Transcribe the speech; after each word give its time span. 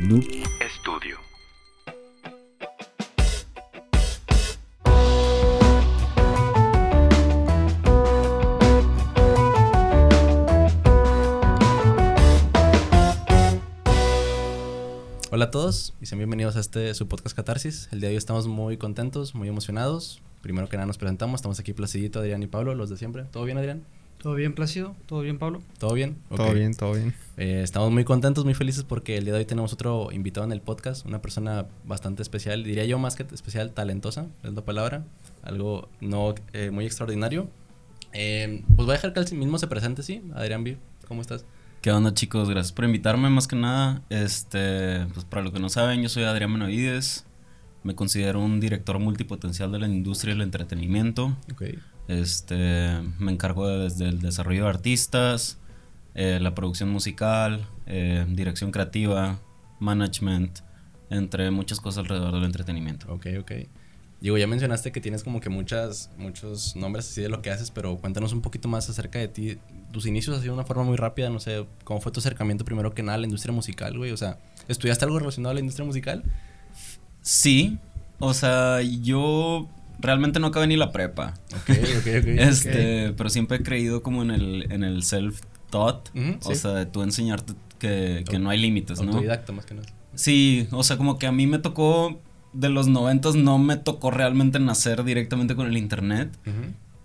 Noob 0.00 0.24
Studio. 0.78 1.18
Hola 15.30 15.44
a 15.44 15.50
todos 15.50 15.92
y 16.00 16.06
sean 16.06 16.18
bienvenidos 16.18 16.56
a 16.56 16.60
este 16.60 16.94
su 16.94 17.06
podcast 17.06 17.36
Catarsis. 17.36 17.90
El 17.92 18.00
día 18.00 18.08
de 18.08 18.14
hoy 18.14 18.18
estamos 18.18 18.46
muy 18.46 18.78
contentos, 18.78 19.34
muy 19.34 19.48
emocionados. 19.48 20.22
Primero 20.40 20.70
que 20.70 20.78
nada 20.78 20.86
nos 20.86 20.96
presentamos, 20.96 21.40
estamos 21.40 21.60
aquí 21.60 21.74
Placidito, 21.74 22.20
Adrián 22.20 22.42
y 22.42 22.46
Pablo, 22.46 22.74
los 22.74 22.88
de 22.88 22.96
siempre. 22.96 23.24
¿Todo 23.24 23.44
bien, 23.44 23.58
Adrián? 23.58 23.84
¿Todo 24.22 24.34
bien, 24.34 24.54
Plácido? 24.54 24.94
¿Todo 25.06 25.22
bien, 25.22 25.38
Pablo? 25.38 25.62
¿Todo 25.78 25.94
bien? 25.94 26.18
Todo 26.28 26.52
bien, 26.52 26.74
todo 26.74 26.92
bien. 26.92 27.14
Eh, 27.38 27.62
estamos 27.64 27.90
muy 27.90 28.04
contentos, 28.04 28.44
muy 28.44 28.52
felices 28.52 28.84
porque 28.84 29.16
el 29.16 29.24
día 29.24 29.32
de 29.32 29.38
hoy 29.38 29.44
tenemos 29.46 29.72
otro 29.72 30.12
invitado 30.12 30.44
en 30.44 30.52
el 30.52 30.60
podcast, 30.60 31.06
una 31.06 31.22
persona 31.22 31.68
bastante 31.86 32.20
especial, 32.20 32.62
diría 32.62 32.84
yo 32.84 32.98
más 32.98 33.16
que 33.16 33.22
especial, 33.32 33.72
talentosa, 33.72 34.26
es 34.42 34.52
la 34.52 34.62
palabra, 34.62 35.06
algo 35.42 35.88
no 36.02 36.34
eh, 36.52 36.70
muy 36.70 36.84
extraordinario. 36.84 37.48
Eh, 38.12 38.62
pues 38.76 38.84
voy 38.84 38.90
a 38.90 38.92
dejar 38.98 39.14
que 39.14 39.20
él 39.20 39.38
mismo 39.38 39.56
se 39.56 39.68
presente, 39.68 40.02
¿sí? 40.02 40.22
Adrián 40.34 40.64
B, 40.64 40.76
¿cómo 41.08 41.22
estás? 41.22 41.46
¿Qué 41.80 41.90
onda 41.90 42.12
chicos? 42.12 42.50
Gracias 42.50 42.72
por 42.72 42.84
invitarme 42.84 43.30
más 43.30 43.48
que 43.48 43.56
nada. 43.56 44.02
Este, 44.10 45.06
pues 45.14 45.24
para 45.24 45.40
los 45.40 45.50
que 45.50 45.60
no 45.60 45.70
saben, 45.70 46.02
yo 46.02 46.10
soy 46.10 46.24
Adrián 46.24 46.52
Menovides. 46.52 47.24
Me 47.84 47.94
considero 47.94 48.40
un 48.40 48.60
director 48.60 48.98
multipotencial 48.98 49.72
de 49.72 49.78
la 49.78 49.86
industria 49.86 50.34
del 50.34 50.42
entretenimiento. 50.42 51.38
Ok. 51.50 51.62
Este, 52.10 52.98
me 53.20 53.30
encargo 53.30 53.68
de- 53.68 53.84
desde 53.84 54.08
el 54.08 54.20
desarrollo 54.20 54.64
de 54.64 54.70
artistas, 54.70 55.58
eh, 56.16 56.38
la 56.40 56.56
producción 56.56 56.88
musical, 56.90 57.68
eh, 57.86 58.26
dirección 58.28 58.72
creativa, 58.72 59.38
management, 59.78 60.58
entre 61.08 61.52
muchas 61.52 61.78
cosas 61.80 61.98
alrededor 61.98 62.34
del 62.34 62.44
entretenimiento. 62.44 63.12
Ok, 63.12 63.26
ok. 63.38 63.52
Digo, 64.20 64.36
ya 64.36 64.46
mencionaste 64.48 64.90
que 64.90 65.00
tienes 65.00 65.22
como 65.22 65.40
que 65.40 65.48
muchas, 65.50 66.10
muchos 66.18 66.74
nombres 66.74 67.08
así 67.08 67.22
de 67.22 67.28
lo 67.28 67.42
que 67.42 67.50
haces, 67.50 67.70
pero 67.70 67.96
cuéntanos 67.96 68.32
un 68.32 68.42
poquito 68.42 68.68
más 68.68 68.90
acerca 68.90 69.18
de 69.20 69.28
ti. 69.28 69.58
Tus 69.92 70.04
inicios 70.04 70.36
así 70.36 70.46
de 70.46 70.50
una 70.52 70.64
forma 70.64 70.82
muy 70.82 70.96
rápida, 70.96 71.30
no 71.30 71.38
sé, 71.38 71.64
¿cómo 71.84 72.00
fue 72.00 72.10
tu 72.12 72.18
acercamiento 72.20 72.64
primero 72.64 72.92
que 72.92 73.02
nada 73.04 73.14
a 73.14 73.18
la 73.18 73.26
industria 73.26 73.54
musical, 73.54 73.96
güey? 73.96 74.10
O 74.10 74.16
sea, 74.16 74.38
¿estudiaste 74.68 75.04
algo 75.04 75.20
relacionado 75.20 75.52
a 75.52 75.54
la 75.54 75.60
industria 75.60 75.86
musical? 75.86 76.24
Sí, 77.22 77.78
o 78.18 78.34
sea, 78.34 78.82
yo 78.82 79.68
realmente 80.00 80.40
no 80.40 80.48
acabé 80.48 80.66
ni 80.66 80.76
la 80.76 80.92
prepa. 80.92 81.34
Ok, 81.54 81.70
ok, 81.70 82.06
ok. 82.20 82.26
Este, 82.38 83.12
pero 83.16 83.30
siempre 83.30 83.58
he 83.58 83.62
creído 83.62 84.02
como 84.02 84.22
en 84.22 84.30
el, 84.30 84.72
en 84.72 84.84
el 84.84 85.02
self-taught. 85.02 86.10
O 86.42 86.48
sí. 86.52 86.54
sea, 86.56 86.72
de 86.72 86.86
tú 86.86 87.02
enseñarte 87.02 87.54
que, 87.78 88.24
que 88.28 88.38
no 88.38 88.50
hay 88.50 88.58
límites, 88.58 89.00
¿no? 89.00 89.12
Autodidacta 89.12 89.52
más 89.52 89.66
que 89.66 89.74
nada. 89.74 89.88
Sí, 90.14 90.68
o 90.72 90.82
sea, 90.82 90.96
como 90.96 91.18
que 91.18 91.26
a 91.26 91.32
mí 91.32 91.46
me 91.46 91.58
tocó, 91.58 92.20
de 92.52 92.68
los 92.68 92.88
noventas 92.88 93.36
no 93.36 93.58
me 93.58 93.76
tocó 93.76 94.10
realmente 94.10 94.58
nacer 94.58 95.04
directamente 95.04 95.54
con 95.54 95.66
el 95.66 95.76
internet, 95.76 96.36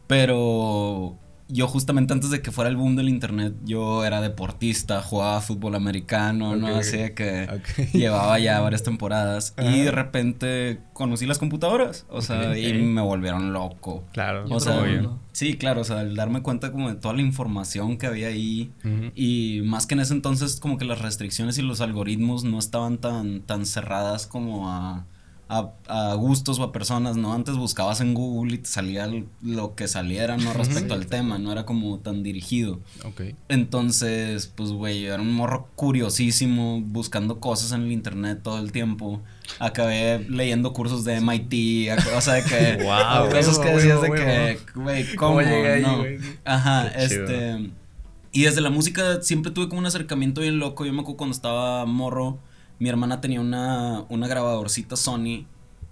pero 0.08 1.18
yo 1.48 1.68
justamente 1.68 2.14
antes 2.14 2.32
de 2.32 2.42
que 2.42 2.52
fuera 2.52 2.70
el 2.70 2.76
boom 2.76 2.96
del 2.96 3.08
internet, 3.08 3.54
yo 3.64 4.04
era 4.04 4.20
deportista, 4.22 5.02
jugaba 5.02 5.42
fútbol 5.42 5.76
americano, 5.76 6.56
¿no? 6.56 6.68
Así 6.68 6.98
que 7.16 7.48
llevaba 7.94 8.40
ya 8.40 8.60
varias 8.62 8.84
temporadas 8.84 9.54
y 9.58 9.82
de 9.82 9.92
repente 9.92 10.80
conocí 10.94 11.26
las 11.26 11.38
computadoras, 11.38 12.06
o 12.10 12.22
sea, 12.22 12.58
y 12.58 12.74
me 12.74 13.02
volvieron 13.02 13.54
loco. 13.54 14.04
Claro. 14.12 14.46
O 14.50 14.60
sea, 14.60 14.82
mundo. 14.82 15.20
sí, 15.34 15.56
claro, 15.56 15.82
o 15.82 15.84
sea, 15.84 16.02
el 16.02 16.16
darme 16.16 16.42
cuenta 16.42 16.72
como 16.72 16.90
de 16.90 16.96
toda 16.96 17.14
la 17.14 17.22
información 17.22 17.98
que 17.98 18.08
había 18.08 18.28
ahí 18.28 18.72
y 19.14 19.62
más 19.66 19.86
que 19.86 19.94
en 19.94 20.00
ese 20.00 20.14
entonces 20.14 20.60
como 20.60 20.78
que 20.78 20.86
las 20.86 21.00
restricciones 21.00 21.58
y 21.58 21.62
los 21.62 21.80
algoritmos 21.82 22.44
no 22.44 22.58
estaban 22.58 22.98
tan, 22.98 23.42
tan 23.42 23.66
cerradas 23.66 24.26
como 24.26 24.70
a, 24.70 25.06
a, 25.48 25.72
a 25.88 26.14
gustos 26.16 26.60
o 26.60 26.64
a 26.64 26.72
personas, 26.72 27.18
¿no? 27.18 27.34
Antes 27.34 27.56
buscabas 27.56 28.02
en 28.02 28.14
Google 28.14 28.56
y 28.56 28.58
te 28.60 28.70
salía 28.70 29.08
lo 29.44 29.76
que 29.76 29.88
saliera, 29.88 30.38
¿no? 30.38 30.54
Respecto 30.54 30.94
al 30.94 31.08
tema, 31.08 31.38
no 31.38 31.52
era 31.52 31.66
como 31.66 32.00
tan 32.00 32.24
dirigido. 32.24 32.80
Ok. 33.04 33.22
Entonces, 33.50 34.48
pues, 34.48 34.72
güey, 34.72 35.02
yo 35.04 35.14
era 35.14 35.22
un 35.22 35.34
morro 35.34 35.70
curiosísimo, 35.76 36.82
buscando 36.82 37.40
cosas 37.40 37.72
en 37.74 37.84
el 37.84 37.92
internet 37.92 38.40
todo 38.44 38.60
el 38.60 38.72
tiempo. 38.72 39.22
Acabé 39.60 40.26
leyendo 40.30 40.74
cursos 40.74 41.04
de 41.04 41.22
MIT, 41.22 41.92
o 42.16 42.22
sea, 42.22 42.36
de 42.36 42.44
que... 42.44 42.84
Wow. 42.86 43.30
cosas 43.30 43.60
que 43.60 43.70
decías 43.70 44.02
de 44.02 44.12
que, 44.12 44.60
güey, 44.76 45.16
¿cómo? 45.16 45.36
¿Cómo 45.36 45.42
llegué 45.42 45.74
ahí, 45.74 45.82
no? 45.82 46.04
Ajá, 46.44 46.92
Qué 46.94 47.08
chido. 47.08 47.24
este... 47.26 47.70
Y 48.32 48.44
desde 48.44 48.60
la 48.60 48.70
música 48.70 49.22
siempre 49.22 49.50
tuve 49.54 49.70
como 49.70 49.80
un 49.80 49.86
acercamiento 49.86 50.42
bien 50.42 50.60
loco. 50.60 50.86
Yo 50.86 50.92
me 50.92 51.00
acuerdo 51.00 51.16
cuando 51.16 51.34
estaba 51.34 51.86
morro, 51.86 52.38
mi 52.80 52.90
hermana 52.90 53.22
tenía 53.22 53.42
una, 53.42 54.04
una 54.10 54.28
grabadorcita 54.28 54.96
Sony 54.96 55.46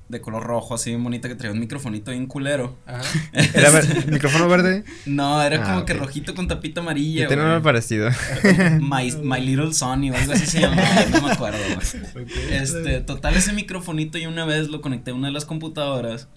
de 0.10 0.22
color 0.22 0.44
rojo, 0.44 0.76
así 0.76 0.92
bien 0.92 1.04
bonita, 1.04 1.28
que 1.28 1.34
traía 1.34 1.54
un 1.54 1.60
microfonito 1.60 2.12
bien 2.12 2.28
culero. 2.28 2.78
Ajá. 2.86 3.02
¿Era 3.34 3.72
ver- 3.72 4.12
micrófono 4.12 4.48
verde? 4.48 4.84
No, 5.08 5.42
era 5.42 5.64
Ah, 5.64 5.74
como 5.74 5.86
que 5.86 5.94
rojito 5.94 6.36
con 6.36 6.48
tapita 6.48 6.82
amarilla. 6.82 7.24
Yo 7.24 7.30
tenía 7.30 7.46
güey. 7.46 7.56
uno 7.56 7.64
parecido. 7.64 8.10
My, 8.82 9.12
My 9.24 9.40
Little 9.42 9.74
Sony 9.74 10.12
o 10.12 10.16
algo 10.16 10.34
así 10.34 10.46
se 10.46 10.62
llamaba, 10.62 11.06
no 11.12 11.22
me 11.22 11.32
acuerdo. 11.32 11.58
Este, 12.52 13.00
total, 13.02 13.36
ese 13.38 13.54
microfonito 13.54 14.18
yo 14.20 14.30
una 14.30 14.46
vez 14.46 14.68
lo 14.68 14.82
conecté 14.82 15.12
a 15.12 15.14
una 15.16 15.28
de 15.28 15.34
las 15.34 15.46
computadoras. 15.46 16.28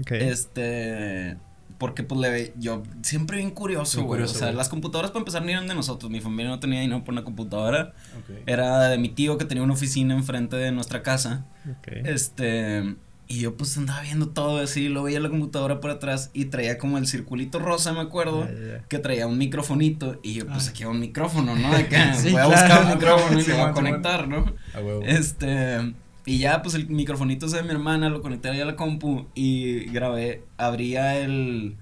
Ok. 0.00 0.10
Este, 0.12 1.36
porque 1.82 2.04
pues 2.04 2.20
le 2.20 2.52
yo 2.56 2.84
siempre 3.02 3.38
bien 3.38 3.50
curioso, 3.50 4.04
güey. 4.04 4.22
O 4.22 4.28
sea, 4.28 4.52
las 4.52 4.68
computadoras 4.68 5.10
para 5.10 5.22
empezar 5.22 5.42
ni 5.44 5.50
eran 5.50 5.66
de 5.66 5.74
nosotros. 5.74 6.12
Mi 6.12 6.20
familia 6.20 6.50
no 6.52 6.60
tenía 6.60 6.80
dinero 6.80 7.02
por 7.02 7.12
una 7.12 7.24
computadora. 7.24 7.92
Era 8.46 8.88
de 8.88 8.98
mi 8.98 9.08
tío 9.08 9.36
que 9.36 9.44
tenía 9.44 9.64
una 9.64 9.72
oficina 9.72 10.14
enfrente 10.14 10.54
de 10.54 10.70
nuestra 10.70 11.02
casa. 11.02 11.44
Ok. 11.68 11.88
Este, 12.04 12.94
y 13.26 13.40
yo 13.40 13.56
pues 13.56 13.76
andaba 13.78 14.00
viendo 14.02 14.28
todo 14.28 14.58
así, 14.58 14.88
lo 14.88 15.02
veía 15.02 15.18
la 15.18 15.28
computadora 15.28 15.80
por 15.80 15.90
atrás 15.90 16.30
y 16.34 16.44
traía 16.46 16.78
como 16.78 16.98
el 16.98 17.06
circulito 17.08 17.58
rosa, 17.58 17.92
me 17.92 18.00
acuerdo 18.00 18.46
que 18.88 18.98
traía 19.00 19.26
un 19.26 19.38
microfonito 19.38 20.20
y 20.22 20.34
yo 20.34 20.46
pues 20.46 20.68
Ah. 20.68 20.70
aquí 20.70 20.84
hay 20.84 20.90
un 20.90 21.00
micrófono, 21.00 21.56
¿no? 21.56 21.72
De 21.76 21.88
que 21.88 21.96
Sí, 22.14 22.30
voy 22.30 22.40
a 22.42 22.44
claro. 22.44 22.50
buscar 22.50 22.84
un 22.84 22.90
micrófono 22.94 23.40
y 23.40 23.42
Sí, 23.42 23.50
lo 23.50 23.56
voy 23.56 23.66
a 23.66 23.72
conectar, 23.72 24.28
¿no? 24.28 24.44
A 24.74 24.80
huevo. 24.80 25.02
Este, 25.04 25.94
y 26.26 26.38
ya 26.38 26.62
pues 26.62 26.74
el 26.74 26.88
microfonito 26.88 27.46
ese 27.46 27.56
de 27.56 27.62
mi 27.64 27.70
hermana 27.70 28.08
lo 28.08 28.22
conecté 28.22 28.50
ahí 28.50 28.60
a 28.60 28.64
la 28.64 28.76
compu 28.76 29.26
y 29.34 29.86
grabé, 29.90 30.44
abría 30.56 31.18
el 31.18 31.76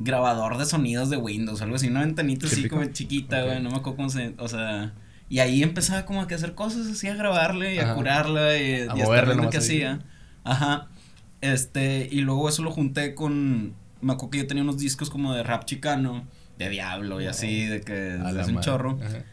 grabador 0.00 0.58
de 0.58 0.66
sonidos 0.66 1.10
de 1.10 1.16
Windows, 1.16 1.62
algo 1.62 1.76
así, 1.76 1.88
una 1.88 2.00
ventanita 2.00 2.46
así 2.46 2.68
como 2.68 2.84
chiquita, 2.86 3.42
güey, 3.44 3.62
no 3.62 3.70
me 3.70 3.76
acuerdo 3.76 3.96
cómo 3.96 4.10
se, 4.10 4.34
o 4.38 4.48
sea, 4.48 4.92
y 5.28 5.38
ahí 5.38 5.62
empezaba 5.62 6.04
como 6.04 6.20
a 6.22 6.26
que 6.26 6.34
hacer 6.34 6.54
cosas 6.54 6.86
así, 6.88 7.08
a 7.08 7.14
grabarle 7.14 7.74
y 7.74 7.78
Ajá. 7.78 7.92
a 7.92 7.94
curarla 7.94 8.58
y, 8.58 8.80
y 8.80 8.88
a 8.88 8.94
moverle 8.94 9.36
nomás 9.36 9.50
qué 9.52 9.58
ahí. 9.58 9.62
hacía. 9.62 10.00
Ajá. 10.42 10.88
Este, 11.40 12.08
y 12.10 12.20
luego 12.20 12.48
eso 12.48 12.62
lo 12.62 12.70
junté 12.70 13.14
con, 13.14 13.74
me 14.00 14.12
acuerdo 14.12 14.30
que 14.30 14.38
yo 14.38 14.46
tenía 14.46 14.62
unos 14.62 14.78
discos 14.78 15.10
como 15.10 15.34
de 15.34 15.42
rap 15.42 15.64
chicano, 15.64 16.26
de 16.58 16.68
Diablo 16.68 17.20
y 17.20 17.26
así, 17.26 17.64
de 17.66 17.80
que 17.80 18.14
es 18.14 18.20
un 18.20 18.54
madre. 18.54 18.60
chorro. 18.60 18.98
Ajá. 19.04 19.24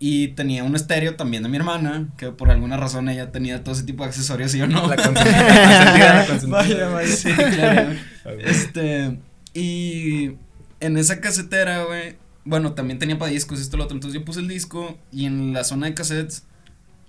Y 0.00 0.28
tenía 0.28 0.62
un 0.62 0.76
estéreo 0.76 1.16
también 1.16 1.42
de 1.42 1.48
mi 1.48 1.56
hermana, 1.56 2.08
que 2.16 2.30
por 2.30 2.50
alguna 2.50 2.76
razón 2.76 3.08
ella 3.08 3.32
tenía 3.32 3.64
todo 3.64 3.74
ese 3.74 3.82
tipo 3.82 4.04
de 4.04 4.10
accesorios 4.10 4.54
y 4.54 4.58
yo 4.58 4.68
no. 4.68 4.86
La 4.86 4.96
consentida, 5.02 6.14
la 6.14 6.26
consentida. 6.26 6.56
Vaya, 6.56 6.88
vaya. 6.88 7.16
Sí, 7.16 7.32
claro. 7.32 7.94
Este, 8.38 9.18
y 9.54 10.32
en 10.80 10.96
esa 10.96 11.20
casetera, 11.20 11.84
güey, 11.84 12.16
bueno, 12.44 12.74
también 12.74 12.98
tenía 12.98 13.18
para 13.18 13.32
discos, 13.32 13.60
esto, 13.60 13.76
lo 13.76 13.84
otro. 13.84 13.96
Entonces 13.96 14.20
yo 14.20 14.24
puse 14.24 14.40
el 14.40 14.48
disco 14.48 14.96
y 15.10 15.26
en 15.26 15.52
la 15.52 15.64
zona 15.64 15.86
de 15.86 15.94
cassettes, 15.94 16.44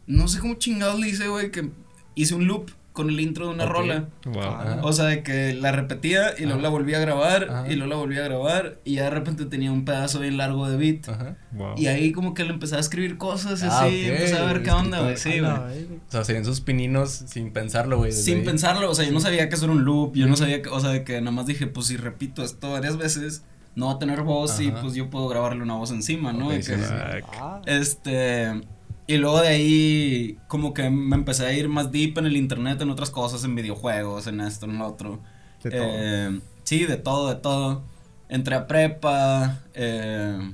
no 0.07 0.27
sé 0.27 0.39
cómo 0.39 0.55
chingados 0.55 0.99
le 0.99 1.09
hice, 1.09 1.27
güey, 1.27 1.51
que 1.51 1.69
hice 2.15 2.33
un 2.33 2.47
loop 2.47 2.71
con 2.93 3.09
el 3.09 3.19
intro 3.19 3.47
de 3.47 3.53
una 3.53 3.65
rola. 3.65 4.09
Wow. 4.25 4.41
Ajá. 4.43 4.79
O 4.83 4.91
sea, 4.91 5.05
de 5.05 5.23
que 5.23 5.53
la 5.53 5.71
repetía 5.71 6.33
y 6.37 6.43
luego 6.43 6.59
la 6.61 6.69
volvía 6.69 6.97
a 6.97 6.99
grabar 6.99 7.47
Ajá. 7.49 7.71
y 7.71 7.75
luego 7.75 7.89
la 7.89 7.95
volvía 7.95 8.19
a 8.21 8.23
grabar 8.23 8.79
y 8.83 8.95
ya 8.95 9.03
de 9.05 9.09
repente 9.11 9.45
tenía 9.45 9.71
un 9.71 9.85
pedazo 9.85 10.19
bien 10.19 10.35
largo 10.37 10.67
de 10.69 10.75
beat. 10.75 11.07
Ajá. 11.07 11.37
Wow. 11.53 11.75
Y 11.77 11.87
ahí 11.87 12.11
como 12.11 12.33
que 12.33 12.43
le 12.43 12.51
empecé 12.51 12.75
a 12.75 12.79
escribir 12.79 13.17
cosas 13.17 13.63
Ah, 13.63 13.85
así, 13.85 14.03
ok, 14.05 14.09
empecé 14.11 14.37
a 14.37 14.43
ver 14.43 14.63
qué 14.63 14.71
onda, 14.71 15.01
güey, 15.01 15.15
sí, 15.17 15.39
güey. 15.39 15.51
Ah. 15.51 15.67
O 16.07 16.11
sea, 16.11 16.23
serían 16.25 16.43
sus 16.45 16.59
pininos 16.61 17.11
sin 17.11 17.51
pensarlo, 17.53 17.97
güey. 17.97 18.11
Sin 18.11 18.39
ahí. 18.39 18.43
pensarlo, 18.45 18.89
o 18.89 18.95
sea, 18.95 19.05
yo 19.05 19.11
no 19.11 19.19
sabía 19.21 19.47
que 19.47 19.55
eso 19.55 19.65
era 19.65 19.73
un 19.73 19.85
loop, 19.85 20.15
yo 20.15 20.27
no 20.27 20.35
sabía 20.35 20.61
que, 20.61 20.69
o 20.69 20.79
sea, 20.79 20.89
de 20.89 21.03
que 21.03 21.19
nada 21.21 21.31
más 21.31 21.45
dije, 21.45 21.67
pues 21.67 21.87
si 21.87 21.95
repito 21.97 22.43
esto 22.43 22.71
varias 22.71 22.97
veces, 22.97 23.43
no 23.75 23.85
va 23.85 23.93
a 23.93 23.99
tener 23.99 24.23
voz 24.23 24.59
y 24.59 24.71
pues 24.71 24.95
yo 24.95 25.09
puedo 25.09 25.29
grabarle 25.29 25.63
una 25.63 25.75
voz 25.75 25.91
encima, 25.91 26.33
¿no? 26.33 26.47
Ok, 26.47 26.53
De 26.53 26.63
sí, 26.63 26.71
que- 26.73 26.77
sí. 26.79 26.93
Ah, 27.39 27.61
Este, 27.65 28.61
y 29.09 29.17
luego 29.17 29.41
de 29.41 29.47
ahí 29.47 30.37
como 30.47 30.71
que 30.71 30.87
me 30.91 31.15
empecé 31.15 31.43
a 31.43 31.51
ir 31.51 31.67
más 31.67 31.91
deep 31.91 32.19
en 32.19 32.27
el 32.27 32.37
internet, 32.37 32.79
en 32.79 32.91
otras 32.91 33.09
cosas, 33.09 33.43
en 33.43 33.55
videojuegos, 33.55 34.27
en 34.27 34.39
esto, 34.39 34.67
en 34.67 34.77
lo 34.77 34.85
otro. 34.85 35.19
De 35.63 35.71
todo. 35.71 35.81
Eh, 35.83 36.39
sí, 36.63 36.85
de 36.85 36.95
todo, 36.97 37.29
de 37.29 37.41
todo. 37.41 37.81
Entré 38.29 38.53
a 38.53 38.67
prepa, 38.67 39.63
eh, 39.73 40.53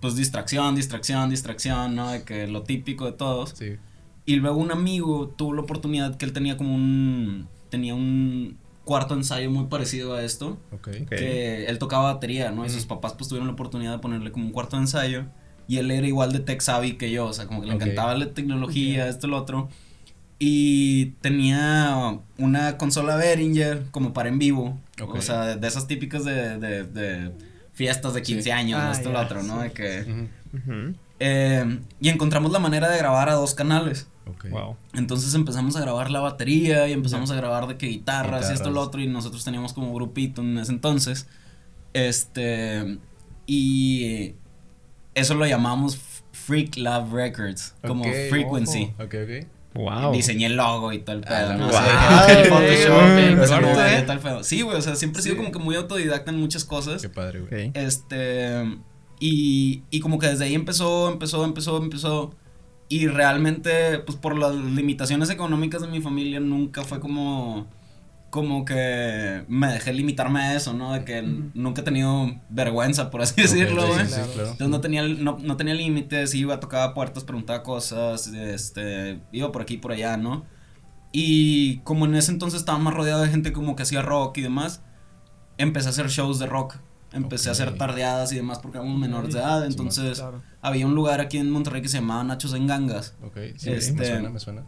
pues 0.00 0.14
distracción, 0.14 0.76
distracción, 0.76 1.30
distracción, 1.30 1.96
¿no? 1.96 2.12
De 2.12 2.22
que 2.22 2.46
lo 2.46 2.62
típico 2.62 3.06
de 3.06 3.12
todos. 3.12 3.54
Sí. 3.56 3.76
Y 4.24 4.36
luego 4.36 4.58
un 4.58 4.70
amigo 4.70 5.34
tuvo 5.36 5.54
la 5.54 5.62
oportunidad 5.62 6.16
que 6.16 6.26
él 6.26 6.32
tenía 6.32 6.56
como 6.56 6.76
un. 6.76 7.48
Tenía 7.70 7.96
un 7.96 8.56
cuarto 8.84 9.14
ensayo 9.14 9.50
muy 9.50 9.64
parecido 9.64 10.14
a 10.14 10.22
esto. 10.22 10.58
Ok. 10.70 10.90
Ok. 11.02 11.08
Que 11.08 11.66
él 11.66 11.78
tocaba 11.80 12.12
batería, 12.12 12.52
¿no? 12.52 12.64
Y 12.64 12.70
sus 12.70 12.86
papás 12.86 13.14
pues 13.14 13.26
tuvieron 13.26 13.48
la 13.48 13.54
oportunidad 13.54 13.90
de 13.90 13.98
ponerle 13.98 14.30
como 14.30 14.46
un 14.46 14.52
cuarto 14.52 14.76
ensayo. 14.76 15.24
Y 15.68 15.78
él 15.78 15.90
era 15.90 16.06
igual 16.06 16.32
de 16.32 16.40
tech 16.40 16.60
savvy 16.60 16.92
que 16.94 17.10
yo, 17.10 17.26
o 17.26 17.32
sea, 17.32 17.46
como 17.46 17.60
que 17.60 17.66
le 17.66 17.74
Ok. 17.74 17.82
encantaba 17.82 18.14
la 18.14 18.26
tecnología, 18.32 19.08
esto, 19.08 19.26
lo 19.26 19.36
otro. 19.38 19.68
Y 20.38 21.06
tenía 21.22 22.18
una 22.38 22.76
consola 22.76 23.16
Behringer 23.16 23.84
como 23.90 24.12
para 24.12 24.28
en 24.28 24.38
vivo. 24.38 24.78
Ok. 25.00 25.14
O 25.16 25.22
sea, 25.22 25.56
de 25.56 25.66
esas 25.66 25.86
típicas 25.86 26.24
de, 26.24 26.58
de, 26.58 26.84
de 26.84 27.32
fiestas 27.72 28.14
de 28.14 28.22
15 28.22 28.52
años, 28.52 28.78
Ah, 28.82 28.92
esto 28.92 29.10
y 29.10 29.12
lo 29.12 29.20
otro, 29.20 29.42
¿no? 29.42 29.56
sí. 29.56 29.62
De 29.68 29.72
que, 29.72 30.00
Ujú. 30.52 30.72
Ujú. 30.72 30.94
eh, 31.20 31.78
y 32.00 32.08
encontramos 32.10 32.52
la 32.52 32.58
manera 32.58 32.88
de 32.90 32.98
grabar 32.98 33.28
a 33.30 33.34
dos 33.34 33.54
canales. 33.54 34.06
Ok. 34.26 34.50
Wow. 34.50 34.76
Entonces 34.94 35.32
empezamos 35.34 35.74
a 35.76 35.80
grabar 35.80 36.10
la 36.10 36.20
batería 36.20 36.86
y 36.88 36.92
empezamos 36.92 37.30
a 37.30 37.34
grabar 37.34 37.66
de 37.66 37.76
que 37.78 37.86
guitarras, 37.86 38.50
y 38.50 38.52
esto 38.52 38.68
y 38.70 38.72
lo 38.72 38.80
Guitarras. 38.80 38.88
otro 38.88 39.00
y 39.00 39.06
nosotros 39.06 39.42
teníamos 39.44 39.72
como 39.72 39.94
grupito 39.94 40.42
en 40.42 40.58
ese 40.58 40.72
entonces. 40.72 41.26
Este 41.94 42.98
y 43.46 44.34
eso 45.16 45.34
lo 45.34 45.44
llamamos 45.46 45.98
Freak 46.32 46.76
Love 46.76 47.12
Records, 47.12 47.74
como 47.84 48.04
Frequency. 48.04 48.92
Ok, 48.98 49.14
ok. 49.24 49.46
Wow. 49.74 50.12
Diseñé 50.12 50.46
el 50.46 50.56
logo 50.56 50.90
y 50.92 51.00
todo 51.00 51.16
el 51.16 51.24
Ah, 51.28 51.28
pedo, 51.28 52.62
¿eh? 53.86 54.02
tal 54.06 54.20
pedo. 54.20 54.42
Sí, 54.42 54.62
güey, 54.62 54.76
o 54.78 54.80
sea, 54.80 54.94
siempre 54.96 55.20
he 55.20 55.22
sido 55.22 55.34
Sí. 55.34 55.38
como 55.40 55.52
que 55.52 55.58
muy 55.58 55.74
autodidacta 55.76 56.30
en 56.30 56.38
muchas 56.40 56.64
cosas. 56.64 57.02
Qué 57.02 57.08
padre, 57.10 57.40
güey. 57.40 57.72
Este, 57.74 58.78
y, 59.20 59.82
y 59.90 60.00
como 60.00 60.18
que 60.18 60.28
desde 60.28 60.44
ahí 60.44 60.54
empezó, 60.54 61.10
empezó, 61.12 61.44
empezó, 61.44 61.76
empezó. 61.76 62.34
Y 62.88 63.08
realmente, 63.08 63.98
pues 63.98 64.16
por 64.16 64.38
las 64.38 64.54
limitaciones 64.54 65.28
económicas 65.28 65.82
de 65.82 65.88
mi 65.88 66.00
familia, 66.00 66.40
nunca 66.40 66.82
fue 66.84 67.00
como, 67.00 67.66
como 68.36 68.64
que 68.64 69.44
me 69.48 69.66
dejé 69.72 69.92
limitarme 69.92 70.38
a 70.40 70.54
eso, 70.54 70.72
¿no? 70.72 70.92
De 70.92 71.04
que 71.04 71.22
nunca 71.22 71.80
he 71.80 71.84
tenido 71.84 72.40
vergüenza, 72.48 73.10
por 73.10 73.22
así 73.22 73.32
Ok, 73.40 73.48
decirlo, 73.48 73.82
sí, 73.82 73.88
güey. 73.88 74.06
sí, 74.06 74.12
sí, 74.14 74.20
Claro. 74.34 74.50
Entonces 74.52 74.68
no 74.68 74.80
tenía, 74.80 75.02
no, 75.02 75.38
no 75.42 75.56
tenía 75.56 75.74
límites, 75.74 76.32
iba, 76.34 76.60
tocaba 76.60 76.94
puertas, 76.94 77.24
preguntaba 77.24 77.64
cosas, 77.64 78.28
este, 78.28 79.20
iba 79.32 79.50
por 79.50 79.62
aquí 79.62 79.74
y 79.74 79.78
por 79.78 79.90
allá, 79.90 80.16
¿no? 80.16 80.44
Y 81.12 81.78
como 81.78 82.04
en 82.04 82.14
ese 82.14 82.30
entonces 82.30 82.60
estaba 82.60 82.78
más 82.78 82.94
rodeado 82.94 83.22
de 83.22 83.28
gente 83.28 83.52
como 83.52 83.74
que 83.74 83.82
hacía 83.82 84.02
rock 84.02 84.38
y 84.38 84.42
demás, 84.42 84.82
empecé 85.58 85.88
a 85.88 85.90
hacer 85.90 86.08
shows 86.08 86.38
de 86.38 86.46
rock. 86.46 86.76
Empecé 87.12 87.48
a 87.48 87.52
hacer 87.52 87.78
tardeadas 87.78 88.32
y 88.32 88.36
demás 88.36 88.58
porque 88.58 88.76
éramos 88.78 88.98
menores 88.98 89.32
de 89.32 89.40
edad, 89.40 89.64
entonces 89.64 90.18
Claro. 90.18 90.42
había 90.60 90.84
un 90.86 90.94
lugar 90.94 91.20
aquí 91.20 91.38
en 91.38 91.50
Monterrey 91.50 91.80
que 91.80 91.88
se 91.88 91.98
llamaba 92.00 92.22
Nachos 92.24 92.52
en 92.52 92.66
Gangas. 92.66 93.14
Ok, 93.22 93.36
sí, 93.56 93.70
Este- 93.70 93.92
me 93.94 94.04
suena, 94.04 94.28
me 94.28 94.38
suena. 94.40 94.66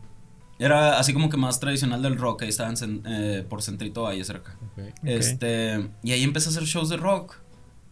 Era 0.58 0.98
así 0.98 1.12
como 1.12 1.28
que 1.30 1.36
más 1.36 1.60
tradicional 1.60 2.02
del 2.02 2.16
rock, 2.16 2.42
ahí 2.42 2.48
estaban 2.48 2.74
eh, 3.06 3.44
por 3.48 3.62
Centrito 3.62 4.02
Valle 4.02 4.24
cerca. 4.24 4.56
Ok. 4.72 4.92
Este, 5.04 5.88
y 6.02 6.12
ahí 6.12 6.22
empecé 6.24 6.48
a 6.48 6.50
hacer 6.50 6.64
shows 6.64 6.88
de 6.88 6.96
rock. 6.96 7.36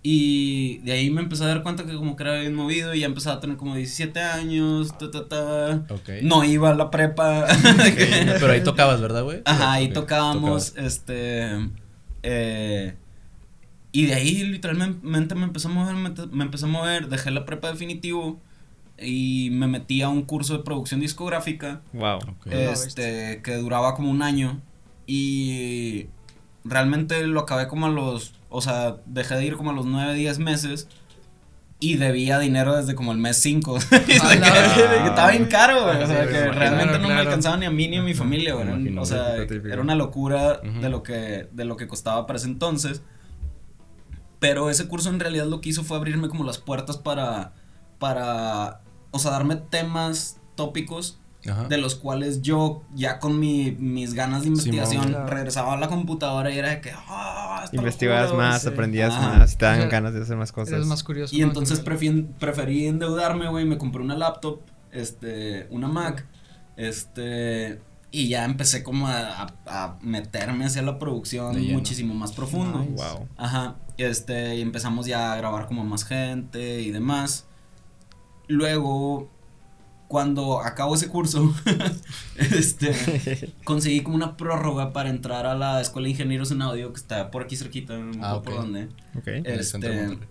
Y 0.02 0.78
de 0.78 0.92
ahí 0.92 1.10
me 1.10 1.20
empecé 1.20 1.42
a 1.44 1.48
dar 1.48 1.62
cuenta 1.64 1.84
que 1.84 1.94
como 1.94 2.14
que 2.14 2.22
era 2.22 2.38
bien 2.38 2.54
movido 2.54 2.94
y 2.94 3.00
ya 3.00 3.06
empezaba 3.06 3.36
a 3.36 3.40
tener 3.40 3.56
como 3.56 3.74
17 3.74 4.20
años, 4.20 4.96
ta, 4.98 5.10
ta, 5.10 5.26
ta. 5.26 5.86
No 6.22 6.44
iba 6.44 6.70
a 6.70 6.74
la 6.74 6.90
prepa. 6.90 7.46
Pero 8.38 8.52
ahí 8.52 8.62
tocabas, 8.62 9.00
¿verdad, 9.00 9.24
güey? 9.24 9.42
Ajá, 9.44 9.72
ahí 9.72 9.88
tocábamos, 9.92 10.70
tocabas. 10.70 10.92
este, 10.92 11.70
eh, 12.22 12.94
y 13.90 14.06
de 14.06 14.14
ahí 14.14 14.44
literalmente 14.44 15.34
me 15.34 15.44
empecé 15.44 15.66
a 15.66 15.70
mover, 15.70 15.96
me, 15.96 16.10
me 16.30 16.44
empecé 16.44 16.66
a 16.66 16.68
mover, 16.68 17.08
dejé 17.08 17.32
la 17.32 17.44
prepa 17.44 17.70
definitivo 17.70 18.40
y 18.98 19.50
me 19.52 19.66
metí 19.66 20.02
a 20.02 20.08
un 20.08 20.22
curso 20.22 20.56
de 20.56 20.64
producción 20.64 21.00
discográfica, 21.00 21.82
Wow. 21.92 22.16
Ok. 22.18 22.46
este, 22.46 23.40
que 23.42 23.56
duraba 23.56 23.94
como 23.94 24.10
un 24.10 24.22
año 24.22 24.60
y 25.06 26.06
realmente 26.64 27.26
lo 27.26 27.40
acabé 27.40 27.68
como 27.68 27.86
a 27.86 27.90
los, 27.90 28.34
o 28.48 28.60
sea, 28.60 28.96
dejé 29.06 29.34
de 29.36 29.44
ir 29.46 29.56
como 29.56 29.70
a 29.70 29.72
los 29.74 29.86
9, 29.86 30.14
10 30.14 30.38
meses. 30.38 30.88
Y 31.78 31.96
debía 31.96 32.38
dinero 32.38 32.74
desde 32.74 32.94
como 32.94 33.12
el 33.12 33.18
mes 33.18 33.36
5. 33.42 33.76
estaba 34.00 35.30
bien 35.30 35.44
caro, 35.44 35.84
güey. 35.84 36.02
O 36.02 36.06
sea, 36.06 36.26
que 36.26 36.50
realmente 36.50 36.98
no 36.98 37.08
me 37.08 37.14
alcanzaba 37.16 37.58
ni 37.58 37.66
a 37.66 37.70
mí 37.70 37.86
ni 37.86 37.98
a 37.98 38.02
mi 38.02 38.14
familia, 38.14 38.54
güey. 38.54 38.96
O 38.96 39.04
sea, 39.04 39.36
era 39.36 39.82
una 39.82 39.94
locura 39.94 40.58
de 40.62 40.88
lo 40.88 41.02
que 41.02 41.48
de 41.52 41.64
lo 41.66 41.76
que 41.76 41.86
costaba 41.86 42.26
para 42.26 42.38
ese 42.38 42.46
entonces. 42.48 43.02
Pero 44.38 44.70
ese 44.70 44.88
curso 44.88 45.10
en 45.10 45.20
realidad 45.20 45.46
lo 45.46 45.60
que 45.60 45.68
hizo 45.68 45.84
fue 45.84 45.98
abrirme 45.98 46.28
como 46.28 46.44
las 46.44 46.56
puertas 46.56 46.96
para 46.96 47.52
para 47.98 48.80
o 49.10 49.18
sea, 49.18 49.30
darme 49.30 49.56
temas 49.56 50.38
tópicos 50.54 51.18
Ajá. 51.48 51.68
de 51.68 51.78
los 51.78 51.94
cuales 51.94 52.42
yo 52.42 52.82
ya 52.94 53.18
con 53.20 53.38
mi, 53.38 53.70
mis 53.72 54.14
ganas 54.14 54.42
de 54.42 54.48
investigación. 54.48 55.08
Claro. 55.08 55.26
regresaba 55.26 55.74
a 55.74 55.76
la 55.76 55.88
computadora 55.88 56.50
y 56.50 56.58
era 56.58 56.70
de 56.70 56.80
que 56.80 56.90
ah, 56.94 57.64
Investigabas 57.72 58.30
juro", 58.30 58.38
más, 58.42 58.62
sí. 58.62 58.68
aprendías 58.68 59.12
Ajá. 59.14 59.38
más, 59.38 59.56
te 59.56 59.64
dan 59.64 59.80
Ajá. 59.80 59.88
ganas 59.88 60.14
de 60.14 60.22
hacer 60.22 60.36
más 60.36 60.50
cosas. 60.52 60.74
Eres 60.74 60.86
más 60.86 61.02
curioso. 61.04 61.34
Y 61.36 61.42
entonces 61.42 61.80
preferí 61.80 62.86
endeudarme, 62.86 63.48
güey, 63.48 63.64
me 63.64 63.78
compré 63.78 64.02
una 64.02 64.16
laptop, 64.16 64.60
este, 64.92 65.66
una 65.70 65.88
Mac, 65.88 66.26
este, 66.76 67.80
y 68.10 68.28
ya 68.28 68.44
empecé 68.44 68.82
como 68.82 69.08
a, 69.08 69.42
a- 69.42 69.54
a 69.66 69.98
meterme 70.00 70.64
hacia 70.64 70.82
la 70.82 70.98
producción 70.98 71.54
De 71.54 71.60
lleno. 71.60 71.74
muchísimo 71.78 72.14
más 72.14 72.32
profundo. 72.32 72.78
Nice. 72.80 72.92
Wow. 72.92 73.28
Ajá, 73.36 73.76
este, 73.98 74.56
y 74.56 74.62
empezamos 74.62 75.06
ya 75.06 75.32
a 75.32 75.36
grabar 75.36 75.66
como 75.66 75.84
más 75.84 76.04
gente 76.04 76.80
y 76.80 76.90
demás. 76.90 77.46
Luego, 78.48 79.28
cuando 80.08 80.60
acabo 80.60 80.94
ese 80.94 81.08
curso, 81.08 81.52
este, 82.36 83.52
conseguí 83.64 84.02
como 84.02 84.16
una 84.16 84.36
prórroga 84.36 84.92
para 84.92 85.10
entrar 85.10 85.46
a 85.46 85.54
la 85.54 85.80
Escuela 85.80 86.06
de 86.06 86.10
Ingenieros 86.12 86.50
en 86.50 86.62
Audio 86.62 86.92
que 86.92 87.00
está 87.00 87.30
por 87.30 87.42
aquí 87.42 87.56
cerquita, 87.56 87.96
no 87.96 88.24
Ah, 88.24 88.42
por 88.42 88.54
dónde. 88.54 88.88
Ok. 89.16 89.26
En 89.28 89.46
el 89.46 89.64
centro 89.64 89.90
de 89.90 90.04
este. 90.04 90.28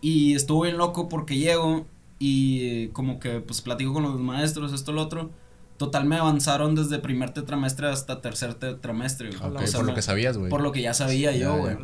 Y 0.00 0.34
estuvo 0.34 0.62
bien 0.62 0.76
loco 0.76 1.08
porque 1.08 1.36
llego 1.36 1.86
y 2.18 2.88
como 2.88 3.18
que 3.18 3.40
pues 3.40 3.60
platico 3.62 3.92
con 3.92 4.02
los 4.02 4.20
maestros, 4.20 4.72
esto, 4.72 4.92
lo 4.92 5.02
otro. 5.02 5.30
Total 5.78 6.06
me 6.06 6.16
avanzaron 6.16 6.74
desde 6.74 6.98
primer 6.98 7.30
tetramestre 7.30 7.88
hasta 7.88 8.22
tercer 8.22 8.54
tetramestre. 8.54 9.28
O 9.28 9.32
sea, 9.66 9.80
por 9.80 9.86
lo 9.86 9.94
que 9.94 10.02
sabías, 10.02 10.38
güey. 10.38 10.48
por 10.50 10.62
lo 10.62 10.72
que 10.72 10.80
ya 10.80 10.94
sabía 10.94 11.32
yo, 11.36 11.56
güey. 11.58 11.76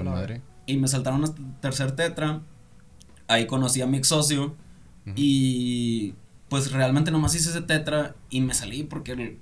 Y 0.67 0.77
me 0.77 0.89
saltaron 0.89 1.25
hasta 1.25 1.41
tercer 1.61 1.93
tetra. 1.93 2.41
Ahí 3.29 3.47
conocí 3.47 3.83
a 3.83 3.87
mi 3.87 3.99
ex 3.99 4.09
socio. 4.09 4.55
Y 5.17 6.15
pues 6.49 6.71
realmente 6.73 7.11
nomás 7.11 7.35
hice 7.35 7.51
ese 7.51 7.63
tetra 7.63 8.15
y 8.31 8.41
me 8.41 8.55
salí 8.55 8.85
porque 8.85 9.39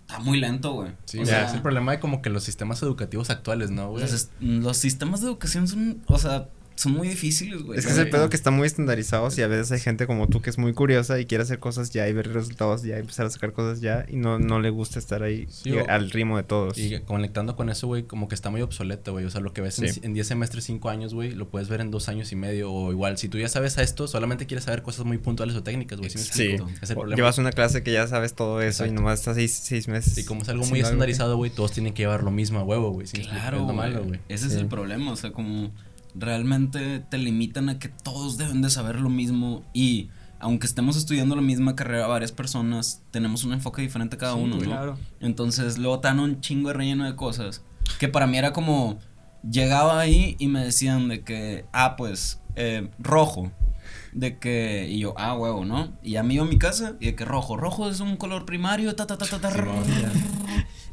está 0.00 0.18
muy 0.20 0.38
lento, 0.38 0.72
güey. 0.72 0.92
Sí, 1.04 1.18
o 1.18 1.26
sea, 1.26 1.46
es 1.46 1.54
el 1.54 1.62
problema 1.62 1.92
de 1.92 2.00
como 2.00 2.22
que 2.22 2.30
los 2.30 2.44
sistemas 2.44 2.82
educativos 2.82 3.30
actuales, 3.30 3.70
¿no, 3.70 3.90
güey? 3.90 4.04
los 4.40 4.76
sistemas 4.76 5.20
de 5.20 5.26
educación 5.26 5.68
son, 5.68 6.02
o 6.06 6.18
sea, 6.18 6.48
son 6.76 6.92
muy 6.92 7.08
difíciles, 7.08 7.62
güey. 7.62 7.78
Es 7.78 7.86
que 7.86 7.92
es 7.92 7.98
el 7.98 8.10
pedo 8.10 8.28
que 8.28 8.36
están 8.36 8.54
muy 8.54 8.66
estandarizados 8.66 9.38
y 9.38 9.42
a 9.42 9.46
veces 9.46 9.70
hay 9.72 9.80
gente 9.80 10.06
como 10.06 10.26
tú 10.28 10.42
que 10.42 10.50
es 10.50 10.58
muy 10.58 10.72
curiosa 10.74 11.20
y 11.20 11.26
quiere 11.26 11.42
hacer 11.42 11.58
cosas 11.60 11.90
ya 11.90 12.08
y 12.08 12.12
ver 12.12 12.32
resultados 12.32 12.82
ya 12.82 12.96
y 12.96 13.00
empezar 13.00 13.26
a 13.26 13.30
sacar 13.30 13.52
cosas 13.52 13.80
ya 13.80 14.04
y 14.08 14.16
no, 14.16 14.38
no 14.38 14.58
le 14.60 14.70
gusta 14.70 14.98
estar 14.98 15.22
ahí 15.22 15.46
Sí, 15.50 15.70
y 15.70 15.72
o- 15.74 15.88
al 15.88 16.10
ritmo 16.10 16.36
de 16.36 16.42
todos. 16.42 16.76
Y 16.78 16.98
conectando 17.00 17.54
con 17.56 17.70
eso, 17.70 17.86
güey, 17.86 18.02
como 18.02 18.26
que 18.28 18.34
está 18.34 18.50
muy 18.50 18.60
obsoleto, 18.60 19.12
güey. 19.12 19.24
O 19.24 19.30
sea, 19.30 19.40
lo 19.40 19.52
que 19.52 19.60
ves 19.60 19.78
en- 19.78 19.92
Sí. 19.92 20.00
en 20.02 20.14
10 20.14 20.26
semestres, 20.26 20.64
5 20.64 20.90
años, 20.90 21.14
güey, 21.14 21.30
lo 21.30 21.48
puedes 21.48 21.68
ver 21.68 21.80
en 21.80 21.90
2 21.90 22.08
años 22.08 22.32
y 22.32 22.36
medio. 22.36 22.72
O 22.72 22.90
igual, 22.90 23.18
si 23.18 23.28
tú 23.28 23.38
ya 23.38 23.48
sabes 23.48 23.78
a 23.78 23.82
esto, 23.82 24.08
solamente 24.08 24.46
quieres 24.46 24.64
saber 24.64 24.82
cosas 24.82 25.04
muy 25.06 25.18
puntuales 25.18 25.54
o 25.56 25.62
técnicas, 25.62 25.98
güey. 25.98 26.10
¿sí 26.10 26.18
Sí. 26.18 26.24
explico? 26.42 26.68
Es 26.82 26.90
el 26.90 26.96
O 26.96 27.00
problema. 27.00 27.16
Llevas 27.16 27.38
una 27.38 27.52
clase 27.52 27.82
que 27.82 27.92
ya 27.92 28.06
sabes 28.08 28.34
todo 28.34 28.60
eso 28.60 28.84
y 28.84 28.88
Exacto. 28.88 28.94
nomás 28.94 29.20
estás 29.20 29.36
seis, 29.36 29.52
seis 29.62 29.86
meses. 29.88 30.18
Y 30.18 30.24
como 30.24 30.42
es 30.42 30.48
algo 30.48 30.64
muy 30.66 30.80
estandarizado, 30.80 31.36
güey, 31.36 31.50
todos 31.52 31.72
tienen 31.72 31.94
que 31.94 32.02
llevar 32.02 32.22
lo 32.24 32.30
mismo 32.30 32.58
a 32.58 32.64
huevo, 32.64 32.90
güey. 32.90 33.06
Claro, 33.06 33.56
Es 33.56 33.60
lo 33.60 33.64
güey. 33.66 33.76
malo, 33.76 34.04
güey. 34.04 34.20
Ese 34.28 34.48
es 34.48 34.54
el 34.54 34.66
problema, 34.66 35.12
o 35.12 35.16
sea, 35.16 35.30
como 35.32 35.72
realmente 36.14 37.00
te 37.00 37.18
limitan 37.18 37.68
a 37.68 37.78
que 37.78 37.88
todos 37.88 38.36
deben 38.36 38.62
de 38.62 38.70
saber 38.70 39.00
lo 39.00 39.10
mismo 39.10 39.64
y 39.72 40.10
aunque 40.40 40.66
estemos 40.66 40.96
estudiando 40.96 41.36
la 41.36 41.42
misma 41.42 41.74
carrera 41.74 42.06
varias 42.06 42.32
personas, 42.32 43.02
tenemos 43.10 43.44
un 43.44 43.52
enfoque 43.54 43.80
diferente 43.82 44.16
cada 44.16 44.34
Sí, 44.34 44.40
uno, 44.40 44.56
güey. 44.56 44.68
¿no? 44.68 44.74
Claro. 44.74 44.98
Entonces 45.20 45.78
luego 45.78 46.00
te 46.00 46.08
dan 46.08 46.20
un 46.20 46.40
chingo 46.40 46.68
de 46.68 46.74
relleno 46.74 47.04
de 47.04 47.16
cosas 47.16 47.62
que 47.98 48.08
para 48.08 48.26
mí 48.26 48.36
era 48.38 48.52
como 48.52 48.98
llegaba 49.48 50.00
ahí 50.00 50.36
y 50.38 50.48
me 50.48 50.64
decían 50.64 51.08
de 51.08 51.22
que 51.22 51.66
ah 51.72 51.96
pues 51.96 52.40
eh, 52.56 52.88
rojo 52.98 53.52
de 54.12 54.38
que 54.38 54.88
y 54.90 55.00
yo 55.00 55.14
ah 55.18 55.34
huevo 55.34 55.64
no 55.64 55.92
y 56.02 56.12
ya 56.12 56.22
me 56.22 56.34
iba 56.34 56.44
a 56.44 56.48
mi 56.48 56.58
casa 56.58 56.94
y 57.00 57.06
de 57.06 57.14
que 57.14 57.24
rojo 57.24 57.56
rojo 57.56 57.90
es 57.90 58.00
un 58.00 58.16
color 58.16 58.46
primario 58.46 58.94
ta 58.94 59.06
ta 59.06 59.18
ta 59.18 59.26
ta, 59.26 59.38
ta. 59.40 59.50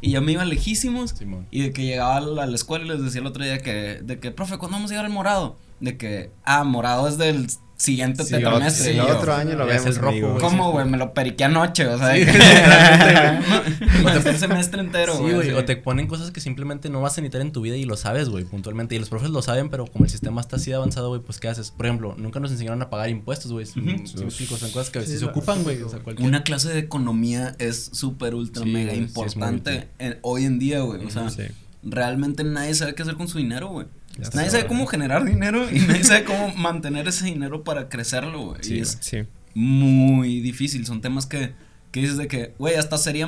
Y 0.01 0.11
ya 0.11 0.21
me 0.21 0.33
iba 0.33 0.43
lejísimos 0.43 1.11
Simón. 1.11 1.47
y 1.51 1.61
de 1.61 1.73
que 1.73 1.85
llegaba 1.85 2.17
a 2.17 2.21
la, 2.21 2.43
a 2.43 2.47
la 2.47 2.55
escuela 2.55 2.85
y 2.85 2.87
les 2.89 3.03
decía 3.03 3.21
el 3.21 3.27
otro 3.27 3.43
día 3.43 3.59
que, 3.59 3.99
de 4.01 4.19
que, 4.19 4.31
profe, 4.31 4.57
¿cuándo 4.57 4.75
vamos 4.75 4.91
a 4.91 4.93
llegar 4.93 5.05
al 5.05 5.11
morado? 5.11 5.57
De 5.79 5.97
que, 5.97 6.31
ah, 6.43 6.63
morado 6.63 7.07
es 7.07 7.17
del 7.17 7.47
siguiente 7.81 8.23
Sí, 8.23 8.31
tetramestre. 8.35 8.91
sí, 8.91 8.95
Y 8.95 8.99
el 8.99 9.07
yo, 9.07 9.17
otro 9.17 9.33
año 9.33 9.55
lo 9.55 9.65
vemos, 9.65 9.85
el 9.85 9.95
rojo, 9.95 10.17
güey. 10.19 10.37
¿Cómo, 10.39 10.71
güey? 10.71 10.87
Me 10.87 10.97
lo 10.97 11.13
periqué 11.13 11.45
anoche, 11.45 11.87
o 11.87 11.97
sea, 11.97 12.13
Sí, 12.15 12.25
que 12.25 12.31
semestre 14.37 14.81
entero, 14.81 15.13
Sí, 15.15 15.21
güey. 15.21 15.33
güey, 15.35 15.47
así. 15.49 15.57
o 15.57 15.65
te 15.65 15.77
ponen 15.77 16.07
cosas 16.07 16.31
que 16.31 16.41
simplemente 16.41 16.89
no 16.89 17.01
vas 17.01 17.17
a 17.17 17.21
necesitar 17.21 17.41
en 17.41 17.51
tu 17.51 17.61
vida 17.61 17.75
y 17.77 17.85
lo 17.85 17.97
sabes, 17.97 18.29
güey, 18.29 18.45
puntualmente. 18.45 18.95
Y 18.95 18.99
los 18.99 19.09
profes 19.09 19.29
lo 19.29 19.41
saben, 19.41 19.69
pero 19.69 19.85
como 19.87 20.05
el 20.05 20.11
sistema 20.11 20.41
está 20.41 20.57
así 20.57 20.69
de 20.69 20.75
avanzado, 20.75 21.09
güey, 21.09 21.21
pues 21.21 21.39
¿qué 21.39 21.47
haces? 21.47 21.71
Por 21.71 21.85
ejemplo, 21.85 22.15
nunca 22.17 22.39
nos 22.39 22.51
enseñaron 22.51 22.81
a 22.81 22.89
pagar 22.89 23.09
impuestos, 23.09 23.51
güey. 23.51 23.65
¿Sí 23.65 23.79
Ujú. 23.79 23.89
me 23.89 23.95
explico? 24.25 24.57
Son 24.57 24.71
cosas 24.71 24.89
que 24.89 25.01
Sí, 25.01 25.13
sí 25.13 25.17
se 25.19 25.25
ocupan, 25.25 25.63
güey. 25.63 25.81
O 25.81 25.89
sea, 25.89 25.99
cualquier... 25.99 26.27
Una 26.27 26.43
clase 26.43 26.69
de 26.69 26.79
economía 26.79 27.55
es 27.59 27.89
súper, 27.93 28.35
ultra, 28.35 28.63
Sí, 28.63 28.69
mega 28.69 28.91
güey, 28.91 28.97
sí, 28.97 29.03
importante 29.07 29.87
hoy 30.21 30.45
en 30.45 30.59
día, 30.59 30.81
güey. 30.81 31.05
O 31.05 31.09
sea, 31.09 31.29
Sí. 31.29 31.43
realmente 31.83 32.43
nadie 32.43 32.73
sabe 32.75 32.95
qué 32.95 33.03
hacer 33.03 33.15
con 33.15 33.27
su 33.27 33.37
dinero, 33.37 33.69
güey. 33.69 33.87
Ya 34.19 34.29
Nadie 34.33 34.49
sabe 34.49 34.67
cómo 34.67 34.85
generar 34.87 35.23
dinero 35.25 35.65
y 35.71 35.79
nadie 35.79 36.03
sabe 36.03 36.23
cómo 36.23 36.53
mantener 36.55 37.07
ese 37.07 37.25
dinero 37.25 37.63
para 37.63 37.89
crecerlo, 37.89 38.41
güey. 38.47 38.63
Sí, 38.63 38.75
y 38.75 38.79
es 38.81 38.97
Sí. 39.01 39.19
muy 39.53 40.41
difícil. 40.41 40.85
Son 40.85 41.01
temas 41.01 41.25
que, 41.25 41.53
que 41.91 42.01
dices 42.01 42.17
de 42.17 42.27
que, 42.27 42.53
güey, 42.59 42.75
hasta 42.75 42.97
sería 42.97 43.27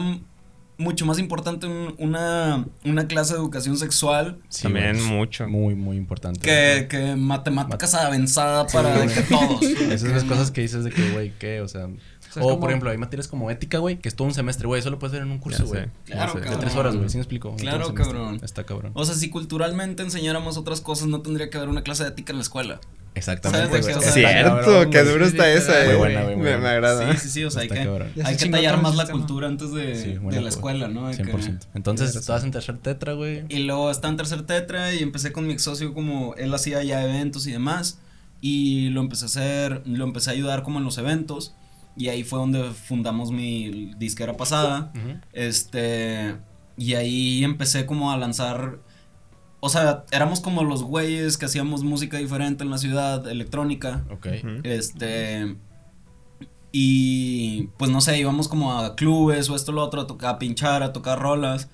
mucho 0.77 1.05
más 1.05 1.19
importante 1.19 1.67
un- 1.67 1.93
una, 1.99 2.65
una 2.83 3.07
clase 3.07 3.33
de 3.33 3.39
educación 3.39 3.77
sexual 3.77 4.39
Sí, 4.49 4.63
También 4.63 4.95
güey. 4.97 5.05
mucho. 5.07 5.47
Muy, 5.47 5.75
muy 5.75 5.97
importante. 5.97 6.39
que, 6.41 6.87
que 6.89 7.15
matemáticas 7.15 7.93
avanzada 7.93 8.65
para 8.67 9.05
que 9.07 9.21
todos. 9.21 9.61
Esas 9.63 10.01
son 10.01 10.11
las 10.11 10.23
cosas 10.23 10.51
que 10.51 10.61
dices 10.61 10.83
de 10.83 10.89
que, 10.91 11.11
güey, 11.11 11.31
¿qué? 11.39 11.61
O 11.61 11.67
sea... 11.67 11.87
O 12.33 12.39
sea, 12.41 12.43
O, 12.43 12.53
es 12.53 12.57
por 12.57 12.69
ejemplo, 12.69 12.89
hay 12.89 12.97
materias 12.97 13.27
como 13.27 13.49
ética, 13.51 13.77
güey, 13.77 13.99
que 13.99 14.09
es 14.09 14.15
todo 14.15 14.27
un 14.27 14.33
semestre, 14.33 14.67
güey. 14.67 14.79
Eso 14.79 14.89
lo 14.89 14.99
puedes 14.99 15.13
ver 15.13 15.21
en 15.21 15.31
un 15.31 15.39
curso, 15.39 15.65
güey. 15.65 15.85
Claro, 16.05 16.39
De 16.39 16.57
tres 16.57 16.75
horas, 16.75 16.95
güey. 16.95 17.09
¿Sí 17.09 17.17
me 17.17 17.21
explico? 17.21 17.55
Claro, 17.55 17.85
semestre. 17.85 18.13
cabrón. 18.13 18.39
Está 18.43 18.63
cabrón. 18.63 18.91
O 18.95 19.05
sea, 19.05 19.15
si 19.15 19.29
culturalmente 19.29 20.03
enseñáramos 20.03 20.57
otras 20.57 20.81
cosas, 20.81 21.07
no 21.07 21.21
tendría 21.21 21.49
que 21.49 21.57
haber 21.57 21.69
una 21.69 21.83
clase 21.83 22.03
de 22.03 22.09
ética 22.09 22.31
en 22.33 22.37
la 22.37 22.43
escuela. 22.43 22.79
Exactamente, 23.15 23.67
¿Sabes 23.67 23.85
de 23.85 23.93
güey. 23.93 24.11
Cierto, 24.11 24.89
qué 24.89 25.03
duro 25.03 25.25
está 25.25 25.51
esa, 25.51 25.73
Muy 25.85 25.93
eh. 25.93 25.95
buena, 25.95 26.23
güey, 26.23 26.35
me, 26.35 26.49
agrada. 26.51 27.13
Sí, 27.13 27.19
sí, 27.19 27.29
sí, 27.29 27.43
o 27.43 27.51
sea, 27.51 27.61
hay 27.61 27.67
que, 27.67 27.79
hay 28.23 28.37
que 28.37 28.49
tallar 28.49 28.81
más 28.81 28.95
la 28.95 29.05
cultura 29.07 29.47
antes 29.47 29.71
de, 29.71 29.95
Sí, 29.95 30.13
de 30.13 30.19
buena, 30.19 30.41
la 30.41 30.49
escuela, 30.49 30.87
¿no? 30.87 31.09
De 31.09 31.17
que- 31.17 31.23
100%. 31.23 31.67
Entonces, 31.75 32.15
estabas 32.15 32.43
en 32.43 32.51
tercer 32.51 32.79
tetra, 32.79 33.13
güey. 33.13 33.43
Y 33.49 33.59
luego 33.59 33.91
estaba 33.91 34.09
en 34.09 34.17
tercer 34.17 34.43
tetra 34.47 34.93
y 34.93 35.03
empecé 35.03 35.31
con 35.31 35.45
mi 35.45 35.53
ex 35.53 35.61
socio 35.61 35.93
como 35.93 36.33
él 36.35 36.53
hacía 36.53 36.81
ya 36.83 37.03
eventos 37.03 37.45
y 37.45 37.51
demás. 37.51 37.99
Y 38.41 38.89
lo 38.89 39.01
empecé 39.01 39.25
a 39.25 39.27
hacer, 39.27 39.83
lo 39.85 40.03
empecé 40.03 40.31
a 40.31 40.33
ayudar 40.33 40.63
como 40.63 40.79
en 40.79 40.85
los 40.85 40.97
eventos. 40.97 41.53
Y 41.95 42.09
ahí 42.09 42.23
fue 42.23 42.39
donde 42.39 42.71
fundamos 42.71 43.31
mi 43.31 43.93
disquera 43.97 44.35
pasada. 44.35 44.91
Este, 45.31 46.37
y 46.77 46.95
ahí 46.95 47.43
empecé 47.43 47.85
como 47.85 48.11
a 48.11 48.17
lanzar, 48.17 48.79
o 49.59 49.69
sea, 49.69 50.05
éramos 50.11 50.39
como 50.41 50.63
los 50.63 50.83
güeyes 50.83 51.37
que 51.37 51.45
hacíamos 51.45 51.83
música 51.83 52.17
diferente 52.17 52.63
en 52.63 52.71
la 52.71 52.77
ciudad, 52.77 53.27
electrónica. 53.27 54.03
Ok. 54.11 54.27
Este, 54.63 55.55
y 56.71 57.67
pues 57.77 57.91
no 57.91 58.01
sé, 58.01 58.17
íbamos 58.17 58.47
como 58.47 58.73
a 58.73 58.95
clubes 58.95 59.49
o 59.49 59.55
esto 59.55 59.71
lo 59.71 59.83
otro, 59.83 60.01
a, 60.01 60.07
tocar, 60.07 60.35
a 60.35 60.39
pinchar, 60.39 60.81
a 60.81 60.91
tocar 60.91 61.19
rolas. 61.19 61.69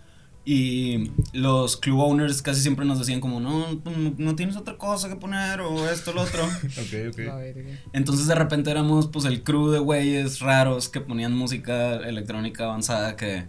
Y 0.52 1.12
los 1.32 1.78
club 1.78 2.00
owners 2.00 2.42
casi 2.42 2.62
siempre 2.62 2.84
nos 2.84 2.98
decían 2.98 3.20
como, 3.22 3.40
no, 3.40 3.72
no, 3.86 4.14
no 4.18 4.36
tienes 4.36 4.56
otra 4.58 4.78
cosa 4.80 5.08
que 5.08 5.16
poner 5.16 5.62
o 5.62 5.88
esto, 5.88 6.12
lo 6.12 6.24
otro. 6.24 6.44
Ok, 6.80 7.14
ok. 7.14 7.20
Entonces 7.94 8.26
de 8.26 8.34
repente 8.34 8.72
éramos 8.72 9.06
pues 9.08 9.26
el 9.26 9.44
crew 9.44 9.70
de 9.70 9.78
güeyes 9.78 10.40
raros 10.40 10.90
que 10.90 11.02
ponían 11.02 11.36
música 11.36 11.98
electrónica 11.98 12.64
avanzada 12.64 13.16
que, 13.16 13.46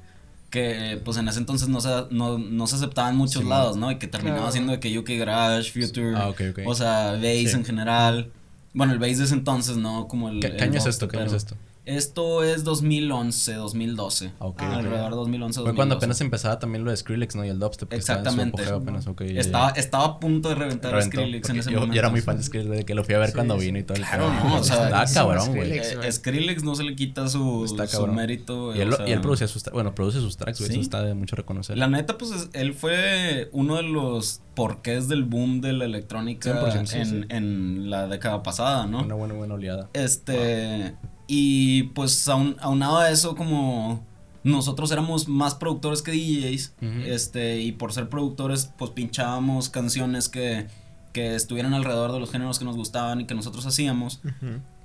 que 0.51 1.01
pues 1.03 1.17
en 1.17 1.27
ese 1.29 1.39
entonces 1.39 1.69
no 1.69 1.81
se, 1.81 1.89
no, 2.11 2.37
no 2.37 2.67
se 2.67 2.77
aceptaba 2.77 3.09
en 3.09 3.17
muchos 3.17 3.45
Sí, 3.45 3.49
lados, 3.49 3.79
¿no? 3.79 3.91
Y 3.91 3.97
que 3.97 4.07
terminaba 4.07 4.41
Claro. 4.41 4.53
siendo 4.53 4.73
de 4.73 4.81
que 4.81 4.99
UK 4.99 5.09
Garage, 5.21 5.71
Future, 5.73 6.13
Ah, 6.17 6.29
ok, 6.29 6.41
ok. 6.51 6.59
o 6.67 6.75
sea, 6.75 7.13
bass 7.13 7.23
Sí. 7.23 7.51
en 7.55 7.65
general. 7.65 8.31
Bueno, 8.75 8.93
el 8.93 8.99
bass 8.99 9.17
de 9.17 9.25
ese 9.25 9.33
entonces, 9.35 9.79
¿no? 9.79 10.07
Como 10.07 10.29
el... 10.29 10.41
¿Qué, 10.41 10.49
el 10.49 10.57
qué 10.59 10.65
año 10.65 10.77
es 10.79 10.85
esto? 10.87 11.09
¿Qué 11.09 11.17
año 11.17 11.27
es 11.27 11.33
pero- 11.33 11.39
esto? 11.39 11.57
Esto 11.97 12.45
es 12.45 12.63
2011, 12.65 13.55
2012. 13.55 14.33
Ah, 14.39 14.47
ok, 14.47 14.63
Ah. 14.63 14.77
Alrededor 14.77 15.11
de 15.11 15.17
2011, 15.17 15.55
Fue 15.61 15.75
cuando 15.75 15.97
2012. 15.97 15.97
apenas 15.97 16.21
empezaba 16.21 16.59
también 16.59 16.85
lo 16.85 16.91
de 16.91 16.97
Skrillex, 16.97 17.35
¿no? 17.37 17.45
Y 17.45 17.49
el 17.49 17.59
dubstep. 17.59 17.89
que 17.89 17.97
estaba 17.97 18.21
en 18.21 18.25
su 18.25 18.31
Exactamente. 18.31 18.73
apenas. 18.73 19.07
Estaba, 19.37 19.71
estaba 19.71 20.05
a 20.05 20.21
punto 20.21 20.49
de 20.51 20.55
reventar 20.55 20.93
Reventó, 20.93 21.19
Skrillex 21.19 21.51
en 21.51 21.57
ese 21.59 21.71
yo, 21.71 21.77
momento. 21.81 21.95
yo 21.95 21.99
era 22.01 22.11
muy 22.11 22.21
fan 22.21 22.37
de 22.37 22.43
Skrillex, 22.45 22.71
de 22.71 22.85
que 22.85 22.95
lo 22.95 23.05
fui 23.05 23.15
a 23.15 23.19
ver 23.19 23.29
Sí, 23.31 23.35
cuando 23.35 23.59
sí. 23.59 23.67
vino 23.67 23.79
y 23.79 23.83
todo 23.83 23.97
el 23.97 24.05
Claro, 24.05 24.33
no, 24.33 24.57
o 24.57 24.65
sea, 24.65 24.85
Está 24.85 25.07
sí, 25.07 25.15
cabrón, 25.15 25.45
Skrillex, 25.47 25.83
güey. 25.87 25.95
güey. 25.97 26.09
Eh, 26.09 26.13
Skrillex 26.13 26.63
no 26.65 26.75
se 26.75 26.85
le 26.85 26.95
quita 26.97 27.29
su, 27.29 27.67
su 27.89 28.07
mérito. 28.07 28.75
Y 28.75 28.81
él, 28.81 28.93
o 28.93 28.97
sea, 28.97 29.09
y 29.09 29.13
él 29.13 29.21
produce 29.21 29.49
sus, 29.49 29.65
bueno, 29.73 29.95
produce 29.95 30.21
sus 30.21 30.37
tracks, 30.37 30.59
güey. 30.61 30.69
Sí. 30.69 30.75
Eso 30.75 30.83
está 30.83 31.03
de 31.03 31.15
mucho 31.15 31.37
reconocer. 31.37 31.77
La 31.77 31.89
neta, 31.89 32.17
pues 32.19 32.31
es- 32.31 32.49
él 32.53 32.75
fue 32.75 33.49
uno 33.53 33.77
de 33.77 33.83
los 33.83 34.43
porqués 34.55 35.09
del 35.09 35.25
boom 35.25 35.61
de 35.61 35.73
la 35.73 35.85
electrónica 35.87 36.51
100%, 36.53 36.87
sí, 36.87 36.99
en, 36.99 37.07
sí. 37.07 37.27
en 37.31 37.91
la 37.91 38.07
década 38.09 38.43
pasada, 38.43 38.87
¿no? 38.87 39.03
Una 39.03 39.15
buena, 39.15 39.35
buena 39.35 39.55
oleada. 39.55 39.89
Este, 39.95 40.95
y 41.33 41.85
pues 41.95 42.27
aun, 42.27 42.57
aunado 42.59 42.99
a 42.99 43.09
eso, 43.09 43.37
como 43.37 44.05
nosotros 44.43 44.91
éramos 44.91 45.29
más 45.29 45.55
productores 45.55 46.03
que 46.03 46.11
DJs, 46.11 46.75
este, 47.07 47.61
y 47.61 47.71
por 47.71 47.93
ser 47.93 48.09
productores, 48.09 48.73
pues 48.77 48.91
pinchábamos 48.91 49.69
canciones 49.69 50.29
que, 50.29 50.67
que 51.13 51.37
estuvieran 51.37 51.73
alrededor 51.73 52.11
de 52.11 52.19
los 52.19 52.33
géneros 52.33 52.59
que 52.59 52.65
nos 52.65 52.75
gustaban 52.75 53.21
y 53.21 53.27
que 53.27 53.37
nosotros 53.37 53.65
hacíamos, 53.65 54.21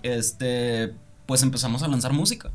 este, 0.03 0.93
pues 1.25 1.41
empezamos 1.41 1.81
a 1.81 1.87
lanzar 1.87 2.13
música. 2.13 2.51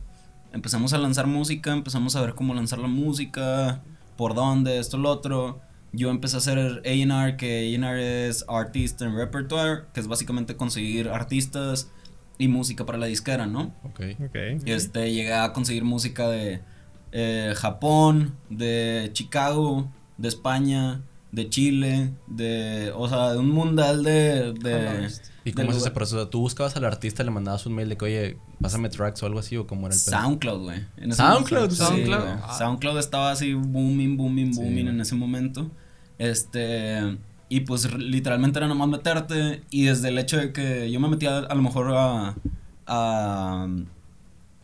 Empezamos 0.53 0.93
a 0.93 0.99
lanzar 0.99 1.27
música, 1.27 1.73
empezamos 1.73 2.15
a 2.15 2.21
ver 2.21 2.37
cómo 2.37 2.55
lanzar 2.55 2.79
la 2.79 2.87
música, 2.87 3.83
por 4.17 4.35
dónde, 4.35 4.79
esto, 4.79 4.99
lo 4.99 5.11
otro. 5.11 5.63
Yo 5.93 6.11
empecé 6.11 6.37
a 6.37 6.39
hacer 6.39 6.81
A&R, 6.85 7.37
que 7.37 7.77
A&R 7.77 8.29
es 8.29 8.45
Artist 8.47 9.03
and 9.03 9.17
Repertoire, 9.17 9.87
que 9.93 9.99
es 9.99 10.07
básicamente 10.07 10.55
conseguir 10.55 11.09
artistas 11.09 11.91
y 12.41 12.49
música 12.49 12.85
para 12.87 12.99
la 12.99 13.07
disquera, 13.07 13.47
¿no? 13.47 13.73
Ok. 13.85 14.01
Ok. 14.25 14.37
Este, 14.65 15.13
llegué 15.13 15.33
a 15.35 15.53
conseguir 15.53 15.85
música 15.85 16.29
de 16.29 16.61
eh, 17.13 17.53
Japón, 17.57 18.35
de 18.49 19.11
Chicago, 19.13 19.89
de 20.17 20.29
España, 20.29 21.03
de 21.33 21.49
Chile, 21.49 22.11
de, 22.27 22.93
o 22.97 23.09
sea, 23.09 23.33
de 23.33 23.39
un 23.39 23.51
mundial 23.51 24.03
de... 24.03 24.53
de 24.55 25.09
¿Y 25.45 25.53
cómo 25.53 25.71
es 25.71 25.77
ese 25.77 25.85
lugar. 25.87 25.93
proceso? 25.95 26.29
¿Tú 26.29 26.41
buscabas 26.41 26.77
al 26.77 26.85
artista, 26.85 27.23
le 27.25 27.31
mandabas 27.31 27.65
un 27.67 27.75
mail 27.75 27.89
de 27.89 27.97
que, 27.97 28.05
oye, 28.05 28.37
pásame 28.61 28.89
tracks 28.91 29.23
o 29.23 29.27
algo 29.27 29.39
así 29.39 29.57
o 29.57 29.67
cómo 29.67 29.87
era 29.87 29.95
el 29.97 30.01
pedo? 30.03 30.11
SoundCloud, 30.21 30.63
güey. 30.63 30.85
Ese 30.99 31.15
SoundCloud, 31.15 31.61
momento, 31.63 31.75
sí, 31.77 31.83
SoundCloud. 31.85 32.21
güey. 32.23 32.35
Ah. 32.43 32.57
SoundCloud 32.59 32.99
estaba 32.99 33.31
así 33.31 33.55
booming, 33.55 34.17
booming, 34.17 34.53
Sí, 34.55 34.61
booming 34.61 34.89
en 34.89 35.01
ese 35.01 35.15
momento. 35.15 35.71
Este, 36.19 37.17
y 37.51 37.61
pues 37.61 37.93
literalmente 37.99 38.59
era 38.59 38.69
nomás 38.69 38.89
meterte 38.89 39.63
y 39.71 39.83
desde 39.85 40.09
el 40.09 40.17
hecho 40.19 40.39
de 40.39 40.53
que 40.53 40.91
yo 40.91 40.99
me 41.01 41.09
metía 41.09 41.39
a 41.39 41.55
lo 41.55 41.61
mejor 41.63 41.93
a, 41.95 42.35
a 42.87 43.67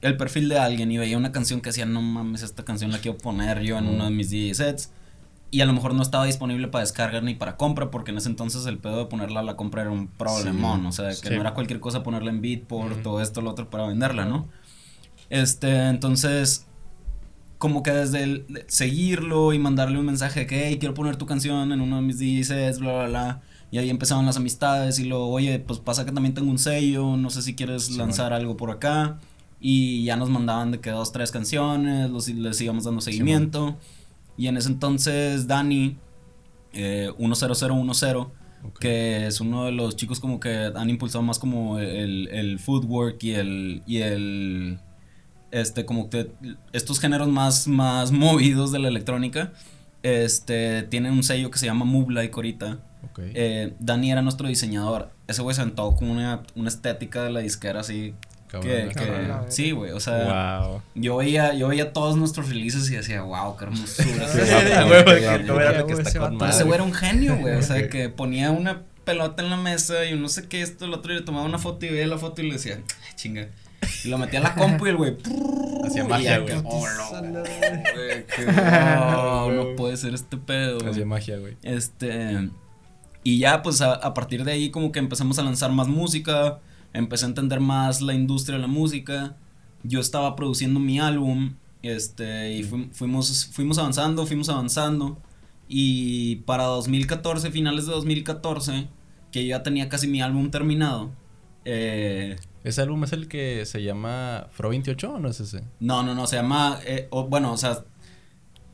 el 0.03 0.17
perfil 0.17 0.49
de 0.49 0.59
alguien 0.59 0.91
y 0.93 0.97
veía 0.99 1.19
una 1.19 1.33
canción 1.33 1.61
que 1.61 1.71
decía, 1.71 1.85
no 1.85 2.01
mames, 2.01 2.43
esta 2.43 2.65
canción 2.65 2.93
la 2.93 2.99
quiero 2.99 3.19
poner 3.19 3.61
yo 3.63 3.77
en 3.77 3.89
uno 3.89 4.05
de 4.05 4.11
mis 4.11 4.31
DJ 4.31 4.55
sets. 4.55 4.93
Y 5.51 5.61
a 5.63 5.67
lo 5.67 5.73
mejor 5.73 5.95
no 5.95 6.03
estaba 6.03 6.25
disponible 6.27 6.69
para 6.69 6.83
descargar 6.83 7.23
ni 7.23 7.35
para 7.35 7.57
compra, 7.57 7.91
porque 7.91 8.11
en 8.11 8.19
ese 8.19 8.29
entonces 8.29 8.67
el 8.67 8.79
pedo 8.79 8.99
de 8.99 9.07
ponerla 9.07 9.41
a 9.41 9.43
la 9.43 9.57
compra 9.57 9.83
era 9.83 9.91
un 9.91 10.07
problemón. 10.09 10.85
O 10.87 10.93
sea, 10.93 11.09
que 11.09 11.15
Sí. 11.15 11.31
no 11.35 11.41
era 11.41 11.55
cualquier 11.55 11.81
cosa 11.81 12.03
ponerla 12.03 12.31
en 12.31 12.41
Beatport 12.41 12.93
Ujú. 12.93 13.03
todo 13.03 13.21
esto, 13.21 13.41
lo 13.43 13.51
otro 13.51 13.71
para 13.71 13.87
venderla, 13.87 14.25
¿no? 14.27 14.49
Este, 15.31 15.89
entonces, 15.89 16.67
como 17.59 17.83
que 17.83 17.91
desde 17.91 18.23
el 18.23 18.65
seguirlo 18.69 19.53
y 19.53 19.59
mandarle 19.59 19.99
un 19.99 20.07
mensaje 20.07 20.41
de 20.41 20.47
que, 20.47 20.67
hey, 20.69 20.77
quiero 20.79 20.95
poner 20.95 21.17
tu 21.17 21.27
canción 21.27 21.73
en 21.73 21.81
uno 21.81 21.97
de 21.97 22.03
mis 22.03 22.19
DJ 22.19 22.45
sets, 22.45 22.79
bla, 22.79 22.93
bla, 22.95 23.07
bla. 23.09 23.43
Y 23.71 23.79
ahí 23.79 23.91
empezaban 23.91 24.25
las 24.27 24.37
amistades 24.37 24.99
y 24.99 25.05
luego, 25.07 25.29
oye, 25.29 25.59
pues 25.59 25.81
pasa 25.81 26.05
que 26.05 26.13
también 26.13 26.35
tengo 26.35 26.51
un 26.51 26.59
sello, 26.59 27.17
no 27.17 27.31
sé 27.31 27.43
si 27.43 27.55
quieres 27.55 27.87
Sí, 27.87 27.97
lanzar 27.97 28.33
algo 28.33 28.57
por 28.57 28.71
acá. 28.71 29.19
Y 29.61 30.05
ya 30.05 30.17
nos 30.17 30.29
mandaban 30.31 30.71
de 30.71 30.81
que 30.81 30.91
dos, 30.91 31.13
tres 31.13 31.33
canciones, 31.33 32.11
los, 32.11 32.29
les 32.29 32.61
íbamos 32.61 32.85
dando 32.85 33.01
seguimiento. 33.01 33.77
y 34.37 34.47
en 34.49 34.57
ese 34.59 34.69
entonces 34.69 35.47
Dani, 35.47 35.97
eh, 36.75 37.11
10010, 37.19 38.29
Ok. 38.65 38.79
que 38.81 39.27
es 39.27 39.41
uno 39.41 39.65
de 39.65 39.73
los 39.73 39.97
chicos 39.97 40.19
como 40.21 40.41
que 40.41 40.71
han 40.75 40.91
impulsado 40.91 41.23
más 41.23 41.39
como 41.39 41.79
el, 41.79 42.29
el 42.29 42.59
footwork 42.59 43.23
y 43.25 43.33
el, 43.33 43.83
y 43.87 43.99
el, 43.99 44.79
este, 45.51 45.85
como 45.85 46.11
que 46.11 46.31
estos 46.73 47.01
géneros 47.01 47.29
más, 47.29 47.67
más 47.69 48.13
movidos 48.13 48.73
de 48.73 48.79
la 48.79 48.89
electrónica, 48.89 49.53
este, 50.03 50.83
tienen 50.85 51.13
un 51.13 51.23
sello 51.23 51.51
que 51.51 51.59
se 51.59 51.67
llama 51.67 51.85
Like 52.09 52.35
ahorita. 52.35 52.79
Ok. 53.11 53.21
Eh, 53.35 53.75
Dani 53.81 54.13
era 54.13 54.23
nuestro 54.23 54.49
diseñador. 54.49 55.11
Ese 55.27 55.43
güey 55.43 55.55
se 55.55 55.63
aventó 55.63 55.95
como 55.97 56.13
una, 56.13 56.43
una 56.55 56.69
estética 56.69 57.23
de 57.25 57.31
la 57.31 57.41
disquera 57.41 57.81
así. 57.81 58.15
Cabrón, 58.49 58.71
que, 58.91 59.21
sí, 59.49 59.73
güey, 59.73 59.91
o 59.91 59.99
sea, 59.99 60.61
Wow. 60.63 60.83
yo 60.95 61.17
veía, 61.17 61.53
yo 61.55 61.67
veía 61.67 61.93
todos 61.93 62.17
nuestros 62.17 62.49
releases 62.49 62.89
y 62.91 62.95
decía, 62.95 63.23
wow, 63.23 63.57
qué 63.57 63.65
hermosura. 63.65 64.25
Ese. 64.25 64.47
Pero 66.39 66.65
güey 66.65 66.75
era 66.75 66.83
un 66.85 66.93
genio, 66.95 67.37
güey. 67.39 67.55
O 67.57 67.63
sea, 67.63 67.89
que 67.89 68.09
ponía 68.09 68.53
una 68.53 68.83
pelota 69.05 69.43
en 69.43 69.51
la 69.51 69.57
mesa 69.57 70.05
y 70.05 70.17
no 70.19 70.29
sé 70.29 70.49
qué, 70.49 70.63
esto, 70.63 70.85
el 70.85 70.93
otro, 70.95 71.13
y 71.13 71.17
le 71.17 71.23
tomaba 71.23 71.45
una 71.45 71.59
foto 71.59 71.87
y 71.87 71.91
veía 71.91 72.07
la 72.07 72.19
foto 72.19 72.43
y 72.43 72.47
le 72.49 72.55
decía, 72.55 72.77
"Ay, 72.77 73.13
chinga. 73.17 73.49
Y 74.05 74.09
lo 74.09 74.19
metía 74.19 74.41
a 74.41 74.43
la 74.43 74.55
compu 74.55 74.87
y 74.87 74.91
el 74.91 74.97
güey, 74.97 75.17
Hacía 75.85 76.05
magia, 76.05 76.39
güey. 76.39 76.55
"Oh, 76.65 76.87
no, 77.23 77.43
wow, 79.47 79.53
no 79.53 79.77
puede 79.77 79.97
ser 79.97 80.15
este 80.15 80.37
pedo, 80.37 80.79
güey". 80.79 80.91
Hacía 80.91 81.07
magia, 81.07 81.39
güey. 81.39 81.57
Este. 81.63 82.51
Y 83.23 83.39
ya, 83.39 83.63
pues 83.63 83.81
a, 83.81 83.95
a 83.95 84.15
partir 84.15 84.45
de 84.45 84.53
ahí, 84.53 84.71
como 84.71 84.93
que 84.93 84.99
empezamos 84.99 85.39
a 85.39 85.43
lanzar 85.43 85.73
más 85.73 85.89
música. 85.89 86.61
Empecé 86.93 87.27
a 87.27 87.29
entender 87.29 87.61
más 87.61 88.01
la 88.01 88.15
industria 88.15 88.57
de 88.57 88.63
la 88.63 88.69
música. 88.69 89.37
Yo 89.83 90.01
estaba 90.01 90.37
produciendo 90.37 90.81
mi 90.81 90.99
álbum. 91.01 91.55
Este. 91.83 92.53
Y 92.53 92.63
fu- 92.63 92.89
fuimos, 92.93 93.51
fuimos 93.53 93.79
avanzando, 93.79 94.27
fuimos 94.27 94.49
avanzando. 94.49 95.19
Y 95.69 96.37
para 96.47 96.65
2014, 96.65 97.51
finales 97.51 97.87
de 97.87 97.93
2014, 97.93 98.87
que 99.33 99.43
yo 99.45 99.51
ya 99.57 99.63
tenía 99.63 99.89
casi 99.89 100.07
mi 100.07 100.23
álbum 100.23 100.51
terminado. 100.51 101.11
Eh, 101.65 102.37
¿Ese 102.67 102.83
álbum 102.83 103.05
es 103.05 103.13
el 103.13 103.29
que 103.29 103.65
se 103.65 103.83
llama 103.83 104.49
Fro 104.51 104.71
28 104.71 105.13
o 105.15 105.19
no 105.19 105.29
es 105.29 105.41
ese? 105.41 105.63
no, 105.81 106.03
no, 106.03 106.15
no, 106.15 106.27
se 106.27 106.37
llama. 106.37 106.79
eh, 106.85 107.07
o- 107.11 107.27
bueno, 107.29 107.53
o 107.53 107.57
sea. 107.57 107.79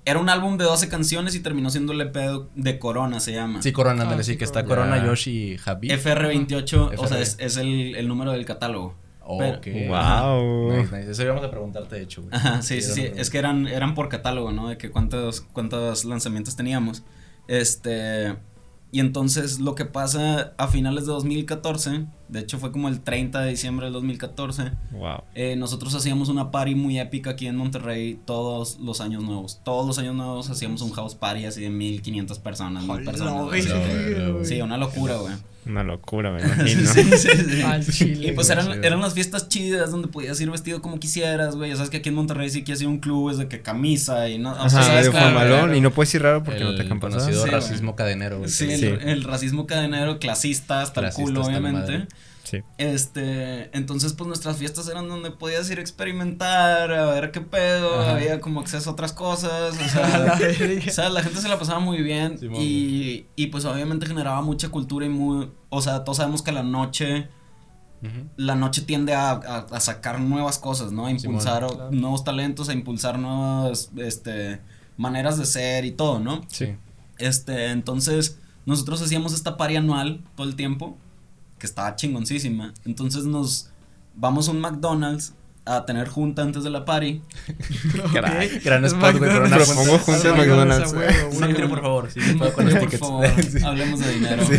Era 0.05 0.19
un 0.19 0.29
álbum 0.29 0.57
de 0.59 0.65
12 0.65 0.89
canciones 0.89 1.37
y 1.37 1.41
terminó 1.41 1.71
siendo 1.71 1.93
el 1.93 2.01
EP 2.01 2.17
de 2.57 2.79
Corona, 2.81 3.21
se 3.21 3.33
llama. 3.33 3.63
Sí, 3.63 3.71
Corona, 3.71 4.01
Ah, 4.03 4.07
ándale, 4.07 4.25
sí, 4.25 4.33
sí, 4.33 4.37
que 4.39 4.45
está 4.45 4.65
Corona. 4.65 5.05
Yoshi 5.07 5.53
y 5.53 5.59
Javi. 5.59 5.89
FR28, 5.91 6.95
o 6.99 7.07
sea, 7.07 7.21
es, 7.21 7.37
es 7.39 7.57
el, 7.57 7.95
el 7.95 8.09
número 8.09 8.33
del 8.33 8.45
catálogo. 8.45 8.97
Pero- 9.39 9.59
Ok. 9.59 9.67
Wow. 9.89 10.73
Nice, 10.77 10.97
nice. 10.97 11.11
Eso 11.13 11.23
íbamos 11.23 11.45
a 11.45 11.51
preguntarte, 11.53 11.95
de 11.95 12.03
hecho, 12.03 12.23
güey. 12.23 12.35
Ajá, 12.35 12.63
sí, 12.63 12.81
sí, 12.83 12.93
sí. 12.93 13.11
Es 13.15 13.31
que 13.31 13.39
eran, 13.39 13.69
eran 13.69 13.95
por 13.95 14.09
catálogo, 14.09 14.51
¿no? 14.51 14.69
De 14.71 14.77
que 14.77 14.91
cuántos, 14.91 15.41
cuántos 15.43 16.05
lanzamientos 16.05 16.57
teníamos. 16.57 17.05
Este. 17.47 18.37
Y 18.91 18.99
entonces 19.01 19.61
lo 19.61 19.75
que 19.77 19.85
pasa 19.85 20.53
a 20.59 20.67
finales 20.67 21.07
de 21.07 21.13
2014, 21.13 22.07
de 22.33 22.41
hecho 22.41 22.59
fue 22.59 22.73
como 22.73 22.89
el 22.89 23.01
30 23.01 23.41
de 23.43 23.51
diciembre 23.51 23.85
del 23.87 23.93
2014, 23.93 24.73
Wow. 24.93 25.23
eh, 25.35 25.55
nosotros 25.57 25.95
hacíamos 25.95 26.29
una 26.29 26.51
party 26.51 26.75
muy 26.75 26.99
épica 26.99 27.31
aquí 27.31 27.47
en 27.47 27.57
Monterrey 27.57 28.19
todos 28.25 28.79
los 28.81 29.01
años 29.01 29.23
nuevos. 29.23 29.61
Todos 29.65 29.87
los 29.87 29.99
años 29.99 30.15
nuevos 30.15 30.49
hacíamos 30.51 30.81
un 30.83 30.93
house 30.93 31.15
party 31.15 31.45
así 31.45 31.61
de 31.61 31.71
1500 31.71 32.39
personas, 32.39 32.85
mil 32.85 33.05
personas. 33.05 33.35
güey. 33.45 33.63
que- 33.63 34.31
güey. 34.33 34.45
Sí, 34.47 34.61
una 34.61 34.77
locura, 34.79 35.17
güey. 35.17 35.35
Una 35.65 35.85
locura, 35.85 36.33
me 36.33 36.41
imagino. 36.43 36.91
Sí, 36.93 37.05
sí, 37.17 37.29
sí. 37.49 37.63
Al 37.63 37.87
chile. 37.87 38.29
Y 38.29 38.33
pues 38.33 38.51
eran, 38.51 38.83
eran 38.85 39.01
las 39.01 39.15
fiestas 39.15 39.49
chidas 39.49 39.93
donde 39.93 40.09
podías 40.09 40.41
ir 40.41 40.51
vestido 40.51 40.83
como 40.83 40.99
quisieras, 40.99 41.55
güey. 41.55 41.71
Ya 41.71 41.77
sabes 41.77 41.89
que 41.91 41.99
aquí 41.99 42.09
en 42.09 42.17
Monterrey 42.17 42.51
sí 42.51 42.65
que 42.65 42.73
hacía 42.73 42.89
un 42.89 42.99
club 42.99 43.31
es 43.31 43.39
de 43.39 43.47
que 43.47 43.63
camisa 43.63 44.29
y 44.29 44.39
no. 44.39 44.51
o 44.51 44.69
sea, 44.69 44.81
Ajá, 44.81 44.83
¿sabes? 44.83 45.05
de 45.05 45.11
Claro, 45.13 45.27
formalón. 45.27 45.59
claro. 45.61 45.77
Y 45.77 45.81
no 45.81 45.93
puedes 45.93 46.13
ir 46.17 46.23
raro 46.23 46.43
porque 46.43 46.65
no 46.65 46.75
te 46.75 46.83
el 46.83 46.89
Sí, 46.89 47.39
güey. 47.39 47.51
racismo 47.51 47.95
cadenero, 47.95 48.39
güey. 48.39 48.51
Sí, 48.51 48.71
el, 48.73 48.85
el 49.03 49.23
racismo 49.23 49.67
cadenero 49.67 50.19
clasista 50.19 50.83
hasta 50.83 51.07
el 51.09 51.13
culo, 51.15 51.45
obviamente. 51.45 51.81
madre. 51.81 52.09
Sí. 52.53 52.59
Este, 52.79 53.77
entonces 53.77 54.13
pues 54.13 54.29
nuestras 54.29 54.59
fiestas 54.59 54.87
eran 54.89 55.09
donde 55.09 55.31
podías 55.33 55.69
ir 55.71 55.79
a 55.79 55.81
experimentar, 55.81 56.93
a 56.93 57.07
ver 57.07 57.31
qué 57.33 57.41
pedo, 57.41 58.01
Ajá. 58.01 58.13
había 58.13 58.41
como 58.41 58.61
acceso 58.61 58.91
a 58.91 58.93
otras 58.93 59.13
cosas, 59.13 59.75
o 59.75 59.81
la 59.83 59.89
sea, 59.89 60.37
verga. 60.39 60.85
o 60.87 60.93
sea, 60.93 61.09
la 61.09 61.23
gente 61.23 61.41
se 61.41 61.49
la 61.49 61.59
pasaba 61.59 61.81
muy 61.81 62.01
bien 62.03 62.39
y, 62.59 63.27
y 63.37 63.47
pues 63.49 63.65
obviamente 63.65 64.07
generaba 64.07 64.43
mucha 64.43 64.69
cultura 64.69 65.05
y 65.07 65.09
muy, 65.09 65.51
o 65.71 65.83
sea, 65.83 66.05
todos 66.05 66.19
sabemos 66.19 66.43
que 66.43 66.53
la 66.53 66.63
noche, 66.63 67.29
la 68.37 68.55
noche 68.57 68.83
tiende 68.83 69.15
a, 69.15 69.31
a- 69.31 69.67
a 69.71 69.81
sacar 69.81 70.21
nuevas 70.21 70.59
cosas, 70.59 70.91
¿no? 70.93 71.07
A 71.07 71.11
impulsar 71.11 71.67
claro. 71.67 71.91
nuevos 71.93 72.25
talentos, 72.25 72.69
a 72.69 72.73
impulsar 72.73 73.19
nuevas, 73.19 73.91
este, 73.97 74.61
maneras 74.97 75.39
de 75.39 75.47
ser 75.47 75.85
y 75.85 75.93
todo, 75.93 76.19
¿no? 76.19 76.43
Sí. 76.49 76.75
Este, 77.19 77.71
entonces, 77.71 78.41
nosotros 78.67 79.01
hacíamos 79.03 79.33
esta 79.33 79.57
pari 79.57 79.77
anual 79.77 80.25
todo 80.35 80.47
el 80.49 80.57
tiempo, 80.57 80.99
que 81.63 81.67
estaba 81.69 81.95
chingoncísima. 81.95 82.75
Entonces 82.85 83.23
nos 83.25 83.71
vamos 84.17 84.49
a 84.49 84.51
un 84.51 84.61
McDonald's 84.61 85.33
a 85.65 85.87
tener 85.87 86.09
junta 86.09 86.43
antes 86.43 86.65
de 86.65 86.71
la 86.71 86.85
party. 86.85 87.23
Caray, 88.13 88.59
gran 88.65 88.85
Es 88.85 88.93
spot, 88.95 89.17
güey, 89.17 89.31
pero 89.31 89.45
una. 89.47 89.57
Propongo 89.59 89.99
junta 90.01 90.29
en 90.31 90.37
McDonald's. 90.39 90.93
a 90.93 90.97
huevo, 90.97 91.31
Sí, 91.31 91.63
por 91.69 91.81
favor, 91.81 92.11
sí, 92.11 92.21
sí, 92.21 92.33
puedo 92.35 92.53
con 92.53 92.65
los 92.65 92.75
Por 92.75 92.83
tickets. 92.83 92.99
favor, 93.01 93.29
Sí. 93.45 93.65
hablemos 93.65 94.01
de 94.01 94.13
dinero. 94.13 94.43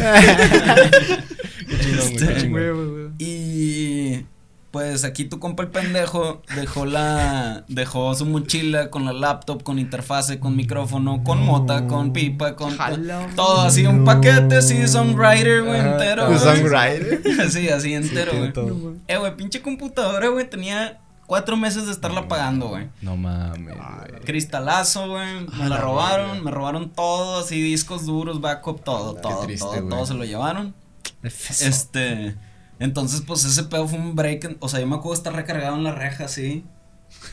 Qué 1.68 1.80
chingón, 1.80 1.98
güey, 1.98 2.16
qué 2.18 2.24
Este, 2.26 2.42
chingón. 2.42 3.16
Y 3.20 4.26
pues 4.74 5.03
aquí 5.03 5.25
tu 5.25 5.38
compa 5.38 5.62
el 5.62 5.70
pendejo 5.70 6.42
dejó 6.56 6.88
la 6.88 7.63
dejó 7.68 8.15
su 8.15 8.25
mochila 8.25 8.89
con 8.89 9.06
la 9.06 9.13
laptop, 9.13 9.62
con 9.62 9.77
interfase, 9.77 10.39
con 10.39 10.56
micrófono, 10.56 11.24
con 11.24 11.46
mota, 11.46 11.86
con 11.86 12.12
pipa, 12.12 12.56
con 12.56 12.75
Jala, 12.75 13.27
todo 13.36 13.62
así 13.62 13.86
un 13.86 14.03
paquete 14.03 14.56
así 14.58 14.88
songwriter, 14.88 15.63
güey, 15.63 15.80
entero. 15.80 16.25
güey. 16.25 16.39
Songwriter. 16.39 17.22
Sí, 17.51 17.70
así 17.70 17.89
Sí, 17.89 17.94
entero, 17.94 18.32
tiene 18.32 18.48
güey. 18.48 18.53
todo. 18.53 18.68
No, 18.70 18.74
güey. 18.75 18.96
Eh, 19.08 19.18
güey, 19.18 19.36
pinche 19.38 19.62
computadora, 19.62 20.30
güey, 20.30 20.50
tenía 20.50 21.00
cuatro 21.27 21.56
meses 21.56 21.86
de 21.86 21.92
estarla 21.92 22.27
pagando, 22.27 22.70
güey. 22.70 22.88
No 23.03 23.15
mames, 23.15 23.75
güey. 23.77 24.22
Cristalazo, 24.25 25.08
güey, 25.08 25.46
me 25.56 25.70
la 25.70 25.77
robaron, 25.77 26.44
me 26.44 26.50
robaron 26.50 26.89
todo, 26.89 27.42
así 27.42 27.62
discos 27.62 28.08
duros, 28.08 28.42
backup, 28.42 28.84
todo, 28.84 29.13
todo, 29.13 29.42
triste, 29.46 29.68
todo, 29.82 29.88
todo 29.88 30.06
se 30.08 30.15
lo 30.15 30.25
llevaron. 30.25 30.74
Este, 31.22 32.36
entonces, 32.84 33.22
pues 33.25 33.46
ese 33.46 33.63
pedo 33.63 33.88
fue 33.88 33.98
un 34.00 34.16
break, 34.16 34.44
en- 34.46 34.58
o 34.60 34.70
sea, 34.70 34.80
yo 34.80 34.88
me 34.88 34.96
acuerdo 34.96 35.13
estar 35.16 35.34
recargado 35.34 35.75
en 35.75 35.84
la 35.84 35.94
reja, 35.94 36.25
así, 36.25 36.63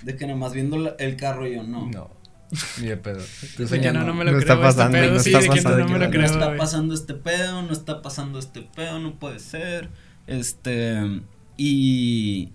de 0.02 0.16
que 0.16 0.26
nomás 0.26 0.52
viendo 0.52 0.76
la- 0.78 0.94
el 0.98 1.16
carro 1.16 1.46
y 1.46 1.54
yo, 1.56 1.62
no. 1.62 1.86
No. 1.90 2.10
Ni 2.80 2.88
de 2.88 2.96
pedo. 2.96 3.20
De 3.58 3.80
que 3.80 3.92
no, 3.92 4.02
no 4.04 4.12
me 4.12 4.24
lo 4.24 4.32
No 4.32 4.38
creo. 4.38 4.52
está 4.54 4.60
pasando, 4.60 4.98
este 4.98 5.06
pedo, 5.06 5.14
no 5.14 5.20
sí, 5.22 5.28
está 5.30 5.38
de 5.40 5.44
que 5.44 5.48
no, 5.48 5.62
pasando, 5.62 5.78
no 5.86 5.92
me 5.92 5.98
lo 6.00 6.04
no 6.06 6.10
creo. 6.10 6.24
está 6.26 6.46
güey. 6.46 6.58
pasando 6.58 6.94
este 6.94 7.14
pedo, 7.14 7.62
no 7.62 7.72
está 7.72 8.02
pasando 8.02 8.38
este 8.40 8.62
pedo, 8.62 8.98
no 8.98 9.18
puede 9.20 9.38
ser. 9.38 9.88
Este, 10.26 11.20
y, 11.56 12.52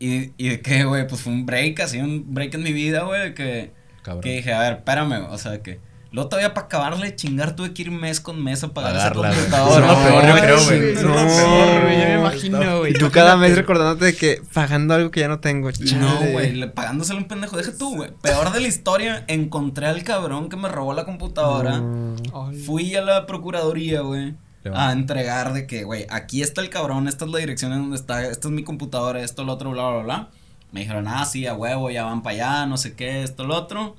y, 0.00 0.32
y 0.36 0.48
de 0.48 0.60
que, 0.60 0.84
güey, 0.84 1.06
pues 1.06 1.20
fue 1.20 1.32
un 1.32 1.46
break, 1.46 1.80
así, 1.80 1.98
un 1.98 2.34
break 2.34 2.54
en 2.54 2.62
mi 2.64 2.72
vida, 2.72 3.04
güey, 3.04 3.34
que, 3.34 3.72
Cabrón. 4.02 4.22
que 4.22 4.36
dije, 4.36 4.52
a 4.52 4.58
ver, 4.60 4.72
espérame, 4.78 5.26
o 5.30 5.38
sea, 5.38 5.62
que 5.62 5.78
luego 6.12 6.28
todavía 6.28 6.54
para 6.54 6.66
acabarle 6.66 7.06
de 7.06 7.16
chingar 7.16 7.56
tuve 7.56 7.72
que 7.74 7.82
ir 7.82 7.90
mes 7.90 8.20
con 8.20 8.42
mes 8.42 8.62
a 8.62 8.68
pagar 8.72 8.92
Pagarla, 8.94 9.30
esa 9.30 9.38
güey. 9.40 9.50
computadora. 9.50 9.86
Lo 9.86 10.02
peor, 10.02 10.26
yo 10.26 10.42
creo, 10.42 10.64
güey. 10.64 10.78
Sí, 10.80 10.86
Es 10.96 11.02
lo 11.02 11.08
no, 11.08 11.14
peor. 11.26 11.82
güey, 11.82 11.98
ya 11.98 12.06
me 12.08 12.14
imagino, 12.20 12.78
güey. 12.78 12.90
Y 12.92 12.94
tú 12.94 13.10
cada 13.10 13.36
mes 13.36 13.56
recordándote 13.56 14.04
de 14.04 14.14
que 14.16 14.42
pagando 14.52 14.94
algo 14.94 15.10
que 15.10 15.20
ya 15.20 15.28
no 15.28 15.40
tengo. 15.40 15.70
No, 15.70 15.74
chale. 16.18 16.32
güey, 16.32 16.52
le- 16.52 16.68
pagándoselo 16.68 17.18
a 17.18 17.22
un 17.22 17.28
pendejo. 17.28 17.56
Deja 17.56 17.72
tú, 17.76 17.96
güey. 17.96 18.10
Peor 18.22 18.52
de 18.52 18.60
la 18.60 18.68
historia, 18.68 19.24
encontré 19.26 19.86
al 19.86 20.04
cabrón 20.04 20.48
que 20.48 20.56
me 20.56 20.68
robó 20.68 20.92
la 20.94 21.04
computadora. 21.04 21.78
No. 21.78 22.50
Fui 22.64 22.94
a 22.94 23.00
la 23.02 23.26
procuraduría, 23.26 24.00
güey. 24.02 24.34
A 24.74 24.92
entregar 24.92 25.52
de 25.54 25.66
que, 25.66 25.82
güey, 25.82 26.06
aquí 26.08 26.40
está 26.40 26.60
el 26.60 26.70
cabrón, 26.70 27.08
esta 27.08 27.24
es 27.24 27.30
la 27.32 27.38
dirección 27.38 27.72
en 27.72 27.78
donde 27.80 27.96
está, 27.96 28.22
esta 28.28 28.46
es 28.46 28.54
mi 28.54 28.62
computadora, 28.62 29.20
esto, 29.20 29.42
lo 29.42 29.54
otro, 29.54 29.72
bla, 29.72 29.90
bla, 29.90 30.02
bla. 30.04 30.28
Me 30.70 30.80
dijeron, 30.80 31.08
ah, 31.08 31.24
sí, 31.26 31.46
a 31.48 31.54
huevo, 31.54 31.90
ya 31.90 32.04
van 32.04 32.22
para 32.22 32.34
allá, 32.60 32.66
no 32.66 32.76
sé 32.76 32.94
qué, 32.94 33.24
esto, 33.24 33.44
lo 33.44 33.56
otro. 33.56 33.96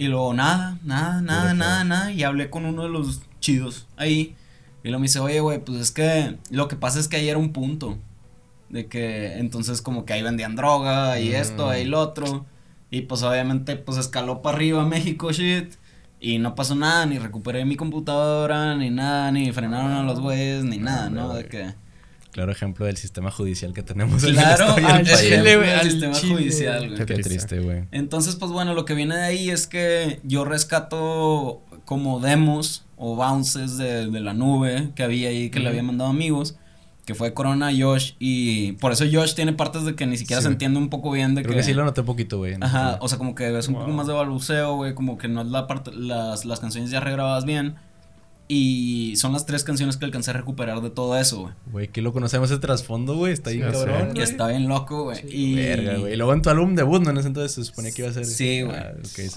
Y 0.00 0.08
luego, 0.08 0.32
nada, 0.32 0.78
nada, 0.82 1.20
nada, 1.20 1.52
nada, 1.52 1.84
nada. 1.84 2.10
Y 2.10 2.22
hablé 2.22 2.48
con 2.48 2.64
uno 2.64 2.84
de 2.84 2.88
los 2.88 3.20
chidos 3.38 3.86
ahí. 3.98 4.34
Y 4.82 4.88
luego 4.88 5.00
me 5.00 5.08
dice, 5.08 5.18
oye, 5.20 5.40
güey, 5.40 5.62
pues 5.62 5.78
es 5.78 5.90
que 5.90 6.38
lo 6.50 6.68
que 6.68 6.76
pasa 6.76 6.98
es 6.98 7.06
que 7.06 7.16
ahí 7.18 7.28
era 7.28 7.38
un 7.38 7.52
punto. 7.52 7.98
De 8.70 8.86
que 8.86 9.34
entonces 9.38 9.82
como 9.82 10.06
que 10.06 10.14
ahí 10.14 10.22
vendían 10.22 10.56
droga 10.56 11.20
y 11.20 11.34
esto, 11.34 11.66
Mm. 11.66 11.68
ahí 11.68 11.84
lo 11.84 12.00
otro. 12.00 12.46
Y 12.90 13.02
pues 13.02 13.22
obviamente 13.22 13.76
pues 13.76 13.98
escaló 13.98 14.40
para 14.40 14.56
arriba 14.56 14.86
México, 14.86 15.32
shit. 15.32 15.74
Y 16.18 16.38
no 16.38 16.54
pasó 16.54 16.74
nada, 16.74 17.04
ni 17.04 17.18
recuperé 17.18 17.66
mi 17.66 17.76
computadora, 17.76 18.74
ni 18.76 18.88
nada, 18.88 19.30
ni 19.32 19.52
frenaron 19.52 19.92
a 19.92 20.02
los 20.02 20.18
güeyes, 20.18 20.64
ni 20.64 20.78
nada, 20.78 21.10
¿no? 21.10 21.34
De 21.34 21.44
que... 21.44 21.74
Claro 22.32 22.52
ejemplo 22.52 22.86
del 22.86 22.96
sistema 22.96 23.30
judicial 23.30 23.72
que 23.72 23.82
tenemos 23.82 24.22
en 24.24 24.34
Claro, 24.34 24.66
al 24.72 24.78
el 24.78 24.84
país. 24.84 25.20
chile, 25.20 25.56
güey, 25.56 25.68
el 25.70 25.78
al 25.80 25.90
sistema 25.90 26.12
chile. 26.14 26.32
judicial, 26.34 26.86
güey. 26.86 26.98
Qué 26.98 27.06
Qué 27.06 27.22
triste. 27.22 27.58
güey. 27.60 27.84
Entonces, 27.90 28.36
pues 28.36 28.52
bueno, 28.52 28.74
lo 28.74 28.84
que 28.84 28.94
viene 28.94 29.16
de 29.16 29.22
ahí 29.24 29.50
es 29.50 29.66
que 29.66 30.20
yo 30.22 30.44
rescato 30.44 31.62
como 31.84 32.20
demos 32.20 32.84
o 32.96 33.16
bounces 33.16 33.76
de, 33.78 34.08
de 34.10 34.20
la 34.20 34.32
nube 34.34 34.90
que 34.94 35.02
había 35.02 35.30
ahí 35.30 35.50
que 35.50 35.58
le 35.58 35.64
Ujú. 35.66 35.70
había 35.70 35.82
mandado 35.82 36.10
amigos. 36.10 36.56
Que 37.06 37.14
fue 37.16 37.34
Corona, 37.34 37.70
Josh 37.76 38.12
y 38.20 38.72
por 38.72 38.92
eso 38.92 39.04
Josh 39.10 39.34
tiene 39.34 39.52
partes 39.52 39.84
de 39.84 39.96
que 39.96 40.06
ni 40.06 40.16
siquiera 40.16 40.40
Sí. 40.40 40.46
se 40.46 40.52
entiende 40.52 40.78
un 40.78 40.90
poco 40.90 41.10
bien 41.10 41.34
de 41.34 41.42
Creo 41.42 41.56
que 41.56 41.64
sí 41.64 41.72
lo 41.74 41.84
noté 41.84 42.04
poquito, 42.04 42.38
güey. 42.38 42.52
en 42.54 42.62
Ajá, 42.62 42.90
ese- 42.90 42.98
o 43.00 43.08
sea, 43.08 43.18
como 43.18 43.34
que 43.34 43.58
es 43.58 43.66
un 43.66 43.74
poco 43.74 43.86
Wow. 43.86 43.94
más 43.96 44.06
de 44.06 44.12
balbuceo, 44.12 44.76
güey, 44.76 44.94
como 44.94 45.18
que 45.18 45.26
no 45.26 45.40
es 45.40 45.48
la 45.48 45.66
parte, 45.66 45.90
las, 45.92 46.44
las 46.44 46.60
canciones 46.60 46.90
ya 46.92 47.00
regrabadas 47.00 47.44
bien. 47.44 47.74
Y 48.52 49.14
son 49.14 49.32
las 49.32 49.46
tres 49.46 49.62
canciones 49.62 49.96
que 49.96 50.04
alcancé 50.04 50.32
a 50.32 50.34
recuperar 50.34 50.80
de 50.80 50.90
todo 50.90 51.16
eso, 51.16 51.42
güey. 51.42 51.54
Güey, 51.70 51.88
qué 51.88 52.02
lo 52.02 52.12
conocemos 52.12 52.50
ese 52.50 52.58
trasfondo, 52.58 53.14
güey. 53.14 53.32
Está 53.32 53.50
bien 53.50 53.70
cabrón. 53.70 54.08
Que 54.08 54.12
güey. 54.14 54.22
está 54.24 54.48
bien 54.48 54.66
loco, 54.66 55.04
güey. 55.04 55.20
y 55.28 55.54
Verga, 55.54 55.98
güey. 55.98 56.14
Y 56.14 56.16
luego 56.16 56.32
en 56.32 56.42
tu 56.42 56.50
álbum 56.50 56.74
debut, 56.74 57.00
¿no? 57.00 57.10
En 57.10 57.18
ese 57.18 57.28
entonces 57.28 57.52
se 57.52 57.62
suponía 57.62 57.92
que 57.92 58.02
iba 58.02 58.10
a 58.10 58.12
ser. 58.12 58.24
Sí, 58.24 58.62
güey. 58.62 58.76
Ah. 58.76 58.94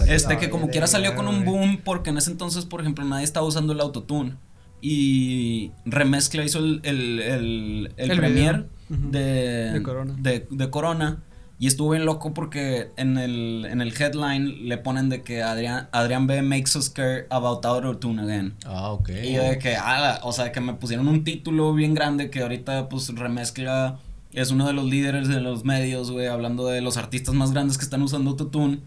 Este 0.08 0.36
que 0.38 0.50
como 0.50 0.68
quiera 0.68 0.88
salió 0.88 1.14
con 1.14 1.28
un 1.28 1.44
boom 1.44 1.82
porque 1.84 2.10
en 2.10 2.16
ese 2.18 2.32
entonces, 2.32 2.64
por 2.64 2.80
ejemplo, 2.80 3.04
nadie 3.04 3.22
estaba 3.22 3.46
usando 3.46 3.72
el 3.72 3.80
autotune. 3.80 4.34
Y 4.80 5.70
Remezcla 5.84 6.44
hizo 6.44 6.58
el, 6.58 6.80
el, 6.82 7.20
el, 7.20 7.92
el, 7.96 8.10
El 8.10 8.18
premier 8.18 8.66
de, 8.88 9.70
De 9.74 9.82
Corona. 9.84 10.16
de, 10.18 10.46
de 10.50 10.70
Corona. 10.70 11.22
Y 11.58 11.68
estuvo 11.68 11.90
bien 11.90 12.04
loco 12.04 12.34
porque 12.34 12.90
en 12.96 13.16
el, 13.16 13.64
en 13.70 13.80
el 13.80 13.94
headline 14.00 14.68
le 14.68 14.76
ponen 14.76 15.08
de 15.08 15.22
que 15.22 15.42
Adrián, 15.42 15.88
Adrián 15.92 16.26
B 16.26 16.42
makes 16.42 16.76
us 16.76 16.90
care 16.90 17.26
about 17.30 17.64
autotune 17.64 18.20
again. 18.20 18.54
Ah, 18.66 18.90
ok. 18.90 19.08
Y 19.10 19.34
de 19.36 19.58
que, 19.58 19.76
ah, 19.76 20.20
o 20.24 20.32
sea, 20.32 20.50
que 20.52 20.60
me 20.60 20.74
pusieron 20.74 21.06
un 21.08 21.22
título 21.24 21.72
bien 21.72 21.94
grande 21.94 22.28
que 22.30 22.42
ahorita 22.42 22.88
pues 22.88 23.08
remezcla 23.14 23.98
es 24.32 24.50
uno 24.50 24.66
de 24.66 24.72
los 24.72 24.84
líderes 24.86 25.28
de 25.28 25.40
los 25.40 25.64
medios, 25.64 26.10
güey, 26.10 26.26
hablando 26.26 26.66
de 26.66 26.80
los 26.80 26.96
artistas 26.96 27.34
más 27.36 27.52
grandes 27.52 27.78
que 27.78 27.84
están 27.84 28.02
usando 28.02 28.30
autotune. 28.30 28.80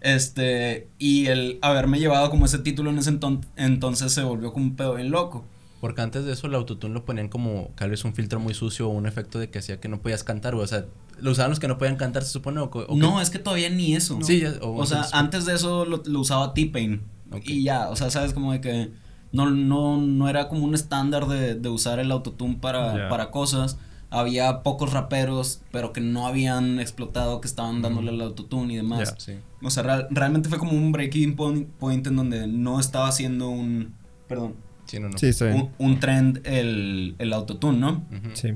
Este, 0.00 0.88
y 0.98 1.26
el 1.26 1.58
haberme 1.62 1.98
llevado 2.00 2.30
como 2.30 2.46
ese 2.46 2.58
título 2.58 2.90
en 2.90 2.98
ese 2.98 3.12
enton- 3.12 3.44
entonces 3.56 4.12
se 4.12 4.22
volvió 4.22 4.52
como 4.52 4.66
un 4.66 4.76
pedo 4.76 4.94
bien 4.94 5.10
loco. 5.10 5.44
Porque 5.82 6.00
antes 6.00 6.24
de 6.24 6.32
eso 6.32 6.46
el 6.46 6.54
autotune 6.54 6.94
lo 6.94 7.04
ponían 7.04 7.28
como 7.28 7.70
tal 7.74 7.90
vez 7.90 8.04
un 8.04 8.14
filtro 8.14 8.38
muy 8.38 8.54
sucio 8.54 8.86
o 8.86 8.90
un 8.90 9.04
efecto 9.06 9.40
de 9.40 9.50
que 9.50 9.58
hacía 9.58 9.80
que 9.80 9.88
no 9.88 10.00
podías 10.00 10.22
cantar, 10.22 10.54
güey. 10.54 10.62
O 10.64 10.68
sea, 10.68 10.86
lo 11.20 11.32
usaban 11.32 11.50
los 11.50 11.58
que 11.58 11.66
no 11.66 11.76
podían 11.76 11.96
cantar, 11.96 12.22
se 12.22 12.30
supone. 12.30 12.60
O, 12.60 12.70
o 12.72 12.94
No, 12.96 13.16
que- 13.16 13.22
es 13.24 13.30
que 13.30 13.40
todavía 13.40 13.68
ni 13.68 13.96
eso. 13.96 14.16
Sí, 14.22 14.40
ya, 14.40 14.50
O 14.60 14.86
sea, 14.86 14.98
entonces- 14.98 15.10
antes 15.12 15.44
de 15.44 15.54
eso 15.56 15.84
lo, 15.84 16.00
lo 16.06 16.20
usaba 16.20 16.54
T-Pain. 16.54 17.02
Y 17.44 17.64
ya, 17.64 17.88
o 17.90 17.96
sea, 17.96 18.10
sabes 18.10 18.32
como 18.32 18.52
de 18.52 18.60
que 18.60 18.92
no, 19.32 19.50
no, 19.50 19.96
no 19.96 20.28
era 20.28 20.48
como 20.48 20.64
un 20.64 20.74
estándar 20.76 21.26
de, 21.26 21.56
de 21.56 21.68
usar 21.68 21.98
el 21.98 22.12
autotune 22.12 22.58
para, 22.60 23.08
para 23.08 23.30
cosas. 23.32 23.76
Había 24.08 24.62
pocos 24.62 24.92
raperos, 24.92 25.62
pero 25.72 25.92
que 25.92 26.00
no 26.00 26.26
habían 26.28 26.78
explotado, 26.78 27.40
que 27.40 27.48
estaban 27.48 27.82
dándole 27.82 28.12
el 28.12 28.20
autotune 28.20 28.74
y 28.74 28.76
demás. 28.76 29.14
Sí. 29.18 29.32
O 29.62 29.70
sea, 29.70 29.82
real- 29.82 30.06
realmente 30.10 30.48
fue 30.48 30.58
como 30.58 30.72
un 30.72 30.92
breaking 30.92 31.34
point, 31.34 31.68
point 31.80 32.06
en 32.06 32.14
donde 32.16 32.46
no 32.46 32.78
estaba 32.78 33.08
haciendo 33.08 33.48
un. 33.48 33.94
Perdón. 34.28 34.54
Sí, 34.92 35.00
no, 35.00 35.08
no. 35.08 35.16
Sí, 35.16 35.28
está 35.28 35.46
bien. 35.46 35.70
Un, 35.78 35.92
un 35.92 36.00
trend 36.00 36.46
el, 36.46 37.14
el 37.18 37.32
autotune, 37.32 37.78
¿no? 37.78 38.04
Sí. 38.34 38.52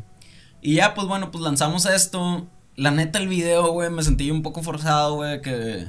Y 0.61 0.75
ya, 0.75 0.93
pues 0.95 1.09
bueno, 1.09 1.31
pues 1.31 1.43
lanzamos 1.43 1.87
esto. 1.87 2.47
La 2.77 2.91
neta, 2.91 3.19
el 3.19 3.27
video, 3.27 3.73
güey, 3.73 3.89
me 3.89 4.03
sentí 4.03 4.31
un 4.31 4.43
poco 4.43 4.63
forzado, 4.63 5.15
güey, 5.15 5.41
que 5.41 5.87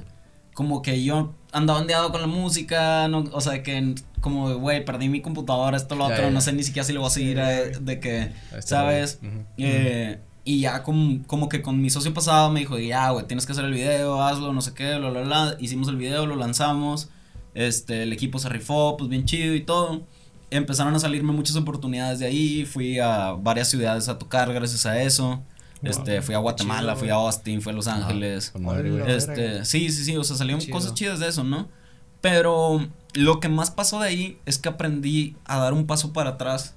como 0.53 0.81
que 0.81 1.03
yo 1.03 1.35
andaba 1.51 1.79
ondeado 1.79 2.11
con 2.13 2.21
la 2.21 2.27
música, 2.27 3.09
no, 3.09 3.25
o 3.33 3.41
sea, 3.41 3.61
que 3.61 3.95
como, 4.21 4.55
güey, 4.55 4.85
perdí 4.85 5.09
mi 5.09 5.21
computadora, 5.21 5.75
esto, 5.75 5.95
lo 5.95 6.07
Ya, 6.07 6.13
otro, 6.13 6.25
ya. 6.27 6.31
no 6.31 6.39
sé 6.39 6.53
ni 6.53 6.63
siquiera 6.63 6.85
si 6.85 6.93
lo 6.93 7.01
voy 7.01 7.07
a 7.07 7.11
seguir, 7.11 7.39
eh, 7.39 7.73
de 7.81 7.99
que, 7.99 8.31
¿sabes? 8.61 9.19
Eh, 9.57 10.19
y 10.45 10.61
ya 10.61 10.81
como, 10.83 11.21
como 11.27 11.49
que 11.49 11.61
con 11.61 11.81
mi 11.81 11.89
socio 11.89 12.13
pasado 12.13 12.49
me 12.51 12.61
dijo, 12.61 12.79
ya, 12.79 13.09
güey, 13.11 13.27
tienes 13.27 13.45
que 13.45 13.51
hacer 13.51 13.65
el 13.65 13.73
video, 13.73 14.23
hazlo, 14.23 14.53
no 14.53 14.61
sé 14.61 14.73
qué, 14.73 14.97
bla, 14.97 15.09
bla, 15.09 15.21
bla. 15.23 15.55
Hicimos 15.59 15.89
el 15.89 15.97
video, 15.97 16.25
lo 16.25 16.37
lanzamos, 16.37 17.09
este, 17.53 18.03
el 18.03 18.13
equipo 18.13 18.39
se 18.39 18.47
rifó, 18.47 18.95
pues 18.95 19.09
bien 19.09 19.25
chido 19.25 19.53
y 19.55 19.61
todo. 19.61 20.07
Empezaron 20.49 20.95
a 20.95 20.99
salirme 20.99 21.33
muchas 21.33 21.55
oportunidades 21.55 22.19
de 22.19 22.25
ahí, 22.25 22.65
fui 22.65 22.99
a 22.99 23.31
varias 23.31 23.69
ciudades 23.69 24.07
a 24.07 24.17
tocar 24.17 24.53
gracias 24.53 24.85
a 24.85 25.01
eso. 25.01 25.41
Este, 25.83 26.21
fui 26.21 26.33
a 26.33 26.39
Guatemala, 26.39 26.93
Chido, 26.93 26.99
fui 26.99 27.09
a 27.09 27.13
Austin, 27.15 27.61
fui 27.61 27.71
a 27.71 27.75
Los 27.75 27.87
Ángeles. 27.87 28.49
Con 28.51 28.63
madre. 28.63 29.15
Este, 29.15 29.65
sí, 29.65 29.89
sí, 29.89 30.05
sí, 30.05 30.17
o 30.17 30.23
sea, 30.23 30.35
salieron 30.35 30.61
Chido. 30.61 30.73
cosas 30.73 30.93
chidas 30.93 31.19
de 31.19 31.27
eso, 31.27 31.43
¿no? 31.43 31.67
Pero 32.21 32.87
lo 33.13 33.39
que 33.39 33.49
más 33.49 33.71
pasó 33.71 33.99
de 33.99 34.07
ahí 34.07 34.37
es 34.45 34.57
que 34.57 34.69
aprendí 34.69 35.35
a 35.45 35.57
dar 35.57 35.73
un 35.73 35.85
paso 35.85 36.13
para 36.13 36.31
atrás 36.31 36.75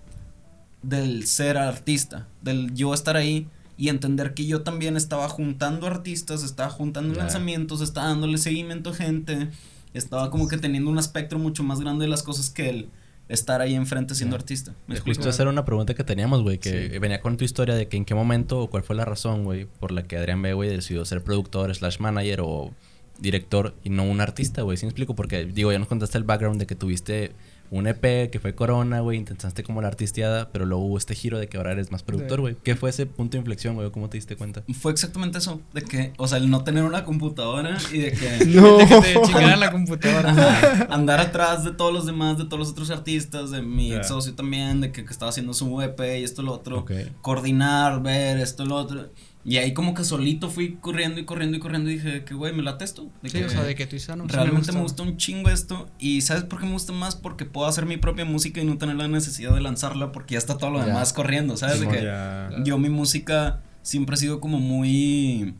del 0.82 1.26
ser 1.26 1.56
artista, 1.56 2.26
del 2.42 2.74
yo 2.74 2.94
estar 2.94 3.16
ahí 3.16 3.48
y 3.76 3.88
entender 3.88 4.34
que 4.34 4.46
yo 4.46 4.62
también 4.62 4.96
estaba 4.96 5.28
juntando 5.28 5.86
artistas, 5.86 6.42
estaba 6.42 6.70
juntando 6.70 7.14
lanzamientos, 7.14 7.80
estaba 7.80 8.08
dándole 8.08 8.36
seguimiento 8.36 8.90
a 8.90 8.94
gente, 8.94 9.48
estaba 9.94 10.30
como 10.30 10.48
que 10.48 10.58
teniendo 10.58 10.90
un 10.90 10.98
espectro 10.98 11.38
mucho 11.38 11.62
más 11.62 11.80
grande 11.80 12.04
de 12.04 12.10
las 12.10 12.22
cosas 12.22 12.50
que 12.50 12.68
el 12.68 12.90
estar 13.30 13.60
ahí 13.60 13.74
enfrente 13.74 14.14
siendo 14.14 14.36
artista. 14.36 14.74
¿Me 14.86 14.98
Justo 15.00 15.28
esa 15.30 15.42
era 15.42 15.50
una 15.50 15.64
pregunta 15.64 15.94
que 15.94 16.04
teníamos, 16.04 16.42
güey, 16.42 16.58
que 16.58 16.90
Sí. 16.90 16.98
venía 16.98 17.20
con 17.20 17.36
tu 17.36 17.44
historia 17.44 17.74
de 17.74 17.88
que 17.88 17.96
en 17.96 18.04
qué 18.04 18.14
momento 18.14 18.60
o 18.60 18.68
cuál 18.70 18.82
fue 18.82 18.96
la 18.96 19.04
razón, 19.04 19.44
güey, 19.44 19.66
por 19.78 19.92
la 19.92 20.02
que 20.02 20.16
Adrián 20.16 20.42
B, 20.42 20.52
güey, 20.52 20.68
decidió 20.68 21.04
ser 21.04 21.22
productor, 21.22 21.74
slash 21.74 21.98
manager 22.00 22.40
o 22.42 22.72
director 23.18 23.74
y 23.84 23.90
no 23.90 24.04
un 24.04 24.20
artista, 24.20 24.62
güey. 24.62 24.76
¿Sí 24.76 24.86
me 24.86 24.90
explico? 24.90 25.14
Porque, 25.14 25.44
digo, 25.46 25.70
ya 25.72 25.78
nos 25.78 25.88
contaste 25.88 26.18
el 26.18 26.24
background 26.24 26.58
de 26.58 26.66
que 26.66 26.74
tuviste 26.74 27.32
un 27.70 27.86
EP 27.86 28.30
que 28.30 28.40
fue 28.40 28.54
Corona, 28.54 29.00
güey, 29.00 29.16
intentaste 29.16 29.62
como 29.62 29.80
la 29.80 29.88
artisteada, 29.88 30.50
pero 30.50 30.66
luego 30.66 30.84
hubo 30.84 30.98
este 30.98 31.14
giro 31.14 31.38
de 31.38 31.48
que 31.48 31.56
ahora 31.56 31.72
eres 31.72 31.92
más 31.92 32.02
productor, 32.02 32.40
güey. 32.40 32.56
¿Qué 32.62 32.74
fue 32.74 32.90
ese 32.90 33.06
punto 33.06 33.32
de 33.32 33.38
inflexión, 33.38 33.76
güey? 33.76 33.90
¿Cómo 33.90 34.10
te 34.10 34.16
diste 34.16 34.36
cuenta? 34.36 34.64
Fue 34.74 34.90
exactamente 34.90 35.38
eso, 35.38 35.60
de 35.72 35.82
que, 35.82 36.12
o 36.16 36.26
sea, 36.26 36.38
el 36.38 36.50
no 36.50 36.64
tener 36.64 36.82
una 36.84 37.04
computadora 37.04 37.78
y 37.92 37.98
de 37.98 38.12
que... 38.12 38.30
No. 38.50 38.78
De 38.78 38.86
que 38.86 39.00
te 39.02 39.56
la 39.56 39.70
computadora. 39.70 40.30
Ajá, 40.30 40.88
andar 40.90 41.20
atrás 41.20 41.64
de 41.64 41.72
todos 41.72 41.92
los 41.92 42.06
demás, 42.06 42.38
de 42.38 42.44
todos 42.44 42.58
los 42.58 42.70
otros 42.70 42.90
artistas, 42.90 43.50
de 43.50 43.62
mi 43.62 43.92
ex 43.92 44.08
socio 44.08 44.34
también, 44.34 44.80
de 44.80 44.90
que, 44.90 45.04
que 45.04 45.12
estaba 45.12 45.30
haciendo 45.30 45.54
su 45.54 45.80
EP 45.80 46.00
y 46.18 46.24
esto, 46.24 46.42
lo 46.42 46.52
otro. 46.52 46.84
Coordinar, 47.22 48.02
ver 48.02 48.38
esto, 48.38 48.64
lo 48.64 48.76
otro. 48.76 49.10
Y 49.42 49.56
ahí 49.56 49.72
como 49.72 49.94
que 49.94 50.04
solito 50.04 50.50
fui 50.50 50.74
corriendo 50.80 51.18
y 51.18 51.24
corriendo 51.24 51.56
y 51.56 51.60
corriendo 51.60 51.88
y 51.90 51.94
dije 51.94 52.24
que, 52.24 52.34
güey, 52.34 52.52
me 52.52 52.62
late 52.62 52.84
esto. 52.84 53.08
De 53.22 53.30
Sí, 53.30 53.38
que 53.38 53.46
o 53.46 53.48
sea, 53.48 53.62
de 53.62 53.74
que 53.74 53.86
tú 53.86 53.96
dices, 53.96 54.10
ah, 54.10 54.16
no, 54.16 54.24
sí 54.24 54.30
realmente 54.34 54.70
me 54.72 54.80
gusta. 54.82 55.02
gusta 55.02 55.02
un 55.04 55.16
chingo 55.16 55.48
esto. 55.48 55.88
Y 55.98 56.20
¿sabes 56.20 56.44
por 56.44 56.60
qué 56.60 56.66
me 56.66 56.72
gusta 56.72 56.92
más? 56.92 57.16
Porque 57.16 57.46
puedo 57.46 57.66
hacer 57.66 57.86
mi 57.86 57.96
propia 57.96 58.26
música 58.26 58.60
y 58.60 58.64
no 58.66 58.76
tener 58.76 58.96
la 58.96 59.08
necesidad 59.08 59.54
de 59.54 59.60
lanzarla 59.62 60.12
porque 60.12 60.34
ya 60.34 60.38
está 60.38 60.58
todo 60.58 60.70
lo 60.70 60.78
Ya. 60.80 60.86
demás 60.86 61.14
corriendo, 61.14 61.56
¿sabes? 61.56 61.80
De 61.80 61.88
que 61.88 62.02
Ya. 62.02 62.50
yo 62.64 62.76
mi 62.76 62.90
música 62.90 63.62
siempre 63.82 64.14
ha 64.14 64.18
sido 64.18 64.40
como 64.40 64.58
muy 64.60 65.54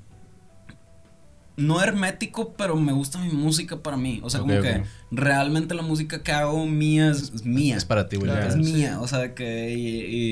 no 1.56 1.82
hermético, 1.82 2.54
pero 2.54 2.76
me 2.76 2.92
gusta 2.92 3.18
mi 3.18 3.30
música 3.30 3.82
para 3.82 3.96
mí. 3.96 4.20
O 4.22 4.30
sea, 4.30 4.40
como 4.40 4.60
que 4.60 4.82
realmente 5.10 5.74
la 5.74 5.82
música 5.82 6.22
que 6.22 6.32
hago 6.32 6.66
mía 6.66 7.10
es, 7.10 7.32
es 7.34 7.44
mía. 7.44 7.76
Es 7.76 7.84
para 7.84 8.08
ti, 8.08 8.16
güey. 8.16 8.30
Claro. 8.30 8.46
es 8.48 8.56
mía. 8.56 8.98
O 9.00 9.06
sea, 9.08 9.34
que 9.34 9.74
y, 9.74 9.88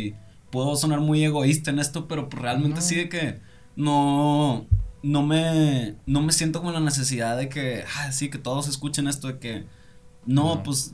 y 0.08 0.14
puedo 0.50 0.76
sonar 0.76 1.00
muy 1.00 1.24
egoísta 1.24 1.70
en 1.70 1.78
esto, 1.78 2.08
pero 2.08 2.28
pues 2.28 2.42
realmente 2.42 2.76
No. 2.80 2.82
sí 2.82 2.94
de 2.96 3.08
que 3.08 3.40
no 3.76 4.66
no 5.02 5.22
me 5.22 5.94
no 6.06 6.20
me 6.22 6.32
siento 6.32 6.60
con 6.62 6.72
la 6.74 6.80
necesidad 6.80 7.36
de 7.36 7.48
que 7.48 7.84
ah, 7.96 8.10
sí 8.12 8.28
que 8.30 8.38
todos 8.38 8.68
escuchen 8.68 9.06
esto 9.08 9.28
de 9.28 9.38
que 9.38 9.64
no, 10.26 10.56
No. 10.56 10.62
pues 10.62 10.92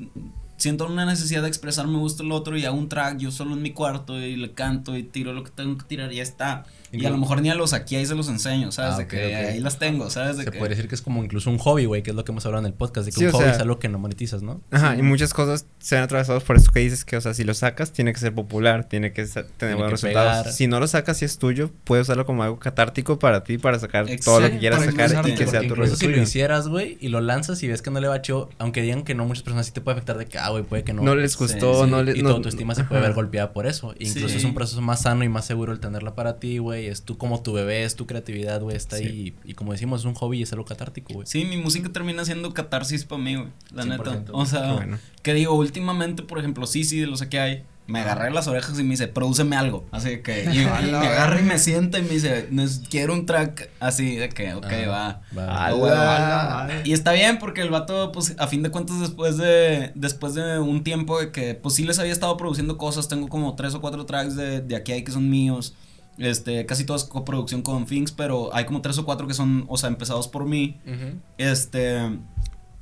siento 0.56 0.86
una 0.86 1.04
necesidad 1.06 1.42
de 1.42 1.48
expresar 1.48 1.86
me 1.88 1.98
gusta 1.98 2.22
el 2.22 2.30
otro 2.32 2.56
y 2.56 2.64
hago 2.64 2.76
un 2.78 2.88
track 2.88 3.18
yo 3.18 3.30
solo 3.30 3.54
en 3.54 3.62
mi 3.62 3.72
cuarto 3.72 4.20
y 4.20 4.36
le 4.36 4.52
canto 4.52 4.96
y 4.96 5.02
tiro 5.02 5.32
lo 5.32 5.42
que 5.44 5.50
tengo 5.50 5.76
que 5.78 5.84
tirar 5.84 6.12
y 6.12 6.16
ya 6.16 6.22
está. 6.22 6.64
Y 7.02 7.06
a 7.06 7.10
lo 7.10 7.18
mejor 7.18 7.40
ni 7.42 7.50
a 7.50 7.54
los 7.54 7.72
aquí 7.72 7.96
ahí 7.96 8.06
se 8.06 8.14
los 8.14 8.28
enseño, 8.28 8.72
¿sabes? 8.72 8.94
Ah, 8.94 8.98
de 8.98 9.06
que 9.06 9.34
ahí 9.34 9.60
las 9.60 9.78
tengo, 9.78 10.10
¿sabes? 10.10 10.36
De 10.36 10.44
Se 10.44 10.50
que 10.50 10.58
podría 10.58 10.76
decir 10.76 10.88
que 10.88 10.94
es 10.94 11.02
como 11.02 11.22
incluso 11.24 11.50
un 11.50 11.58
hobby, 11.58 11.84
güey, 11.86 12.02
que 12.02 12.10
es 12.10 12.16
lo 12.16 12.24
que 12.24 12.32
hemos 12.32 12.44
hablado 12.46 12.64
en 12.64 12.72
el 12.72 12.74
podcast, 12.76 13.06
de 13.06 13.12
que 13.12 13.18
Sí, 13.18 13.24
un 13.26 13.32
hobby 13.32 13.44
sea- 13.44 13.52
es 13.54 13.58
algo 13.58 13.78
que 13.78 13.88
no 13.88 13.98
monetizas, 13.98 14.42
¿no? 14.42 14.60
Ajá, 14.70 14.94
Sí. 14.94 15.00
y 15.00 15.02
muchas 15.02 15.34
cosas 15.34 15.66
se 15.78 15.94
ven 15.96 16.04
atravesados 16.04 16.42
por 16.44 16.56
eso 16.56 16.70
que 16.72 16.80
dices 16.80 17.04
que, 17.04 17.16
o 17.16 17.20
sea, 17.20 17.34
si 17.34 17.44
lo 17.44 17.54
sacas, 17.54 17.92
tiene 17.92 18.12
que 18.12 18.20
ser 18.20 18.34
popular, 18.34 18.84
tiene 18.88 19.12
que 19.12 19.24
tener 19.24 19.46
Tiene 19.58 19.74
buenos 19.74 20.00
que 20.00 20.06
resultados. 20.08 20.38
pegar. 20.42 20.52
Si 20.52 20.66
no 20.66 20.80
lo 20.80 20.86
sacas 20.86 21.20
y 21.22 21.24
es 21.24 21.38
tuyo, 21.38 21.70
puedes 21.84 22.04
usarlo 22.04 22.26
como 22.26 22.42
algo 22.42 22.58
catártico 22.58 23.18
para 23.18 23.44
ti, 23.44 23.58
para 23.58 23.78
sacar 23.78 24.06
todo 24.24 24.40
lo 24.40 24.50
que 24.50 24.58
quieras 24.58 24.84
sacar 24.84 25.28
y 25.28 25.34
que 25.34 25.46
sea 25.46 25.66
tu 25.66 25.74
rollo 25.74 25.94
si 25.96 26.06
lo 26.08 26.20
hicieras, 26.22 26.68
güey, 26.68 26.98
y 27.00 27.08
lo 27.08 27.20
lanzas 27.20 27.62
y 27.62 27.68
ves 27.68 27.82
que 27.82 27.90
no 27.90 28.00
le 28.00 28.08
va 28.08 28.20
chido, 28.22 28.50
aunque 28.58 28.82
digan 28.82 29.02
que 29.02 29.14
no, 29.14 29.24
muchas 29.26 29.42
personas 29.42 29.66
sí 29.66 29.72
te 29.72 29.80
puede 29.80 29.96
afectar 29.96 30.18
de 30.18 30.26
que, 30.26 30.38
ah, 30.38 30.50
güey, 30.50 30.62
puede 30.64 30.84
que 30.84 30.92
no. 30.92 31.02
No 31.02 31.14
les 31.14 31.36
gustó, 31.36 31.84
sí, 31.84 31.90
no 31.90 32.02
les... 32.02 32.16
y 32.16 32.22
no- 32.22 32.30
tu 32.30 32.36
autoestima 32.36 32.74
se 32.74 32.84
puede 32.84 33.00
ajá. 33.00 33.08
ver 33.08 33.14
golpeada 33.14 33.52
por 33.52 33.66
eso. 33.66 33.94
Incluso 33.98 34.28
Sí. 34.28 34.36
es 34.36 34.44
un 34.44 34.54
proceso 34.54 34.80
más 34.80 35.02
sano 35.02 35.24
y 35.24 35.28
más 35.28 35.44
seguro 35.46 35.72
el 35.72 35.80
tenerla 35.80 36.14
para 36.14 36.38
ti, 36.38 36.58
güey. 36.58 36.83
Es 36.86 37.02
tú 37.02 37.16
como 37.18 37.42
tu 37.42 37.52
bebé, 37.52 37.84
es 37.84 37.96
tu 37.96 38.06
creatividad, 38.06 38.60
güey, 38.60 38.76
está 38.76 38.96
Sí. 38.98 39.04
ahí. 39.04 39.34
Y 39.44 39.54
como 39.54 39.72
decimos, 39.72 40.00
es 40.00 40.06
un 40.06 40.14
hobby 40.14 40.38
y 40.38 40.42
es 40.42 40.52
algo 40.52 40.64
catártico, 40.64 41.14
güey. 41.14 41.26
Sí, 41.26 41.44
mi 41.44 41.56
música 41.56 41.90
termina 41.92 42.24
siendo 42.24 42.52
catarsis 42.54 43.04
para 43.04 43.22
mí, 43.22 43.36
güey. 43.36 43.48
La 43.72 43.82
100%. 43.84 44.20
neta. 44.20 44.32
O 44.32 44.46
sea, 44.46 44.62
Qué 44.68 44.72
bueno. 44.72 44.98
que 45.22 45.34
digo, 45.34 45.54
últimamente, 45.54 46.22
por 46.22 46.38
ejemplo, 46.38 46.66
sí, 46.66 46.84
sí, 46.84 46.98
de 47.00 47.06
los 47.06 47.22
que 47.22 47.38
hay, 47.40 47.64
me 47.86 48.00
agarré 48.00 48.30
las 48.30 48.46
orejas 48.48 48.78
y 48.80 48.82
me 48.82 48.92
dice, 48.92 49.08
prodúceme 49.08 49.56
algo. 49.56 49.84
Así 49.90 50.20
que, 50.22 50.44
y, 50.44 50.46
me 50.64 51.06
agarra 51.06 51.38
y 51.38 51.42
me 51.42 51.58
sienta 51.58 51.98
y 51.98 52.02
me 52.02 52.08
dice, 52.08 52.48
"Nes- 52.50 52.80
quiero 52.88 53.12
un 53.12 53.26
track 53.26 53.68
así, 53.78 54.16
de 54.16 54.30
que, 54.30 54.54
ok, 54.54 54.64
Ajá, 54.64 54.86
va. 54.88 55.20
va. 55.36 55.66
A 55.66 55.72
güey, 55.72 55.92
la- 55.92 56.16
A 56.16 56.48
la 56.48 56.54
madre. 56.54 56.80
Y 56.86 56.94
está 56.94 57.12
bien 57.12 57.38
porque 57.38 57.60
el 57.60 57.68
vato, 57.68 58.10
pues, 58.10 58.36
a 58.38 58.46
fin 58.46 58.62
de 58.62 58.70
cuentas, 58.70 59.00
después 59.00 59.36
de, 59.36 59.92
después 59.96 60.32
de 60.32 60.58
un 60.60 60.82
tiempo 60.82 61.20
de 61.20 61.30
que, 61.30 61.54
pues, 61.56 61.74
sí 61.74 61.84
les 61.84 61.98
había 61.98 62.12
estado 62.12 62.34
produciendo 62.38 62.78
cosas, 62.78 63.06
tengo 63.08 63.28
como 63.28 63.54
tres 63.54 63.74
o 63.74 63.82
cuatro 63.82 64.06
tracks 64.06 64.34
de, 64.34 64.62
de 64.62 64.76
aquí 64.76 64.92
hay 64.92 65.04
que 65.04 65.12
son 65.12 65.28
míos, 65.28 65.74
este, 66.18 66.66
casi 66.66 66.84
todas 66.84 67.04
coproducción 67.04 67.62
con 67.62 67.86
Finks, 67.86 68.12
pero 68.12 68.54
hay 68.54 68.64
como 68.66 68.80
tres 68.82 68.98
o 68.98 69.04
cuatro 69.04 69.26
que 69.26 69.34
son, 69.34 69.64
o 69.68 69.76
sea, 69.76 69.88
empezados 69.88 70.28
por 70.28 70.44
mí, 70.44 70.78
Ujú. 70.86 71.18
este, 71.38 72.18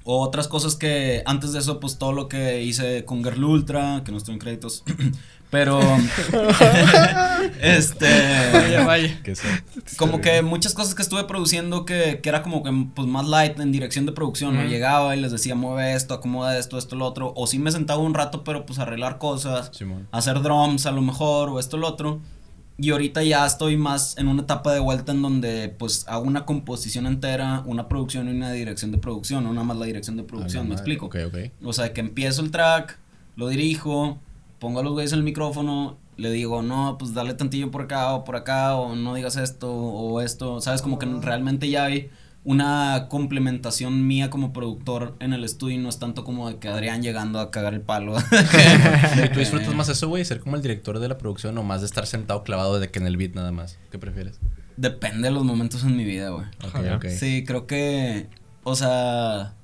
otras 0.04 0.48
cosas 0.48 0.74
que, 0.74 1.22
antes 1.26 1.52
de 1.52 1.60
eso, 1.60 1.78
pues, 1.80 1.98
todo 1.98 2.12
lo 2.12 2.28
que 2.28 2.62
hice 2.62 3.04
con 3.04 3.22
Girl 3.22 3.44
Ultra, 3.44 4.02
que 4.04 4.10
no 4.12 4.18
estoy 4.18 4.34
en 4.34 4.40
créditos, 4.40 4.82
pero, 5.50 5.80
este... 7.60 8.06
Vaya, 8.52 8.84
vaya. 8.86 9.20
Como 9.96 10.20
que 10.20 10.42
muchas 10.42 10.74
cosas 10.74 10.94
que 10.94 11.02
estuve 11.02 11.24
produciendo 11.24 11.84
que, 11.84 12.20
que 12.22 12.28
era 12.28 12.42
como 12.42 12.62
que 12.62 12.70
pues 12.94 13.06
más 13.08 13.26
light 13.28 13.58
en 13.60 13.72
dirección 13.72 14.06
de 14.06 14.12
producción, 14.12 14.54
¿no? 14.56 14.64
Llegaba 14.64 15.14
y 15.16 15.20
les 15.20 15.32
decía, 15.32 15.54
mueve 15.54 15.94
esto, 15.94 16.14
acomoda 16.14 16.58
esto, 16.58 16.78
esto, 16.78 16.96
lo 16.96 17.06
otro. 17.06 17.32
O 17.36 17.46
sí 17.46 17.58
me 17.58 17.70
sentaba 17.70 18.00
un 18.00 18.14
rato, 18.14 18.44
pero 18.44 18.66
pues 18.66 18.78
arreglar 18.78 19.18
cosas, 19.18 19.70
Simón. 19.72 20.08
hacer 20.10 20.42
drums 20.42 20.86
a 20.86 20.90
lo 20.90 21.02
mejor, 21.02 21.50
o 21.50 21.58
esto, 21.60 21.76
lo 21.76 21.88
otro. 21.88 22.20
Y 22.78 22.90
ahorita 22.90 23.22
ya 23.22 23.46
estoy 23.46 23.76
más 23.76 24.16
en 24.18 24.28
una 24.28 24.42
etapa 24.42 24.72
de 24.72 24.80
vuelta 24.80 25.12
en 25.12 25.22
donde 25.22 25.68
pues 25.68 26.04
hago 26.08 26.24
una 26.24 26.46
composición 26.46 27.06
entera, 27.06 27.62
una 27.66 27.88
producción 27.88 28.28
y 28.28 28.32
una 28.32 28.50
dirección 28.52 28.90
de 28.92 28.98
producción, 28.98 29.44
no 29.44 29.52
nada 29.52 29.64
más 29.64 29.76
la 29.76 29.86
dirección 29.86 30.16
de 30.16 30.24
producción, 30.24 30.68
¿me 30.68 30.74
explico? 30.74 31.06
Ok, 31.06 31.16
ok. 31.26 31.36
O 31.62 31.72
sea, 31.72 31.92
que 31.92 32.00
empiezo 32.00 32.42
el 32.42 32.50
track, 32.50 32.98
lo 33.36 33.48
dirijo, 33.48 34.18
pongo 34.58 34.80
a 34.80 34.82
los 34.82 34.92
güeyes 34.92 35.12
en 35.12 35.18
el 35.18 35.24
micrófono, 35.24 35.96
le 36.16 36.30
digo, 36.30 36.62
no, 36.62 36.96
pues 36.98 37.14
dale 37.14 37.34
tantillo 37.34 37.70
por 37.70 37.82
acá 37.82 38.14
o 38.14 38.24
por 38.24 38.36
acá, 38.36 38.76
o 38.76 38.94
no 38.96 39.14
digas 39.14 39.36
esto 39.36 39.72
o 39.72 40.20
esto, 40.20 40.60
¿sabes? 40.60 40.82
Como 40.82 40.98
que 40.98 41.06
realmente 41.06 41.68
ya 41.68 41.84
hay 41.84 42.10
una 42.44 43.06
complementación 43.08 44.06
mía 44.06 44.28
como 44.28 44.52
productor 44.52 45.14
en 45.20 45.32
el 45.32 45.44
estudio 45.44 45.76
y 45.76 45.78
no 45.78 45.88
es 45.88 45.98
tanto 45.98 46.24
como 46.24 46.48
de 46.48 46.58
que 46.58 46.68
Adrián 46.68 47.00
llegando 47.02 47.38
a 47.38 47.52
cagar 47.52 47.72
el 47.72 47.82
palo. 47.82 48.16
¿Y 49.24 49.28
¿Tú 49.32 49.38
disfrutas 49.38 49.74
más 49.74 49.88
eso, 49.88 50.08
güey? 50.08 50.24
¿Ser 50.24 50.40
como 50.40 50.56
el 50.56 50.62
director 50.62 50.98
de 50.98 51.08
la 51.08 51.18
producción 51.18 51.56
o 51.58 51.62
más 51.62 51.82
de 51.82 51.86
estar 51.86 52.06
sentado 52.06 52.42
clavado 52.42 52.80
de 52.80 52.90
que 52.90 52.98
en 52.98 53.06
el 53.06 53.16
beat 53.16 53.34
nada 53.34 53.52
más? 53.52 53.78
¿Qué 53.90 53.98
prefieres? 53.98 54.40
Depende 54.76 55.28
de 55.28 55.34
los 55.34 55.44
momentos 55.44 55.84
en 55.84 55.96
mi 55.96 56.04
vida, 56.04 56.30
güey. 56.30 56.46
Ok, 56.64 56.74
Ajá. 56.74 56.96
ok. 56.96 57.06
Sí, 57.08 57.44
creo 57.46 57.68
que, 57.68 58.26
o 58.64 58.74
sea, 58.74 59.54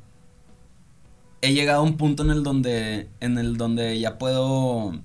he 1.42 1.52
llegado 1.54 1.80
a 1.80 1.82
un 1.82 1.96
punto 1.96 2.22
en 2.22 2.30
el 2.30 2.44
donde, 2.44 3.08
en 3.18 3.38
el 3.38 3.56
donde 3.56 3.98
ya 3.98 4.18
puedo 4.18 5.00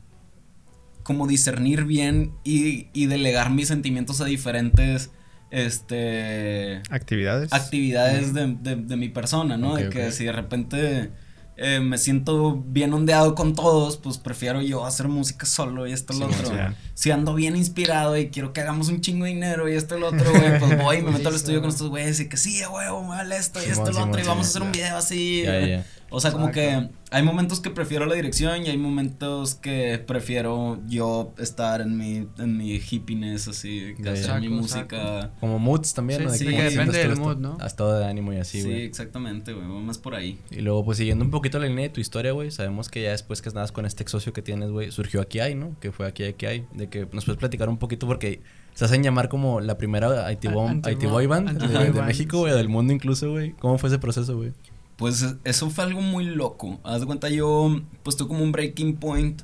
como 1.01 1.25
discernir 1.25 1.85
bien 1.85 2.33
y, 2.43 2.87
y 2.93 3.07
delegar 3.07 3.49
mis 3.49 3.67
sentimientos 3.67 4.21
a 4.21 4.25
diferentes, 4.25 5.11
este, 5.53 6.81
Actividades. 6.89 7.53
actividades 7.53 8.33
de, 8.33 8.55
de, 8.59 8.75
de 8.75 8.95
mi 8.97 9.09
persona, 9.09 9.55
¿no? 9.55 9.75
De 9.75 9.89
que 9.89 10.11
si 10.11 10.25
de 10.25 10.31
repente 10.31 11.11
eh, 11.55 11.79
me 11.79 11.99
siento 11.99 12.63
bien 12.65 12.91
ondeado 12.93 13.35
con 13.35 13.53
todos, 13.53 13.97
pues 13.97 14.17
prefiero 14.17 14.63
yo 14.63 14.85
hacer 14.85 15.07
música 15.07 15.45
solo 15.45 15.85
y 15.85 15.93
esto 15.93 16.13
y 16.13 16.19
lo 16.19 16.25
otro. 16.25 16.49
Si 16.95 17.11
ando 17.11 17.35
bien 17.35 17.55
inspirado 17.55 18.17
y 18.17 18.29
quiero 18.29 18.53
que 18.53 18.61
hagamos 18.61 18.89
un 18.89 19.01
chingo 19.01 19.25
de 19.25 19.31
dinero 19.31 19.69
y 19.69 19.75
esto 19.75 19.95
y 19.95 19.99
lo 19.99 20.07
otro, 20.07 20.31
güey, 20.31 20.59
pues 20.59 20.77
voy 20.81 20.97
y 20.97 21.01
me 21.03 21.11
meto 21.11 21.29
al 21.29 21.35
estudio 21.35 21.61
con 21.61 21.69
estos 21.69 21.89
güeyes 21.89 22.19
y 22.19 22.27
que 22.27 22.37
sí, 22.37 22.59
güey, 22.67 22.87
vale 23.07 23.37
esto 23.37 23.59
y 23.61 23.69
esto 23.69 23.91
y 23.91 23.93
lo 23.93 24.05
otro 24.05 24.19
y 24.19 24.25
vamos 24.25 24.47
a 24.47 24.49
hacer 24.49 24.61
un 24.63 24.71
video 24.71 24.97
así. 24.97 25.43
Ya. 25.43 25.85
O 26.15 26.19
sea, 26.19 26.31
como 26.31 26.49
Exacto. 26.49 26.89
que 26.89 27.15
hay 27.15 27.23
momentos 27.23 27.59
que 27.59 27.71
prefiero 27.71 28.05
la 28.05 28.13
dirección 28.13 28.63
y 28.63 28.69
hay 28.69 28.77
momentos 28.77 29.55
que 29.55 29.97
prefiero 29.97 30.79
yo 30.87 31.33
estar 31.39 31.81
en 31.81 31.97
mi, 31.97 32.27
en 32.37 32.55
mi 32.55 32.75
hippiness, 32.75 33.47
así, 33.47 33.95
que 34.01 34.09
hacer 34.09 34.39
mi 34.41 34.45
Exacto, 34.45 34.51
música. 34.51 35.31
Como 35.39 35.57
moods 35.57 35.95
también, 35.95 36.19
Sí, 36.19 36.25
¿no? 36.25 36.31
De 36.31 36.37
sí, 36.37 36.45
que 36.45 36.61
depende 36.61 36.99
del 36.99 37.15
mood, 37.17 37.37
¿no? 37.37 37.57
a 37.59 37.65
estado 37.65 37.97
de 37.97 38.05
ánimo 38.05 38.31
y 38.31 38.37
así, 38.37 38.61
Sí, 38.61 38.69
güey. 38.69 38.83
exactamente, 38.83 39.53
güey, 39.53 39.65
más 39.67 39.97
por 39.97 40.13
ahí. 40.13 40.39
Y 40.51 40.61
luego, 40.61 40.85
pues 40.85 40.99
siguiendo 40.99 41.25
un 41.25 41.31
poquito 41.31 41.57
la 41.57 41.65
línea 41.65 41.85
de 41.85 41.89
tu 41.89 41.99
historia, 41.99 42.31
güey, 42.31 42.51
sabemos 42.51 42.89
que 42.89 43.01
ya 43.01 43.09
después 43.09 43.41
que 43.41 43.49
estabas 43.49 43.71
con 43.71 43.87
este 43.87 44.03
ex 44.03 44.11
socio 44.11 44.33
que 44.33 44.43
tienes, 44.43 44.69
güey, 44.69 44.91
surgió 44.91 45.19
Aquí 45.19 45.39
Hay, 45.39 45.55
¿no? 45.55 45.75
Que 45.79 45.91
fue 45.91 46.05
Aquí 46.05 46.21
Hay, 46.21 46.29
Aquí 46.29 46.45
Hay. 46.45 46.67
De 46.73 46.89
que 46.89 47.07
nos 47.11 47.25
puedes 47.25 47.39
platicar 47.39 47.69
un 47.69 47.77
poquito 47.79 48.05
porque 48.05 48.39
se 48.75 48.85
hacen 48.85 49.01
llamar 49.01 49.29
como 49.29 49.61
la 49.61 49.79
primera 49.79 50.31
IT, 50.31 50.45
Boy 50.51 51.25
Band 51.25 51.57
de, 51.57 52.01
México, 52.03 52.37
güey, 52.39 52.51
sí. 52.53 52.57
del 52.57 52.69
mundo 52.69 52.93
incluso, 52.93 53.31
güey. 53.31 53.53
¿Cómo 53.53 53.79
fue 53.79 53.89
ese 53.89 53.97
proceso, 53.97 54.37
güey? 54.37 54.53
Pues 54.97 55.35
eso 55.43 55.69
fue 55.69 55.83
algo 55.83 56.01
muy 56.01 56.25
loco. 56.25 56.79
Haz 56.83 57.01
de 57.01 57.05
cuenta, 57.05 57.29
yo 57.29 57.81
pues 58.03 58.15
tuve 58.15 58.27
como 58.29 58.43
un 58.43 58.51
breaking 58.51 58.97
point 58.97 59.41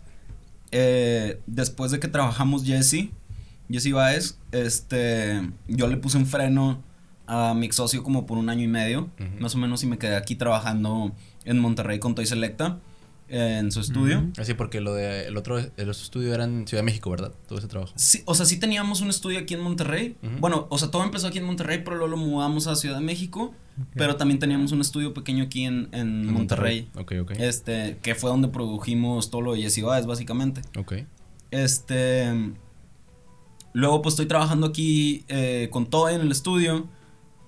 eh, 0.71 1.39
después 1.47 1.91
de 1.91 1.99
que 1.99 2.07
trabajamos 2.07 2.63
Jesse, 2.63 3.09
Jesse 3.69 3.91
Baez, 3.91 4.37
este, 4.51 5.49
yo 5.67 5.87
le 5.87 5.97
puse 5.97 6.17
un 6.17 6.25
freno 6.25 6.81
a 7.27 7.53
mi 7.53 7.67
ex 7.67 7.75
socio 7.75 8.03
como 8.03 8.25
por 8.25 8.37
un 8.37 8.49
año 8.49 8.63
y 8.63 8.67
medio, 8.67 9.09
más 9.39 9.53
o 9.55 9.57
menos, 9.57 9.83
y 9.83 9.87
me 9.87 9.97
quedé 9.97 10.15
aquí 10.15 10.35
trabajando 10.35 11.11
en 11.45 11.59
Monterrey 11.59 11.99
con 11.99 12.15
Toy 12.15 12.25
Selecta, 12.25 12.79
en 13.29 13.71
su 13.71 13.79
estudio. 13.79 14.19
Ujú. 14.19 14.31
Así 14.37 14.53
porque 14.53 14.81
lo 14.81 14.93
de 14.93 15.27
el 15.27 15.37
otro, 15.37 15.59
el 15.59 15.89
estudio 15.89 16.33
era 16.33 16.43
en 16.43 16.67
Ciudad 16.67 16.81
de 16.81 16.85
México, 16.85 17.09
¿verdad? 17.09 17.33
Todo 17.47 17.59
ese 17.59 17.67
trabajo. 17.67 17.93
Sí, 17.95 18.21
o 18.25 18.35
sea, 18.35 18.45
sí 18.45 18.59
teníamos 18.59 19.01
un 19.01 19.09
estudio 19.09 19.39
aquí 19.39 19.53
en 19.53 19.61
Monterrey. 19.61 20.15
Bueno, 20.39 20.67
o 20.69 20.77
sea, 20.77 20.91
todo 20.91 21.03
empezó 21.03 21.27
aquí 21.27 21.37
en 21.37 21.45
Monterrey, 21.45 21.81
pero 21.83 21.97
luego 21.97 22.11
lo 22.11 22.17
mudamos 22.17 22.67
a 22.67 22.75
Ciudad 22.75 22.97
de 22.97 23.03
México. 23.05 23.53
Pero 23.95 24.17
también 24.17 24.39
teníamos 24.39 24.73
un 24.73 24.81
estudio 24.81 25.13
pequeño 25.13 25.45
aquí 25.45 25.63
en, 25.63 25.87
en 25.93 26.27
En 26.27 26.33
Monterrey. 26.33 26.89
Ok, 26.95 27.13
ok. 27.21 27.31
Este, 27.39 27.97
que 28.01 28.13
fue 28.13 28.29
donde 28.29 28.49
produjimos 28.49 29.29
todo 29.29 29.41
lo 29.41 29.53
de 29.53 29.61
Jesse 29.61 29.81
Baez, 29.83 30.05
básicamente. 30.05 30.61
Ok. 30.77 30.95
Este. 31.51 32.51
Luego, 33.71 34.01
pues 34.01 34.13
estoy 34.13 34.25
trabajando 34.25 34.67
aquí 34.67 35.23
eh, 35.29 35.69
con 35.71 35.85
todo 35.89 36.09
en 36.09 36.21
el 36.21 36.31
estudio. 36.31 36.87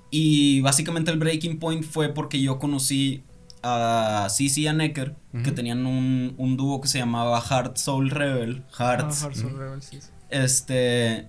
Y 0.09 0.61
básicamente 0.61 1.09
el 1.11 1.17
breaking 1.17 1.57
point 1.59 1.83
fue 1.83 2.09
porque 2.09 2.41
yo 2.41 2.59
conocí 2.59 3.23
a 3.63 4.27
Cici 4.29 4.61
y 4.63 4.67
a 4.67 4.73
Necker, 4.73 5.15
que 5.31 5.39
Ujú. 5.39 5.51
tenían 5.53 5.85
un, 5.85 6.33
un 6.37 6.57
dúo 6.57 6.81
que 6.81 6.87
se 6.87 6.97
llamaba 6.99 7.39
Heart 7.41 7.77
Soul 7.77 8.09
Rebel. 8.09 8.63
Hearts. 8.77 9.19
Ah, 9.23 9.25
Hearts 9.25 9.43
of 9.43 9.53
Rebel, 9.53 9.81
sí, 9.81 10.01
sí. 10.01 10.09
Este. 10.29 11.27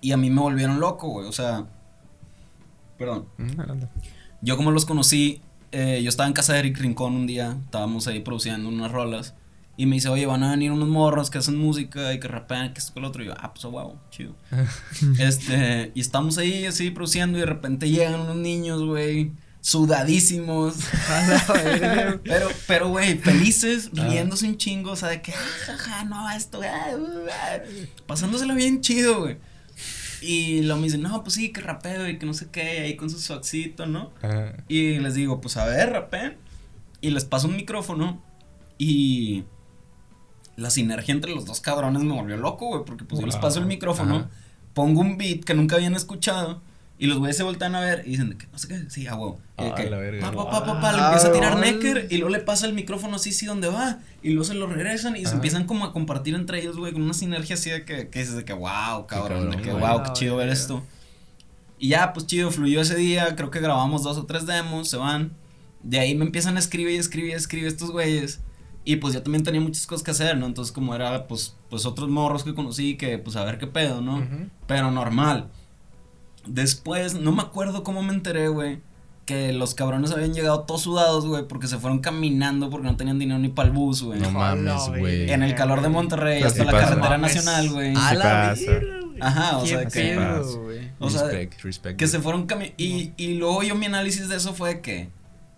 Y 0.00 0.12
a 0.12 0.16
mí 0.16 0.30
me 0.30 0.40
volvieron 0.40 0.80
loco, 0.80 1.08
güey. 1.08 1.26
O 1.28 1.32
sea. 1.32 1.66
Perdón. 2.96 3.26
Yo 4.40 4.56
como 4.56 4.70
los 4.70 4.86
conocí, 4.86 5.40
eh, 5.72 6.00
yo 6.02 6.08
estaba 6.08 6.26
en 6.26 6.32
casa 6.32 6.52
de 6.52 6.60
Eric 6.60 6.78
Rincón 6.78 7.14
un 7.14 7.26
día, 7.26 7.56
estábamos 7.64 8.06
ahí 8.08 8.20
produciendo 8.20 8.68
unas 8.68 8.90
rolas. 8.90 9.34
Y 9.76 9.86
me 9.86 9.94
dice, 9.94 10.08
oye, 10.08 10.26
van 10.26 10.42
a 10.42 10.50
venir 10.50 10.72
unos 10.72 10.88
morros 10.88 11.30
que 11.30 11.38
hacen 11.38 11.56
música 11.56 12.12
y 12.12 12.18
que 12.18 12.26
rapean, 12.26 12.72
que 12.72 12.80
esto 12.80 12.92
con 12.92 13.02
lo 13.02 13.08
otro. 13.10 13.22
Y 13.22 13.26
yo, 13.26 13.34
ah, 13.38 13.52
pues 13.54 13.64
wow, 13.64 13.94
chido. 14.10 14.34
este, 15.20 15.92
y 15.94 16.00
estamos 16.00 16.36
ahí 16.38 16.66
así 16.66 16.90
produciendo 16.90 17.38
y 17.38 17.42
de 17.42 17.46
repente 17.46 17.88
llegan 17.88 18.18
unos 18.20 18.34
niños, 18.36 18.82
güey, 18.82 19.30
sudadísimos. 19.60 20.74
pero, 22.24 22.48
pero, 22.66 22.88
güey, 22.88 23.18
felices, 23.18 23.90
Ah. 23.96 24.06
riéndose 24.08 24.46
un 24.46 24.56
chingo, 24.56 24.92
o 24.92 24.96
sea, 24.96 25.08
de 25.08 25.22
que, 25.22 25.32
ah, 25.32 25.46
jaja, 25.66 26.04
no, 26.04 26.30
esto, 26.30 26.60
ah, 26.64 26.96
uh, 26.96 27.26
ah", 27.30 27.58
pasándoselo 28.06 28.54
bien 28.54 28.80
chido, 28.80 29.20
güey. 29.20 29.36
Y 30.20 30.62
luego 30.62 30.80
me 30.80 30.86
dicen, 30.86 31.02
no, 31.02 31.22
pues 31.22 31.34
sí, 31.34 31.52
que 31.52 31.60
rapeo 31.60 32.08
y 32.08 32.18
que 32.18 32.26
no 32.26 32.34
sé 32.34 32.48
qué, 32.50 32.80
ahí 32.80 32.96
con 32.96 33.08
su 33.08 33.20
swagcito, 33.20 33.86
¿no? 33.86 34.10
Y 34.66 34.98
les 34.98 35.14
digo, 35.14 35.40
pues 35.40 35.56
a 35.56 35.64
ver, 35.64 35.90
rapeen. 35.90 36.36
Y 37.00 37.10
les 37.10 37.24
paso 37.24 37.46
un 37.46 37.54
micrófono. 37.56 38.20
Y 38.78 39.44
la 40.56 40.70
sinergia 40.70 41.12
entre 41.14 41.32
los 41.32 41.44
dos 41.44 41.60
cabrones 41.60 42.02
me 42.02 42.12
volvió 42.14 42.36
loco, 42.36 42.66
güey. 42.66 42.84
Porque 42.84 43.04
pues 43.04 43.20
yo 43.20 43.26
les 43.26 43.36
paso 43.36 43.60
el 43.60 43.66
micrófono, 43.66 44.28
pongo 44.74 45.00
un 45.02 45.18
beat 45.18 45.44
que 45.44 45.54
nunca 45.54 45.76
habían 45.76 45.94
escuchado. 45.94 46.62
Y 47.00 47.06
los 47.06 47.18
güeyes 47.18 47.36
se 47.36 47.44
voltean 47.44 47.74
a 47.76 47.80
ver 47.80 48.02
y 48.06 48.10
dicen, 48.10 48.36
que 48.36 48.48
no 48.50 48.58
sé 48.58 48.66
qué, 48.66 48.90
sí, 48.90 49.06
a 49.06 49.14
huevo. 49.14 49.40
Y 49.56 49.62
de 49.64 49.70
Ah, 49.70 49.74
que, 49.76 49.88
la 49.88 49.98
verga. 49.98 50.30
pa, 50.32 50.36
pa, 50.36 50.50
pa, 50.50 50.64
pa, 50.66 50.80
pa, 50.80 50.92
le 50.92 50.98
empieza 51.04 51.28
a 51.28 51.32
tirar 51.32 51.52
Ah, 51.56 51.60
Necker 51.60 52.08
y 52.10 52.16
luego 52.16 52.30
le 52.30 52.40
pasa 52.40 52.66
el 52.66 52.72
micrófono 52.72 53.16
así, 53.16 53.30
sí, 53.32 53.46
donde 53.46 53.68
va. 53.68 54.00
Y 54.20 54.30
luego 54.30 54.42
se 54.44 54.54
lo 54.54 54.66
regresan 54.66 55.14
y 55.14 55.20
se 55.20 55.26
Ajá. 55.28 55.36
empiezan 55.36 55.64
como 55.66 55.84
a 55.84 55.92
compartir 55.92 56.34
entre 56.34 56.60
ellos, 56.60 56.76
güey, 56.76 56.92
con 56.92 57.02
una 57.02 57.14
sinergia 57.14 57.54
así 57.54 57.70
de 57.70 57.84
que, 57.84 58.08
que 58.08 58.18
dices 58.18 58.34
de 58.34 58.44
que, 58.44 58.52
wow, 58.52 59.06
cabrón, 59.06 59.28
cabrón, 59.28 59.50
de 59.52 59.62
que, 59.62 59.70
wow, 59.70 60.02
qué 60.02 60.08
Ah, 60.10 60.12
chido 60.12 60.36
ver 60.36 60.48
esto. 60.48 60.82
Y 61.78 61.90
ya, 61.90 62.12
pues 62.12 62.26
chido, 62.26 62.50
fluyó 62.50 62.80
ese 62.80 62.96
día. 62.96 63.36
Creo 63.36 63.50
que 63.52 63.60
grabamos 63.60 64.02
dos 64.02 64.16
o 64.18 64.26
tres 64.26 64.44
demos, 64.46 64.88
se 64.88 64.96
van. 64.96 65.30
De 65.84 66.00
ahí 66.00 66.16
me 66.16 66.24
empiezan 66.24 66.56
a 66.56 66.58
escribir 66.58 66.94
y 66.94 66.98
escribir 66.98 67.30
y 67.30 67.34
escribir 67.34 67.68
estos 67.68 67.92
güeyes. 67.92 68.40
Y 68.84 68.96
pues 68.96 69.14
yo 69.14 69.22
también 69.22 69.44
tenía 69.44 69.60
muchas 69.60 69.86
cosas 69.86 70.02
que 70.02 70.10
hacer, 70.10 70.36
¿no? 70.36 70.46
Entonces, 70.46 70.72
como 70.72 70.94
era, 70.96 71.28
pues, 71.28 71.54
pues 71.70 71.86
otros 71.86 72.08
morros 72.08 72.42
que 72.42 72.54
conocí, 72.54 72.96
que 72.96 73.18
pues 73.18 73.36
a 73.36 73.44
ver 73.44 73.58
qué 73.58 73.68
pedo, 73.68 74.00
¿no? 74.00 74.16
Ujú. 74.16 74.48
Pero 74.66 74.90
normal. 74.90 75.50
Después, 76.48 77.14
no 77.14 77.32
me 77.32 77.42
acuerdo 77.42 77.82
cómo 77.84 78.02
me 78.02 78.12
enteré, 78.12 78.48
güey. 78.48 78.80
Que 79.26 79.52
los 79.52 79.74
cabrones 79.74 80.10
habían 80.10 80.32
llegado 80.32 80.60
todos 80.62 80.80
sudados, 80.82 81.26
güey, 81.26 81.46
porque 81.46 81.66
se 81.66 81.76
fueron 81.76 81.98
caminando 81.98 82.70
porque 82.70 82.86
no 82.86 82.96
tenían 82.96 83.18
dinero 83.18 83.38
ni 83.38 83.48
para 83.50 83.68
el 83.68 83.74
bus, 83.74 84.02
güey. 84.02 84.18
No 84.18 84.30
mames, 84.30 84.88
güey. 84.88 85.30
En 85.30 85.42
el 85.42 85.54
calor 85.54 85.82
de 85.82 85.90
Monterrey, 85.90 86.42
hasta 86.42 86.64
la 86.64 86.72
pasa. 86.72 86.86
carretera 86.88 87.18
Mames. 87.18 87.34
nacional, 87.36 87.70
güey. 87.70 87.94
A 87.94 88.14
la. 88.14 88.56
Ajá, 89.20 89.58
o 89.58 89.66
sea, 89.66 89.84
que. 89.84 89.90
pedo. 89.90 90.64
O 90.98 91.10
sea, 91.10 91.24
respect, 91.24 91.60
respect. 91.62 91.98
Que 91.98 92.06
se 92.06 92.20
fueron 92.20 92.46
cami 92.46 92.72
y, 92.78 93.12
y 93.18 93.34
luego 93.34 93.62
yo 93.62 93.74
mi 93.74 93.86
análisis 93.86 94.28
de 94.28 94.36
eso 94.36 94.54
fue 94.54 94.76
de 94.76 94.80
que, 94.80 95.10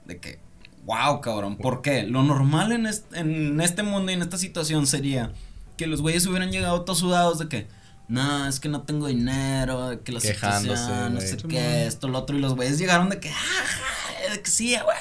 de 0.06 0.18
que, 0.18 0.40
wow, 0.84 1.20
cabrón, 1.20 1.56
¿por 1.56 1.80
qué? 1.82 2.02
Lo 2.02 2.22
normal 2.24 2.72
en, 2.72 2.88
en 3.12 3.60
este 3.60 3.82
mundo 3.84 4.10
y 4.10 4.14
en 4.14 4.22
esta 4.22 4.38
situación 4.38 4.86
sería 4.88 5.30
que 5.76 5.86
los 5.86 6.02
güeyes 6.02 6.26
hubieran 6.26 6.50
llegado 6.50 6.82
todos 6.82 6.98
sudados 6.98 7.38
de 7.38 7.48
que, 7.48 7.66
no, 8.10 8.46
es 8.48 8.58
que 8.60 8.68
no 8.68 8.82
tengo 8.82 9.06
dinero, 9.06 9.88
de 9.90 10.00
que 10.00 10.12
la 10.12 10.20
Quejándose, 10.20 10.76
situación, 10.76 11.14
no 11.14 11.20
sé 11.20 11.38
Sí, 11.38 11.48
qué, 11.48 11.56
man. 11.60 11.64
esto, 11.86 12.08
lo 12.08 12.18
otro, 12.18 12.36
y 12.36 12.40
los 12.40 12.54
güeyes 12.56 12.78
llegaron 12.78 13.08
de 13.08 13.20
que, 13.20 13.30
ah, 13.30 14.32
de 14.32 14.42
que 14.42 14.50
sí, 14.50 14.76
güey, 14.84 14.96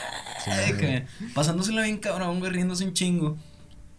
Sí, 0.46 0.52
de 0.72 0.78
que, 0.78 1.06
pasándosela 1.34 1.82
bien 1.82 1.98
cabrón, 1.98 2.40
güey, 2.40 2.52
riéndose 2.52 2.86
un 2.86 2.94
chingo. 2.94 3.38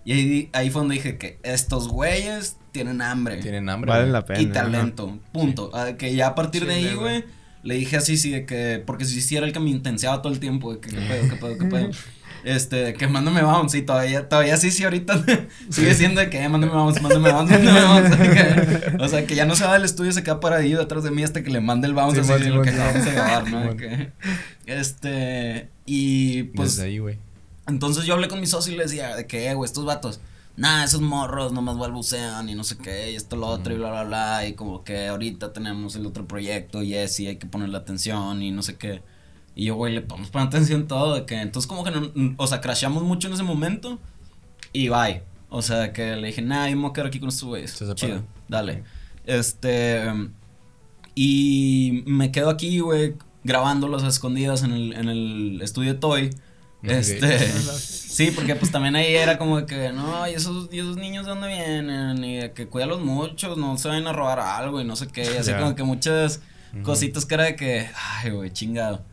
Y 0.04 0.12
ahí, 0.12 0.50
ahí 0.54 0.70
fue 0.70 0.80
donde 0.80 0.94
dije 0.94 1.18
que 1.18 1.38
estos 1.42 1.88
güeyes 1.88 2.56
tienen 2.72 3.02
hambre 3.02 3.36
Tienen 3.38 3.68
hambre. 3.68 3.90
Vale 3.90 4.02
güey. 4.04 4.12
la 4.12 4.24
pena. 4.24 4.40
y 4.40 4.46
¿no? 4.46 4.52
talento, 4.52 5.18
punto. 5.32 5.70
Ah, 5.74 5.92
que 5.98 6.14
ya 6.14 6.28
a 6.28 6.34
partir 6.34 6.62
Sí, 6.62 6.68
de 6.68 6.74
ahí, 6.74 6.94
güey, 6.94 7.24
le 7.62 7.74
dije 7.74 7.96
así, 7.98 8.16
sí, 8.16 8.30
de 8.30 8.46
que, 8.46 8.82
porque 8.86 9.04
si 9.04 9.20
sí 9.20 9.36
era 9.36 9.44
el 9.46 9.52
que 9.52 9.60
me 9.60 9.68
intenseaba 9.70 10.22
todo 10.22 10.32
el 10.32 10.40
tiempo, 10.40 10.72
de 10.72 10.80
que, 10.80 10.88
qué 10.90 10.96
pedo, 11.00 11.28
qué 11.28 11.36
pedo, 11.36 11.58
qué 11.58 11.64
pedo. 11.66 11.90
Este, 12.42 12.94
que 12.94 13.07
mándame 13.07 13.42
bounce, 13.42 13.76
y 13.79 13.83
todavía, 13.83 14.29
todavía 14.29 14.57
sí, 14.57 14.70
sí, 14.70 14.85
ahorita 14.85 15.22
sigue 15.70 15.94
siendo 15.94 16.20
de 16.22 16.31
que, 16.31 16.42
eh, 16.42 16.48
mándame 16.48 16.72
bounce, 16.72 17.00
mándame 17.00 17.31
bounce, 17.33 17.59
mándame 17.59 17.85
bounce. 18.18 18.31
que- 18.31 18.96
o 18.98 19.09
sea, 19.09 19.26
que 19.26 19.35
ya 19.35 19.44
no 19.44 19.55
se 19.57 19.64
va 19.64 19.74
del 19.74 19.85
estudio, 19.85 20.11
se 20.12 20.22
queda 20.22 20.40
paradillo 20.40 20.79
detrás 20.79 21.05
de 21.05 21.11
mí 21.11 21.22
hasta 21.22 21.42
que 21.42 21.50
le 21.50 21.61
mande 21.61 21.87
el 21.87 21.94
bounce, 21.94 22.24
Sí, 22.24 22.33
así, 22.33 22.44
sí, 22.44 22.48
lo 22.50 22.62
que 22.62 22.70
acabamos 22.70 23.05
de 23.05 23.12
grabar, 23.12 23.50
¿no? 23.50 23.76
Que, 23.76 24.12
este, 24.66 25.68
y 25.87 26.44
pues, 26.44 26.76
Desde 26.76 26.88
ahí, 26.88 26.98
güey. 26.98 27.18
entonces 27.66 28.05
yo 28.05 28.14
hablé 28.14 28.29
con 28.29 28.40
mi 28.40 28.46
socio 28.46 28.72
y 28.72 28.76
le 28.76 28.85
decía 28.85 29.16
de 29.16 29.26
que, 29.26 29.48
eh, 29.50 29.55
güey, 29.55 29.66
estos 29.68 29.85
vatos, 29.85 30.20
nah, 30.57 30.85
esos 30.85 31.00
morros 31.00 31.53
nomás 31.53 31.76
balbucean 31.79 32.48
y 32.48 32.55
no 32.55 32.64
sé 32.64 32.76
qué, 32.79 33.11
y 33.12 33.16
esto, 33.16 33.37
lo 33.37 33.48
otro, 33.48 33.74
y 33.74 33.76
bla, 33.76 33.90
bla, 33.90 34.05
bla, 34.05 34.46
y 34.46 34.55
como 34.55 34.85
que 34.85 35.09
ahorita 35.09 35.53
tenemos 35.53 35.96
el 35.96 36.07
otro 36.07 36.26
proyecto 36.26 36.83
y 36.83 36.94
ese, 36.94 37.24
y 37.24 37.26
hay 37.29 37.37
que 37.37 37.46
ponerle 37.46 37.76
atención 37.76 38.42
y 38.42 38.50
no 38.50 38.62
sé 38.62 38.76
qué. 38.76 39.03
Y 39.54 39.66
yo, 39.66 39.74
güey, 39.74 39.92
le 39.94 40.00
podemos 40.00 40.30
poner 40.30 40.48
atención 40.48 40.86
todo, 40.86 41.14
de 41.14 41.26
que 41.26 41.40
entonces 41.40 41.68
como 41.68 41.84
que, 41.84 41.90
no, 41.90 42.12
o 42.36 42.46
sea, 42.46 42.60
crashamos 42.60 43.02
mucho 43.02 43.28
en 43.28 43.34
ese 43.34 43.42
momento 43.42 43.98
y 44.72 44.88
bye. 44.88 45.22
O 45.48 45.62
sea, 45.62 45.92
que 45.92 46.14
le 46.16 46.28
dije, 46.28 46.42
nah, 46.42 46.68
yo 46.68 46.76
me 46.76 46.82
voy 46.82 46.90
a 46.90 46.92
quedar 46.92 47.06
aquí 47.08 47.18
con 47.18 47.28
estos 47.28 47.48
güeyes. 47.48 47.72
Se. 47.72 47.94
Chido, 47.94 48.22
dale. 48.48 48.84
Este, 49.26 50.04
y 51.14 52.04
me 52.06 52.30
quedo 52.32 52.50
aquí, 52.50 52.78
güey, 52.80 53.14
grabándolos 53.44 54.04
a 54.04 54.08
escondidas 54.08 54.62
en 54.62 54.72
el, 54.72 54.92
en 54.92 55.08
el 55.08 55.60
estudio 55.62 55.98
Toy. 55.98 56.30
Este, 56.82 57.38
sí, 57.78 58.30
porque 58.30 58.54
pues 58.54 58.70
también 58.72 58.96
ahí 58.96 59.14
era 59.14 59.36
como 59.36 59.66
que, 59.66 59.92
no, 59.92 60.26
y 60.28 60.32
esos, 60.32 60.68
y 60.72 60.78
esos 60.78 60.96
niños 60.96 61.26
de 61.26 61.30
dónde 61.32 61.48
vienen, 61.48 62.24
y 62.24 62.36
de 62.38 62.52
que 62.52 62.68
cuídalos 62.68 63.00
muchos, 63.04 63.58
no 63.58 63.76
se 63.76 63.88
vayan 63.88 64.06
a 64.06 64.12
robar 64.12 64.40
algo 64.40 64.80
y 64.80 64.84
no 64.84 64.96
sé 64.96 65.08
qué, 65.08 65.24
y 65.24 65.36
así 65.36 65.50
Ya. 65.50 65.58
como 65.58 65.74
que 65.74 65.82
muchas 65.82 66.40
Ujú. 66.72 66.82
cositas 66.84 67.26
que 67.26 67.34
era 67.34 67.44
de 67.44 67.56
que, 67.56 67.90
ay, 68.22 68.30
güey, 68.30 68.50
chingado. 68.52 69.04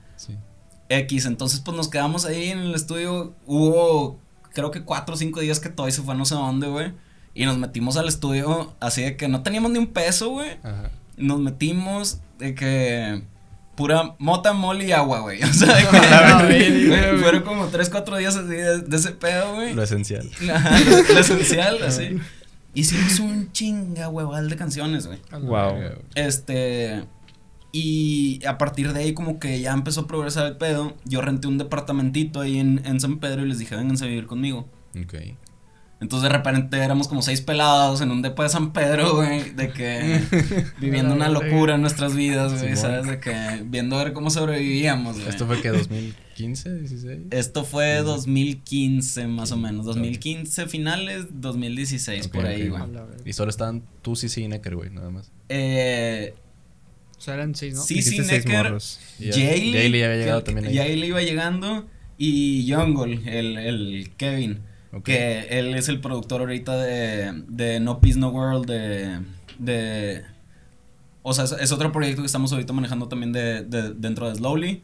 X, 0.89 1.25
entonces 1.25 1.59
pues 1.59 1.75
nos 1.75 1.87
quedamos 1.89 2.25
ahí 2.25 2.49
en 2.49 2.59
el 2.59 2.75
estudio, 2.75 3.33
hubo 3.45 4.19
creo 4.53 4.71
que 4.71 4.83
cuatro 4.83 5.15
o 5.15 5.17
cinco 5.17 5.39
días 5.39 5.59
que 5.59 5.69
Toy 5.69 5.91
se 5.91 6.01
fue 6.01 6.13
a 6.13 6.17
no 6.17 6.25
sé 6.25 6.35
dónde, 6.35 6.67
güey, 6.67 6.93
y 7.33 7.45
nos 7.45 7.57
metimos 7.57 7.97
al 7.97 8.07
estudio, 8.07 8.73
así 8.79 9.01
de 9.03 9.17
que 9.17 9.27
no 9.27 9.43
teníamos 9.43 9.71
ni 9.71 9.79
un 9.79 9.87
peso, 9.87 10.29
güey, 10.29 10.51
Ajá. 10.63 10.89
nos 11.17 11.39
metimos 11.39 12.19
de 12.39 12.55
que 12.55 13.21
pura 13.75 14.15
mota, 14.17 14.53
mole 14.53 14.85
y 14.87 14.91
agua, 14.91 15.19
güey. 15.19 15.41
O 15.43 15.53
sea, 15.53 15.75
de 15.75 15.85
que 15.85 15.91
La 16.09 16.41
verga, 16.41 17.11
güey. 17.11 17.21
fueron 17.21 17.43
como 17.43 17.67
tres, 17.67 17.89
cuatro 17.89 18.17
días 18.17 18.35
así 18.35 18.47
de, 18.47 18.79
de 18.81 18.97
ese 18.97 19.11
pedo, 19.11 19.53
güey. 19.53 19.73
Lo 19.75 19.83
esencial. 19.83 20.27
Ajá, 20.51 20.79
lo, 20.79 21.13
lo 21.13 21.19
esencial, 21.19 21.83
así. 21.83 22.17
Hicimos 22.73 23.19
un 23.19 23.51
chinga 23.51 24.09
hueval 24.09 24.49
de 24.49 24.55
canciones, 24.55 25.05
güey. 25.05 25.19
Wow. 25.31 25.75
Este. 26.15 27.03
Y 27.71 28.43
a 28.45 28.57
partir 28.57 28.93
de 28.93 29.01
ahí 29.01 29.13
como 29.13 29.39
que 29.39 29.59
ya 29.59 29.73
empezó 29.73 30.01
a 30.01 30.07
progresar 30.07 30.47
el 30.47 30.57
pedo. 30.57 30.95
Yo 31.05 31.21
renté 31.21 31.47
un 31.47 31.57
departamentito 31.57 32.41
ahí 32.41 32.59
en, 32.59 32.81
en 32.85 32.99
San 32.99 33.19
Pedro 33.19 33.45
y 33.45 33.49
les 33.49 33.59
dije, 33.59 33.75
vénganse 33.75 34.05
a 34.05 34.07
vivir 34.07 34.25
conmigo. 34.25 34.67
Ok. 35.01 35.15
Entonces 35.99 36.29
de 36.29 36.37
repente 36.37 36.77
éramos 36.77 37.07
como 37.07 37.23
seis 37.23 37.41
pelados 37.41 38.01
en 38.01 38.11
un 38.11 38.21
depo 38.21 38.43
de 38.43 38.49
San 38.49 38.71
Pedro, 38.71 39.15
güey, 39.15 39.51
de 39.51 39.71
que 39.71 40.21
viviendo 40.79 41.15
una 41.15 41.27
locura 41.27 41.73
en 41.75 41.81
nuestras 41.81 42.15
vidas, 42.15 42.51
güey, 42.51 42.75
Simón. 42.75 42.77
¿sabes? 42.77 43.07
De 43.07 43.19
que 43.19 43.63
viendo 43.65 43.97
a 43.97 44.03
ver 44.03 44.13
cómo 44.13 44.29
sobrevivíamos, 44.29 45.15
güey. 45.15 45.27
¿Esto 45.27 45.47
fue 45.47 45.59
que 45.59 45.69
2015, 45.69 46.75
16? 46.75 47.19
Esto 47.31 47.63
fue 47.63 48.03
2015 48.03 49.25
más 49.25 49.51
o 49.51 49.57
menos, 49.57 49.87
2015 49.87 50.67
finales, 50.67 51.25
2016 51.31 52.27
Ok, 52.27 52.31
por 52.31 52.45
ahí, 52.45 52.69
güey. 52.69 52.83
Y 53.25 53.33
solo 53.33 53.49
estaban 53.49 53.81
tú, 54.03 54.15
Cici 54.15 54.43
y 54.43 54.47
Necker, 54.47 54.75
güey, 54.75 54.91
nada 54.91 55.09
más. 55.09 55.31
Eh, 55.49 56.35
O 57.17 57.21
sea, 57.21 57.33
eran 57.33 57.55
seis, 57.55 57.73
¿no? 57.75 57.81
Necker, 58.27 58.65
Jaylee, 59.19 59.73
Jaylee 59.73 60.03
había 60.03 60.15
que- 60.17 60.19
llegado 60.19 60.43
también 60.43 60.67
ahí. 60.67 60.75
Jaylee 60.77 61.07
iba 61.07 61.21
llegando 61.21 61.87
y 62.17 62.71
Jungle, 62.71 63.19
el, 63.25 63.57
el 63.57 64.11
Kevin, 64.17 64.59
que 65.03 65.47
él 65.49 65.73
es 65.75 65.89
el 65.89 65.99
productor 65.99 66.41
ahorita 66.41 66.77
de, 66.77 67.43
de 67.47 67.79
No 67.79 67.99
Peace 68.01 68.17
No 68.19 68.29
World, 68.29 68.65
de, 68.67 69.19
de 69.59 70.23
o 71.23 71.33
sea, 71.33 71.43
es, 71.43 71.71
otro 71.73 71.91
proyecto 71.91 72.21
que 72.21 72.25
estamos 72.27 72.53
ahorita 72.53 72.71
manejando 72.71 73.07
también 73.09 73.33
de, 73.33 73.63
de- 73.63 73.93
dentro 73.93 74.29
de 74.29 74.35
Slowly, 74.35 74.83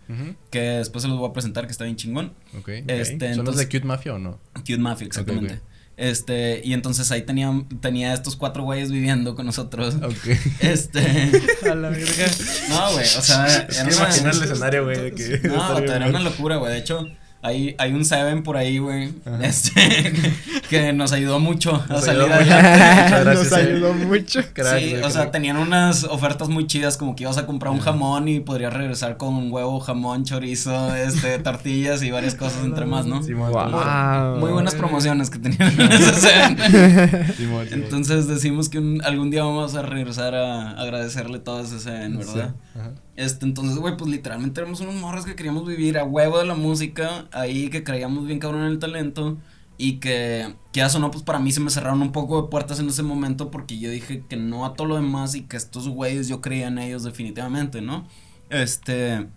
que 0.50 0.60
después 0.60 1.02
se 1.04 1.08
los 1.08 1.17
voy 1.17 1.30
a 1.30 1.34
presentar, 1.34 1.65
que 1.67 1.72
está 1.72 1.86
bien 1.86 1.96
chingón. 1.96 2.34
Ok. 2.60 2.67
Este, 2.88 2.89
¿Son 2.89 3.19
los 3.19 3.38
entonces- 3.38 3.69
de 3.69 3.78
Cute 3.78 3.88
Mafia 3.88 4.15
o 4.15 4.19
no? 4.19 4.39
Cute 4.56 4.78
Mafia, 4.80 5.08
exactamente. 5.08 5.62
Este, 5.96 6.62
y 6.64 6.74
entonces 6.74 7.12
ahí 7.12 7.22
tenía, 7.22 7.52
tenía 7.82 8.14
estos 8.14 8.36
cuatro 8.36 8.64
güeyes 8.64 8.92
viviendo 8.92 9.36
con 9.36 9.46
nosotros. 9.46 9.96
Ok. 10.02 10.28
Este, 10.60 11.00
A 11.70 11.76
la 11.76 11.90
verga. 11.90 12.26
no, 12.70 12.92
güey, 12.94 13.06
o 13.06 13.22
sea, 13.22 13.46
Es 13.70 13.78
era 13.80 13.90
que 13.90 13.96
una- 13.96 14.32
el 14.32 14.44
escenario, 14.44 14.84
güey, 14.86 14.98
de 15.00 15.12
que. 15.14 15.48
No, 15.48 15.78
era 15.78 16.08
una 16.08 16.20
locura, 16.20 16.56
güey. 16.58 16.74
De 16.74 16.80
hecho, 16.80 17.08
hay, 17.44 17.76
hay 17.78 17.92
un 17.94 18.06
Seven 18.06 18.42
por 18.44 18.58
ahí, 18.58 18.78
güey. 18.80 19.12
Este, 19.42 20.14
que 20.70 20.94
nos 20.94 21.12
ayudó 21.12 21.40
mucho 21.40 21.76
a 21.76 21.86
Nos 21.94 22.06
salir 22.06 22.22
ayudó 22.24 22.34
adelante. 22.36 23.20
Gracias, 23.24 23.52
Nos 23.52 23.60
eh. 23.60 23.72
ayudó 23.74 23.94
mucho. 23.94 24.40
Crack, 24.54 24.80
sí, 24.80 24.96
o 24.96 25.10
sea, 25.10 25.30
tenían 25.32 25.58
unas 25.58 26.04
ofertas 26.06 26.50
muy 26.50 26.66
chidas, 26.68 26.98
como 26.98 27.16
que 27.16 27.24
ibas 27.24 27.38
a 27.38 27.46
comprar 27.46 27.72
un 27.74 27.80
jamón 27.80 28.28
y 28.28 28.40
podrías 28.40 28.74
regresar 28.74 29.18
con 29.18 29.34
un 29.36 29.52
huevo, 29.52 29.80
jamón, 29.80 30.24
chorizo, 30.24 30.96
este, 30.96 31.38
tortillas 31.44 32.02
y 32.04 32.12
varias 32.12 32.36
cosas 32.36 32.64
entre 32.64 32.86
más, 32.86 33.06
¿no? 33.06 33.22
Simón, 33.22 33.52
Wow. 33.52 34.38
Muy 34.40 34.52
buenas 34.52 34.76
promociones 34.76 35.30
que 35.30 35.40
tenían 35.40 35.62
en 35.80 35.92
ese 35.92 36.14
Seven. 36.14 36.58
Simón, 36.58 37.34
Simón. 37.38 37.68
Entonces 37.72 38.28
decimos 38.28 38.70
que 38.70 38.80
un- 38.80 39.02
algún 39.04 39.30
día 39.32 39.44
vamos 39.44 39.76
a 39.76 39.82
regresar 39.82 40.34
a 40.36 40.72
agradecerle 40.72 41.40
todo 41.40 41.60
ese 41.62 41.80
Seven, 41.80 42.18
¿verdad? 42.18 42.52
Sí, 42.74 42.80
ajá. 42.80 42.92
Este, 43.15 43.45
entonces, 43.45 43.78
güey, 43.78 43.95
pues 43.95 44.10
literalmente 44.10 44.60
éramos 44.60 44.82
unos 44.82 44.95
morros 44.95 45.26
que 45.26 45.36
queríamos 45.36 45.67
vivir 45.67 45.97
a 45.99 46.04
huevo 46.04 46.39
de 46.39 46.45
la 46.45 46.56
música, 46.56 47.28
ahí 47.32 47.69
que 47.69 47.84
creíamos 47.84 48.26
bien 48.26 48.39
cabrón 48.39 48.62
en 48.62 48.71
el 48.71 48.80
talento 48.80 49.38
y 49.78 49.99
que, 49.99 50.56
que 50.71 50.82
eso 50.82 50.99
no, 50.99 51.12
pues 51.12 51.23
para 51.23 51.39
mí 51.39 51.52
se 51.52 51.60
me 51.60 51.69
cerraron 51.69 52.02
un 52.02 52.12
poco 52.12 52.41
de 52.41 52.47
puertas 52.49 52.80
en 52.80 52.88
ese 52.89 53.04
momento 53.04 53.52
porque 53.52 53.78
yo 53.78 53.89
dije 53.89 54.23
que 54.28 54.36
no 54.36 54.65
a 54.65 54.73
todo 54.73 54.88
lo 54.88 54.95
demás 54.95 55.36
y 55.36 55.43
que 55.43 55.58
estos 55.58 55.88
güeyes 55.88 56.28
yo 56.28 56.41
creía 56.41 56.67
en 56.67 56.80
ellos 56.80 57.04
definitivamente, 57.04 57.82
¿no? 57.82 58.08
Este, 58.49 59.28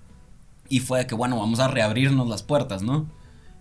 y 0.68 0.80
fue 0.80 1.06
que, 1.06 1.14
bueno, 1.14 1.38
vamos 1.38 1.60
a 1.60 1.68
reabrirnos 1.68 2.28
las 2.28 2.42
puertas, 2.42 2.82
¿no? 2.82 3.10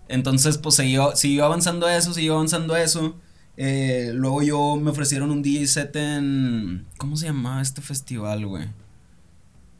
Entonces, 0.08 0.58
pues 0.58 0.76
siguió, 0.76 1.16
siguió 1.16 1.44
avanzando 1.44 1.88
eso, 1.88 2.14
siguió 2.14 2.34
avanzando 2.34 2.76
eso. 2.76 3.16
Eh, 3.56 4.12
luego 4.14 4.42
yo 4.42 4.76
me 4.76 4.90
ofrecieron 4.90 5.30
un 5.30 5.42
DJ 5.42 5.66
set 5.66 5.96
en... 5.96 6.86
¿Cómo 6.98 7.16
se 7.16 7.26
llamaba 7.26 7.62
este 7.62 7.80
festival, 7.82 8.46
güey? 8.46 8.66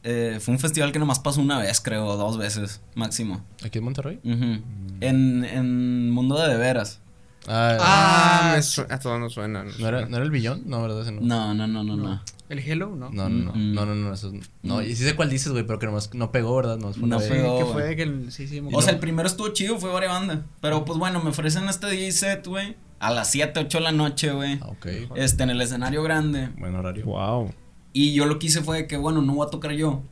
Eh, 0.09 0.39
fue 0.39 0.53
un 0.53 0.59
festival 0.59 0.93
que 0.93 0.99
nomás 0.99 1.19
pasó 1.19 1.41
una 1.41 1.59
vez, 1.59 1.81
creo, 1.81 2.15
dos 2.15 2.37
veces, 2.37 2.79
máximo. 2.95 3.43
¿Aquí 3.65 3.79
en 3.79 3.83
Monterrey? 3.83 4.19
Ujú. 4.23 4.61
En, 5.01 5.43
en 5.43 6.09
Mundo 6.11 6.39
de 6.39 6.47
De 6.47 6.57
Veras. 6.57 7.01
Ah, 7.45 7.77
Ah, 7.79 8.51
Ah, 8.51 8.53
me 8.55 8.61
su- 8.61 8.85
a 8.89 8.99
todos 8.99 9.19
nos 9.19 9.33
suena. 9.33 9.63
¿no, 9.63 9.69
era, 9.69 9.99
suena. 9.99 10.07
¿No 10.09 10.15
era 10.17 10.25
el 10.25 10.31
billón? 10.31 10.63
No, 10.65 10.81
¿verdad? 10.81 11.01
Ese 11.01 11.11
no. 11.11 11.19
No, 11.21 11.53
no, 11.53 11.67
no, 11.67 11.83
no, 11.83 11.97
no. 11.97 12.21
¿El 12.47 12.59
Hello? 12.59 12.87
¿no? 12.95 13.09
No, 13.09 13.27
no, 13.27 13.51
no, 13.51 13.51
Mm, 13.53 13.73
no, 13.73 13.85
no, 13.85 13.95
no, 13.95 14.13
eso 14.13 14.29
es- 14.33 14.49
no, 14.63 14.81
y 14.81 14.95
sí 14.95 15.03
sé 15.03 15.15
cuál 15.17 15.29
dices, 15.29 15.51
güey, 15.51 15.65
pero 15.67 15.77
que 15.79 15.85
nomás 15.87 16.13
no 16.13 16.31
pegó, 16.31 16.55
¿verdad? 16.55 16.77
No, 16.77 16.93
fue 16.93 17.03
una 17.03 17.17
No 17.17 17.21
vez. 17.21 17.27
Sí, 17.27 17.33
que 17.33 17.65
fue 17.73 17.95
que 17.97 18.03
el- 18.03 18.31
sí, 18.31 18.47
sí, 18.47 18.61
O 18.71 18.81
sea, 18.81 18.93
el 18.93 18.99
primero 18.99 19.27
estuvo 19.27 19.49
chido, 19.49 19.77
fue 19.77 19.91
varias 19.91 20.13
banda. 20.13 20.45
Pero 20.61 20.85
pues 20.85 20.97
bueno, 20.97 21.21
me 21.21 21.31
ofrecen 21.31 21.67
este 21.67 21.87
DJ 21.87 22.11
set, 22.13 22.47
güey. 22.47 22.77
A 22.99 23.11
las 23.11 23.29
7, 23.29 23.59
8 23.59 23.79
de 23.79 23.83
la 23.83 23.91
noche, 23.91 24.31
güey. 24.31 24.57
Ah, 24.61 24.67
ok. 24.69 24.87
Este, 25.15 25.43
en 25.43 25.49
el 25.49 25.59
escenario 25.61 26.01
grande. 26.03 26.47
Buen 26.57 26.75
horario. 26.75 27.03
Wow. 27.05 27.51
Y 27.99 28.13
yo 28.13 28.27
lo 28.27 28.37
que 28.37 28.45
hice 28.45 28.61
fue 28.61 28.85
que, 28.85 28.95
bueno, 28.95 29.23
no 29.23 29.33
voy 29.33 29.47
a 29.47 29.49
tocar 29.49 29.71
yo. 29.71 30.03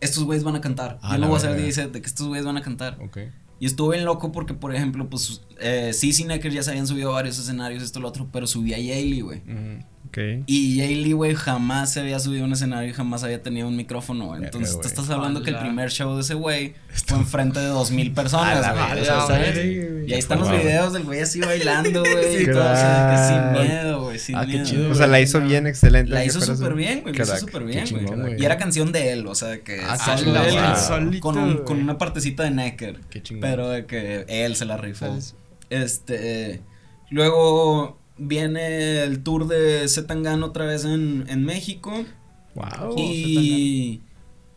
Estos 0.00 0.24
güeyes 0.24 0.42
van 0.42 0.56
a 0.56 0.60
cantar. 0.60 0.98
Ah, 1.02 1.14
yo 1.14 1.20
no 1.20 1.28
voy 1.28 1.36
a 1.36 1.38
hacer 1.38 1.50
verga. 1.50 1.62
DJ 1.62 1.72
set 1.72 1.92
de 1.92 2.00
que 2.00 2.08
estos 2.08 2.26
güeyes 2.26 2.44
van 2.44 2.56
a 2.56 2.62
cantar. 2.62 2.98
Ok. 3.00 3.18
Y 3.60 3.66
estuve 3.66 3.94
bien 3.94 4.06
loco 4.06 4.32
porque, 4.32 4.54
por 4.54 4.74
ejemplo, 4.74 5.08
pues, 5.08 5.42
eh, 5.60 5.92
ya 6.52 6.64
se 6.64 6.70
habían 6.70 6.88
subido 6.88 7.10
a 7.10 7.14
varios 7.14 7.38
escenarios, 7.38 7.84
esto, 7.84 8.00
lo 8.00 8.08
otro, 8.08 8.26
pero 8.32 8.48
subí 8.48 8.74
a 8.74 8.78
Yaley, 8.78 9.20
güey. 9.20 9.38
Ujú. 9.38 9.84
Y 10.46 10.76
Yaley, 10.76 11.12
güey, 11.12 11.34
jamás 11.34 11.92
se 11.92 12.00
había 12.00 12.18
subido 12.18 12.44
a 12.44 12.46
un 12.46 12.52
escenario 12.52 12.90
y 12.90 12.92
jamás 12.92 13.22
había 13.24 13.42
tenido 13.42 13.68
un 13.68 13.76
micrófono, 13.76 14.26
güey. 14.26 14.40
Verga, 14.40 14.46
Entonces, 14.58 14.80
tú 14.80 14.88
estás 14.88 15.08
hablando 15.10 15.42
que 15.42 15.50
el 15.50 15.58
primer 15.58 15.90
show 15.90 16.14
de 16.14 16.22
ese 16.22 16.34
güey 16.34 16.74
fue 17.06 17.18
enfrente 17.18 17.60
de 17.60 17.66
dos 17.66 17.90
mil 17.90 18.12
personas, 18.12 18.64
A 18.64 18.74
la 18.74 18.94
güey. 18.94 20.06
Y 20.08 20.12
ahí 20.12 20.18
están 20.18 20.40
los 20.40 20.50
videos 20.50 20.92
del 20.92 21.04
güey 21.04 21.20
así 21.20 21.40
bailando, 21.40 22.00
güey. 22.00 22.14
Sí, 22.38 22.42
y 22.44 22.46
todo, 22.46 22.60
o 22.72 22.76
sea, 22.76 23.10
que 23.10 23.60
sin 23.62 23.68
miedo, 23.68 24.02
güey, 24.04 24.18
sin 24.18 24.36
Ah, 24.36 24.40
qué 24.46 24.52
miedo. 24.52 24.64
chido, 24.64 24.90
O 24.90 24.94
sea, 24.94 25.06
la 25.06 25.20
hizo 25.20 25.40
bien, 25.40 25.66
excelente. 25.66 26.10
La 26.12 26.24
hizo 26.24 26.40
súper 26.40 26.74
bien, 26.74 27.02
güey. 27.02 27.14
La 27.14 27.22
hizo 27.24 27.36
súper 27.38 27.64
Qué 27.66 27.82
bien, 27.82 28.16
güey. 28.20 28.40
Y 28.40 28.44
era 28.44 28.56
canción 28.58 28.92
de 28.92 29.12
él, 29.12 29.26
o 29.26 29.34
sea, 29.34 29.58
que 29.60 29.80
Ah, 29.80 29.96
solo 29.98 30.18
sí, 30.18 30.56
él 30.56 30.62
wow. 30.62 30.76
solito, 30.76 31.20
con, 31.20 31.38
un- 31.38 31.58
con 31.64 31.78
una 31.80 31.98
partecita 31.98 32.42
de 32.44 32.50
Necker. 32.50 33.00
Qué 33.10 33.22
chingón. 33.22 33.40
Pero 33.42 33.68
de 33.68 33.86
que 33.86 34.24
él 34.28 34.56
se 34.56 34.64
la 34.64 34.76
rifó. 34.76 35.16
Este. 35.70 36.60
Luego 37.10 37.98
viene 38.18 39.02
el 39.02 39.22
tour 39.22 39.46
de 39.46 39.88
Zetangana 39.88 40.46
otra 40.46 40.66
vez 40.66 40.84
en, 40.84 41.24
en 41.28 41.44
México. 41.44 41.92
Wow. 42.54 42.94
y 42.96 44.02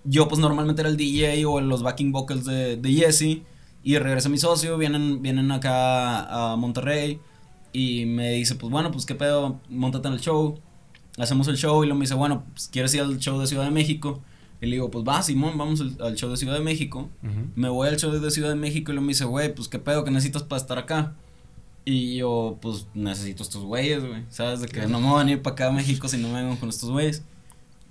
yo, 0.03 0.27
pues 0.27 0.41
normalmente 0.41 0.81
era 0.81 0.89
el 0.89 0.97
DJ 0.97 1.45
o 1.45 1.61
los 1.61 1.83
backing 1.83 2.11
vocals 2.11 2.45
de, 2.45 2.77
de 2.77 2.91
Jesse. 2.91 3.41
Y 3.83 3.97
regresa 3.97 4.29
mi 4.29 4.37
socio, 4.37 4.77
vienen, 4.77 5.21
vienen 5.21 5.51
acá 5.51 6.51
a 6.53 6.55
Monterrey. 6.55 7.19
Y 7.73 8.05
me 8.05 8.31
dice, 8.33 8.55
pues 8.55 8.71
bueno, 8.71 8.91
pues 8.91 9.05
qué 9.05 9.15
pedo, 9.15 9.59
montate 9.69 10.07
en 10.07 10.15
el 10.15 10.19
show. 10.19 10.59
Hacemos 11.17 11.47
el 11.47 11.57
show 11.57 11.83
y 11.83 11.87
luego 11.87 11.99
me 11.99 12.03
dice, 12.03 12.15
bueno, 12.15 12.43
pues 12.53 12.67
quieres 12.67 12.93
ir 12.93 13.01
al 13.01 13.17
show 13.17 13.39
de 13.39 13.47
Ciudad 13.47 13.65
de 13.65 13.71
México. 13.71 14.21
Y 14.61 14.67
le 14.67 14.73
digo, 14.73 14.91
pues 14.91 15.03
va, 15.07 15.21
Simón, 15.23 15.57
vamos 15.57 15.81
al, 15.81 15.97
al 16.01 16.15
show 16.15 16.29
de 16.29 16.37
Ciudad 16.37 16.53
de 16.53 16.61
México. 16.63 17.09
Me 17.55 17.69
voy 17.69 17.87
al 17.87 17.97
show 17.97 18.11
de 18.11 18.31
Ciudad 18.31 18.49
de 18.49 18.55
México 18.55 18.91
y 18.91 18.95
luego 18.95 19.05
me 19.05 19.13
dice, 19.13 19.25
güey, 19.25 19.53
pues 19.53 19.67
qué 19.67 19.79
pedo 19.79 20.03
que 20.03 20.11
necesitas 20.11 20.43
para 20.43 20.61
estar 20.61 20.77
acá. 20.77 21.15
Y 21.83 22.17
yo, 22.17 22.57
pues 22.61 22.87
necesito 22.93 23.41
estos 23.43 23.63
güeyes, 23.63 24.05
güey. 24.05 24.23
¿Sabes? 24.29 24.61
De 24.61 24.67
que 24.67 24.85
no 24.87 24.99
me 24.99 25.11
van 25.11 25.27
a 25.27 25.31
ir 25.31 25.41
para 25.41 25.53
acá 25.53 25.67
a 25.67 25.71
México 25.71 26.07
si 26.07 26.17
no 26.17 26.29
me 26.29 26.43
vengo 26.43 26.59
con 26.59 26.69
estos 26.69 26.91
güeyes. 26.91 27.23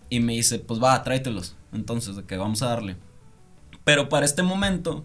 Y 0.08 0.20
me 0.20 0.34
dice, 0.34 0.58
pues 0.58 0.82
va, 0.82 1.02
tráetelos. 1.02 1.56
Entonces, 1.72 2.16
de 2.16 2.24
que 2.24 2.36
vamos 2.36 2.62
a 2.62 2.66
darle. 2.68 2.96
Pero 3.84 4.08
para 4.08 4.26
este 4.26 4.42
momento, 4.42 5.04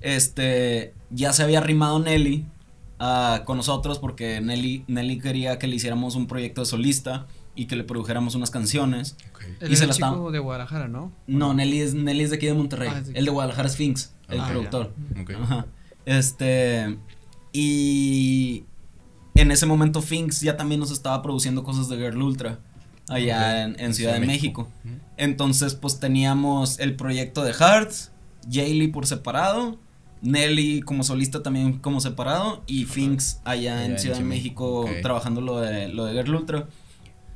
este, 0.00 0.94
ya 1.10 1.32
se 1.32 1.42
había 1.42 1.58
arrimado 1.58 1.98
Nelly 1.98 2.46
ah, 2.98 3.42
con 3.44 3.56
nosotros 3.56 3.98
porque 3.98 4.40
Nelly, 4.40 4.84
Nelly 4.88 5.18
quería 5.18 5.58
que 5.58 5.66
le 5.66 5.76
hiciéramos 5.76 6.14
un 6.16 6.26
proyecto 6.26 6.62
de 6.62 6.66
solista 6.66 7.26
y 7.54 7.66
que 7.66 7.76
le 7.76 7.84
produjéramos 7.84 8.34
unas 8.34 8.50
canciones. 8.50 9.16
Ok. 9.34 9.44
Él 9.60 9.72
Y 9.72 9.76
se 9.76 9.86
la 9.86 9.92
el 9.92 9.96
chico 9.98 10.30
de 10.30 10.38
Guadalajara, 10.38 10.88
¿no? 10.88 11.12
No, 11.26 11.52
Nelly 11.54 11.80
es, 11.80 11.94
Nelly 11.94 12.24
es 12.24 12.30
de 12.30 12.36
aquí 12.36 12.46
de 12.46 12.54
Monterrey. 12.54 12.88
Ah, 12.90 12.94
de 12.94 13.10
aquí. 13.10 13.18
el 13.18 13.24
de 13.26 13.30
Guadalajara 13.30 13.68
es 13.68 13.74
Sphinx, 13.74 14.14
el 14.28 14.40
Ah, 14.40 14.48
productor. 14.48 14.92
Ok. 15.20 15.30
Ajá. 15.42 15.66
Este. 16.06 16.98
Y. 17.52 18.64
En 19.34 19.50
ese 19.50 19.64
momento, 19.64 20.02
Finks 20.02 20.42
ya 20.42 20.56
también 20.56 20.78
nos 20.78 20.90
estaba 20.90 21.22
produciendo 21.22 21.64
cosas 21.64 21.88
de 21.88 21.96
Girl 21.96 22.20
Ultra. 22.20 22.58
Allá 23.08 23.64
en, 23.64 23.80
en 23.80 23.94
Ciudad 23.94 24.14
de 24.14 24.20
México. 24.20 24.68
Entonces, 25.16 25.74
pues 25.74 25.98
teníamos 25.98 26.78
el 26.78 26.96
proyecto 26.96 27.42
de 27.42 27.52
Hearts, 27.52 28.12
Jaylee 28.50 28.88
por 28.88 29.06
separado, 29.06 29.78
Nelly 30.20 30.82
como 30.82 31.02
solista 31.02 31.42
también 31.42 31.78
como 31.78 32.00
separado, 32.00 32.62
y 32.66 32.84
Finks 32.84 33.40
allá 33.44 33.84
en 33.84 33.98
Ciudad 33.98 34.18
de 34.18 34.24
México 34.24 34.88
trabajando 35.02 35.40
lo 35.40 35.60
de, 35.60 35.88
lo 35.88 36.04
de 36.04 36.12
Girl 36.12 36.34
Ultra. 36.34 36.68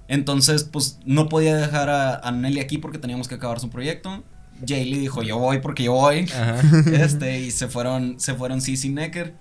Entonces, 0.09 0.65
pues 0.65 1.01
no 1.05 1.29
podía 1.29 1.57
dejar 1.57 1.91
a, 1.91 2.17
a 2.17 2.31
Nelly 2.31 2.61
aquí 2.61 2.79
porque 2.79 2.99
teníamos 2.99 3.27
que 3.27 3.35
acabar 3.35 3.59
su 3.59 3.71
proyecto. 3.71 4.23
Jaylee 4.67 5.01
dijo, 5.01 5.23
yo 5.23 5.39
voy 5.39 5.59
porque 5.59 5.85
yo 5.85 5.93
voy. 5.93 6.27
Ajá. 6.31 6.61
Este, 6.93 7.41
y 7.41 7.51
se 7.51 7.69
fueron, 7.69 8.19
se 8.21 8.35
fueron 8.35 8.61
Sissy 8.61 8.89
Necker. 8.89 9.35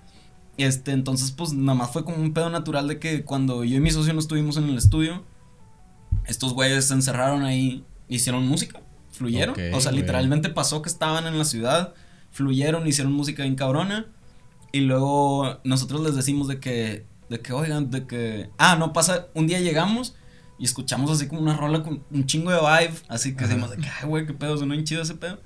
Este, 0.58 0.92
entonces, 0.92 1.32
pues 1.32 1.54
nada 1.54 1.78
más 1.78 1.92
fue 1.92 2.06
como 2.06 2.18
un 2.18 2.34
pedo 2.34 2.50
natural 2.50 2.88
de 2.88 3.00
que 3.00 3.24
cuando 3.24 3.64
yo 3.64 3.78
y 3.78 3.80
mi 3.80 3.92
socio 3.92 4.14
no 4.14 4.20
estuvimos 4.20 4.58
en 4.58 4.66
el 4.70 4.78
estudio, 4.78 5.24
estos 6.26 6.54
güeyes 6.54 6.86
se 6.88 6.94
encerraron 6.94 7.44
ahí, 7.44 7.84
hicieron 8.08 8.48
música, 8.48 8.82
fluyeron. 9.12 9.54
Ok, 9.54 9.60
o 9.74 9.82
sea, 9.82 9.92
güey. 9.92 10.02
literalmente 10.02 10.50
pasó 10.50 10.82
que 10.82 10.90
estaban 10.90 11.28
en 11.28 11.38
la 11.38 11.46
ciudad, 11.46 11.94
fluyeron, 12.32 12.88
hicieron 12.88 13.14
música 13.14 13.44
bien 13.44 13.56
cabrona. 13.56 14.08
Y 14.72 14.82
luego 14.82 15.60
nosotros 15.64 16.02
les 16.02 16.16
decimos 16.16 16.48
de 16.48 16.60
que, 16.60 17.06
de 17.30 17.40
que, 17.40 17.54
oigan, 17.54 17.92
de 17.92 18.08
que, 18.08 18.50
ah, 18.58 18.76
no 18.76 18.94
pasa, 18.94 19.28
un 19.34 19.48
día 19.48 19.60
llegamos, 19.60 20.16
Y 20.58 20.66
escuchamos 20.66 21.12
así 21.12 21.28
como 21.28 21.42
una 21.42 21.56
rola 21.56 21.84
con 21.84 22.04
un 22.12 22.26
chingo 22.26 22.52
de 22.52 22.58
vibe. 22.60 22.98
Así 23.10 23.36
que 23.36 23.46
decimos 23.46 23.72
de 23.72 23.78
que, 23.78 23.88
ay, 23.88 24.08
güey, 24.08 24.26
qué 24.26 24.34
pedo, 24.34 24.58
suena 24.58 24.74
bien 24.74 24.86
chido 24.86 25.02
ese 25.02 25.16
pedo. 25.16 25.40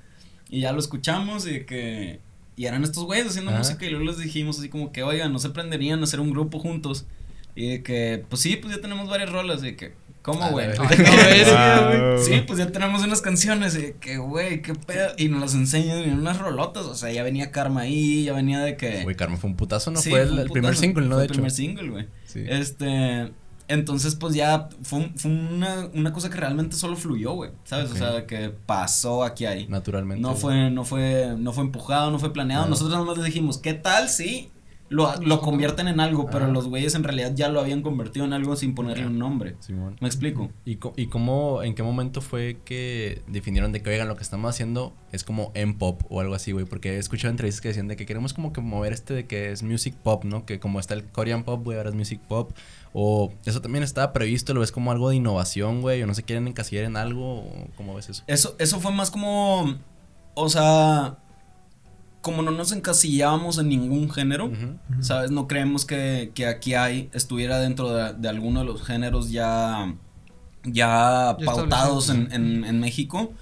Y 0.48 0.60
ya 0.60 0.72
lo 0.72 0.78
escuchamos 0.78 1.46
y 1.46 1.50
de 1.50 1.66
que. 1.66 2.20
Y 2.56 2.66
eran 2.66 2.84
estos 2.84 3.04
güeyes 3.04 3.28
haciendo 3.28 3.52
música 3.52 3.86
y 3.86 3.90
luego 3.90 4.04
les 4.04 4.18
dijimos 4.18 4.58
así 4.58 4.68
como 4.68 4.92
que, 4.92 5.02
oigan, 5.02 5.32
no 5.32 5.38
se 5.38 5.50
prenderían 5.50 6.00
a 6.00 6.04
hacer 6.04 6.20
un 6.20 6.30
grupo 6.30 6.58
juntos. 6.58 7.06
Y 7.54 7.70
de 7.70 7.82
que, 7.82 8.24
pues 8.28 8.42
sí, 8.42 8.56
pues 8.56 8.74
ya 8.74 8.80
tenemos 8.80 9.08
varias 9.08 9.30
rolas. 9.30 9.62
Y 9.62 9.66
de 9.66 9.76
que, 9.76 9.94
¿cómo, 10.22 10.50
güey? 10.50 10.68
güey. 10.76 12.24
Sí, 12.24 12.42
pues 12.46 12.58
ya 12.58 12.70
tenemos 12.70 13.02
unas 13.02 13.20
canciones. 13.20 13.74
Y 13.74 13.82
de 13.82 13.92
que, 13.94 14.18
güey, 14.18 14.62
qué 14.62 14.74
pedo. 14.74 15.12
Y 15.16 15.28
nos 15.28 15.40
las 15.40 15.54
enseñan 15.54 15.98
en 15.98 16.18
unas 16.18 16.38
rolotas. 16.38 16.84
O 16.84 16.94
sea, 16.94 17.10
ya 17.10 17.22
venía 17.22 17.50
Karma 17.50 17.82
ahí, 17.82 18.24
ya 18.24 18.32
venía 18.32 18.60
de 18.60 18.76
que. 18.76 19.02
Güey, 19.02 19.16
Carmen 19.16 19.38
fue 19.38 19.50
un 19.50 19.56
putazo, 19.56 19.90
¿no? 19.90 20.00
Sí, 20.00 20.10
fue 20.10 20.22
el, 20.22 20.50
primer 20.50 20.76
single, 20.76 21.06
¿no? 21.06 21.14
fue 21.14 21.18
De 21.18 21.24
el 21.24 21.30
hecho. 21.30 21.34
primer 21.34 21.50
single, 21.50 21.88
güey. 21.88 22.08
Sí. 22.24 22.44
Este, 22.46 23.32
entonces 23.70 24.14
pues 24.16 24.34
ya 24.34 24.68
fue, 24.82 25.10
fue 25.16 25.30
una, 25.30 25.88
una 25.94 26.12
cosa 26.12 26.28
que 26.28 26.36
realmente 26.36 26.76
solo 26.76 26.96
fluyó, 26.96 27.32
güey, 27.32 27.52
¿sabes? 27.64 27.90
O 27.90 27.94
sea, 27.96 28.26
que 28.26 28.50
pasó 28.50 29.24
aquí 29.24 29.46
ahí. 29.46 29.66
Naturalmente. 29.68 30.20
No 30.20 30.34
fue, 30.34 30.70
no 30.70 30.84
fue, 30.84 31.34
no 31.38 31.52
fue 31.52 31.64
empujado, 31.64 32.10
no 32.10 32.18
fue 32.18 32.32
planeado. 32.32 32.62
Claro. 32.64 32.70
Nosotros 32.70 32.92
nada 32.94 33.04
más 33.06 33.16
les 33.16 33.26
dijimos, 33.26 33.58
¿qué 33.58 33.72
tal 33.74 34.08
si 34.08 34.50
lo, 34.88 35.14
lo 35.22 35.40
convierten 35.40 35.86
en 35.86 36.00
algo? 36.00 36.28
Pero 36.30 36.50
los 36.50 36.66
güeyes 36.66 36.96
en 36.96 37.04
realidad 37.04 37.32
ya 37.36 37.48
lo 37.48 37.60
habían 37.60 37.80
convertido 37.82 38.24
en 38.26 38.32
algo 38.32 38.56
sin 38.56 38.74
ponerle 38.74 39.06
un 39.06 39.20
nombre. 39.20 39.54
Simón. 39.60 39.96
¿Me 40.00 40.08
explico? 40.08 40.50
¿Y, 40.64 40.76
co- 40.76 40.92
¿Y 40.96 41.06
cómo, 41.06 41.62
en 41.62 41.76
qué 41.76 41.84
momento 41.84 42.20
fue 42.20 42.58
que 42.64 43.22
definieron 43.28 43.70
de 43.70 43.82
que, 43.82 43.90
oigan, 43.90 44.08
lo 44.08 44.16
que 44.16 44.24
estamos 44.24 44.50
haciendo 44.50 44.92
es 45.12 45.22
como 45.22 45.52
M-pop 45.54 46.02
o 46.08 46.20
algo 46.20 46.34
así, 46.34 46.50
güey? 46.50 46.64
Porque 46.64 46.94
he 46.96 46.98
escuchado 46.98 47.30
entrevistas 47.30 47.60
que 47.60 47.68
decían 47.68 47.86
de 47.86 47.94
que 47.94 48.04
queremos 48.04 48.34
como 48.34 48.52
que 48.52 48.60
mover 48.60 48.92
este 48.92 49.14
de 49.14 49.26
que 49.26 49.52
es 49.52 49.62
music 49.62 49.94
pop, 49.94 50.24
¿no? 50.24 50.44
Que 50.44 50.58
como 50.58 50.80
está 50.80 50.94
el 50.94 51.04
Korean 51.04 51.44
pop, 51.44 51.62
güey, 51.62 51.78
ahora 51.78 51.90
es 51.90 51.94
music 51.94 52.20
pop. 52.28 52.50
O 52.92 53.32
eso 53.44 53.60
también 53.60 53.84
estaba 53.84 54.12
previsto, 54.12 54.52
lo 54.52 54.60
ves 54.60 54.72
como 54.72 54.90
algo 54.90 55.10
de 55.10 55.16
innovación, 55.16 55.80
güey, 55.80 56.02
o 56.02 56.06
no 56.06 56.14
se 56.14 56.24
quieren 56.24 56.48
encasillar 56.48 56.84
en 56.84 56.96
algo, 56.96 57.38
o 57.40 57.68
¿cómo 57.76 57.94
ves 57.94 58.08
eso? 58.08 58.24
Eso, 58.26 58.56
eso 58.58 58.80
fue 58.80 58.90
más 58.92 59.10
como, 59.12 59.76
o 60.34 60.48
sea, 60.48 61.18
como 62.20 62.42
no 62.42 62.50
nos 62.50 62.72
encasillábamos 62.72 63.58
en 63.58 63.68
ningún 63.68 64.10
género. 64.10 64.50
¿Sabes? 65.00 65.30
No 65.30 65.46
creemos 65.46 65.84
que, 65.84 66.32
que 66.34 66.46
aquí 66.46 66.74
hay, 66.74 67.08
estuviera 67.12 67.58
dentro 67.58 67.92
de, 67.92 68.12
de 68.14 68.28
alguno 68.28 68.60
de 68.60 68.66
los 68.66 68.82
géneros 68.82 69.30
ya, 69.30 69.94
ya 70.64 71.36
Ya 71.38 71.46
pautados 71.46 72.10
en, 72.10 72.30
en, 72.32 72.64
en 72.64 72.80
México. 72.80 73.32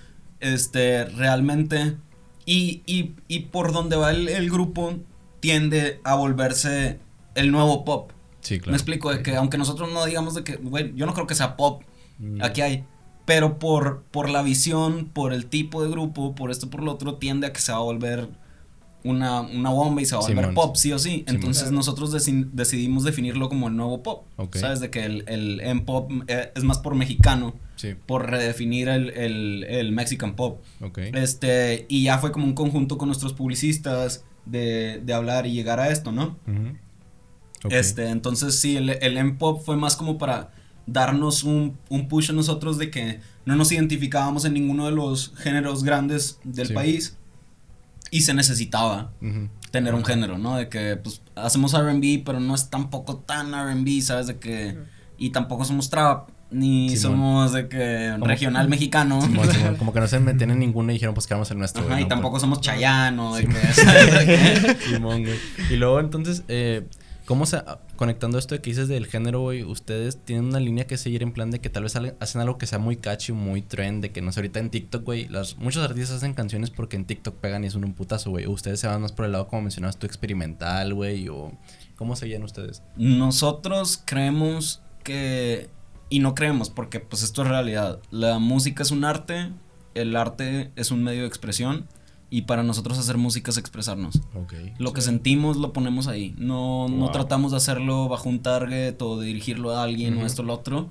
Este, 0.40 1.07
realmente. 1.07 1.96
Y, 2.44 2.82
y, 2.86 3.14
y 3.26 3.40
por 3.40 3.72
donde 3.72 3.96
va 3.96 4.11
el, 4.11 4.28
el 4.28 4.51
grupo, 4.51 4.94
tiende 5.40 6.01
a 6.05 6.14
volverse 6.14 7.01
el 7.34 7.51
nuevo 7.51 7.84
pop. 7.84 8.12
Sí, 8.41 8.59
claro. 8.59 8.72
Me 8.72 8.76
explico, 8.76 9.12
de 9.12 9.22
que 9.22 9.36
aunque 9.36 9.59
nosotros 9.59 9.93
no 9.93 10.05
digamos 10.05 10.34
de 10.34 10.45
que, 10.45 10.57
güey, 10.57 10.93
yo 10.95 11.07
no 11.07 11.14
creo 11.14 11.26
que 11.26 11.34
sea 11.34 11.57
pop, 11.57 11.82
Mm. 12.18 12.43
aquí 12.43 12.61
hay. 12.62 12.84
Pero 13.24 13.59
por, 13.59 14.03
por 14.11 14.28
la 14.30 14.43
visión, 14.43 15.11
por 15.12 15.32
el 15.32 15.47
tipo 15.47 15.82
de 15.84 15.91
grupo, 15.91 16.34
por 16.34 16.51
esto, 16.51 16.70
por 16.70 16.82
lo 16.82 16.93
otro, 16.93 17.14
tiende 17.16 17.47
a 17.47 17.53
que 17.53 17.61
se 17.61 17.70
va 17.72 17.78
a 17.78 17.82
volver 17.82 18.28
una, 19.05 19.43
una 19.43 19.70
bomba 19.70 20.03
y 20.03 20.07
se 20.07 20.16
va 20.16 20.22
a 20.22 20.26
volver 20.26 20.39
Simón, 20.47 20.55
pop, 20.55 20.76
sí 20.76 20.93
o 20.93 20.99
sí. 20.99 21.24
Entonces 21.28 21.70
nosotros 21.70 22.12
deci- 22.12 22.49
decidimos 22.53 23.05
definirlo 23.05 23.49
como 23.49 23.68
el 23.68 23.76
nuevo 23.76 24.03
pop. 24.03 24.24
Ok. 24.36 24.57
¿Sabes? 24.57 24.80
De 24.80 24.91
que 24.91 25.05
el, 25.05 25.24
el 25.28 25.61
M-pop 25.61 26.11
eh, 26.26 26.53
es 26.57 26.64
más 26.64 26.78
por 26.78 26.95
mexicano, 26.95 27.55
Sí, 27.76 27.95
por 28.07 28.28
redefinir 28.28 28.89
el, 28.89 29.11
el, 29.11 29.64
el 29.68 29.93
Mexican 29.93 30.34
pop. 30.34 30.61
ok. 30.80 30.99
Este, 31.14 31.86
y 31.89 32.03
ya 32.05 32.18
fue 32.18 32.32
como 32.32 32.47
un 32.47 32.55
conjunto 32.55 32.99
con 32.99 33.09
nuestros 33.09 33.34
publicistas 33.34 34.24
de, 34.47 35.01
de 35.05 35.12
hablar 35.14 35.47
y 35.47 35.53
llegar 35.53 35.78
a 35.78 35.91
esto, 35.91 36.11
¿no? 36.11 36.36
Ok. 37.64 37.72
Este, 37.72 38.09
entonces 38.09 38.61
sí, 38.61 38.76
el, 38.76 38.90
el 38.90 39.16
M-pop 39.16 39.62
fue 39.64 39.76
más 39.76 39.96
como 39.96 40.16
para 40.18 40.50
darnos 40.86 41.44
un, 41.44 41.76
un 41.88 42.09
push 42.09 42.30
a 42.30 42.32
nosotros 42.32 42.78
de 42.78 42.90
que 42.90 43.20
no 43.44 43.56
nos 43.56 43.72
identificábamos 43.72 44.44
en 44.44 44.54
ninguno 44.54 44.86
de 44.86 44.92
los 44.92 45.32
géneros 45.36 45.82
grandes 45.84 46.38
del 46.44 46.68
Sí. 46.68 46.72
país 46.74 47.16
y 48.11 48.22
se 48.22 48.32
necesitaba 48.32 49.11
Ujú. 49.20 49.48
tener 49.70 49.94
un 49.94 50.04
género, 50.04 50.38
¿no? 50.38 50.56
De 50.56 50.68
que 50.68 50.96
pues 50.96 51.20
hacemos 51.34 51.74
R&B, 51.74 52.22
pero 52.24 52.40
no 52.40 52.54
es 52.54 52.70
tampoco 52.70 53.16
tan 53.16 53.52
R&B, 53.52 54.00
¿sabes? 54.00 54.26
De 54.28 54.38
que 54.38 54.78
y 55.18 55.30
tampoco 55.30 55.64
somos 55.64 55.90
trap 55.90 56.28
ni 56.50 56.88
Simón. 56.96 57.00
somos 57.18 57.52
de 57.52 57.68
que 57.68 58.09
Como- 58.12 58.26
regional 58.26 58.68
mexicano. 58.70 59.20
Simón, 59.20 59.50
Simón, 59.52 59.76
como 59.76 59.92
que 59.92 60.00
no 60.00 60.06
se 60.06 60.20
meten 60.20 60.50
en 60.52 60.59
ninguno 60.61 60.90
y 60.90 60.94
dijeron, 60.94 61.14
pues 61.14 61.26
que 61.26 61.34
vamos 61.34 61.50
el 61.50 61.59
nuestro. 61.59 61.84
Ajá, 61.86 62.00
y 62.00 62.09
tampoco 62.09 62.32
Pues- 62.34 62.40
somos 62.42 62.61
Chayano, 62.62 63.34
de 63.34 63.42
Simón. 63.42 63.56
que, 63.61 63.72
¿sabes? 63.74 64.18
De 64.18 64.26
que- 64.26 64.76
Simón, 64.94 65.22
güey. 65.24 65.38
Y 65.70 65.76
luego, 65.76 66.00
entonces, 66.00 66.44
eh, 66.48 66.86
¿cómo 67.29 67.45
se. 67.45 67.62
Conectando 67.97 68.39
esto 68.39 68.57
que 68.57 68.70
dices 68.70 68.89
del 68.89 69.05
género, 69.05 69.43
güey, 69.43 69.62
ustedes 69.62 70.16
tienen 70.24 70.47
una 70.47 70.61
línea 70.61 70.87
que 70.87 70.97
seguir 70.97 71.22
en 71.22 71.33
plan 71.33 71.51
de 71.51 71.61
que 71.61 71.68
tal 71.68 71.83
vez 71.83 71.95
hacen 71.95 72.41
algo 72.41 72.57
que 72.57 72.66
sea 72.66 72.79
muy 72.79 72.97
catchy, 72.97 73.33
muy 73.33 73.61
trend, 73.61 74.01
de 74.01 74.12
que 74.12 74.22
no 74.22 74.33
sé, 74.33 74.41
ahorita 74.41 74.61
en 74.61 74.70
TikTok, 74.70 75.05
güey, 75.05 75.29
muchos 75.59 75.85
artistas 75.85 76.16
hacen 76.16 76.33
canciones 76.33 76.70
porque 76.70 76.97
en 76.97 77.05
TikTok 77.05 77.35
pegan 77.35 77.64
y 77.64 77.70
son 77.70 77.85
un 77.85 77.93
putazo, 77.93 78.31
güey. 78.31 78.47
Ustedes 78.47 78.81
se 78.81 78.87
van 78.87 79.03
más 79.03 79.12
por 79.12 79.26
el 79.26 79.33
lado, 79.33 79.47
como 79.47 79.61
mencionabas 79.61 79.99
tú, 79.99 80.07
experimental, 80.07 80.95
güey, 80.95 81.29
o. 81.29 81.53
¿Cómo 81.97 82.16
se 82.16 82.35
ustedes? 82.39 82.83
Nosotros 82.97 84.03
creemos 84.03 84.81
que, 85.05 85.68
y 86.09 86.20
no 86.20 86.35
creemos 86.35 86.70
porque 86.70 86.99
pues 86.99 87.22
esto 87.22 87.43
es 87.43 87.49
realidad, 87.49 88.01
la 88.11 88.39
música 88.39 88.83
es 88.83 88.91
un 88.91 89.05
arte, 89.05 89.51
el 89.95 90.16
arte 90.16 90.70
es 90.76 90.91
un 90.91 91.05
medio 91.05 91.22
de 91.22 91.29
expresión 91.29 91.89
y 92.31 92.43
para 92.43 92.62
nosotros 92.62 92.99
hacer 92.99 93.16
música 93.16 93.51
es 93.51 93.57
expresarnos. 93.57 94.20
Lo 94.79 94.93
que 94.93 95.01
sentimos 95.01 95.57
lo 95.57 95.72
ponemos 95.72 96.09
ahí, 96.09 96.35
no, 96.37 96.89
no 96.89 97.11
tratamos 97.11 97.53
de 97.53 97.57
hacerlo 97.57 98.09
bajo 98.09 98.29
un 98.29 98.41
target 98.41 99.01
o 99.01 99.18
de 99.18 99.26
dirigirlo 99.26 99.70
a 99.72 99.83
alguien 99.83 100.18
o 100.18 100.26
esto 100.26 100.43
o 100.43 100.45
lo 100.45 100.55
otro. 100.55 100.91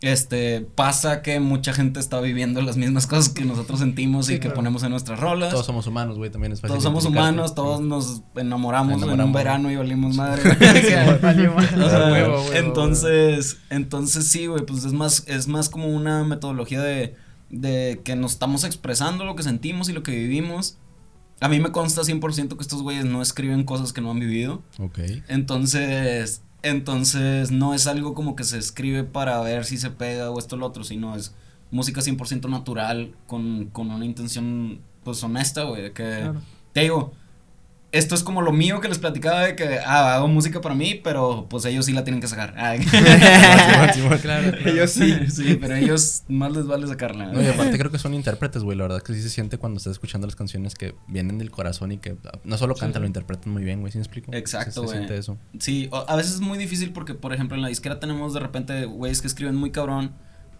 Este, 0.00 0.60
pasa 0.60 1.22
que 1.22 1.40
mucha 1.40 1.72
gente 1.72 1.98
está 1.98 2.20
viviendo 2.20 2.60
las 2.60 2.76
mismas 2.76 3.06
cosas 3.08 3.30
que 3.30 3.46
nosotros 3.46 3.78
sentimos 3.78 4.26
Sí, 4.26 4.34
y 4.34 4.36
que 4.36 4.42
claro. 4.42 4.56
ponemos 4.56 4.82
en 4.82 4.90
nuestras 4.90 5.18
rolas. 5.18 5.50
Todos 5.50 5.64
somos 5.64 5.86
humanos, 5.86 6.18
güey, 6.18 6.30
también 6.30 6.52
es 6.52 6.60
fácil. 6.60 6.72
Todos 6.72 6.82
somos 6.82 7.06
humanos, 7.06 7.54
todos 7.54 7.80
nos 7.80 8.22
enamoramos, 8.36 9.02
en 9.02 9.20
un 9.20 9.32
verano 9.32 9.70
y 9.70 9.76
valimos 9.78 10.14
madre. 10.14 10.42
O 10.50 11.88
sea, 11.88 12.58
entonces, 12.58 13.58
entonces 13.70 14.26
sí, 14.26 14.46
güey, 14.46 14.66
pues 14.66 14.84
es 14.84 14.92
más, 14.92 15.24
es 15.26 15.48
más 15.48 15.70
como 15.70 15.88
una 15.88 16.22
metodología 16.24 16.82
de, 16.82 17.16
de 17.50 18.00
que 18.04 18.16
nos 18.16 18.32
estamos 18.32 18.64
expresando 18.64 19.24
lo 19.24 19.36
que 19.36 19.42
sentimos 19.42 19.88
y 19.88 19.92
lo 19.92 20.02
que 20.02 20.12
vivimos. 20.12 20.78
A 21.40 21.48
mí 21.48 21.60
me 21.60 21.72
consta 21.72 22.02
100% 22.02 22.56
que 22.56 22.62
estos 22.62 22.82
güeyes 22.82 23.04
no 23.04 23.20
escriben 23.22 23.64
cosas 23.64 23.92
que 23.92 24.00
no 24.00 24.10
han 24.10 24.20
vivido. 24.20 24.62
Ok. 24.78 24.98
Entonces, 25.28 26.42
entonces 26.62 27.50
no 27.50 27.74
es 27.74 27.86
algo 27.86 28.14
como 28.14 28.34
que 28.36 28.44
se 28.44 28.58
escribe 28.58 29.04
para 29.04 29.40
ver 29.40 29.64
si 29.64 29.76
se 29.76 29.90
pega 29.90 30.30
o 30.30 30.38
esto 30.38 30.56
o 30.56 30.58
lo 30.58 30.66
otro, 30.66 30.84
sino 30.84 31.14
es 31.16 31.34
música 31.70 32.00
100% 32.00 32.48
natural 32.48 33.14
con, 33.26 33.66
con 33.66 33.90
una 33.90 34.04
intención 34.04 34.80
pues 35.02 35.22
honesta, 35.22 35.64
güey, 35.64 35.92
que 35.92 36.04
Claro. 36.04 36.40
te 36.72 36.80
digo, 36.82 37.12
esto 37.96 38.14
es 38.14 38.22
como 38.22 38.42
lo 38.42 38.52
mío 38.52 38.80
que 38.80 38.88
les 38.88 38.98
platicaba 38.98 39.42
de 39.46 39.56
que, 39.56 39.78
ah, 39.84 40.16
hago 40.16 40.28
música 40.28 40.60
para 40.60 40.74
mí, 40.74 41.00
pero 41.02 41.46
pues 41.48 41.64
ellos 41.64 41.86
sí 41.86 41.92
la 41.92 42.04
tienen 42.04 42.20
que 42.20 42.26
sacar. 42.28 42.54
Ah. 42.56 42.74
Claro, 43.94 44.18
claro. 44.20 44.52
Ellos 44.64 44.90
sí. 44.90 45.14
sí, 45.30 45.56
pero 45.60 45.74
ellos 45.76 46.22
más 46.28 46.52
les 46.52 46.66
vale 46.66 46.86
sacarla. 46.86 47.26
No, 47.26 47.42
y 47.42 47.46
aparte 47.46 47.78
creo 47.78 47.90
que 47.90 47.98
son 47.98 48.14
intérpretes, 48.14 48.62
güey. 48.62 48.76
La 48.76 48.84
verdad 48.84 49.02
que 49.02 49.14
sí 49.14 49.22
se 49.22 49.30
siente 49.30 49.58
cuando 49.58 49.78
estás 49.78 49.92
escuchando 49.92 50.26
las 50.26 50.36
canciones 50.36 50.74
que 50.74 50.94
vienen 51.08 51.38
del 51.38 51.50
corazón 51.50 51.92
y 51.92 51.98
que 51.98 52.16
no 52.44 52.56
solo 52.58 52.74
cantan, 52.74 52.94
sí. 52.94 53.02
lo 53.02 53.06
interpretan 53.06 53.52
muy 53.52 53.62
bien, 53.64 53.80
güey. 53.80 53.92
¿Sí 53.92 53.98
me 53.98 54.02
explico? 54.04 54.32
Exacto, 54.34 54.86
Se- 54.86 54.94
siente 54.96 55.16
eso. 55.16 55.38
Sí, 55.58 55.88
o- 55.92 56.04
a 56.08 56.16
veces 56.16 56.34
es 56.34 56.40
muy 56.40 56.58
difícil 56.58 56.92
porque, 56.92 57.14
por 57.14 57.32
ejemplo, 57.32 57.56
en 57.56 57.62
la 57.62 57.68
disquera 57.68 58.00
tenemos 58.00 58.34
de 58.34 58.40
repente 58.40 58.84
güeyes 58.86 59.20
que 59.20 59.26
escriben 59.28 59.54
muy 59.56 59.70
cabrón, 59.70 60.12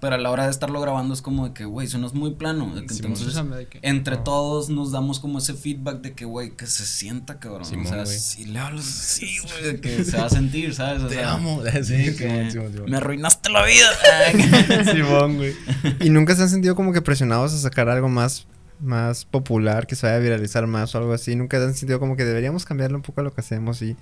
pero 0.04 0.16
a 0.16 0.18
la 0.18 0.30
hora 0.30 0.44
de 0.44 0.50
estarlo 0.50 0.82
grabando 0.82 1.14
es 1.14 1.22
como 1.22 1.48
de 1.48 1.54
que, 1.54 1.64
güey, 1.64 1.86
eso 1.86 1.96
no 1.96 2.06
es 2.06 2.12
muy 2.12 2.34
plano. 2.34 2.74
de 2.74 2.84
que 2.84 2.92
Simón. 2.92 3.12
entonces, 3.12 3.50
de 3.56 3.66
que- 3.68 3.78
entre 3.80 4.16
Ah. 4.16 4.22
todos 4.24 4.68
nos 4.68 4.92
damos 4.92 5.18
como 5.18 5.38
ese 5.38 5.54
feedback 5.54 6.02
de 6.02 6.12
que, 6.12 6.26
güey, 6.26 6.50
que 6.50 6.66
se 6.66 6.84
sienta 6.84 7.38
cabrón. 7.38 7.64
Simón, 7.64 7.86
o 7.86 7.88
sea, 7.88 8.04
güey. 8.04 8.18
si 8.18 8.44
le 8.44 8.58
hablas 8.58 8.86
así, 8.86 9.38
güey, 9.38 9.62
de 9.72 9.80
que 9.80 10.04
se 10.04 10.18
va 10.18 10.26
a 10.26 10.28
sentir, 10.28 10.74
¿sabes? 10.74 11.02
O 11.02 11.06
Te 11.06 11.14
sea, 11.14 11.32
amo. 11.32 11.62
Sí, 11.82 11.94
que 12.04 12.12
Simón, 12.12 12.50
Simón, 12.50 12.72
Simón. 12.74 12.90
Me 12.90 12.96
arruinaste 12.98 13.48
la 13.48 13.64
vida. 13.64 14.84
Simón, 14.92 15.36
güey. 15.36 15.54
¿Y 16.00 16.10
nunca 16.10 16.36
se 16.36 16.42
han 16.42 16.50
sentido 16.50 16.74
como 16.76 16.92
que 16.92 17.00
presionados 17.00 17.54
a 17.54 17.58
sacar 17.58 17.88
algo 17.88 18.10
más, 18.10 18.46
más 18.80 19.24
popular, 19.24 19.86
que 19.86 19.96
se 19.96 20.06
vaya 20.06 20.16
a 20.18 20.20
viralizar 20.20 20.66
más 20.66 20.94
o 20.94 20.98
algo 20.98 21.14
así? 21.14 21.34
¿Nunca 21.36 21.56
se 21.58 21.64
han 21.64 21.74
sentido 21.74 21.98
como 21.98 22.14
que 22.16 22.24
deberíamos 22.26 22.66
cambiarle 22.66 22.96
un 22.96 23.02
poco 23.02 23.22
a 23.22 23.24
lo 23.24 23.32
que 23.34 23.40
hacemos 23.40 23.80
y... 23.80 23.96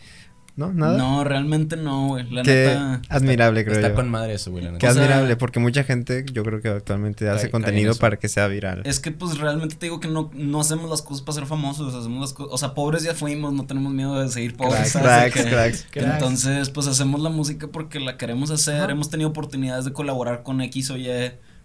¿No? 0.54 0.70
¿Nada? 0.70 0.98
No, 0.98 1.24
realmente 1.24 1.76
no, 1.78 2.08
güey. 2.08 2.30
La 2.30 2.42
Qué 2.42 2.66
neta. 2.66 3.00
admirable, 3.08 3.64
creo 3.64 3.76
Está 3.76 3.88
yo. 3.88 3.94
con 3.94 4.10
madre 4.10 4.34
eso, 4.34 4.50
güey. 4.50 4.62
la 4.64 4.68
Qué 4.70 4.72
neta. 4.74 4.90
O 4.90 4.92
sea- 4.92 5.02
admirable, 5.04 5.36
porque 5.36 5.60
mucha 5.60 5.82
gente 5.82 6.26
yo 6.30 6.44
creo 6.44 6.60
que 6.60 6.68
actualmente 6.68 7.26
hace 7.30 7.50
contenido 7.50 7.94
para 7.94 8.18
que 8.18 8.28
sea 8.28 8.48
viral. 8.48 8.82
Es 8.84 9.00
que 9.00 9.12
pues 9.12 9.38
realmente 9.38 9.76
te 9.76 9.86
digo 9.86 9.98
que 9.98 10.08
no, 10.08 10.30
no 10.34 10.60
hacemos 10.60 10.90
las 10.90 11.00
cosas 11.00 11.22
para 11.22 11.36
ser 11.36 11.46
famosos, 11.46 11.94
hacemos 11.94 12.20
las 12.20 12.32
cosas, 12.34 12.52
o 12.52 12.58
sea, 12.58 12.74
pobres 12.74 13.02
ya 13.02 13.14
fuimos, 13.14 13.54
no 13.54 13.64
tenemos 13.64 13.94
miedo 13.94 14.20
de 14.20 14.28
seguir 14.28 14.54
pobres, 14.54 14.92
Cracks, 14.92 14.92
cracks, 14.92 15.34
que- 15.34 15.50
cracks. 15.50 15.86
Cracks. 15.90 16.12
Entonces, 16.14 16.68
pues 16.68 16.86
hacemos 16.86 17.20
la 17.22 17.30
música 17.30 17.68
porque 17.68 17.98
la 17.98 18.18
queremos 18.18 18.50
hacer, 18.50 18.82
Ajá. 18.82 18.92
hemos 18.92 19.08
tenido 19.08 19.30
oportunidades 19.30 19.86
de 19.86 19.94
colaborar 19.94 20.42
con 20.42 20.60
X 20.60 20.90
o 20.90 20.98
Y 20.98 21.08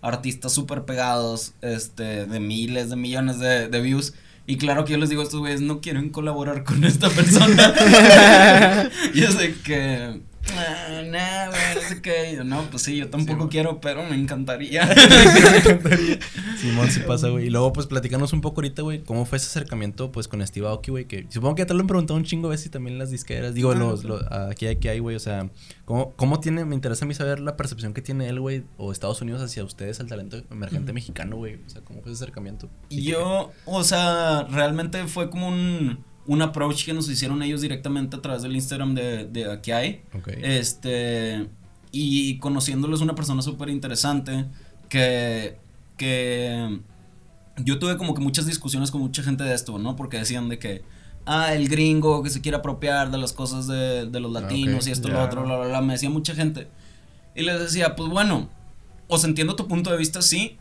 artistas 0.02 0.54
súper 0.54 0.86
pegados, 0.86 1.54
este, 1.62 2.26
de 2.26 2.40
miles 2.40 2.90
de 2.90 2.96
millones 2.96 3.40
de, 3.40 3.68
de 3.68 3.82
views. 3.82 4.14
Y 4.50 4.58
claro 4.58 4.86
que 4.86 4.94
yo 4.94 4.98
les 4.98 5.10
digo 5.10 5.22
a 5.22 5.26
estos 5.26 5.42
güeyes, 5.42 5.60
no 5.60 5.82
quieren 5.82 6.10
colaborar 6.10 6.64
con 6.64 6.86
esta 6.86 7.10
persona. 7.10 7.74
y 9.14 9.22
es 9.22 9.36
que, 9.66 10.22
nah, 10.56 11.02
nah, 11.04 11.50
güey, 11.50 11.76
no 11.76 11.82
sé 11.82 12.02
qué. 12.02 12.34
Yo, 12.36 12.44
no, 12.44 12.64
pues 12.70 12.84
sí, 12.84 12.98
yo 12.98 13.10
tampoco 13.10 13.50
quiero, 13.50 13.80
pero 13.82 14.04
me 14.10 14.16
encantaría. 14.16 14.88
Simón, 16.58 16.90
sí 16.90 17.02
pasa, 17.02 17.30
güey. 17.30 17.48
Y 17.48 17.50
luego, 17.50 17.74
pues, 17.74 17.88
platicanos 17.88 18.34
un 18.34 18.42
poco 18.42 18.62
ahorita, 18.62 18.82
güey, 18.82 19.04
cómo 19.04 19.26
fue 19.26 19.38
ese 19.38 19.48
acercamiento, 19.48 20.12
pues, 20.12 20.28
con 20.28 20.46
Steve 20.46 20.68
Aoki, 20.68 20.92
güey, 20.92 21.06
que 21.06 21.26
supongo 21.30 21.56
que 21.56 21.62
ya 21.64 21.66
te 21.68 21.74
lo 21.74 21.82
han 21.82 21.88
preguntado 21.88 22.18
un 22.18 22.24
chingo 22.24 22.50
veces 22.50 22.68
y 22.68 22.70
también 22.70 22.98
las 22.98 23.12
disqueras. 23.12 23.54
Digo, 23.54 23.72
Ah, 23.72 23.76
los, 23.76 24.04
los- 24.04 24.24
aquí, 24.50 24.68
aquí 24.68 24.88
hay, 24.88 25.00
güey, 25.00 25.16
o 25.16 25.20
sea, 25.20 25.50
¿cómo, 25.86 26.14
¿cómo 26.16 26.40
tiene, 26.40 26.66
me 26.66 26.76
interesa 26.76 27.06
a 27.06 27.08
mí 27.08 27.14
saber 27.14 27.40
la 27.40 27.56
percepción 27.58 27.94
que 27.94 28.02
tiene 28.02 28.28
él, 28.30 28.40
güey, 28.40 28.64
o 28.78 28.92
Estados 28.92 29.22
Unidos 29.22 29.42
hacia 29.42 29.64
ustedes, 29.64 30.00
al 30.00 30.08
talento 30.08 30.42
emergente 30.52 30.94
mexicano, 30.94 31.36
güey? 31.38 31.56
O 31.66 31.70
sea, 31.70 31.82
¿cómo 31.82 32.02
fue 32.02 32.12
ese 32.12 32.24
acercamiento? 32.24 32.70
Y 32.90 33.04
yo, 33.04 33.52
o 33.66 33.84
sea, 33.84 34.44
realmente 34.50 35.06
fue 35.08 35.30
como 35.30 35.48
un, 35.50 36.04
un 36.28 36.42
approach 36.42 36.86
que 36.86 36.94
nos 36.94 37.10
hicieron 37.10 37.42
ellos 37.42 37.62
directamente 37.62 38.18
a 38.18 38.22
través 38.22 38.42
del 38.44 38.56
Instagram 38.56 38.94
de, 38.96 39.26
de 39.26 39.52
Aquí 39.52 39.72
hay. 39.72 40.02
Ok. 40.14 40.28
Este, 40.42 41.48
y 41.92 42.38
conociéndolo 42.40 42.96
es 42.96 43.02
una 43.02 43.16
persona 43.16 43.42
súper 43.42 43.70
interesante 43.70 44.46
que, 44.90 45.58
que 45.98 46.80
yo 47.58 47.80
tuve 47.80 47.98
como 47.98 48.14
que 48.14 48.22
muchas 48.22 48.46
discusiones 48.46 48.92
con 48.92 49.02
mucha 49.02 49.24
gente 49.24 49.44
de 49.44 49.54
esto, 49.54 49.78
¿no? 49.80 49.96
Porque 49.96 50.18
decían 50.18 50.50
de 50.50 50.60
que, 50.60 50.84
ah, 51.26 51.54
el 51.54 51.70
gringo 51.70 52.22
que 52.24 52.30
se 52.30 52.42
quiere 52.42 52.58
apropiar 52.58 53.10
de 53.10 53.18
las 53.18 53.34
cosas 53.34 53.68
de, 53.68 54.06
de 54.06 54.20
los 54.20 54.36
Ah, 54.36 54.42
latinos 54.42 54.88
y 54.88 54.92
esto, 54.92 55.08
lo 55.08 55.16
Claro. 55.16 55.28
otro, 55.28 55.44
bla, 55.44 55.58
bla, 55.58 55.68
bla, 55.68 55.82
me 55.82 55.94
decía 55.94 56.10
mucha 56.10 56.36
gente. 56.36 56.68
Y 57.36 57.44
les 57.44 57.60
decía, 57.60 57.96
pues 57.96 58.10
bueno, 58.10 58.50
os 59.08 59.24
entiendo 59.24 59.56
tu 59.56 59.68
punto 59.68 59.92
de 59.92 59.98
vista, 59.98 60.22
sí, 60.22 60.58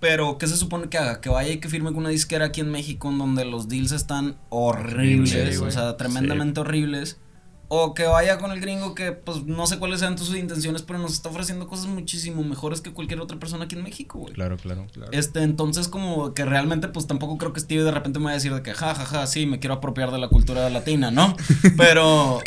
pero 0.00 0.38
¿qué 0.38 0.46
se 0.46 0.56
supone 0.56 0.88
que 0.88 0.98
haga? 0.98 1.20
Que 1.20 1.28
vaya 1.28 1.52
y 1.52 1.58
que 1.58 1.68
firme 1.68 1.90
con 1.90 1.98
una 1.98 2.08
disquera 2.10 2.46
aquí 2.46 2.60
en 2.60 2.70
México 2.70 3.08
en 3.10 3.18
donde 3.18 3.44
los 3.44 3.68
deals 3.68 3.92
están 3.92 4.36
horribles, 4.50 5.30
Sí, 5.56 5.62
o 5.62 5.70
sea, 5.70 5.96
tremendamente 5.96 6.60
horribles. 6.60 7.18
O 7.68 7.94
que 7.94 8.04
vaya 8.04 8.38
con 8.38 8.52
el 8.52 8.60
gringo 8.60 8.94
que, 8.94 9.10
pues, 9.10 9.42
no 9.44 9.66
sé 9.66 9.80
cuáles 9.80 9.98
sean 9.98 10.16
sus 10.16 10.36
intenciones, 10.36 10.82
pero 10.82 11.00
nos 11.00 11.14
está 11.14 11.30
ofreciendo 11.30 11.66
cosas 11.66 11.86
muchísimo 11.86 12.44
mejores 12.44 12.80
que 12.80 12.92
cualquier 12.92 13.20
otra 13.20 13.40
persona 13.40 13.64
aquí 13.64 13.74
en 13.74 13.82
México, 13.82 14.20
güey. 14.20 14.34
Claro, 14.34 14.56
claro. 14.56 14.86
Este, 15.10 15.42
entonces 15.42 15.88
como 15.88 16.32
que 16.32 16.44
realmente 16.44 16.86
pues 16.86 17.08
tampoco 17.08 17.38
creo 17.38 17.52
que 17.52 17.58
Steve 17.58 17.82
de 17.82 17.90
repente 17.90 18.20
me 18.20 18.26
vaya 18.26 18.34
a 18.34 18.38
decir 18.38 18.54
de 18.54 18.62
que 18.62 18.72
ja, 18.72 18.94
ja, 18.94 19.04
ja, 19.04 19.26
sí, 19.26 19.46
me 19.46 19.58
quiero 19.58 19.74
apropiar 19.74 20.12
de 20.12 20.18
la 20.18 20.28
cultura 20.28 20.70
latina, 20.70 21.10
¿no? 21.10 21.34
Pero, 21.76 22.40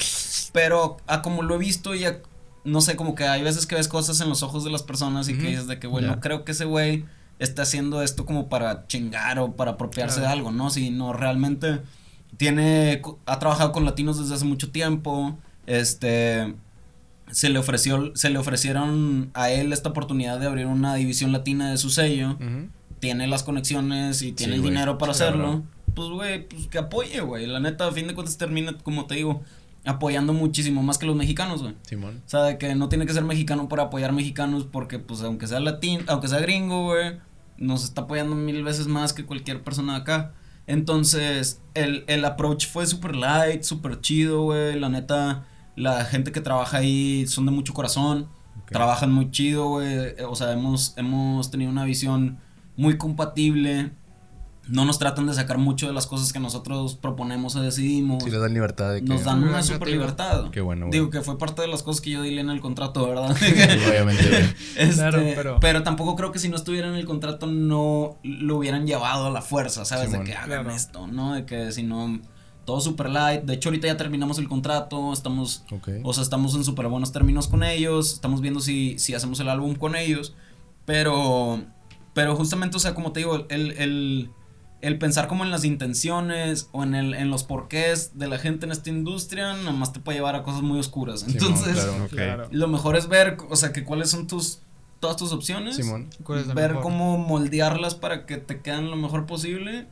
pero 0.54 0.97
a 1.06 1.22
como 1.22 1.43
lo 1.43 1.56
he 1.56 1.58
visto 1.58 1.93
y 1.95 2.06
a- 2.06 2.22
no 2.64 2.80
sé, 2.80 2.95
como 2.95 3.14
que 3.14 3.26
hay 3.26 3.43
veces 3.43 3.66
que 3.66 3.76
ves 3.76 3.89
cosas 3.89 4.22
en 4.22 4.30
los 4.30 4.41
ojos 4.41 4.64
de 4.64 4.70
las 4.70 4.84
personas 4.84 5.28
y 5.28 5.38
que 5.38 5.47
dices 5.47 5.68
de 5.68 5.80
que, 5.80 5.88
bueno, 5.88 6.20
creo 6.22 6.45
que 6.45 6.52
ese 6.54 6.64
güey 6.66 7.06
está 7.39 7.63
haciendo 7.63 8.01
esto 8.03 8.25
como 8.25 8.47
para 8.49 8.85
chingar 8.87 9.39
o 9.39 9.53
para 9.55 9.71
apropiarse 9.71 10.19
Claro. 10.19 10.27
de 10.27 10.33
algo, 10.39 10.51
¿no? 10.51 10.69
Si 10.69 10.89
no, 10.91 11.13
realmente 11.13 11.79
tiene, 12.37 13.01
ha 13.25 13.39
trabajado 13.39 13.71
con 13.71 13.85
latinos 13.85 14.19
desde 14.19 14.35
hace 14.35 14.45
mucho 14.45 14.71
tiempo, 14.71 15.37
este, 15.65 16.53
se 17.31 17.49
le 17.49 17.59
ofreció, 17.59 18.15
se 18.15 18.29
le 18.29 18.37
ofrecieron 18.39 19.31
a 19.33 19.49
él 19.51 19.73
esta 19.73 19.89
oportunidad 19.89 20.39
de 20.39 20.47
abrir 20.47 20.65
una 20.67 20.95
división 20.95 21.31
latina 21.31 21.69
de 21.71 21.77
su 21.77 21.89
sello, 21.89 22.37
tiene 22.99 23.27
las 23.27 23.43
conexiones 23.43 24.21
y 24.21 24.31
tiene 24.33 24.53
Sí, 24.53 24.59
el 24.59 24.63
dinero 24.65 24.97
para 24.97 25.13
claro. 25.13 25.27
hacerlo, 25.29 25.63
pues 25.95 26.09
güey, 26.09 26.47
pues 26.47 26.67
que 26.67 26.77
apoye, 26.77 27.21
güey, 27.21 27.47
la 27.47 27.59
neta, 27.59 27.87
a 27.87 27.91
fin 27.91 28.07
de 28.07 28.13
cuentas 28.15 28.37
termina, 28.37 28.73
como 28.83 29.05
te 29.05 29.15
digo, 29.15 29.41
apoyando 29.85 30.33
muchísimo 30.33 30.83
más 30.83 30.97
que 30.97 31.05
los 31.05 31.15
mexicanos, 31.15 31.61
güey. 31.61 31.73
Simón. 31.83 32.21
O 32.25 32.29
sea, 32.29 32.41
de 32.43 32.57
que 32.57 32.75
no 32.75 32.89
tiene 32.89 33.05
que 33.05 33.13
ser 33.13 33.23
mexicano 33.23 33.69
para 33.69 33.83
apoyar 33.83 34.11
mexicanos 34.11 34.65
porque, 34.69 34.99
pues, 34.99 35.21
aunque 35.21 35.47
sea 35.47 35.59
latín, 35.61 36.01
aunque 36.07 36.27
sea 36.27 36.39
gringo, 36.39 36.83
güey, 36.87 37.17
nos 37.60 37.84
está 37.84 38.01
apoyando 38.01 38.36
mil 38.36 38.64
veces 38.64 38.88
más 38.88 39.14
que 39.14 39.26
cualquier 39.26 39.64
persona 39.64 39.93
de 39.93 39.99
acá. 40.01 40.34
Entonces, 40.68 41.62
el, 41.74 42.03
el 42.07 42.24
approach 42.26 42.68
fue 42.68 42.86
súper 42.86 43.16
light, 43.16 43.64
súper 43.64 44.01
chido, 44.01 44.43
güey. 44.43 44.80
La 44.80 44.89
neta, 44.89 45.45
la 45.76 46.05
gente 46.05 46.32
que 46.32 46.41
trabaja 46.41 46.78
ahí 46.78 47.26
son 47.28 47.45
de 47.45 47.51
mucho 47.51 47.74
corazón. 47.74 48.28
Trabajan 48.68 49.12
muy 49.12 49.32
chido, 49.32 49.68
güey. 49.70 50.14
O 50.28 50.36
sea, 50.36 50.51
hemos, 50.53 50.93
hemos 50.97 51.49
tenido 51.49 51.72
una 51.72 51.86
visión 51.86 52.39
muy 52.78 52.97
compatible. 52.97 53.91
No 54.70 54.86
nos 54.86 54.99
tratan 54.99 55.26
de 55.26 55.34
sacar 55.34 55.57
mucho 55.57 55.88
de 55.88 55.93
las 55.93 56.05
cosas 56.07 56.32
que 56.32 56.39
nosotros 56.39 56.95
proponemos 56.95 57.55
o 57.55 57.61
decidimos. 57.61 58.24
Sí, 58.24 58.30
les 58.30 58.39
dan 58.39 58.53
libertad 58.53 58.93
de 58.93 59.01
que... 59.01 59.07
Nos 59.07 59.24
dan 59.24 59.43
una 59.43 59.63
super 59.63 59.88
libertad. 59.88 60.49
Qué 60.51 60.61
bueno, 60.61 60.88
güey. 60.88 60.91
Digo 60.99 61.09
que 61.09 61.22
fue 61.22 61.38
parte 61.38 61.61
de 61.63 61.67
las 61.67 61.82
cosas 61.84 62.01
que 62.01 62.11
yo 62.11 62.22
dile 62.22 62.41
en 62.41 62.49
el 62.49 62.61
contrato, 62.61 63.07
¿verdad? 63.07 63.36
Sí, 63.39 63.45
obviamente. 63.89 64.55
Este, 64.78 64.95
Claro, 64.95 65.22
pero... 65.36 65.57
pero- 65.59 65.84
tampoco 65.84 66.15
creo 66.15 66.32
que 66.32 66.39
si 66.39 66.49
no 66.49 66.55
estuviera 66.55 66.88
en 66.88 66.95
el 66.95 67.05
contrato 67.05 67.47
no 67.47 68.17
lo 68.24 68.57
hubieran 68.57 68.86
llevado 68.86 69.26
a 69.28 69.30
la 69.32 69.41
fuerza, 69.41 69.86
¿sabes? 69.86 70.11
De 70.11 70.24
que 70.24 70.34
hagan 70.34 70.63
Claro. 70.63 70.72
esto, 70.72 71.07
¿no? 71.07 71.34
De 71.34 71.45
que 71.45 71.72
si 71.72 71.84
no, 71.84 72.20
todo 72.65 72.80
super 72.82 73.09
light. 73.09 73.43
De 73.43 73.55
hecho, 73.55 73.70
ahorita 73.70 73.88
ya 73.88 73.97
terminamos 73.97 74.38
el 74.38 74.47
contrato, 74.47 75.11
estamos, 75.11 75.63
o 76.03 76.13
sea, 76.13 76.22
estamos 76.24 76.53
en 76.55 76.63
súper 76.63 76.88
buenos 76.88 77.11
términos 77.11 77.47
con 77.47 77.63
ellos, 77.63 78.13
estamos 78.13 78.41
viendo 78.41 78.59
si, 78.59 78.99
si 78.99 79.15
hacemos 79.15 79.39
el 79.39 79.49
álbum 79.49 79.74
con 79.76 79.95
ellos, 79.95 80.36
pero, 80.86 81.63
pero 82.13 82.36
justamente, 82.36 82.78
o 82.78 82.80
sea, 82.80 82.93
como 82.93 83.11
te 83.11 83.22
digo, 83.22 83.45
el, 83.49 83.72
el, 83.72 84.30
el 84.82 84.97
pensar 84.97 85.27
como 85.27 85.43
en 85.43 85.51
las 85.51 85.65
intenciones 85.65 86.69
o 86.71 86.84
en, 86.84 86.95
el, 86.95 87.13
en 87.13 87.30
los 87.30 87.43
porqués 87.43 88.17
de 88.17 88.27
la 88.27 88.38
gente 88.38 88.65
en 88.65 88.71
esta 88.71 88.89
industria, 88.89 89.53
nada 89.53 89.71
más 89.71 89.91
te 89.91 89.99
puede 89.99 90.17
llevar 90.17 90.36
a 90.36 90.43
cosas 90.43 90.61
muy 90.61 90.80
oscuras. 90.80 91.21
Simón, 91.21 91.38
Entonces, 91.38 91.88
claro. 92.09 92.47
Lo 92.51 92.67
mejor 92.67 92.95
es 92.95 93.07
ver, 93.07 93.38
o 93.49 93.55
sea, 93.55 93.73
que 93.73 93.84
cuáles 93.84 94.09
son 94.09 94.27
tus, 94.27 94.59
todas 94.99 95.17
tus 95.17 95.34
opciones. 95.34 95.75
Simón. 95.75 96.09
¿Cuál 96.23 96.39
es 96.39 96.47
la 96.47 96.53
ver 96.53 96.69
mejor? 96.69 96.84
cómo 96.84 97.17
moldearlas 97.17 97.95
para 97.95 98.25
que 98.25 98.38
te 98.38 98.61
queden 98.61 98.89
lo 98.89 98.95
mejor 98.95 99.25
posible 99.25 99.88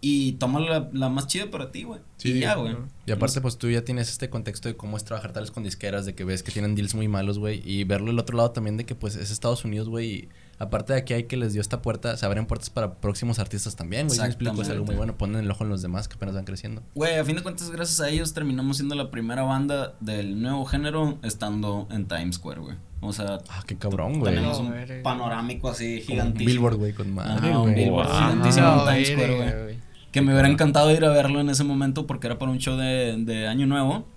y 0.00 0.32
toma 0.32 0.60
la, 0.60 0.88
la 0.92 1.10
más 1.10 1.26
chida 1.26 1.50
para 1.50 1.70
ti, 1.70 1.82
güey. 1.82 2.00
Sí, 2.16 2.32
y 2.32 2.40
ya, 2.40 2.54
güey. 2.54 2.72
claro. 2.72 2.88
Y 3.04 3.12
aparte, 3.12 3.42
pues 3.42 3.58
tú 3.58 3.68
ya 3.68 3.84
tienes 3.84 4.08
este 4.08 4.30
contexto 4.30 4.68
de 4.68 4.76
cómo 4.76 4.96
es 4.96 5.04
trabajar 5.04 5.32
tales 5.32 5.50
con 5.50 5.62
disqueras, 5.62 6.06
de 6.06 6.14
que 6.14 6.24
ves 6.24 6.42
que 6.42 6.52
tienen 6.52 6.74
deals 6.74 6.94
muy 6.94 7.08
malos, 7.08 7.38
güey. 7.38 7.60
Y 7.70 7.84
verlo 7.84 8.10
el 8.10 8.18
otro 8.18 8.36
lado 8.38 8.52
también 8.52 8.78
de 8.78 8.86
que, 8.86 8.94
pues, 8.94 9.16
es 9.16 9.30
Estados 9.30 9.64
Unidos, 9.66 9.90
güey. 9.90 10.10
Y 10.10 10.28
aparte 10.60 10.92
de 10.92 11.00
aquí 11.00 11.14
hay 11.14 11.24
que 11.24 11.36
les 11.36 11.52
dio 11.52 11.60
esta 11.60 11.82
puerta, 11.82 12.16
se 12.16 12.24
abren 12.24 12.46
puertas 12.46 12.70
para 12.70 12.94
próximos 12.94 13.40
artistas 13.40 13.74
también, 13.74 14.06
güey. 14.06 14.20
Explico, 14.20 14.62
es 14.62 14.68
algo 14.68 14.84
muy 14.84 14.94
bueno. 14.94 15.18
Ponen 15.18 15.42
el 15.44 15.50
ojo 15.50 15.64
en 15.64 15.70
los 15.70 15.82
demás 15.82 16.06
que 16.06 16.14
apenas 16.14 16.36
van 16.36 16.44
creciendo. 16.44 16.82
Güey, 16.94 17.18
a 17.18 17.24
fin 17.24 17.34
de 17.34 17.42
cuentas, 17.42 17.68
gracias 17.70 17.98
a 18.00 18.08
ellos 18.08 18.32
terminamos 18.32 18.76
siendo 18.76 18.94
la 18.94 19.10
primera 19.10 19.42
banda 19.42 19.94
del 20.00 20.40
nuevo 20.40 20.64
género 20.66 21.18
estando 21.24 21.88
en 21.90 22.06
Times 22.06 22.36
Square, 22.36 22.60
güey. 22.60 22.76
O 23.02 23.12
sea, 23.12 23.38
Ah, 23.48 23.62
qué 23.66 23.76
cabrón, 23.76 24.20
güey. 24.20 24.34
tenemos 24.34 24.60
un 24.60 24.74
panorámico 25.02 25.70
así 25.70 25.96
Un 25.96 26.02
gigantísimo. 26.02 26.46
Billboard, 26.50 26.76
güey, 26.76 26.92
con 26.92 27.14
madre, 27.14 27.56
un 27.56 27.74
billboard 27.74 28.08
Wow. 28.08 28.16
gigantísimo 28.18 28.66
en 28.68 28.84
Times 28.94 29.08
Square, 29.08 29.36
güey. 29.64 29.89
Que 30.12 30.22
me 30.22 30.32
hubiera 30.32 30.48
encantado 30.48 30.90
ir 30.90 31.04
a 31.04 31.08
verlo 31.10 31.40
en 31.40 31.50
ese 31.50 31.62
momento 31.62 32.04
porque 32.06 32.26
era 32.26 32.36
para 32.36 32.50
un 32.50 32.58
show 32.58 32.76
de, 32.76 33.14
de 33.24 33.46
Año 33.46 33.66
Nuevo. 33.68 34.08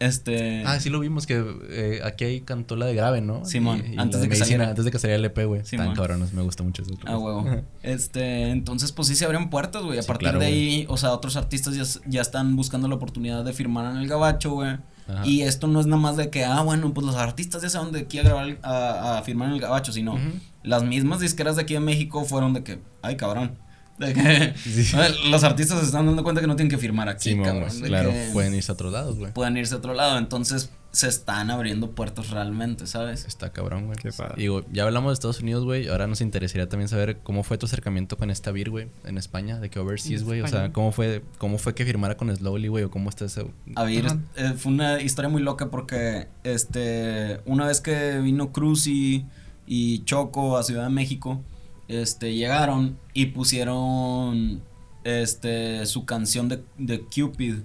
Este. 0.00 0.64
Ah, 0.66 0.80
sí 0.80 0.90
lo 0.90 0.98
vimos 1.00 1.26
que 1.26 1.44
eh, 1.70 2.00
aquí 2.04 2.24
hay 2.24 2.40
cantó 2.40 2.74
la 2.76 2.86
de 2.86 2.94
grave, 2.94 3.20
¿no? 3.20 3.44
Simón, 3.44 3.84
Y- 3.86 3.94
y 3.94 3.98
antes 3.98 4.20
de 4.20 4.26
que 4.26 4.30
medicina, 4.34 4.44
saliera. 4.46 4.68
Antes 4.70 4.84
de 4.84 4.90
que 4.90 4.98
saliera 4.98 5.18
el 5.18 5.24
EP, 5.24 5.44
güey. 5.46 5.64
Simón. 5.64 5.86
Tan 5.88 5.94
cabrones, 5.96 6.32
me 6.32 6.42
gusta 6.42 6.62
mucho 6.64 6.82
eso. 6.82 6.94
Ah, 7.06 7.16
huevo. 7.18 7.44
Este, 7.82 8.48
entonces, 8.50 8.92
pues 8.92 9.08
sí 9.08 9.14
se 9.14 9.24
abren 9.24 9.48
puertas, 9.48 9.82
güey. 9.82 9.98
A 9.98 10.02
Sí, 10.02 10.08
partir 10.08 10.24
claro, 10.26 10.40
de 10.40 10.46
ahí, 10.46 10.86
o 10.88 10.96
sea, 10.96 11.12
otros 11.12 11.36
artistas 11.36 11.74
ya, 11.74 11.84
ya 12.10 12.20
están 12.20 12.56
buscando 12.56 12.88
la 12.88 12.96
oportunidad 12.96 13.44
de 13.44 13.52
firmar 13.52 13.90
en 13.94 13.98
el 14.02 14.08
gabacho, 14.08 14.50
güey. 14.52 14.76
Ajá. 15.08 15.24
Y 15.24 15.42
esto 15.42 15.68
no 15.68 15.80
es 15.80 15.86
nada 15.86 16.02
más 16.02 16.16
de 16.16 16.28
que, 16.30 16.44
ah, 16.44 16.60
bueno, 16.62 16.92
pues 16.92 17.06
los 17.06 17.16
artistas 17.16 17.62
ya 17.62 17.70
se 17.70 17.78
van 17.78 17.92
de 17.92 18.00
aquí 18.00 18.18
a 18.18 18.24
grabar, 18.24 18.58
a, 18.62 19.18
a 19.18 19.22
firmar 19.22 19.48
en 19.48 19.54
el 19.54 19.60
gabacho, 19.60 19.90
sino 19.92 20.18
las 20.64 20.82
mismas 20.82 21.20
disqueras 21.20 21.56
de 21.56 21.62
aquí 21.62 21.76
en 21.76 21.84
México 21.84 22.24
fueron 22.24 22.52
de 22.52 22.62
que, 22.64 22.80
ay, 23.02 23.16
cabrón. 23.16 23.56
De 23.98 24.12
que 24.14 24.54
Sí. 24.58 24.96
los 25.30 25.44
artistas 25.44 25.80
se 25.80 25.86
están 25.86 26.06
dando 26.06 26.22
cuenta 26.22 26.40
que 26.40 26.46
no 26.46 26.56
tienen 26.56 26.70
que 26.70 26.78
firmar 26.78 27.08
aquí, 27.08 27.30
Simón, 27.30 27.44
cabrón. 27.46 27.80
claro, 27.82 28.10
que 28.10 28.30
pueden 28.32 28.54
irse 28.54 28.70
a 28.70 28.74
otros 28.74 28.92
lados, 28.92 29.18
güey. 29.18 29.32
puedan 29.32 29.56
irse 29.56 29.74
a 29.74 29.78
otro 29.78 29.94
lado. 29.94 30.18
Entonces, 30.18 30.70
se 30.90 31.06
están 31.08 31.50
abriendo 31.50 31.90
puertas 31.90 32.30
realmente, 32.30 32.86
¿sabes? 32.86 33.26
Está 33.26 33.52
cabrón, 33.52 33.86
güey. 33.86 33.98
Qué 33.98 34.10
padre. 34.10 34.34
Digo, 34.38 34.64
ya 34.72 34.84
hablamos 34.84 35.10
de 35.10 35.14
Estados 35.14 35.40
Unidos, 35.40 35.64
güey. 35.64 35.88
Ahora 35.88 36.06
nos 36.06 36.20
interesaría 36.22 36.68
también 36.68 36.88
saber 36.88 37.18
cómo 37.22 37.42
fue 37.42 37.58
tu 37.58 37.66
acercamiento 37.66 38.16
con 38.16 38.30
esta 38.30 38.52
Beer, 38.52 38.70
güey, 38.70 38.88
en 39.04 39.18
España, 39.18 39.58
de 39.60 39.68
que 39.68 39.78
Overseas, 39.80 40.22
güey. 40.24 40.40
O 40.40 40.48
sea, 40.48 40.72
cómo 40.72 40.90
fue, 40.92 41.22
cómo 41.36 41.58
fue 41.58 41.74
que 41.74 41.84
firmara 41.84 42.16
con 42.16 42.34
Slowly, 42.34 42.68
güey, 42.68 42.84
o 42.84 42.90
cómo 42.90 43.10
está 43.10 43.26
ese. 43.26 43.44
A 43.74 43.84
ver, 43.84 44.06
Ajá. 44.06 44.18
eh, 44.36 44.54
fue 44.56 44.72
una 44.72 45.00
historia 45.02 45.28
muy 45.28 45.42
loca 45.42 45.70
porque 45.70 46.28
este 46.44 47.40
una 47.46 47.66
vez 47.66 47.80
que 47.80 48.18
vino 48.20 48.50
Cruz 48.52 48.86
y, 48.86 49.26
y 49.66 50.04
Choco 50.04 50.56
a 50.56 50.62
Ciudad 50.62 50.84
de 50.84 50.90
México, 50.90 51.42
este 51.88 52.34
llegaron 52.34 52.98
y 53.14 53.26
pusieron 53.26 54.62
este 55.04 55.84
su 55.86 56.04
canción 56.04 56.48
de, 56.48 56.62
de 56.78 57.00
Cupid. 57.00 57.56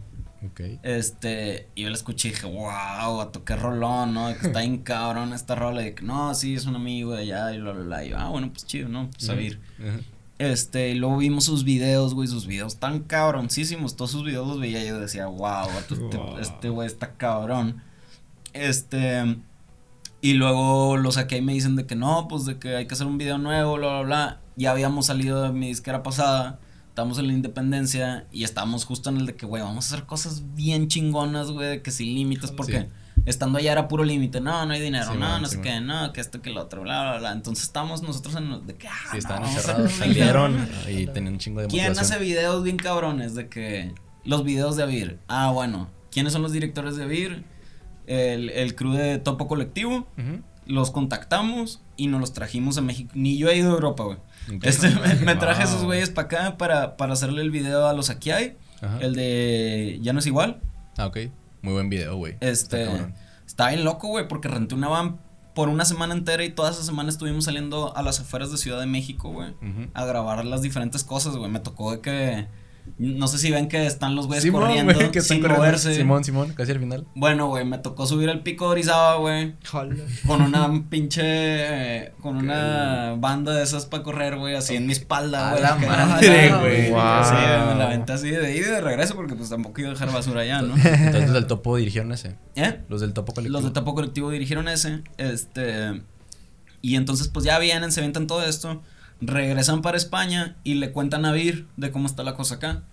Ok. 0.45 0.59
Este, 0.83 1.69
y 1.75 1.83
yo 1.83 1.89
la 1.89 1.95
escuché 1.95 2.27
y 2.29 2.31
dije, 2.31 2.45
wow, 2.47 3.21
a 3.21 3.31
qué 3.45 3.55
rolón, 3.55 4.13
¿no? 4.13 4.27
Que 4.37 4.47
está 4.47 4.59
bien 4.59 4.79
cabrón 4.79 5.31
esta 5.31 5.55
rola. 5.55 5.87
Y 5.87 5.93
que 5.93 6.03
no, 6.03 6.33
sí, 6.35 6.55
es 6.55 6.65
un 6.65 6.75
amigo 6.75 7.13
de 7.13 7.21
allá 7.21 7.53
y 7.53 7.61
bla, 7.61 7.71
bla, 7.71 7.83
bla. 7.83 8.05
Y 8.05 8.09
yo, 8.09 8.17
ah, 8.17 8.27
bueno, 8.29 8.49
pues 8.51 8.65
chido, 8.65 8.89
¿no? 8.89 9.09
Pues 9.11 9.29
a. 9.29 9.59
Este, 10.39 10.89
y 10.89 10.95
luego 10.95 11.17
vimos 11.17 11.45
sus 11.45 11.63
videos, 11.63 12.13
güey, 12.13 12.27
sus 12.27 12.45
videos 12.47 12.77
tan 12.77 13.03
cabroncísimos. 13.03 13.95
Todos 13.95 14.11
sus 14.11 14.25
videos 14.25 14.45
los 14.47 14.59
veía 14.59 14.83
y 14.83 14.87
yo 14.89 14.99
decía, 14.99 15.27
wow, 15.27 15.67
este- 15.79 16.17
Wow. 16.17 16.39
este 16.39 16.67
güey 16.69 16.87
está 16.87 17.13
cabrón. 17.13 17.81
Este, 18.51 19.37
y 20.23 20.33
luego 20.33 20.97
lo 20.97 21.11
saqué 21.11 21.37
y 21.37 21.41
me 21.41 21.53
dicen 21.53 21.75
de 21.75 21.85
que 21.85 21.95
no, 21.95 22.27
pues 22.27 22.45
de 22.45 22.57
que 22.57 22.75
hay 22.77 22.87
que 22.87 22.93
hacer 22.95 23.05
un 23.05 23.17
video 23.19 23.37
nuevo, 23.37 23.75
bla, 23.75 23.89
bla, 23.89 24.01
bla. 24.01 24.41
Ya 24.55 24.71
habíamos 24.71 25.05
salido 25.07 25.43
de 25.43 25.51
mi 25.51 25.67
disquera 25.67 26.01
pasada, 26.01 26.59
estábamos 26.89 27.19
en 27.19 27.27
la 27.27 27.33
independencia 27.33 28.25
y 28.31 28.43
estábamos 28.45 28.85
justo 28.85 29.09
en 29.09 29.17
el 29.17 29.25
de 29.25 29.35
que, 29.35 29.45
güey, 29.45 29.61
vamos 29.61 29.85
a 29.91 29.93
hacer 29.95 30.05
cosas 30.07 30.43
bien 30.55 30.87
chingonas, 30.87 31.51
güey, 31.51 31.67
de 31.67 31.81
que 31.81 31.91
sin 31.91 32.15
límites, 32.15 32.51
porque 32.51 32.87
Sí. 33.15 33.21
estando 33.25 33.57
allá 33.59 33.73
era 33.73 33.87
puro 33.89 34.03
límite, 34.05 34.39
no, 34.41 34.65
no 34.65 34.73
hay 34.73 34.79
dinero, 34.81 35.05
Sí, 35.11 35.13
no, 35.13 35.19
man, 35.19 35.41
no 35.41 35.47
sí, 35.47 35.51
sé 35.51 35.57
man. 35.57 35.63
qué, 35.63 35.81
no, 35.81 36.13
que 36.13 36.21
esto, 36.21 36.41
que 36.41 36.51
lo 36.51 36.61
otro, 36.61 36.83
bla, 36.83 37.01
bla, 37.03 37.17
bla. 37.19 37.31
Entonces 37.33 37.65
estamos 37.65 38.01
nosotros 38.01 38.35
en 38.35 38.49
los 38.49 38.65
de 38.65 38.75
que, 38.75 38.87
ah, 38.87 38.93
Sí, 39.11 39.17
estaban 39.17 39.43
no, 39.43 39.89
salieron 39.89 40.69
y 40.89 41.07
tenían 41.07 41.33
un 41.33 41.39
chingo 41.39 41.59
de 41.61 41.67
¿Quién 41.67 41.87
motivación. 41.89 42.13
hace 42.17 42.23
videos 42.23 42.63
bien 42.63 42.77
cabrones 42.77 43.35
de 43.35 43.49
que 43.49 43.93
los 44.23 44.43
videos 44.45 44.77
de 44.77 44.83
Avir? 44.83 45.19
Ah, 45.27 45.51
bueno, 45.51 45.89
¿quiénes 46.11 46.31
son 46.31 46.41
los 46.43 46.51
directores 46.53 46.95
de 46.95 47.03
Avir? 47.03 47.43
El, 48.07 48.49
el 48.49 48.75
crew 48.75 48.93
de 48.93 49.17
Topo 49.17 49.47
Colectivo, 49.47 50.07
los 50.65 50.91
contactamos 50.91 51.81
y 51.97 52.07
nos 52.07 52.19
los 52.21 52.33
trajimos 52.33 52.77
a 52.77 52.81
México. 52.81 53.11
Ni 53.15 53.37
yo 53.37 53.49
he 53.49 53.57
ido 53.57 53.71
a 53.71 53.73
Europa, 53.73 54.03
güey. 54.03 54.17
Este, 54.61 54.89
me, 54.95 55.15
me 55.25 55.35
traje 55.35 55.63
Wow. 55.63 55.71
esos 55.71 55.83
güeyes 55.85 56.09
para 56.09 56.25
acá 56.25 56.57
para, 56.57 56.97
para 56.97 57.13
hacerle 57.13 57.41
el 57.41 57.51
video 57.51 57.87
a 57.87 57.93
los 57.93 58.09
Akiai, 58.09 58.57
Ajá. 58.81 58.97
el 59.01 59.15
de 59.15 59.99
Ya 60.01 60.13
no 60.13 60.19
es 60.19 60.27
igual. 60.27 60.61
Ah, 60.97 61.07
ok. 61.07 61.17
Muy 61.61 61.73
buen 61.73 61.89
video, 61.89 62.15
güey. 62.17 62.35
Este, 62.41 62.87
Está 63.45 63.69
bien 63.69 63.83
loco, 63.83 64.07
güey, 64.09 64.27
porque 64.27 64.47
renté 64.47 64.75
una 64.75 64.87
van 64.89 65.19
por 65.53 65.69
una 65.69 65.85
semana 65.85 66.13
entera 66.15 66.43
y 66.43 66.49
toda 66.49 66.71
esa 66.71 66.83
semana 66.83 67.09
estuvimos 67.09 67.45
saliendo 67.45 67.95
a 67.95 68.01
las 68.01 68.19
afueras 68.19 68.51
de 68.51 68.57
Ciudad 68.57 68.79
de 68.79 68.87
México, 68.87 69.29
güey, 69.31 69.53
a 69.93 70.03
grabar 70.05 70.43
las 70.45 70.61
diferentes 70.63 71.03
cosas, 71.03 71.35
güey. 71.37 71.51
Me 71.51 71.59
tocó 71.59 71.91
de 71.91 71.99
que 72.01 72.47
no 72.99 73.27
sé 73.27 73.37
si 73.39 73.49
ven 73.51 73.67
que 73.69 73.85
están 73.87 74.15
los 74.15 74.27
güeyes 74.27 74.43
Simón, 74.43 74.61
corriendo 74.63 74.93
que 75.11 75.19
están 75.19 75.23
sin 75.37 75.41
corriendo. 75.41 75.57
moverse. 75.57 75.95
Simón, 75.95 76.23
Simón, 76.23 76.53
casi 76.53 76.71
al 76.71 76.79
final. 76.79 77.07
Bueno, 77.15 77.47
güey, 77.47 77.65
me 77.65 77.77
tocó 77.79 78.05
subir 78.05 78.29
al 78.29 78.43
pico 78.43 78.65
de 78.65 78.71
Orizaba, 78.71 79.15
güey, 79.15 79.55
con 80.27 80.41
una 80.41 80.71
pinche 80.89 81.21
eh, 81.23 82.13
con 82.21 82.37
una 82.37 83.15
banda 83.17 83.53
de 83.53 83.63
esas 83.63 83.85
para 83.85 84.03
correr, 84.03 84.37
güey, 84.37 84.55
así 84.55 84.75
en 84.75 84.85
mi 84.85 84.93
espalda, 84.93 85.49
A 85.49 85.51
güey. 85.51 85.63
la 85.63 85.75
madre, 85.75 86.53
güey. 86.59 86.91
Wow. 86.91 87.23
Sí, 87.23 87.33
me 87.33 87.75
la 87.75 87.85
aventé 87.85 88.13
así 88.13 88.29
de 88.29 88.55
ida 88.55 88.67
y 88.67 88.71
de 88.71 88.81
regreso 88.81 89.15
porque 89.15 89.35
pues 89.35 89.49
tampoco 89.49 89.81
iba 89.81 89.89
a 89.89 89.93
dejar 89.93 90.11
basura 90.11 90.41
allá, 90.41 90.61
¿no? 90.61 90.75
Entonces 90.75 91.23
los 91.23 91.33
del 91.33 91.47
topo 91.47 91.75
dirigieron 91.77 92.11
ese. 92.11 92.35
¿Eh? 92.55 92.79
Los 92.89 93.01
del 93.01 93.13
topo 93.13 93.33
colectivo. 93.33 93.53
Los 93.59 93.63
de 93.65 93.71
Tapo 93.71 93.95
Colectivo 93.95 94.29
dirigieron 94.29 94.67
ese. 94.67 95.01
Este. 95.17 96.01
Y 96.81 96.95
entonces, 96.95 97.29
pues 97.29 97.45
ya 97.45 97.57
vienen, 97.59 97.91
se 97.91 98.01
aventan 98.01 98.27
todo 98.27 98.43
esto. 98.43 98.81
Regresan 99.25 99.81
para 99.81 99.97
España 99.97 100.55
y 100.63 100.75
le 100.75 100.91
cuentan 100.91 101.25
a 101.25 101.31
Vir 101.31 101.67
de 101.77 101.91
cómo 101.91 102.07
está 102.07 102.23
la 102.23 102.35
cosa 102.35 102.55
acá. 102.55 102.83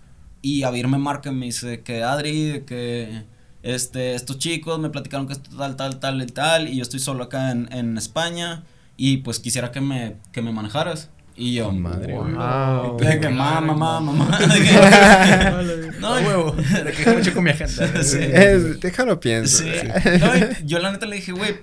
Y 0.41 0.63
a 0.63 0.71
Vir 0.71 0.87
me 0.87 0.97
marca 0.97 1.29
y 1.31 1.33
me 1.33 1.45
dice 1.45 1.81
que 1.81 2.03
Adri, 2.03 2.45
de 2.45 2.65
que 2.65 3.23
este, 3.63 4.15
estos 4.15 4.37
chicos 4.39 4.79
me 4.79 4.89
platicaron 4.89 5.27
que 5.27 5.33
esto 5.33 5.55
tal, 5.57 5.75
tal, 5.75 5.99
tal 5.99 6.21
y 6.21 6.25
tal. 6.27 6.67
Y 6.67 6.77
yo 6.77 6.81
estoy 6.83 6.99
solo 6.99 7.23
acá 7.25 7.51
en, 7.51 7.67
en 7.71 7.97
España. 7.97 8.63
Y 8.97 9.17
pues 9.17 9.39
quisiera 9.39 9.71
que 9.71 9.81
me, 9.81 10.15
que 10.31 10.41
me 10.41 10.51
manejaras. 10.51 11.09
Y 11.35 11.53
yo. 11.55 11.71
Madre, 11.71 12.13
güey. 12.15 12.33
Wow. 12.33 12.97
De 12.99 13.19
que 13.19 13.29
mamá, 13.29 13.61
mamá, 13.61 13.99
mamá. 13.99 14.37
de 14.39 14.61
que- 14.61 15.91
no, 15.99 16.11
huevo. 16.13 16.53
Me 16.83 16.91
quejo 16.91 17.13
mucho 17.17 17.33
con 17.33 17.43
mi 17.43 17.49
agenda. 17.51 18.03
Sí. 18.03 18.17
Es- 18.19 18.79
déjalo 18.79 19.19
pienso. 19.19 19.63
Sí. 19.63 19.69
No, 20.19 20.31
yo 20.65 20.79
la 20.79 20.91
neta 20.91 21.05
le 21.05 21.15
dije, 21.17 21.31
güey, 21.31 21.55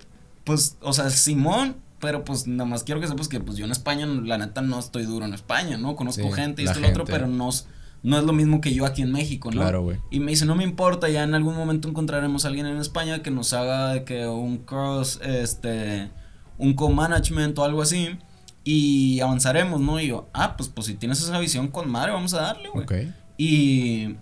pues, 0.45 0.77
o 0.81 0.93
sea, 0.93 1.11
Simón, 1.11 1.77
pero 2.01 2.25
pues 2.25 2.47
nada 2.47 2.69
más 2.69 2.85
quiero 2.85 3.01
que 3.01 3.09
sepas 3.09 3.29
que 3.29 3.41
pues 3.41 3.57
yo 3.59 3.65
en 3.65 3.73
España, 3.73 4.07
la 4.07 4.39
neta 4.39 4.63
no 4.63 4.79
estoy 4.79 5.05
duro 5.05 5.25
en 5.27 5.35
España, 5.35 5.77
¿no? 5.79 5.97
Conozco 5.97 6.23
Sí, 6.29 6.33
gente 6.33 6.63
y 6.63 6.67
esto 6.67 6.79
y 6.79 6.83
lo 6.83 6.89
otro, 6.91 7.05
pero 7.05 7.27
no, 7.27 7.49
es- 7.49 7.67
no 8.03 8.17
es 8.19 8.25
lo 8.25 8.33
mismo 8.33 8.61
que 8.61 8.73
yo 8.73 8.87
aquí 8.87 9.03
en 9.03 9.11
México, 9.13 9.51
¿no? 9.51 9.61
Claro, 9.61 9.83
güey. 9.83 9.99
Y 10.11 10.21
me 10.21 10.31
dice, 10.31 10.47
no 10.47 10.55
me 10.55 10.63
importa, 10.65 11.09
ya 11.09 11.25
en 11.25 11.35
algún 11.35 11.57
momento 11.57 11.89
encontraremos 11.89 12.45
a 12.45 12.49
alguien 12.49 12.67
en 12.67 12.77
España 12.79 13.23
que 13.23 13.31
nos 13.33 13.53
haga 13.53 14.05
que 14.05 14.27
un 14.29 14.59
cross, 14.59 15.21
este, 15.25 16.11
un 16.59 16.75
co-management 16.75 17.59
o 17.59 17.65
algo 17.65 17.83
así. 17.83 18.17
Y 18.65 19.19
avanzaremos, 19.21 19.81
¿no? 19.81 19.99
Y 19.99 20.09
yo, 20.09 20.29
ah, 20.35 20.57
pues, 20.57 20.69
pues 20.69 20.87
si 20.87 20.95
tienes 20.95 21.21
esa 21.23 21.39
visión 21.41 21.69
con 21.69 21.91
madre, 21.91 22.13
vamos 22.13 22.35
a 22.35 22.43
darle, 22.43 22.69
güey. 22.69 22.85
Ok. 22.85 22.93
Y 23.39 24.17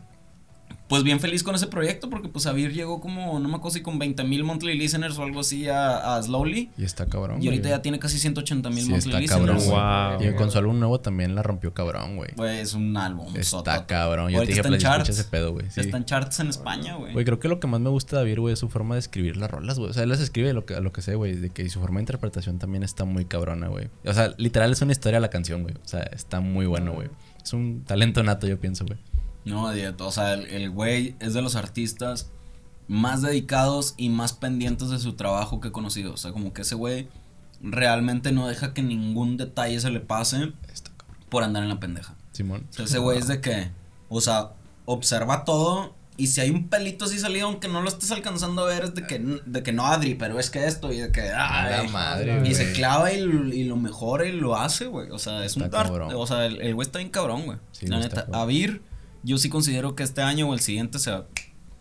pues 0.88 1.02
bien 1.02 1.18
feliz 1.20 1.42
con 1.42 1.54
ese 1.54 1.66
proyecto 1.66 2.08
porque 2.08 2.28
pues 2.28 2.46
Avir 2.46 2.72
llegó 2.72 3.00
como, 3.00 3.38
no 3.40 3.48
me 3.48 3.56
acuerdo 3.56 3.74
si 3.76 3.82
con 3.82 3.98
20 3.98 4.22
mil 4.24 4.44
monthly 4.44 4.76
listeners 4.78 5.18
o 5.18 5.22
algo 5.24 5.40
así 5.40 5.68
a, 5.68 6.16
a 6.16 6.22
Slowly. 6.22 6.70
Y 6.78 6.84
está 6.84 7.06
cabrón. 7.06 7.42
Y 7.42 7.46
ahorita 7.46 7.68
güey. 7.68 7.76
ya 7.78 7.82
tiene 7.82 7.98
casi 7.98 8.18
180 8.18 8.70
mil 8.70 8.84
Sí, 8.84 8.90
monthly 8.90 9.24
está 9.24 9.36
cabrón, 9.36 9.56
listeners. 9.56 9.70
güey. 9.70 10.28
Wow. 10.28 10.34
Y 10.34 10.36
con 10.36 10.50
su 10.50 10.58
álbum 10.58 10.78
nuevo 10.78 11.00
también 11.00 11.34
la 11.34 11.42
rompió 11.42 11.74
cabrón, 11.74 12.16
güey. 12.16 12.30
Güey, 12.36 12.60
es 12.60 12.74
un 12.74 12.96
álbum. 12.96 13.34
Está 13.36 13.86
cabrón. 13.86 14.30
Yo 14.30 14.40
te 14.40 14.46
dije, 14.46 14.60
está 14.60 14.68
en 14.68 14.72
pues, 14.74 14.82
charts. 14.82 15.08
ese 15.08 15.24
pedo, 15.24 15.52
güey. 15.52 15.66
Sí. 15.70 15.80
Está 15.80 15.96
en 15.96 16.04
charts 16.04 16.40
en 16.40 16.48
España, 16.48 16.94
güey. 16.96 17.12
Güey, 17.12 17.24
creo 17.24 17.40
que 17.40 17.48
lo 17.48 17.58
que 17.58 17.66
más 17.66 17.80
me 17.80 17.90
gusta 17.90 18.16
de 18.16 18.22
David, 18.22 18.38
güey, 18.38 18.52
es 18.52 18.58
su 18.58 18.68
forma 18.68 18.94
de 18.94 19.00
escribir 19.00 19.36
las 19.36 19.50
rolas, 19.50 19.78
güey. 19.78 19.90
O 19.90 19.92
sea, 19.92 20.04
él 20.04 20.08
las 20.08 20.20
escribe 20.20 20.50
a 20.50 20.52
lo 20.54 20.64
que, 20.66 20.74
a 20.74 20.80
lo 20.80 20.92
que 20.92 21.02
sé, 21.02 21.14
güey. 21.16 21.34
De 21.34 21.50
que 21.50 21.62
y 21.62 21.68
su 21.68 21.80
forma 21.80 21.98
de 21.98 22.02
interpretación 22.02 22.58
también 22.58 22.82
está 22.82 23.04
muy 23.04 23.24
cabrona, 23.24 23.68
güey. 23.68 23.88
O 24.04 24.12
sea, 24.12 24.32
literal 24.38 24.70
es 24.72 24.80
una 24.82 24.92
historia 24.92 25.18
la 25.20 25.30
canción, 25.30 25.62
güey. 25.62 25.74
O 25.74 25.88
sea, 25.88 26.02
está 26.02 26.40
muy 26.40 26.66
bueno, 26.66 26.92
güey. 26.92 27.08
Es 27.42 27.52
un 27.52 27.84
talento 27.84 28.22
nato, 28.24 28.46
yo 28.48 28.58
pienso, 28.58 28.84
güey. 28.84 28.98
No, 29.46 29.64
o 30.06 30.10
sea, 30.12 30.34
el, 30.34 30.46
el 30.46 30.68
güey 30.70 31.16
es 31.20 31.32
de 31.32 31.40
los 31.40 31.56
artistas 31.56 32.28
más 32.88 33.22
dedicados 33.22 33.94
y 33.96 34.10
más 34.10 34.32
pendientes 34.34 34.90
de 34.90 34.98
su 34.98 35.14
trabajo 35.14 35.60
que 35.60 35.68
he 35.68 35.72
conocido. 35.72 36.12
O 36.12 36.16
sea, 36.18 36.32
como 36.32 36.52
que 36.52 36.62
ese 36.62 36.74
güey 36.74 37.08
realmente 37.62 38.32
no 38.32 38.48
deja 38.48 38.74
que 38.74 38.82
ningún 38.82 39.36
detalle 39.36 39.80
se 39.80 39.90
le 39.90 40.00
pase 40.00 40.52
por 41.28 41.42
andar 41.42 41.62
en 41.62 41.68
la 41.68 41.80
pendeja. 41.80 42.14
Simón. 42.32 42.66
O 42.70 42.72
sea, 42.72 42.84
ese 42.84 42.98
güey 42.98 43.18
es 43.18 43.28
de 43.28 43.40
que, 43.40 43.70
o 44.08 44.20
sea, 44.20 44.50
observa 44.84 45.44
todo 45.44 45.94
y 46.18 46.28
si 46.28 46.40
hay 46.40 46.50
un 46.50 46.68
pelito 46.68 47.04
así 47.06 47.18
salido, 47.18 47.46
aunque 47.46 47.68
no 47.68 47.82
lo 47.82 47.88
estés 47.88 48.10
alcanzando 48.10 48.62
a 48.62 48.66
ver, 48.68 48.84
es 48.84 48.94
de 48.94 49.06
que, 49.06 49.18
de 49.18 49.62
que 49.62 49.72
no, 49.72 49.86
Adri, 49.86 50.14
pero 50.14 50.38
es 50.38 50.48
que 50.50 50.66
esto 50.66 50.92
y 50.92 50.98
de 50.98 51.12
que, 51.12 51.20
A 51.30 51.68
la 51.68 51.80
ay, 51.80 51.88
madre, 51.88 52.48
y 52.48 52.54
se 52.54 52.72
clava 52.72 53.12
y, 53.12 53.20
lo- 53.20 53.52
y 53.52 53.64
lo 53.64 53.76
mejora 53.76 54.24
y 54.26 54.32
lo 54.32 54.56
hace, 54.56 54.86
güey. 54.86 55.10
O 55.10 55.18
sea, 55.18 55.44
es 55.44 55.56
un 55.56 55.64
Está 55.64 55.80
art- 55.80 55.88
cabrón. 55.88 56.12
o 56.14 56.26
sea, 56.26 56.46
el 56.46 56.60
el 56.62 56.74
güey 56.74 56.86
está 56.86 56.98
bien 56.98 57.10
cabrón, 57.10 57.42
güey. 57.44 57.58
Sí, 57.72 57.86
la 57.86 57.96
no 57.98 58.02
está 58.02 58.24
neta. 58.26 58.40
Avir, 58.40 58.80
yo 59.26 59.38
sí 59.38 59.48
considero 59.50 59.94
que 59.94 60.02
este 60.04 60.22
año 60.22 60.48
o 60.48 60.54
el 60.54 60.60
siguiente 60.60 60.98
se 60.98 61.10
va. 61.10 61.18
Va 61.18 61.26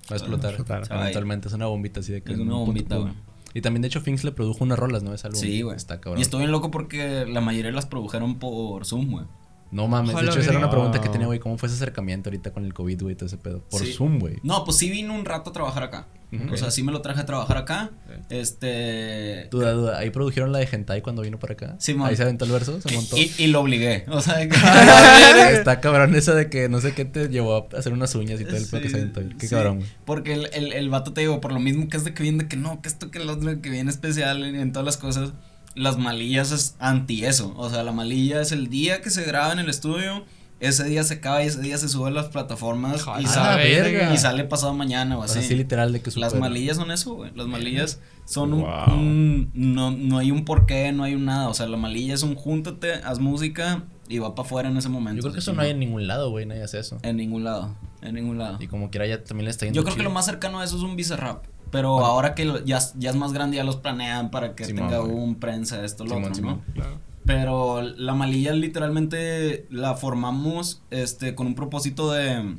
a 0.10 0.16
explotar. 0.16 0.54
explotar. 0.54 0.88
Eventualmente 0.92 1.48
es 1.48 1.54
una 1.54 1.68
bombita 1.68 2.00
así 2.02 2.12
de 2.12 2.22
que. 2.22 2.34
Es 2.34 2.40
una 2.40 2.56
bombita, 2.56 2.98
güey. 2.98 3.14
Y 3.54 3.62
también, 3.62 3.82
de 3.84 3.88
hecho, 3.88 4.02
Finks 4.02 4.26
le 4.26 4.34
produjo 4.34 4.64
unas 4.66 4.78
rolas, 4.78 5.02
¿no? 5.02 5.14
Ese 5.14 5.28
álbum. 5.28 5.40
Sí, 5.40 5.62
güey. 5.62 5.78
Está 5.78 6.02
cabrón. 6.02 6.20
Y 6.20 6.24
estoy 6.24 6.40
bien 6.40 6.52
loco 6.52 6.72
porque 6.72 7.26
la 7.26 7.40
mayoría 7.40 7.72
las 7.72 7.86
produjeron 7.86 8.38
por 8.38 8.86
Zoom, 8.86 9.12
güey. 9.12 9.26
No 9.72 9.88
mames. 9.88 10.16
De 10.16 10.24
hecho, 10.26 10.40
esa 10.40 10.50
era 10.50 10.60
una 10.60 10.70
pregunta 10.70 11.00
que 11.00 11.08
tenía, 11.10 11.28
güey. 11.28 11.40
¿Cómo 11.40 11.58
fue 11.58 11.68
ese 11.68 11.76
acercamiento 11.78 12.30
ahorita 12.30 12.52
con 12.52 12.66
el 12.66 12.74
COVID, 12.74 13.02
güey? 13.04 13.16
Todo 13.16 13.28
ese 13.28 13.38
pedo. 13.38 13.64
Por 13.70 13.80
Sí. 13.80 13.94
Zoom, 13.94 14.20
güey. 14.20 14.38
No, 14.44 14.64
pues 14.66 14.78
sí 14.78 14.90
vino 14.90 15.14
un 15.14 15.24
rato 15.26 15.52
a 15.52 15.54
trabajar 15.54 15.84
acá. 15.84 16.08
O 16.52 16.58
sea, 16.58 16.70
sí 16.72 16.84
me 16.84 16.92
lo 16.92 17.02
traje 17.02 17.22
a 17.22 17.26
trabajar 17.26 17.58
acá. 17.58 17.92
Este. 18.30 19.48
Duda, 19.52 19.72
duda. 19.72 19.98
Ahí 20.00 20.10
produjeron 20.10 20.52
la 20.52 20.60
de 20.60 20.68
Hentai 20.72 21.02
cuando 21.02 21.22
vino 21.22 21.40
para 21.40 21.54
acá. 21.54 21.78
Ahí 22.04 22.16
se 22.16 22.24
aventó 22.24 22.46
el 22.46 22.52
verso, 22.52 22.82
se 22.82 22.94
montó. 22.94 23.18
Y, 23.18 23.32
y 23.38 23.48
lo 23.48 23.62
obligué. 23.62 24.06
O 24.10 24.22
sea, 24.22 24.36
que- 24.48 24.56
Está 25.54 25.80
cabrón 25.82 26.16
eso 26.16 26.34
de 26.36 26.50
que 26.50 26.70
no 26.70 26.82
sé 26.82 26.94
qué 26.94 27.06
te 27.06 27.28
llevó 27.30 27.68
a 27.74 27.78
hacer 27.78 27.94
unas 27.94 28.14
uñas 28.16 28.40
y 28.42 28.46
todo 28.46 28.58
el 28.58 28.66
pedo 28.68 28.82
que 28.82 28.90
se 28.90 28.96
Sí, 28.96 29.02
aventó. 29.02 29.22
Qué 29.38 29.48
sí. 29.48 29.56
cabrón, 29.56 29.78
güey. 29.78 29.90
Porque 30.06 30.34
el, 30.34 30.50
el, 30.54 30.74
el 30.74 30.90
vato 30.90 31.14
te 31.14 31.22
digo, 31.22 31.42
por 31.42 31.52
lo 31.54 31.60
mismo 31.60 31.88
que 31.90 31.98
es 31.98 32.04
de 32.04 32.14
que 32.14 32.24
viene 32.24 32.44
de 32.44 32.50
que 32.50 32.58
no, 32.58 32.82
que 32.82 32.88
esto, 32.90 33.12
que 33.12 33.20
el 33.20 33.30
otro, 33.30 33.62
que 33.62 33.70
viene 33.70 33.90
especial 33.90 34.44
en, 34.44 34.56
en 34.56 34.72
todas 34.72 34.86
las 34.86 34.98
cosas. 34.98 35.32
Las 35.76 35.98
malillas 35.98 36.52
es 36.52 36.76
anti 36.80 37.26
eso. 37.26 37.54
O 37.58 37.70
sea, 37.70 37.84
la 37.84 37.92
malilla 37.92 38.40
es 38.42 38.52
el 38.54 38.70
día 38.70 39.02
que 39.02 39.10
se 39.10 39.24
graba 39.24 39.52
en 39.52 39.60
el 39.60 39.70
estudio. 39.70 40.24
Ese 40.62 40.86
día 40.86 41.04
se 41.04 41.16
acaba 41.16 41.44
y 41.44 41.48
ese 41.48 41.62
día 41.62 41.78
se 41.78 41.90
sube 41.90 42.08
a 42.08 42.12
las 42.12 42.28
plataformas 42.28 43.04
Jala, 43.04 43.22
y, 43.22 43.26
sale, 43.26 43.64
verga. 43.82 44.14
y 44.14 44.18
sale 44.18 44.46
pasado 44.46 44.74
mañana 44.74 45.18
o 45.18 45.24
así. 45.24 45.34
sea, 45.40 45.42
sí, 45.50 45.56
literal 45.56 45.92
de 45.92 46.02
que 46.02 46.12
Las 46.18 46.34
malillas 46.36 46.78
son 46.78 46.92
eso, 46.92 47.14
güey. 47.16 47.32
Las 47.36 47.48
malillas 47.48 48.00
son 48.26 48.54
un, 48.54 48.62
Wow. 48.62 48.94
un- 48.98 49.52
no, 49.54 49.92
no 49.92 50.18
hay 50.18 50.32
un 50.32 50.46
porqué, 50.46 50.92
no 50.94 51.04
hay 51.04 51.14
un 51.16 51.26
nada. 51.26 51.50
O 51.50 51.54
sea, 51.54 51.68
la 51.68 51.76
malilla 51.78 52.14
es 52.14 52.24
un 52.24 52.36
júntate, 52.36 52.94
haz 52.94 53.20
música 53.20 53.84
y 54.08 54.20
va 54.20 54.34
para 54.34 54.46
afuera 54.48 54.70
en 54.70 54.78
ese 54.78 54.88
momento. 54.88 55.18
Yo 55.18 55.22
creo 55.24 55.34
que 55.34 55.40
eso 55.40 55.52
no 55.54 55.62
hay 55.62 55.72
en 55.72 55.80
ningún 55.80 56.08
lado, 56.08 56.30
güey. 56.30 56.46
Nadie 56.46 56.64
hace 56.64 56.80
eso. 56.80 56.98
En 57.02 57.18
ningún 57.18 57.44
lado, 57.44 57.76
en 58.02 58.16
ningún 58.16 58.38
lado. 58.38 58.58
Y 58.62 58.68
como 58.68 58.90
quiera 58.92 59.06
ya 59.08 59.24
también 59.24 59.46
le 59.46 59.52
está 59.52 59.66
yendo 59.66 59.76
Yo 59.80 59.84
creo 59.84 59.98
que 59.98 60.04
lo 60.04 60.10
más 60.10 60.26
cercano 60.26 60.62
a 60.62 60.64
eso 60.64 60.78
es 60.78 60.84
un 60.84 60.96
Bizarrap. 60.96 61.44
Pero 61.72 62.00
Ah. 62.00 62.08
ahora 62.08 62.34
que 62.34 62.46
lo- 62.46 62.64
ya, 62.64 62.80
ya 62.98 63.10
es 63.10 63.16
más 63.18 63.34
grande, 63.34 63.58
ya 63.58 63.66
los 63.66 63.76
planean 63.76 64.32
para 64.32 64.56
que 64.56 64.64
Simón, 64.64 64.88
tenga 64.88 65.00
güey. 65.00 65.12
un 65.18 65.36
prensa, 65.36 65.84
esto, 65.84 66.04
lo 66.06 66.12
Simón, 66.12 66.24
otro, 66.24 66.36
Simón. 66.36 66.62
¿no? 66.68 66.74
Claro. 66.74 67.00
Pero 67.26 67.82
la 67.82 68.14
malilla 68.14 68.54
literalmente 68.54 69.66
la 69.70 69.96
formamos 69.96 70.82
este 70.92 71.34
con 71.36 71.48
un 71.48 71.56
propósito 71.56 72.12
de 72.12 72.56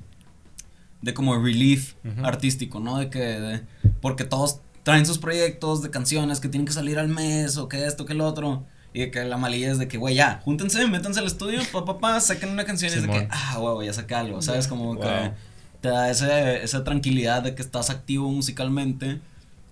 de 1.03 1.15
como 1.15 1.39
relief 1.39 1.95
artístico, 2.25 2.81
¿no? 2.81 2.99
De 2.99 3.11
que 3.11 3.19
de- 3.21 3.63
porque 4.01 4.25
todos 4.25 4.61
traen 4.83 5.07
sus 5.07 5.19
proyectos 5.19 5.83
de 5.83 5.91
canciones 5.91 6.41
que 6.41 6.49
tienen 6.49 6.67
que 6.67 6.73
salir 6.73 6.99
al 6.99 7.09
mes 7.09 7.57
o 7.59 7.69
que 7.69 7.87
esto 7.87 8.07
que 8.07 8.13
el 8.15 8.21
otro 8.21 8.65
y 8.93 9.01
de 9.01 9.11
que 9.11 9.25
la 9.25 9.37
malilla 9.37 9.71
es 9.71 9.79
de 9.79 9.89
que 9.89 9.99
güey 9.99 10.15
ya, 10.17 10.41
júntense, 10.45 10.87
métanse 10.89 11.21
al 11.21 11.27
estudio, 11.27 11.61
pa 11.73 11.85
pa 11.85 11.99
pa, 11.99 12.21
saquen 12.21 12.49
una 12.51 12.65
canción 12.65 12.91
y 12.93 12.97
es 12.97 13.03
de 13.03 13.09
que 13.09 13.29
ah, 13.31 13.57
güey, 13.59 13.87
ya 13.87 13.93
saqué 13.93 14.15
algo, 14.15 14.43
¿sabes? 14.43 14.67
Como 14.69 14.99
que 14.99 15.33
te 15.81 15.89
da 15.91 16.11
ese, 16.11 16.65
esa 16.65 16.83
tranquilidad 16.83 17.43
de 17.43 17.55
que 17.55 17.63
estás 17.63 17.91
activo 17.91 18.31
musicalmente 18.31 19.21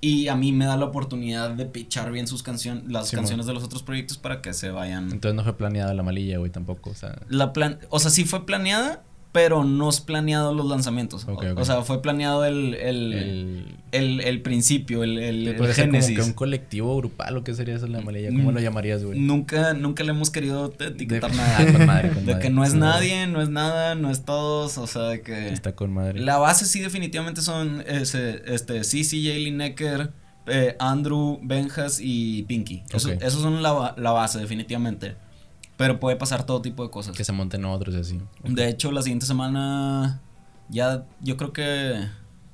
y 0.04 0.28
a 0.28 0.36
mí 0.36 0.52
me 0.52 0.66
da 0.66 0.76
la 0.76 0.84
oportunidad 0.84 1.48
de 1.50 1.64
pichar 1.64 2.12
bien 2.12 2.26
sus 2.26 2.42
canciones, 2.42 2.84
las 2.92 3.10
canciones 3.10 3.46
de 3.46 3.54
los 3.54 3.64
otros 3.64 3.82
proyectos 3.82 4.18
para 4.18 4.42
que 4.42 4.52
se 4.52 4.70
vayan. 4.70 5.10
Entonces 5.10 5.34
no 5.34 5.44
fue 5.44 5.56
planeada 5.56 5.94
la 5.94 6.02
malilla, 6.02 6.36
güey, 6.36 6.50
tampoco. 6.50 6.90
O 6.90 6.94
sea, 6.94 7.22
La 7.28 7.54
plan, 7.54 7.78
o 7.88 7.98
sea, 7.98 8.10
sí 8.10 8.24
fue 8.24 8.44
planeada, 8.44 9.02
pero 9.34 9.64
no 9.64 9.88
es 9.90 10.00
planeado 10.00 10.54
los 10.54 10.64
lanzamientos. 10.66 11.26
O, 11.56 11.64
sea, 11.64 11.82
fue 11.82 12.00
planeado 12.00 12.44
el, 12.44 12.74
el, 12.74 13.12
el. 13.12 13.66
el, 13.90 14.20
el 14.20 14.42
principio, 14.42 15.02
el, 15.02 15.18
el, 15.18 15.56
Puede 15.56 15.74
ser 15.74 15.88
como 15.88 16.00
génesis. 16.00 16.16
que 16.20 16.24
un 16.24 16.34
colectivo 16.34 16.96
grupal 16.96 17.36
o 17.38 17.42
qué 17.42 17.52
sería 17.52 17.74
eso 17.74 17.88
la 17.88 18.00
malilla. 18.00 18.28
¿Cómo 18.28 18.52
Mm, 18.52 18.54
lo 18.54 18.60
llamarías, 18.60 19.02
güey? 19.02 19.18
Nunca, 19.18 19.74
nunca 19.74 20.04
le 20.04 20.10
hemos 20.10 20.30
querido 20.30 20.72
etiquetar 20.78 21.32
De- 21.32 21.36
nada. 21.36 21.56
Ah, 21.58 21.72
con 21.72 21.84
madre, 21.86 22.08
con 22.10 22.26
de 22.26 22.32
madre. 22.34 22.42
que 22.46 22.50
no 22.50 22.62
es 22.62 22.74
nadie, 22.74 23.26
no 23.26 23.42
es 23.42 23.48
nada, 23.48 23.96
no 23.96 24.08
es 24.12 24.24
todos, 24.24 24.78
o 24.78 24.86
sea, 24.86 25.02
de 25.08 25.20
que... 25.22 25.48
Está 25.48 25.74
con 25.74 25.92
madre. 25.92 26.20
La 26.20 26.38
base 26.38 26.64
sí 26.64 26.78
definitivamente 26.78 27.42
son 27.42 27.82
ese, 27.88 28.40
este, 28.46 28.84
Sisi, 28.84 29.26
Jaylee 29.26 29.50
Necker, 29.50 30.12
eh, 30.46 30.76
Andrew, 30.78 31.40
Benjas 31.42 31.98
y 32.00 32.44
Pinky. 32.44 32.84
Eso- 32.92 33.10
esos 33.10 33.42
son 33.42 33.64
la, 33.64 33.94
la 33.96 34.12
base, 34.12 34.38
definitivamente. 34.38 35.16
Pero 35.76 35.98
puede 36.00 36.16
pasar 36.16 36.46
todo 36.46 36.62
tipo 36.62 36.82
de 36.84 36.90
cosas. 36.90 37.16
Que 37.16 37.24
se 37.24 37.32
monten 37.32 37.64
otros 37.64 37.94
y 37.94 37.98
así. 37.98 38.20
De 38.44 38.68
hecho, 38.68 38.92
la 38.92 39.02
siguiente 39.02 39.26
semana 39.26 40.20
ya 40.68 41.04
yo 41.20 41.36
creo 41.36 41.52
que, 41.52 42.06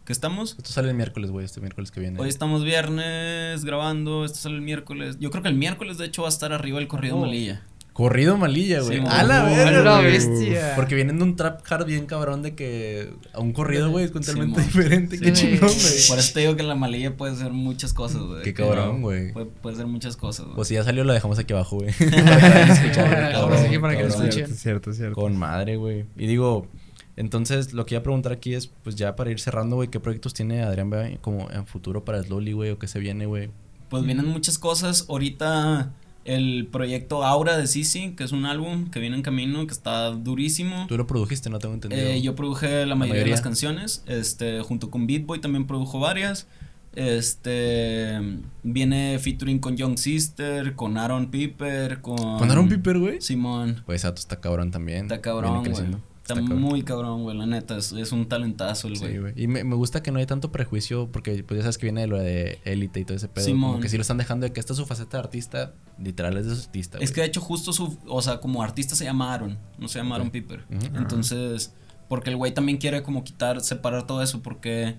que 0.05 0.13
estamos. 0.13 0.57
Esto 0.59 0.71
sale 0.73 0.89
el 0.89 0.95
miércoles, 0.95 1.31
güey, 1.31 1.45
este 1.45 1.61
miércoles 1.61 1.91
que 1.91 2.01
viene. 2.01 2.19
Hoy 2.21 2.29
estamos 2.29 2.65
viernes 2.65 3.65
grabando, 3.65 4.25
esto 4.25 4.39
sale 4.39 4.57
el 4.57 4.63
miércoles. 4.63 5.19
Yo 5.21 5.31
creo 5.31 5.43
que 5.43 5.49
el 5.51 5.55
miércoles 5.57 5.99
de 5.99 6.07
hecho 6.07 6.23
va 6.23 6.29
a 6.29 6.31
estar 6.31 6.53
arriba 6.53 6.79
el 6.79 6.89
corrido 6.89 7.17
Oh. 7.17 7.21
Malilla. 7.21 7.63
Corrido 8.01 8.39
malilla, 8.39 8.81
güey. 8.81 8.99
Sí, 8.99 9.05
a 9.07 9.23
la 9.25 9.43
güey. 9.43 9.57
verga, 9.57 9.79
¡A 9.79 9.83
la 9.83 10.01
bestia! 10.01 10.73
Porque 10.75 10.95
vienen 10.95 11.19
de 11.19 11.25
un 11.25 11.37
trap 11.37 11.61
hard 11.69 11.85
bien 11.85 12.07
cabrón 12.07 12.43
de 12.43 12.55
que 12.55 13.13
a 13.35 13.41
un 13.41 13.53
corrido, 13.53 13.91
güey, 13.91 14.07
es 14.07 14.13
totalmente 14.13 14.63
Sí, 14.63 14.67
diferente. 14.69 15.19
Sí, 15.19 15.23
Qué 15.23 15.33
chingón, 15.35 15.69
güey. 15.69 16.09
Por 16.09 16.19
eso 16.19 16.33
te 16.33 16.41
digo 16.41 16.57
que 16.57 16.63
la 16.63 16.75
malilla 16.75 17.15
puede 17.15 17.37
ser 17.37 17.53
muchas 17.53 17.93
cosas, 17.93 18.23
güey. 18.23 18.43
Qué 18.43 18.55
cabrón, 18.55 19.03
güey. 19.03 19.35
Puede, 19.35 19.47
puede 19.47 19.77
ser 19.77 19.87
muchas 19.87 20.17
cosas, 20.17 20.47
güey. 20.47 20.57
Pues 20.57 20.69
si 20.69 20.75
ya 20.75 20.83
salió, 20.85 21.05
lo 21.05 21.13
dejamos 21.13 21.39
aquí 21.39 21.53
abajo, 21.53 21.77
güey. 21.77 21.93
Para 21.99 22.67
que 22.67 22.73
escuchar. 22.73 23.35
Ahora 23.35 23.69
sí 23.69 23.79
para 23.79 23.97
que 23.97 24.03
lo 24.05 24.09
cabrón. 24.09 24.29
escuchen. 24.29 24.47
Cierto, 24.47 24.55
cierto, 24.57 24.93
cierto. 24.95 25.15
Con 25.21 25.37
madre, 25.37 25.77
güey. 25.77 26.07
Y 26.17 26.27
digo, 26.27 26.69
entonces 27.17 27.75
lo 27.75 27.85
que 27.85 27.97
iba 27.97 28.01
a 28.01 28.03
preguntar 28.03 28.33
aquí 28.33 28.55
es, 28.55 28.67
pues 28.67 28.97
ya 28.97 29.15
para 29.15 29.31
ir 29.31 29.41
cerrando, 29.41 29.77
güey, 29.77 29.89
¿qué 29.89 30.01
proyectos 30.01 30.33
tiene 30.33 30.63
Adrián 30.63 30.89
Bea 30.89 31.19
como 31.21 31.51
en 31.51 31.67
futuro 31.67 32.03
para 32.03 32.23
Slowly, 32.23 32.53
güey? 32.53 32.71
¿O 32.71 32.79
qué 32.79 32.89
se 32.89 32.99
viene, 32.99 33.27
güey? 33.27 33.51
Pues 33.91 34.05
vienen 34.05 34.27
muchas 34.27 34.59
cosas. 34.59 35.05
Ahorita 35.09 35.93
el 36.37 36.69
proyecto 36.71 37.25
Aura 37.25 37.57
de 37.57 37.67
Sisi, 37.67 38.13
que 38.13 38.25
es 38.25 38.33
un 38.33 38.47
álbum 38.47 38.91
que 38.91 39.01
viene 39.01 39.17
en 39.17 39.23
camino, 39.23 39.67
que 39.67 39.73
está 39.73 40.11
durísimo. 40.11 40.87
Tú 40.89 40.97
lo 40.97 41.07
produjiste, 41.07 41.51
no 41.51 41.59
tengo 41.59 41.75
entendido. 41.75 42.03
Eh, 42.03 42.23
yo 42.23 42.37
produje 42.37 42.87
la 42.87 42.95
mayoría, 42.95 42.95
de 42.95 43.09
mayoría. 43.09 43.31
las 43.33 43.41
canciones, 43.41 44.05
este, 44.07 44.61
junto 44.61 44.91
con 44.91 45.07
Beat 45.07 45.27
Boy 45.27 45.41
también 45.41 45.67
produjo 45.67 45.99
varias. 45.99 46.47
Este 46.95 48.19
viene 48.65 49.19
featuring 49.21 49.61
con 49.61 49.77
Young 49.77 49.97
Sister, 49.97 50.75
con 50.75 50.99
Aaron 50.99 51.31
Piper, 51.31 52.01
con 52.01 52.17
¿Con 52.17 52.51
Aaron 52.51 52.69
Piper, 52.69 52.99
güey? 52.99 53.21
Simón. 53.21 53.83
Pues 53.87 54.03
Sato 54.03 54.21
está 54.21 54.41
cabrón 54.41 54.71
también. 54.71 55.03
Está 55.03 55.21
cabrón, 55.21 55.65
güey. 55.65 56.10
Está, 56.35 56.43
cabrón. 56.47 56.61
muy 56.61 56.83
cabrón, 56.83 57.23
güey, 57.23 57.37
la 57.37 57.47
neta, 57.47 57.77
es, 57.77 57.93
es 57.93 58.13
un 58.13 58.29
talentazo 58.29 58.89
el 58.89 58.99
güey. 58.99 59.13
Sí, 59.13 59.19
güey. 59.19 59.33
Y 59.37 59.47
me, 59.47 59.65
me 59.65 59.75
gusta 59.75 60.03
que 60.03 60.11
no 60.11 60.19
hay 60.19 60.27
tanto 60.27 60.53
prejuicio 60.53 61.11
porque 61.11 61.43
pues 61.45 61.59
ya 61.59 61.63
sabes 61.63 61.79
que 61.79 61.87
viene 61.87 62.03
de 62.03 62.07
lo 62.07 62.19
de 62.19 62.59
élite 62.65 63.01
y 63.01 63.05
todo 63.05 63.17
ese 63.17 63.29
pedo. 63.29 63.45
Simón. 63.45 63.71
Como 63.73 63.83
que 63.83 63.89
sí 63.89 63.97
lo 63.97 64.03
están 64.03 64.19
dejando 64.19 64.47
de 64.47 64.53
que 64.53 64.61
esta 64.61 64.73
es 64.73 64.77
su 64.79 64.87
faceta 64.87 65.19
de 65.19 65.25
artista, 65.25 65.75
literal 65.99 66.37
es 66.37 66.47
de 66.47 66.55
su 66.57 66.63
artista, 66.63 66.99
Es 67.01 67.13
que 67.13 67.21
de 67.21 67.27
hecho 67.27 67.41
justo 67.41 67.73
su, 67.73 67.99
o 68.07 68.23
sea, 68.23 68.41
como 68.41 68.63
artista 68.63 68.95
se 68.97 69.05
llama 69.05 69.33
Aaron, 69.33 69.59
no 69.79 69.89
se 69.89 69.99
llama 69.99 70.17
Ok. 70.17 70.21
Aaron 70.21 70.31
Piper. 70.31 70.65
Entonces, 70.95 71.75
porque 72.09 72.31
el 72.31 72.37
güey 72.37 72.53
también 72.53 72.79
quiere 72.79 73.03
como 73.03 73.25
quitar, 73.25 73.61
separar 73.61 74.07
todo 74.07 74.23
eso, 74.23 74.43
porque 74.43 74.97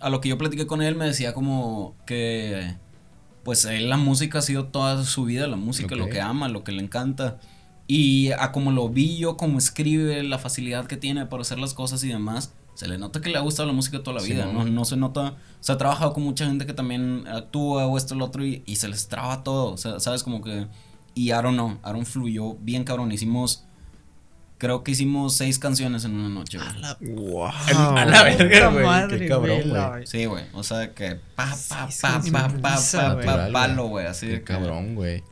a 0.00 0.10
lo 0.10 0.20
que 0.20 0.28
yo 0.28 0.38
platiqué 0.38 0.66
con 0.66 0.82
él 0.82 0.94
me 0.94 1.06
decía 1.06 1.32
como 1.32 1.96
que, 2.06 2.76
pues 3.42 3.64
él 3.64 3.88
la 3.88 3.96
música 3.96 4.38
ha 4.38 4.42
sido 4.42 4.66
toda 4.66 5.04
su 5.04 5.24
vida, 5.24 5.46
la 5.46 5.56
música, 5.56 5.94
lo 5.94 6.08
que 6.08 6.20
ama, 6.20 6.48
lo 6.48 6.62
que 6.64 6.72
le 6.72 6.82
encanta. 6.82 7.38
Y 7.92 8.30
a 8.30 8.52
como 8.52 8.70
lo 8.70 8.88
vi 8.88 9.16
yo, 9.16 9.36
como 9.36 9.58
escribe, 9.58 10.22
la 10.22 10.38
facilidad 10.38 10.86
que 10.86 10.96
tiene 10.96 11.26
para 11.26 11.40
hacer 11.42 11.58
las 11.58 11.74
cosas 11.74 12.04
y 12.04 12.08
demás, 12.08 12.52
se 12.74 12.86
le 12.86 12.98
nota 12.98 13.20
que 13.20 13.30
le 13.30 13.36
ha 13.36 13.40
gustado 13.40 13.66
la 13.66 13.72
música 13.72 14.00
toda 14.00 14.20
la 14.20 14.22
vida. 14.22 14.46
¿no? 14.46 14.64
No 14.64 14.84
se 14.84 14.96
nota, 14.96 15.30
o 15.30 15.34
sea, 15.58 15.74
ha 15.74 15.78
trabajado 15.78 16.12
con 16.12 16.22
mucha 16.22 16.46
gente 16.46 16.66
que 16.66 16.72
también 16.72 17.26
actúa 17.26 17.88
o 17.88 17.98
esto 17.98 18.14
lo 18.14 18.26
otro 18.26 18.46
y, 18.46 18.62
y 18.64 18.76
se 18.76 18.86
les 18.86 19.08
traba 19.08 19.42
todo, 19.42 19.72
o 19.72 19.76
sea, 19.76 19.98
sabes, 19.98 20.22
como 20.22 20.40
que... 20.40 20.68
Y 21.16 21.32
Aaron 21.32 21.56
no, 21.56 21.80
Aaron 21.82 22.06
fluyó 22.06 22.54
bien 22.60 22.84
cabrón, 22.84 23.10
hicimos... 23.10 23.64
Creo 24.60 24.84
que 24.84 24.90
hicimos 24.90 25.38
seis 25.38 25.58
canciones 25.58 26.04
en 26.04 26.12
una 26.12 26.28
noche, 26.28 26.58
güey. 26.58 27.14
Wow. 27.14 27.46
A 27.46 28.04
la 28.04 28.22
verga, 28.24 28.44
Puta 28.44 28.68
güey. 28.68 28.84
madre, 28.84 29.18
Qué 29.18 29.26
cabrón, 29.26 29.56
güey, 29.62 29.72
la-. 29.72 30.00
Sí, 30.04 30.26
güey, 30.26 30.44
o 30.52 30.62
sea 30.62 30.92
que 30.92 31.14
pa, 31.34 31.56
pa, 31.66 31.86
pa, 31.86 31.90
sí, 31.90 32.30
pa, 32.30 32.48
pa, 32.48 32.78
pa, 32.92 33.20
pa, 33.24 33.48
palo, 33.50 33.86
güey, 33.86 34.04
así 34.04 34.26
de 34.26 34.40
Qué 34.40 34.44
cabrón, 34.44 34.94
güey. 34.94 35.24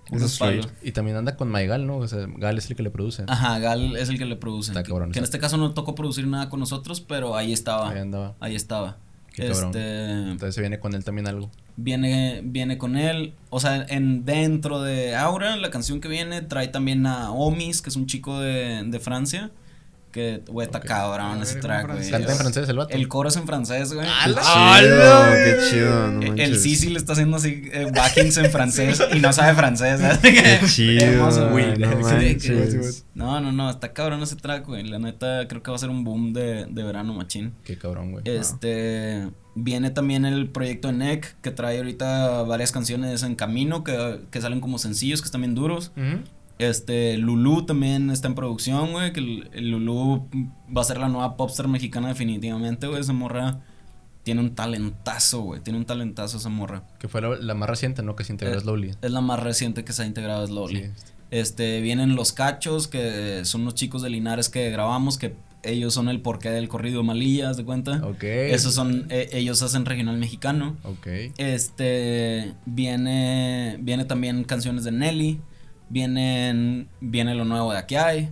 Y 0.83 0.93
también 0.93 1.19
anda 1.19 1.37
con 1.37 1.51
Maigal, 1.51 1.87
¿no? 1.87 1.99
O 1.99 2.09
sea, 2.09 2.27
Gal 2.39 2.57
es 2.57 2.71
el 2.71 2.77
que 2.77 2.83
le 2.83 2.91
produce. 2.91 3.25
Ajá, 3.29 3.59
Gal 3.59 3.97
es 3.97 4.09
el 4.09 4.17
que 4.17 4.25
le 4.25 4.37
produce. 4.37 4.71
Está 4.71 4.83
que, 4.83 4.89
cabrón, 4.89 5.13
que 5.13 5.19
en 5.19 5.25
este 5.25 5.39
caso 5.39 5.59
no 5.59 5.75
tocó 5.75 5.95
producir 5.95 6.27
nada 6.27 6.49
con 6.49 6.59
nosotros, 6.59 7.03
pero 7.03 7.37
ahí 7.37 7.53
estaba. 7.53 7.91
Ahí 7.91 7.99
andaba. 7.99 8.35
Ahí 8.41 8.57
estaba. 8.57 8.97
Qué 9.43 9.49
cabrón. 9.49 9.71
este 9.71 10.31
Entonces 10.31 10.55
se 10.55 10.61
viene 10.61 10.79
con 10.79 10.95
él 10.95 11.05
también 11.05 11.27
algo. 11.29 11.51
viene 11.77 12.41
viene 12.45 12.77
con 12.79 12.97
él, 12.97 13.35
o 13.51 13.61
sea, 13.61 13.87
en 13.89 14.25
dentro 14.25 14.83
de 14.83 15.15
Aura, 15.17 15.57
la 15.57 15.71
canción 15.71 16.01
que 16.01 16.09
viene 16.09 16.43
trae 16.43 16.69
también 16.69 17.07
a 17.07 17.31
Omis, 17.31 17.83
que 17.83 17.91
es 17.91 17.97
un 17.97 18.07
chico 18.07 18.41
de, 18.41 18.83
de 18.85 19.01
Francia, 19.01 19.51
que 20.13 20.43
güey 20.49 20.67
está 20.67 20.81
cabrón 20.81 21.43
ese 21.43 21.57
track, 21.61 21.83
¿cómo 21.83 21.95
güey. 21.95 22.11
Canta 22.11 22.33
en 22.33 22.39
francés 22.39 22.69
el 22.69 22.77
vato. 22.77 22.95
El 22.95 23.09
coro 23.09 23.29
es 23.29 23.37
en 23.37 23.47
francés, 23.47 23.93
güey. 23.93 24.07
¡Hala! 24.07 25.33
qué 25.45 25.57
chido. 25.71 26.11
no 26.11 26.35
El. 26.35 26.59
Sisi 26.59 26.91
le 26.91 26.99
está 26.99 27.13
haciendo 27.13 27.37
así 27.37 27.63
eh, 27.73 27.91
backings 27.95 28.37
en 28.39 28.51
francés 28.51 29.03
y 29.13 29.21
no 29.21 29.33
sabe 29.33 29.55
francés. 29.55 30.01
Qué 30.23 30.61
chido. 30.67 31.05
Hermoso, 31.05 31.51
güey. 31.51 31.77
no. 31.77 31.89
No, 33.15 33.41
no, 33.41 33.53
no, 33.53 33.71
está 33.71 33.93
cabrón 33.93 34.23
ese 34.23 34.37
track, 34.37 34.67
güey. 34.67 34.85
La 34.85 34.99
neta, 34.99 35.47
creo 35.49 35.63
que 35.63 35.71
va 35.71 35.77
a 35.77 35.81
ser 35.81 35.91
un 35.91 36.05
boom 36.05 36.33
de, 36.33 36.67
de 36.67 36.83
verano, 36.83 37.13
machín. 37.15 37.55
Qué 37.65 37.77
cabrón, 37.77 38.13
güey. 38.13 38.25
Este. 38.27 39.29
Viene 39.61 39.91
también 39.91 40.25
el 40.25 40.49
proyecto 40.51 40.87
de 40.87 40.95
NEC, 40.95 41.35
que 41.43 41.51
trae 41.51 41.79
ahorita 41.79 42.43
varias 42.43 42.71
canciones 42.71 43.25
en 43.25 43.35
camino 43.35 43.83
que, 43.83 44.21
que 44.31 44.41
salen 44.41 44.61
como 44.61 44.79
sencillos, 44.79 45.21
que 45.21 45.25
están 45.27 45.41
bien 45.41 45.57
duros. 45.57 45.91
Este, 46.59 47.17
Lulu 47.19 47.67
también 47.67 48.11
está 48.11 48.29
en 48.29 48.35
producción, 48.35 48.93
güey. 48.93 49.13
Que 49.13 49.21
Lulu 49.21 50.29
va 50.77 50.81
a 50.83 50.85
ser 50.85 50.99
la 50.99 51.09
nueva 51.09 51.37
popstar 51.37 51.69
mexicana, 51.69 52.09
definitivamente, 52.09 52.87
güey. 52.87 53.01
Esa 53.01 53.13
morra 53.13 53.61
tiene 54.25 54.41
un 54.41 54.55
talentazo, 54.55 55.41
güey. 55.43 55.61
Tiene 55.61 55.79
un 55.79 55.85
talentazo 55.87 56.37
esa 56.39 56.49
morra. 56.49 56.83
Que 56.99 57.09
fue 57.09 57.21
la, 57.23 57.37
la 57.37 57.55
más 57.55 57.69
reciente, 57.71 58.03
¿no? 58.03 58.17
Que 58.17 58.25
se 58.25 58.33
integró 58.33 58.55
Eh, 58.55 58.59
a 58.59 58.61
Slowly. 58.61 58.91
Es 59.01 59.11
la 59.11 59.21
más 59.21 59.41
reciente 59.43 59.85
que 59.85 59.93
se 59.93 60.03
ha 60.03 60.07
integrado 60.07 60.43
a 60.43 60.47
Slowly. 60.47 60.83
Sí. 60.85 60.91
Este, 61.31 61.81
vienen 61.81 62.17
los 62.17 62.33
cachos, 62.33 62.89
que 62.89 63.45
son 63.45 63.65
los 63.65 63.75
chicos 63.75 64.03
de 64.03 64.11
Linares 64.11 64.49
que 64.49 64.71
grabamos, 64.71 65.19
que 65.19 65.35
ellos 65.63 65.93
son 65.93 66.09
el 66.09 66.21
porqué 66.23 66.51
del 66.51 66.69
corrido 66.69 67.03
Malillas, 67.03 67.57
de 67.57 67.65
cuenta. 67.65 68.01
Ok. 68.07 68.23
Esos 68.25 68.75
son, 68.75 69.07
eh, 69.11 69.29
ellos 69.33 69.61
hacen 69.63 69.85
regional 69.85 70.17
mexicano. 70.17 70.77
Ok. 70.85 71.07
Este, 71.37 72.55
viene, 72.65 73.77
viene 73.81 74.05
también 74.05 74.45
canciones 74.45 74.85
de 74.85 74.93
Nelly, 74.93 75.41
vienen, 75.91 76.89
viene 77.01 77.35
lo 77.35 77.45
nuevo 77.45 77.73
de 77.73 77.79
Aquí 77.79 77.97
hay, 77.97 78.31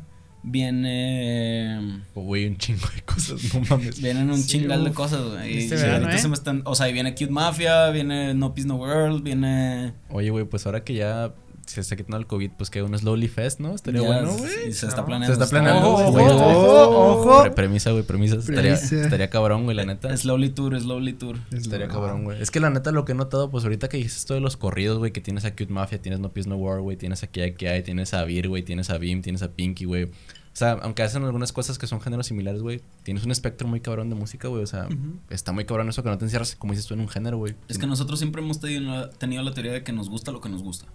viene, 0.87 2.03
Oh, 2.15 2.23
Güey, 2.23 2.47
un 2.47 2.57
chingo 2.57 2.87
de 2.95 3.03
cosas, 3.03 3.43
no 3.55 3.61
mames. 3.69 4.01
vienen 4.01 4.31
un 4.31 4.39
Sí, 4.39 4.49
chingal 4.59 4.85
de 4.85 4.93
cosas, 4.93 5.23
güey. 5.25 5.55
Y- 5.55 5.59
Este 5.59 5.77
verano, 5.77 6.09
¿eh? 6.11 6.19
se 6.19 6.29
me 6.29 6.35
están, 6.35 6.63
o 6.65 6.75
sea, 6.75 6.89
y 6.89 6.93
viene 6.93 7.13
Cute 7.15 7.31
Mafia, 7.31 7.91
viene 7.91 8.35
No 8.35 8.55
Peace 8.55 8.69
No 8.69 8.77
World, 8.77 9.23
viene... 9.23 9.93
Oye, 10.11 10.31
güey, 10.31 10.45
pues 10.45 10.67
ahora 10.67 10.85
que 10.85 10.95
ya 10.95 11.35
se 11.67 11.81
está 11.81 11.97
quitando 11.97 12.17
el 12.17 12.27
COVID, 12.27 12.53
pues 12.57 12.71
que 12.71 12.83
un 12.83 12.97
Slowly 12.97 13.29
Fest, 13.29 13.61
¿no? 13.61 13.75
Estaría 13.75 14.01
ya 14.01 14.07
bueno, 14.07 14.33
se- 14.33 14.39
güey. 14.39 14.73
se 14.73 14.87
está 14.87 15.05
planeando. 15.05 15.37
Se 15.37 15.43
está 15.43 15.51
planeando, 15.51 15.89
Ojo, 15.91 16.13
güey. 16.13 16.25
ojo, 16.27 16.47
ojo, 16.47 17.21
ojo. 17.31 17.43
Pre- 17.43 17.51
premisa, 17.51 17.91
güey, 17.91 18.03
premisa. 18.05 18.37
Estaría, 18.37 18.75
estaría 18.75 19.31
cabrón, 19.31 19.65
güey, 19.65 19.77
la 19.77 19.85
neta. 19.85 20.17
Slowly 20.17 20.51
Tour, 20.51 20.81
Slowly 20.81 21.13
Tour. 21.13 21.37
Estaría 21.53 21.89
cabrón, 21.89 22.25
güey. 22.25 22.41
Es 22.41 22.51
que 22.51 22.61
la 22.61 22.71
neta 22.71 22.93
lo 22.93 23.05
que 23.05 23.13
he 23.13 23.15
notado, 23.15 23.51
pues 23.51 23.65
ahorita 23.65 23.89
que 23.89 23.97
dices 23.97 24.17
esto 24.19 24.35
de 24.35 24.41
los 24.41 24.57
corridos, 24.57 24.99
güey, 24.99 25.13
que 25.13 25.21
tienes 25.21 25.45
a 25.45 25.51
Cute 25.51 25.69
Mafia, 25.73 26.01
tienes 26.01 26.21
No 26.21 26.31
Peace 26.33 26.49
No 26.49 26.57
War, 26.57 26.81
güey, 26.81 26.97
tienes 26.97 27.23
a 27.23 27.27
Kiai, 27.27 27.83
tienes 27.83 28.15
a 28.15 28.25
Vir, 28.25 28.49
güey, 28.49 28.63
tienes 28.63 28.91
a 28.91 28.99
Bim, 28.99 29.23
tienes 29.23 29.43
a 29.43 29.53
Pinky, 29.53 29.85
güey. 29.85 30.05
O 30.05 30.59
sea, 30.59 30.73
aunque 30.81 31.03
hacen 31.03 31.23
algunas 31.23 31.53
cosas 31.53 31.77
que 31.77 31.87
son 31.87 32.01
géneros 32.01 32.29
similares, 32.29 32.63
güey, 32.63 32.81
tienes 33.03 33.25
un 33.27 33.31
espectro 33.31 33.69
muy 33.69 33.81
cabrón 33.81 34.09
de 34.09 34.15
música, 34.17 34.49
güey. 34.49 34.63
O 34.63 34.67
sea, 34.67 34.89
está 35.29 35.53
muy 35.53 35.67
cabrón 35.67 35.91
eso 35.91 36.03
que 36.03 36.09
no 36.09 36.17
te 36.17 36.25
encierras, 36.25 36.57
como 36.57 36.73
dices 36.73 36.87
tú, 36.87 36.95
en 36.95 37.01
un 37.01 37.09
género, 37.11 37.37
güey. 37.37 37.55
Es 37.69 37.77
que 37.77 37.87
nosotros 37.87 38.19
siempre 38.19 38.41
hemos 38.41 38.59
tenido, 38.59 39.11
tenido 39.11 39.43
la 39.43 39.53
teoría 39.53 39.73
de 39.73 39.83
que 39.85 39.93
nos 39.93 40.09
gusta 40.09 40.33
lo 40.33 40.41
que 40.41 40.49
nos 40.49 40.63
gusta. 40.63 40.87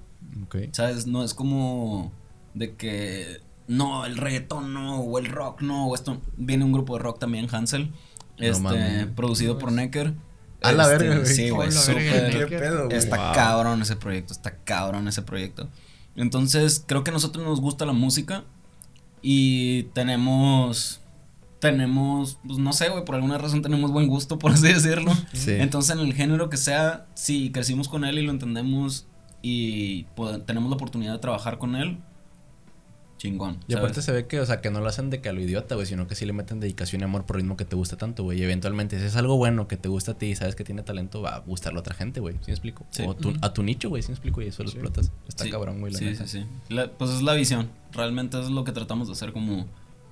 Ok. 0.45 0.55
¿Sabes? 0.71 1.07
No 1.07 1.23
es 1.23 1.33
como 1.33 2.11
de 2.53 2.75
que 2.75 3.41
no, 3.67 4.05
el 4.05 4.17
reggaetón 4.17 4.73
no, 4.73 4.99
o 4.99 5.17
el 5.19 5.25
rock 5.27 5.61
no, 5.61 5.87
o 5.87 5.95
esto. 5.95 6.21
Viene 6.37 6.65
un 6.65 6.71
grupo 6.71 6.97
de 6.97 7.03
rock 7.03 7.19
también, 7.19 7.47
Hansel. 7.53 7.91
Este, 8.37 9.07
producido 9.15 9.57
por 9.57 9.71
Necker. 9.71 10.13
A 10.61 10.71
la 10.71 10.83
Este, 10.83 10.97
verga, 10.97 11.19
güey. 11.21 11.33
Sí, 11.33 11.49
güey, 11.49 11.71
súper. 11.71 12.47
¿qué 12.49 12.57
pedo, 12.57 12.89
Está 12.89 13.17
Wow. 13.17 13.33
cabrón 13.35 13.81
ese 13.81 13.95
proyecto, 13.95 14.33
está 14.33 14.57
cabrón 14.63 15.07
ese 15.07 15.21
proyecto. 15.21 15.69
Entonces, 16.15 16.83
creo 16.85 17.03
que 17.03 17.11
a 17.11 17.13
nosotros 17.13 17.45
nos 17.45 17.61
gusta 17.61 17.85
la 17.85 17.93
música 17.93 18.43
y 19.21 19.83
tenemos 19.93 20.97
tenemos, 21.59 22.39
pues 22.45 22.57
no 22.57 22.73
sé, 22.73 22.89
güey, 22.89 23.05
por 23.05 23.13
alguna 23.13 23.37
razón 23.37 23.61
tenemos 23.61 23.91
buen 23.91 24.07
gusto, 24.07 24.39
por 24.39 24.51
así 24.51 24.67
decirlo. 24.67 25.11
Sí. 25.33 25.51
Entonces, 25.51 25.95
en 25.95 26.01
el 26.01 26.13
género 26.13 26.49
que 26.49 26.57
sea, 26.57 27.05
si 27.13 27.51
crecimos 27.51 27.87
con 27.87 28.03
él 28.03 28.17
y 28.17 28.23
lo 28.23 28.31
entendemos 28.31 29.05
y 29.41 30.05
pod- 30.15 30.45
tenemos 30.45 30.69
la 30.69 30.75
oportunidad 30.75 31.13
de 31.13 31.19
trabajar 31.19 31.57
con 31.57 31.75
él, 31.75 31.97
chingón. 33.17 33.57
Y 33.67 33.73
¿sabes? 33.73 33.77
aparte 33.77 34.01
se 34.01 34.11
ve 34.11 34.25
que, 34.27 34.39
o 34.39 34.45
sea, 34.45 34.61
que 34.61 34.71
no 34.71 34.79
lo 34.81 34.87
hacen 34.87 35.09
de 35.11 35.21
que 35.21 35.29
a 35.29 35.33
lo 35.33 35.41
idiota, 35.41 35.75
güey, 35.75 35.85
sino 35.85 36.07
que 36.07 36.15
sí 36.15 36.25
le 36.25 36.33
meten 36.33 36.59
dedicación 36.59 37.01
y 37.01 37.03
amor 37.03 37.25
por 37.25 37.35
ritmo 37.35 37.55
que 37.55 37.65
te 37.65 37.75
gusta 37.75 37.95
tanto, 37.97 38.23
güey. 38.23 38.39
Y 38.39 38.43
eventualmente, 38.43 38.99
si 38.99 39.05
es 39.05 39.15
algo 39.15 39.37
bueno 39.37 39.67
que 39.67 39.77
te 39.77 39.89
gusta 39.89 40.13
a 40.13 40.17
ti 40.17 40.27
y 40.27 40.35
sabes 40.35 40.55
que 40.55 40.63
tiene 40.63 40.81
talento, 40.81 41.21
va 41.21 41.35
a 41.35 41.39
gustarle 41.39 41.77
a 41.77 41.81
otra 41.81 41.93
gente, 41.93 42.19
güey. 42.19 42.35
¿Sí 42.35 42.47
me 42.47 42.53
explico? 42.53 42.83
Sí. 42.89 43.03
O 43.05 43.15
tu- 43.15 43.33
a 43.41 43.53
tu 43.53 43.61
nicho, 43.61 43.89
güey, 43.89 44.01
¿sí 44.01 44.09
me 44.09 44.13
explico? 44.15 44.41
Y 44.41 44.47
eso 44.47 44.63
lo 44.63 44.69
Sí. 44.69 44.77
explotas. 44.77 45.11
Está 45.27 45.43
Sí, 45.43 45.51
cabrón, 45.51 45.79
güey, 45.81 45.93
la 45.93 45.99
Sí, 45.99 46.05
neta. 46.05 46.25
sí, 46.25 46.39
sí. 46.39 46.45
La- 46.73 46.89
pues 46.91 47.11
es 47.11 47.21
la 47.21 47.33
visión. 47.33 47.69
Realmente 47.91 48.39
es 48.39 48.49
lo 48.49 48.63
que 48.63 48.71
tratamos 48.71 49.07
de 49.07 49.13
hacer, 49.13 49.33
como 49.33 49.67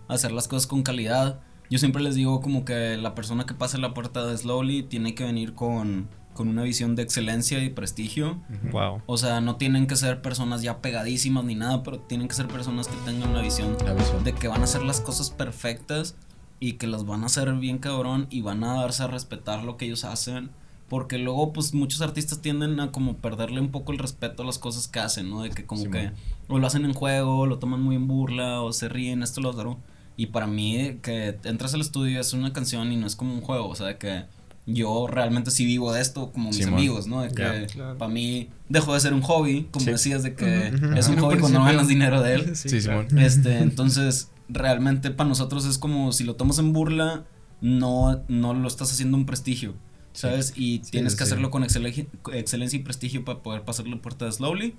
hacer 0.07 0.31
las 0.31 0.47
cosas 0.47 0.67
con 0.67 0.83
calidad. 0.83 1.39
Yo 1.71 1.79
siempre 1.79 2.01
les 2.03 2.13
digo 2.15 2.41
como 2.41 2.63
que 2.63 2.95
la 2.97 3.15
persona 3.15 3.45
que 3.47 3.53
pase 3.55 3.77
la 3.79 3.93
puerta 3.95 4.25
de 4.27 4.37
Slowly 4.37 4.83
tiene 4.83 5.15
que 5.15 5.23
venir 5.23 5.53
con, 5.55 6.07
con 6.39 6.47
una 6.47 6.63
visión 6.63 6.95
de 6.95 7.03
excelencia 7.03 7.61
y 7.61 7.69
prestigio. 7.69 8.39
Wow. 8.71 9.01
O 9.07 9.17
sea, 9.17 9.41
no 9.41 9.57
tienen 9.57 9.87
que 9.87 9.97
ser 9.97 10.21
personas 10.21 10.61
ya 10.61 10.79
pegadísimas 10.81 11.43
ni 11.43 11.53
nada, 11.53 11.83
pero 11.83 11.99
tienen 11.99 12.29
que 12.29 12.33
ser 12.35 12.47
personas 12.47 12.87
que 12.87 12.95
tengan 13.03 13.31
una 13.31 13.41
visión 13.41 13.75
La 13.85 13.93
visión. 13.93 14.23
de 14.23 14.31
que 14.31 14.47
van 14.47 14.61
a 14.61 14.63
hacer 14.63 14.81
las 14.83 15.01
cosas 15.01 15.31
perfectas 15.31 16.15
y 16.61 16.73
que 16.73 16.87
las 16.87 17.05
van 17.05 17.23
a 17.23 17.25
hacer 17.25 17.51
bien 17.55 17.77
cabrón 17.79 18.27
y 18.29 18.39
van 18.41 18.63
a 18.63 18.75
darse 18.75 19.03
a 19.03 19.07
respetar 19.07 19.65
lo 19.65 19.75
que 19.75 19.83
ellos 19.83 20.05
hacen. 20.05 20.49
Porque 20.87 21.17
luego, 21.17 21.51
pues, 21.51 21.73
muchos 21.73 22.01
artistas 22.01 22.41
tienden 22.41 22.79
a 22.79 22.89
como 22.93 23.17
perderle 23.17 23.59
un 23.59 23.69
poco 23.71 23.91
el 23.91 23.97
respeto 23.99 24.43
a 24.43 24.45
las 24.45 24.59
cosas 24.59 24.87
que 24.87 24.99
hacen, 25.01 25.29
¿no? 25.29 25.41
De 25.43 25.49
que 25.49 25.65
como 25.65 25.81
Sí, 25.83 25.89
que 25.91 26.03
man. 26.05 26.13
o 26.47 26.57
lo 26.57 26.65
hacen 26.67 26.85
en 26.85 26.93
juego, 26.93 27.39
o 27.39 27.45
lo 27.47 27.59
toman 27.59 27.81
muy 27.81 27.97
en 27.97 28.07
burla, 28.07 28.61
o 28.61 28.71
se 28.71 28.87
ríen, 28.87 29.23
esto, 29.23 29.41
lo 29.41 29.49
otro. 29.49 29.77
Y 30.15 30.27
para 30.27 30.47
mí, 30.47 30.99
que 31.03 31.37
entras 31.43 31.73
al 31.73 31.81
estudio 31.81 32.21
es 32.21 32.31
una 32.31 32.53
canción 32.53 32.93
y 32.93 32.95
no 32.95 33.05
es 33.07 33.17
como 33.17 33.33
un 33.33 33.41
juego, 33.41 33.67
o 33.67 33.75
sea, 33.75 33.87
de 33.87 33.97
que 33.97 34.23
yo 34.65 35.07
realmente 35.07 35.49
sí 35.51 35.65
vivo 35.65 35.91
de 35.93 36.01
esto 36.01 36.31
como 36.31 36.49
mis 36.49 36.57
Sí, 36.57 36.63
amigos, 36.63 37.07
¿no? 37.07 37.21
De 37.21 37.29
que. 37.29 37.67
Claro. 37.73 37.97
para 37.97 38.11
mí 38.11 38.49
dejó 38.67 38.93
de 38.93 38.99
ser 38.99 39.13
un 39.13 39.21
hobby, 39.21 39.67
como 39.71 39.85
Sí. 39.85 39.91
decías, 39.91 40.23
de 40.23 40.35
que 40.35 40.67
es 40.95 41.07
un 41.07 41.17
hobby 41.17 41.39
cuando 41.39 41.59
no 41.59 41.65
ganas 41.65 41.87
dinero 41.87 42.21
de 42.21 42.35
él. 42.35 42.51
Sí, 42.55 42.79
claro. 42.81 43.07
Este, 43.17 43.57
entonces, 43.59 44.29
realmente 44.47 45.11
para 45.11 45.27
nosotros 45.29 45.65
es 45.65 45.77
como 45.77 46.11
si 46.11 46.23
lo 46.23 46.35
tomas 46.35 46.59
en 46.59 46.73
burla, 46.73 47.25
no, 47.61 48.21
no 48.27 48.53
lo 48.53 48.67
estás 48.67 48.91
haciendo 48.91 49.17
un 49.17 49.25
prestigio, 49.25 49.73
¿sabes? 50.13 50.53
Y 50.55 50.79
tienes 50.79 51.15
que 51.15 51.19
sí. 51.25 51.31
hacerlo 51.31 51.49
con 51.51 51.63
excelencia, 51.63 52.05
excelencia 52.33 52.77
y 52.79 52.83
prestigio 52.83 53.25
para 53.25 53.39
poder 53.39 53.63
pasar 53.63 53.87
la 53.87 53.97
puerta 54.01 54.25
de 54.25 54.31
Slowly. 54.31 54.75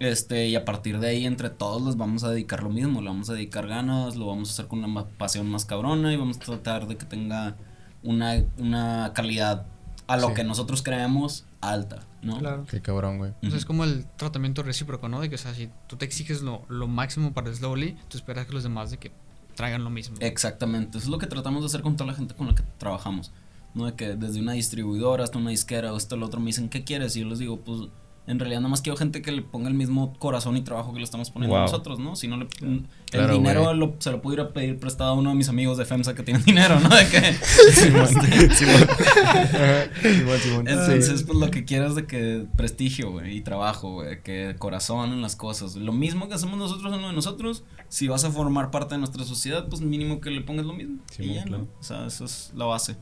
Este, 0.00 0.48
y 0.48 0.56
a 0.56 0.64
partir 0.64 0.98
de 0.98 1.08
ahí, 1.08 1.26
entre 1.26 1.50
todos, 1.50 1.82
les 1.82 1.96
vamos 1.96 2.24
a 2.24 2.30
dedicar 2.30 2.62
lo 2.62 2.70
mismo, 2.70 3.00
le 3.02 3.08
vamos 3.08 3.28
a 3.28 3.34
dedicar 3.34 3.66
ganas, 3.68 4.16
lo 4.16 4.26
vamos 4.26 4.48
a 4.48 4.52
hacer 4.54 4.66
con 4.66 4.82
una 4.82 5.04
pasión 5.06 5.46
más 5.50 5.66
cabrona 5.66 6.12
y 6.12 6.16
vamos 6.16 6.38
a 6.38 6.40
tratar 6.40 6.88
de 6.88 6.96
que 6.96 7.04
tenga 7.04 7.56
una, 8.02 8.42
una 8.58 9.12
calidad 9.14 9.66
a 10.06 10.16
lo 10.16 10.28
Sí. 10.28 10.34
que 10.34 10.44
nosotros 10.44 10.82
creemos 10.82 11.44
alta, 11.60 12.00
¿no? 12.22 12.38
Claro. 12.38 12.64
Qué 12.68 12.80
cabrón, 12.80 13.18
güey. 13.18 13.32
O 13.42 13.48
sea, 13.48 13.56
es 13.58 13.64
como 13.64 13.84
el 13.84 14.06
tratamiento 14.16 14.62
recíproco, 14.62 15.08
¿no? 15.08 15.20
De 15.20 15.28
que, 15.28 15.34
o 15.36 15.38
sea, 15.38 15.54
si 15.54 15.68
tú 15.86 15.96
te 15.96 16.04
exiges 16.04 16.42
lo, 16.42 16.62
lo 16.68 16.88
máximo 16.88 17.32
para 17.32 17.52
Slowly, 17.54 17.96
tú 18.08 18.16
esperas 18.18 18.46
que 18.46 18.52
los 18.52 18.62
demás 18.62 18.90
de 18.90 18.98
que 18.98 19.12
traigan 19.54 19.84
lo 19.84 19.90
mismo. 19.90 20.16
Exactamente, 20.20 20.98
eso 20.98 21.06
es 21.06 21.10
lo 21.10 21.18
que 21.18 21.26
tratamos 21.26 21.60
de 21.62 21.66
hacer 21.66 21.82
con 21.82 21.96
toda 21.96 22.10
la 22.10 22.16
gente 22.16 22.34
con 22.34 22.46
la 22.48 22.54
que 22.54 22.62
trabajamos. 22.78 23.30
No 23.74 23.86
de 23.86 23.94
que 23.94 24.16
desde 24.16 24.40
una 24.40 24.52
distribuidora 24.52 25.22
hasta 25.22 25.38
una 25.38 25.50
disquera 25.50 25.92
o 25.92 25.96
esto 25.96 26.16
o 26.16 26.18
lo 26.18 26.26
otro 26.26 26.40
me 26.40 26.46
dicen, 26.46 26.68
¿qué 26.68 26.82
quieres? 26.82 27.14
Y 27.16 27.20
yo 27.20 27.28
les 27.28 27.38
digo, 27.38 27.60
pues 27.60 27.82
en 28.26 28.38
realidad 28.38 28.60
nada 28.60 28.70
más 28.70 28.80
quiero 28.82 28.96
gente 28.96 29.22
que 29.22 29.32
le 29.32 29.42
ponga 29.42 29.68
el 29.68 29.74
mismo 29.74 30.14
corazón 30.18 30.56
y 30.56 30.60
trabajo 30.62 30.92
que 30.92 30.98
le 30.98 31.04
estamos 31.04 31.30
poniendo 31.30 31.56
Wow. 31.56 31.64
nosotros, 31.66 31.98
¿no? 31.98 32.14
Si 32.16 32.28
no 32.28 32.36
le. 32.36 32.46
el 32.62 32.86
Claro, 33.10 33.32
dinero 33.34 33.74
lo- 33.74 33.96
se 33.98 34.10
lo 34.12 34.22
puedo 34.22 34.34
ir 34.34 34.40
a 34.40 34.52
pedir 34.52 34.78
prestado 34.78 35.10
a 35.10 35.14
uno 35.14 35.30
de 35.30 35.36
mis 35.36 35.48
amigos 35.48 35.76
de 35.78 35.84
FEMSA 35.84 36.14
que 36.14 36.22
tienen 36.22 36.42
dinero, 36.44 36.78
¿no? 36.78 36.88
De 36.88 37.08
que. 37.08 37.20
Simón. 37.72 38.06
Simón. 38.06 38.86
Simón, 40.02 40.38
Simón. 40.40 40.68
Entonces, 40.68 41.22
pues 41.24 41.38
lo 41.38 41.50
que 41.50 41.64
quiero 41.64 41.86
es 41.86 41.94
de 41.94 42.06
que 42.06 42.46
prestigio, 42.56 43.10
güey, 43.10 43.36
y 43.38 43.40
trabajo, 43.40 43.94
güey, 43.94 44.22
que 44.22 44.54
corazón 44.58 45.12
en 45.12 45.22
las 45.22 45.34
cosas. 45.36 45.74
Lo 45.76 45.92
mismo 45.92 46.28
que 46.28 46.34
hacemos 46.34 46.58
nosotros 46.58 46.92
en 46.94 47.02
lo 47.02 47.08
de 47.08 47.14
nosotros, 47.14 47.64
si 47.88 48.06
vas 48.08 48.24
a 48.24 48.30
formar 48.30 48.70
parte 48.70 48.94
de 48.94 48.98
nuestra 48.98 49.24
sociedad, 49.24 49.66
pues 49.68 49.82
mínimo 49.82 50.20
que 50.20 50.30
le 50.30 50.42
pongas 50.42 50.66
lo 50.66 50.72
mismo. 50.74 50.98
Y 51.18 51.34
ya, 51.34 51.44
claro. 51.44 51.64
¿no? 51.64 51.68
O 51.80 51.82
sea, 51.82 52.06
esa 52.06 52.24
es 52.24 52.52
la 52.54 52.66
base. 52.66 52.96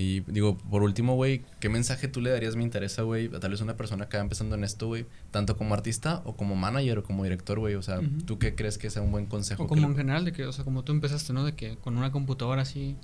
Y 0.00 0.20
digo, 0.20 0.56
por 0.56 0.82
último, 0.82 1.14
güey, 1.14 1.42
¿qué 1.60 1.68
mensaje 1.68 2.08
tú 2.08 2.20
le 2.20 2.30
darías, 2.30 2.56
me 2.56 2.62
interesa, 2.62 3.02
güey, 3.02 3.26
a 3.34 3.38
tal 3.40 3.50
vez 3.50 3.60
una 3.60 3.76
persona 3.76 4.08
que 4.08 4.16
va 4.16 4.22
empezando 4.22 4.54
en 4.56 4.64
esto, 4.64 4.86
güey, 4.86 5.04
tanto 5.30 5.56
como 5.56 5.74
artista 5.74 6.22
o 6.24 6.36
como 6.36 6.56
manager 6.56 6.98
o 6.98 7.02
como 7.02 7.22
director, 7.24 7.58
güey? 7.58 7.74
O 7.74 7.82
sea. 7.82 8.00
¿tú 8.24 8.38
qué 8.38 8.54
crees 8.54 8.78
que 8.78 8.88
sea 8.88 9.02
un 9.02 9.12
buen 9.12 9.26
consejo? 9.26 9.64
O 9.64 9.66
como 9.66 9.82
le- 9.82 9.86
en 9.88 9.96
general, 9.96 10.24
de 10.24 10.32
que, 10.32 10.46
o 10.46 10.52
sea, 10.52 10.64
como 10.64 10.84
tú 10.84 10.92
empezaste, 10.92 11.32
¿no? 11.32 11.44
De 11.44 11.54
que 11.54 11.76
con 11.76 11.96
una 11.98 12.10
computadora 12.12 12.62
así. 12.62 12.96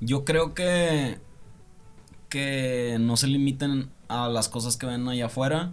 Yo 0.00 0.24
creo 0.24 0.54
que 0.54 1.18
que 2.28 2.96
no 3.00 3.16
se 3.16 3.26
limiten 3.28 3.90
a 4.08 4.28
las 4.28 4.48
cosas 4.48 4.76
que 4.76 4.86
ven 4.86 5.06
allá 5.08 5.26
afuera 5.26 5.72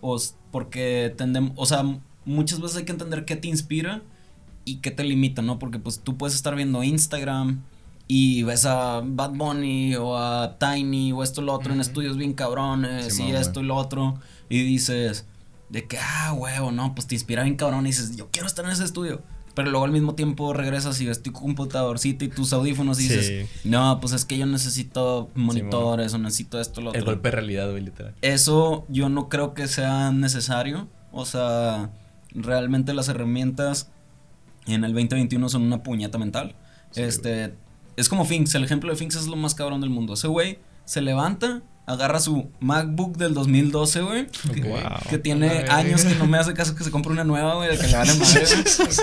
o 0.00 0.16
s- 0.16 0.34
porque 0.50 1.12
tendemos, 1.16 1.52
o 1.56 1.66
sea, 1.66 1.82
muchas 2.24 2.60
veces 2.60 2.78
hay 2.78 2.84
que 2.84 2.92
entender 2.92 3.24
qué 3.24 3.36
te 3.36 3.48
inspira 3.48 4.02
y 4.64 4.76
qué 4.76 4.90
te 4.90 5.04
limita, 5.04 5.42
¿no? 5.42 5.58
Porque 5.58 5.78
pues 5.78 6.00
tú 6.00 6.16
puedes 6.16 6.34
estar 6.34 6.54
viendo 6.56 6.82
Instagram 6.82 7.62
y 8.06 8.42
ves 8.42 8.66
a 8.66 9.00
Bad 9.04 9.30
Bunny 9.30 9.96
o 9.96 10.16
a 10.18 10.58
Tiny 10.58 11.12
o 11.12 11.22
esto 11.22 11.40
lo 11.42 11.52
otro 11.54 11.72
en 11.72 11.80
estudios 11.80 12.16
bien 12.16 12.34
cabrones 12.34 13.14
Simón, 13.14 13.28
y 13.28 13.32
güey. 13.32 13.42
esto 13.42 13.60
y 13.60 13.64
lo 13.64 13.76
otro 13.76 14.18
y 14.48 14.62
dices 14.62 15.26
de 15.70 15.86
que 15.86 15.98
ah, 15.98 16.32
huevo, 16.34 16.70
no, 16.70 16.94
pues 16.94 17.06
te 17.06 17.14
inspira 17.14 17.42
bien 17.42 17.56
cabrón 17.56 17.86
y 17.86 17.90
dices, 17.90 18.14
yo 18.16 18.28
quiero 18.30 18.46
estar 18.46 18.64
en 18.64 18.70
ese 18.72 18.84
estudio. 18.84 19.22
Pero 19.54 19.70
luego 19.70 19.84
al 19.86 19.92
mismo 19.92 20.14
tiempo 20.16 20.52
regresas 20.52 21.00
y 21.00 21.06
ves 21.06 21.22
tu 21.22 21.32
computadorcita 21.32 22.24
y 22.24 22.28
tus 22.28 22.52
audífonos 22.52 22.98
y 23.00 23.04
dices, 23.04 23.46
Sí. 23.62 23.68
no, 23.68 24.00
pues 24.00 24.12
es 24.12 24.24
que 24.24 24.36
yo 24.36 24.46
necesito 24.46 25.30
monitores 25.36 26.12
o 26.12 26.18
necesito 26.18 26.60
esto, 26.60 26.80
lo 26.80 26.90
otro. 26.90 26.98
El 26.98 27.04
golpe 27.06 27.28
de 27.28 27.36
realidad, 27.36 27.70
güey, 27.70 27.82
literal. 27.84 28.14
Eso 28.20 28.84
yo 28.88 29.08
no 29.08 29.28
creo 29.28 29.54
que 29.54 29.66
sea 29.68 30.10
necesario. 30.10 30.88
O 31.12 31.24
sea, 31.24 31.90
realmente 32.32 32.94
las 32.94 33.08
herramientas 33.08 33.90
en 34.66 34.82
el 34.84 34.92
2021 34.92 35.48
son 35.48 35.62
una 35.62 35.82
puñeta 35.84 36.18
mental. 36.18 36.56
Sí, 36.90 37.02
este, 37.02 37.54
es 37.96 38.08
como 38.08 38.24
Finks, 38.24 38.54
el 38.54 38.64
ejemplo 38.64 38.90
de 38.90 38.96
Finks 38.96 39.16
es 39.16 39.26
lo 39.26 39.36
más 39.36 39.54
cabrón 39.54 39.80
del 39.80 39.90
mundo. 39.90 40.14
Ese 40.14 40.28
güey 40.28 40.58
se 40.84 41.00
levanta, 41.00 41.62
agarra 41.86 42.20
su 42.20 42.50
MacBook 42.60 43.16
del 43.16 43.34
2012, 43.34 44.00
güey. 44.02 44.26
Que. 44.52 44.62
Wow. 44.62 44.78
que 45.08 45.18
tiene 45.18 45.48
años 45.70 46.04
que 46.04 46.14
no 46.14 46.26
me 46.26 46.38
hace 46.38 46.54
caso 46.54 46.74
que 46.74 46.84
se 46.84 46.90
compre 46.90 47.12
una 47.12 47.24
nueva, 47.24 47.54
güey, 47.56 47.70
de 47.70 47.78
que 47.78 47.86
le 47.86 47.96
vale 47.96 48.14
madre, 48.18 48.44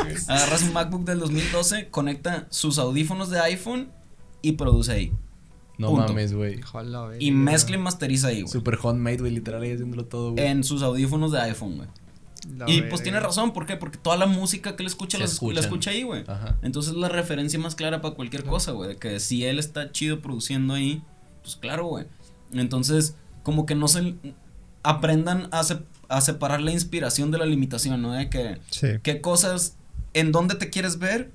güey. 0.04 0.16
Agarra 0.28 0.58
su 0.58 0.72
MacBook 0.72 1.06
del 1.06 1.20
2012, 1.20 1.90
conecta 1.90 2.48
sus 2.50 2.78
audífonos 2.80 3.30
de 3.30 3.40
iPhone 3.40 3.92
y 4.42 4.54
produce 4.54 4.92
ahí. 4.92 5.14
No 5.78 5.90
Punto. 5.90 6.10
mames, 6.10 6.34
güey. 6.34 6.60
Y 7.20 7.32
mezcla 7.32 7.76
y 7.76 7.80
masteriza 7.80 8.28
ahí, 8.28 8.42
güey. 8.42 8.52
Super 8.52 8.78
homemade, 8.84 9.18
güey, 9.18 9.32
literal, 9.32 9.64
ahí 9.64 9.72
haciéndolo 9.72 10.06
todo, 10.06 10.34
güey. 10.34 10.46
En 10.46 10.64
sus 10.64 10.84
audífonos 10.84 11.32
de 11.32 11.40
iPhone, 11.40 11.78
güey. 11.78 11.90
La 12.58 12.70
Y 12.70 12.76
verga. 12.78 12.90
pues 12.90 13.04
tiene 13.04 13.20
razón, 13.20 13.54
¿por 13.54 13.66
qué? 13.66 13.78
Porque 13.78 13.98
toda 14.00 14.18
la 14.18 14.26
música 14.26 14.76
que 14.76 14.84
él 14.84 14.88
escucha, 14.88 15.18
la, 15.20 15.26
escu- 15.26 15.54
la 15.54 15.60
escuchan. 15.60 15.64
escucha 15.64 15.92
ahí, 15.92 16.04
güey. 16.04 16.24
Ajá. 16.28 16.58
Entonces 16.64 16.94
la 16.96 17.08
referencia 17.10 17.60
más 17.60 17.76
clara 17.76 18.02
para 18.02 18.16
cualquier 18.16 18.44
cosa, 18.44 18.72
güey. 18.72 18.90
de 18.90 18.96
Que 18.98 19.20
si 19.20 19.46
él 19.46 19.60
está 19.60 19.92
chido 19.92 20.22
produciendo 20.22 20.74
ahí, 20.74 21.04
pues 21.44 21.56
claro, 21.56 21.86
güey. 21.86 22.06
Entonces, 22.54 23.16
como 23.44 23.66
que 23.66 23.76
no 23.76 23.88
se 23.88 24.16
aprendan 24.84 25.48
a, 25.52 25.64
se- 25.64 25.84
a 26.10 26.22
separar 26.22 26.62
la 26.62 26.72
inspiración 26.72 27.30
de 27.32 27.38
la 27.38 27.46
limitación, 27.46 28.02
¿no? 28.02 28.12
De 28.14 28.30
que 28.30 28.58
Sí. 28.72 28.88
qué 29.04 29.22
cosas, 29.22 29.78
en 30.14 30.32
dónde 30.32 30.56
te 30.56 30.70
quieres 30.70 30.98
ver, 31.00 31.32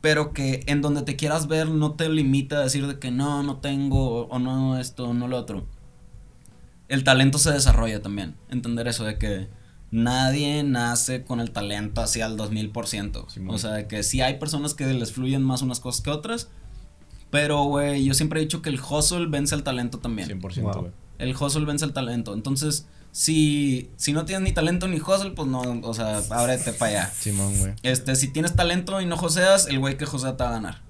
pero 0.00 0.32
que 0.32 0.62
en 0.66 0.80
donde 0.80 1.02
te 1.02 1.16
quieras 1.16 1.46
ver 1.46 1.68
no 1.68 1.92
te 1.92 2.08
limita 2.08 2.56
a 2.56 2.60
decir 2.62 2.86
de 2.86 2.98
que 2.98 3.10
no, 3.10 3.42
no 3.42 3.58
tengo, 3.58 4.22
o 4.28 4.38
no 4.38 4.78
esto, 4.80 5.12
no 5.12 5.28
lo 5.28 5.36
otro. 5.36 5.66
El 6.88 7.04
talento 7.04 7.38
se 7.38 7.52
desarrolla 7.52 8.00
también. 8.02 8.34
Entender 8.48 8.88
eso 8.88 9.04
de 9.04 9.18
que 9.18 9.48
nadie 9.90 10.62
nace 10.62 11.24
con 11.24 11.40
el 11.40 11.50
talento 11.50 12.00
hacia 12.00 12.26
el 12.26 12.36
2000%. 12.36 13.28
Simón. 13.28 13.54
o 13.54 13.58
sea, 13.58 13.72
de 13.72 13.86
que 13.88 14.02
sí 14.02 14.20
hay 14.20 14.38
personas 14.38 14.74
que 14.74 14.86
les 14.86 15.12
fluyen 15.12 15.42
más 15.42 15.62
unas 15.62 15.80
cosas 15.80 16.00
que 16.02 16.10
otras. 16.10 16.48
Pero, 17.30 17.62
güey, 17.64 18.04
yo 18.04 18.14
siempre 18.14 18.40
he 18.40 18.42
dicho 18.42 18.60
que 18.62 18.70
el 18.70 18.80
hustle 18.80 19.26
vence 19.28 19.54
al 19.54 19.62
talento 19.62 19.98
también. 19.98 20.28
100%, 20.28 20.62
Wow. 20.62 20.80
güey. 20.82 20.92
El 21.18 21.36
hustle 21.36 21.64
vence 21.64 21.84
al 21.84 21.92
talento. 21.92 22.34
Entonces, 22.34 22.86
si, 23.12 23.90
si 23.96 24.12
no 24.12 24.24
tienes 24.24 24.42
ni 24.48 24.52
talento 24.52 24.88
ni 24.88 24.96
hustle, 25.00 25.30
pues 25.32 25.46
no, 25.48 25.60
o 25.82 25.94
sea, 25.94 26.18
ábrete 26.30 26.72
para 26.72 26.90
allá. 27.02 27.12
Simón, 27.16 27.56
güey. 27.58 27.72
Este, 27.82 28.16
si 28.16 28.28
tienes 28.32 28.54
talento 28.56 29.00
y 29.00 29.06
no 29.06 29.16
joseas, 29.16 29.66
el 29.68 29.78
güey 29.78 29.96
que 29.96 30.06
josea 30.06 30.36
te 30.36 30.42
va 30.44 30.50
a 30.50 30.52
ganar. 30.54 30.82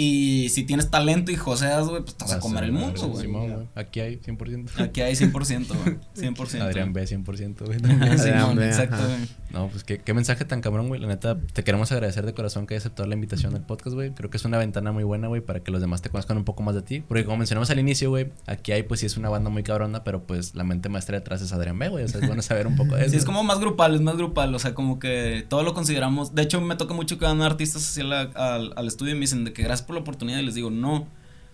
Y 0.00 0.48
si 0.50 0.62
tienes 0.62 0.90
talento 0.92 1.32
y 1.32 1.34
joseas, 1.36 1.88
güey, 1.88 2.02
pues 2.02 2.14
te 2.14 2.24
vas 2.24 2.34
a 2.34 2.38
comer 2.38 2.62
el 2.62 2.70
mundo, 2.72 3.08
güey. 3.08 3.22
Simón. 3.22 3.68
Aquí 3.74 3.98
hay 3.98 4.16
100%. 4.18 4.80
Aquí 4.80 5.00
hay 5.00 5.14
100%, 5.14 5.66
güey. 5.82 5.96
100%. 6.34 6.60
Adrián 6.60 6.92
B, 6.92 7.04
100%, 7.04 7.64
güey. 7.66 7.78
Simón, 8.18 8.54
B, 8.54 8.66
exacto, 8.66 8.96
güey. 9.04 9.28
No, 9.50 9.66
pues 9.68 9.82
qué, 9.82 9.98
qué 9.98 10.14
mensaje 10.14 10.44
tan 10.44 10.60
cabrón, 10.60 10.86
güey. 10.86 11.00
La 11.00 11.08
neta, 11.08 11.36
te 11.40 11.64
queremos 11.64 11.90
agradecer 11.90 12.24
de 12.26 12.32
corazón 12.32 12.66
que 12.68 12.74
hayas 12.74 12.84
aceptado 12.86 13.08
la 13.08 13.14
invitación 13.16 13.56
al 13.56 13.66
podcast, 13.66 13.94
güey. 13.94 14.12
Creo 14.14 14.30
que 14.30 14.36
es 14.36 14.44
una 14.44 14.56
ventana 14.58 14.92
muy 14.92 15.02
buena, 15.02 15.26
güey, 15.26 15.40
para 15.40 15.60
que 15.60 15.72
los 15.72 15.80
demás 15.80 16.00
te 16.00 16.10
conozcan 16.10 16.36
un 16.36 16.44
poco 16.44 16.62
más 16.62 16.76
de 16.76 16.82
ti. 16.82 17.00
Porque 17.00 17.24
como 17.24 17.38
mencionamos 17.38 17.68
al 17.70 17.80
inicio, 17.80 18.10
güey, 18.10 18.28
aquí 18.46 18.70
hay, 18.70 18.84
pues 18.84 19.00
sí 19.00 19.06
es 19.06 19.16
una 19.16 19.30
banda 19.30 19.50
muy 19.50 19.64
cabrona, 19.64 20.04
pero 20.04 20.22
pues 20.22 20.54
la 20.54 20.62
mente 20.62 20.88
maestra 20.88 21.18
detrás 21.18 21.42
es 21.42 21.52
Adrián 21.52 21.76
B, 21.76 21.88
güey. 21.88 22.04
O 22.04 22.08
sea, 22.08 22.20
es 22.20 22.26
bueno 22.28 22.42
saber 22.42 22.68
un 22.68 22.76
poco 22.76 22.94
de 22.94 23.00
eso. 23.02 23.10
Sí, 23.10 23.16
es 23.16 23.24
como 23.24 23.42
más 23.42 23.58
grupal, 23.58 23.96
es 23.96 24.00
más 24.00 24.16
grupal, 24.16 24.54
o 24.54 24.58
sea, 24.60 24.74
como 24.74 25.00
que 25.00 25.44
todo 25.48 25.64
lo 25.64 25.74
consideramos. 25.74 26.36
De 26.36 26.42
hecho, 26.42 26.60
me 26.60 26.76
toca 26.76 26.94
mucho 26.94 27.18
que 27.18 27.24
van 27.24 27.42
artistas 27.42 27.96
la- 27.98 28.30
al, 28.34 28.72
al 28.76 28.86
estudio 28.86 29.12
y 29.12 29.14
me 29.14 29.22
dicen 29.22 29.44
de 29.44 29.52
que 29.52 29.62
gracias 29.64 29.87
por 29.88 29.96
la 29.96 30.02
oportunidad 30.02 30.38
y 30.38 30.44
les 30.44 30.54
digo, 30.54 30.70
no. 30.70 30.94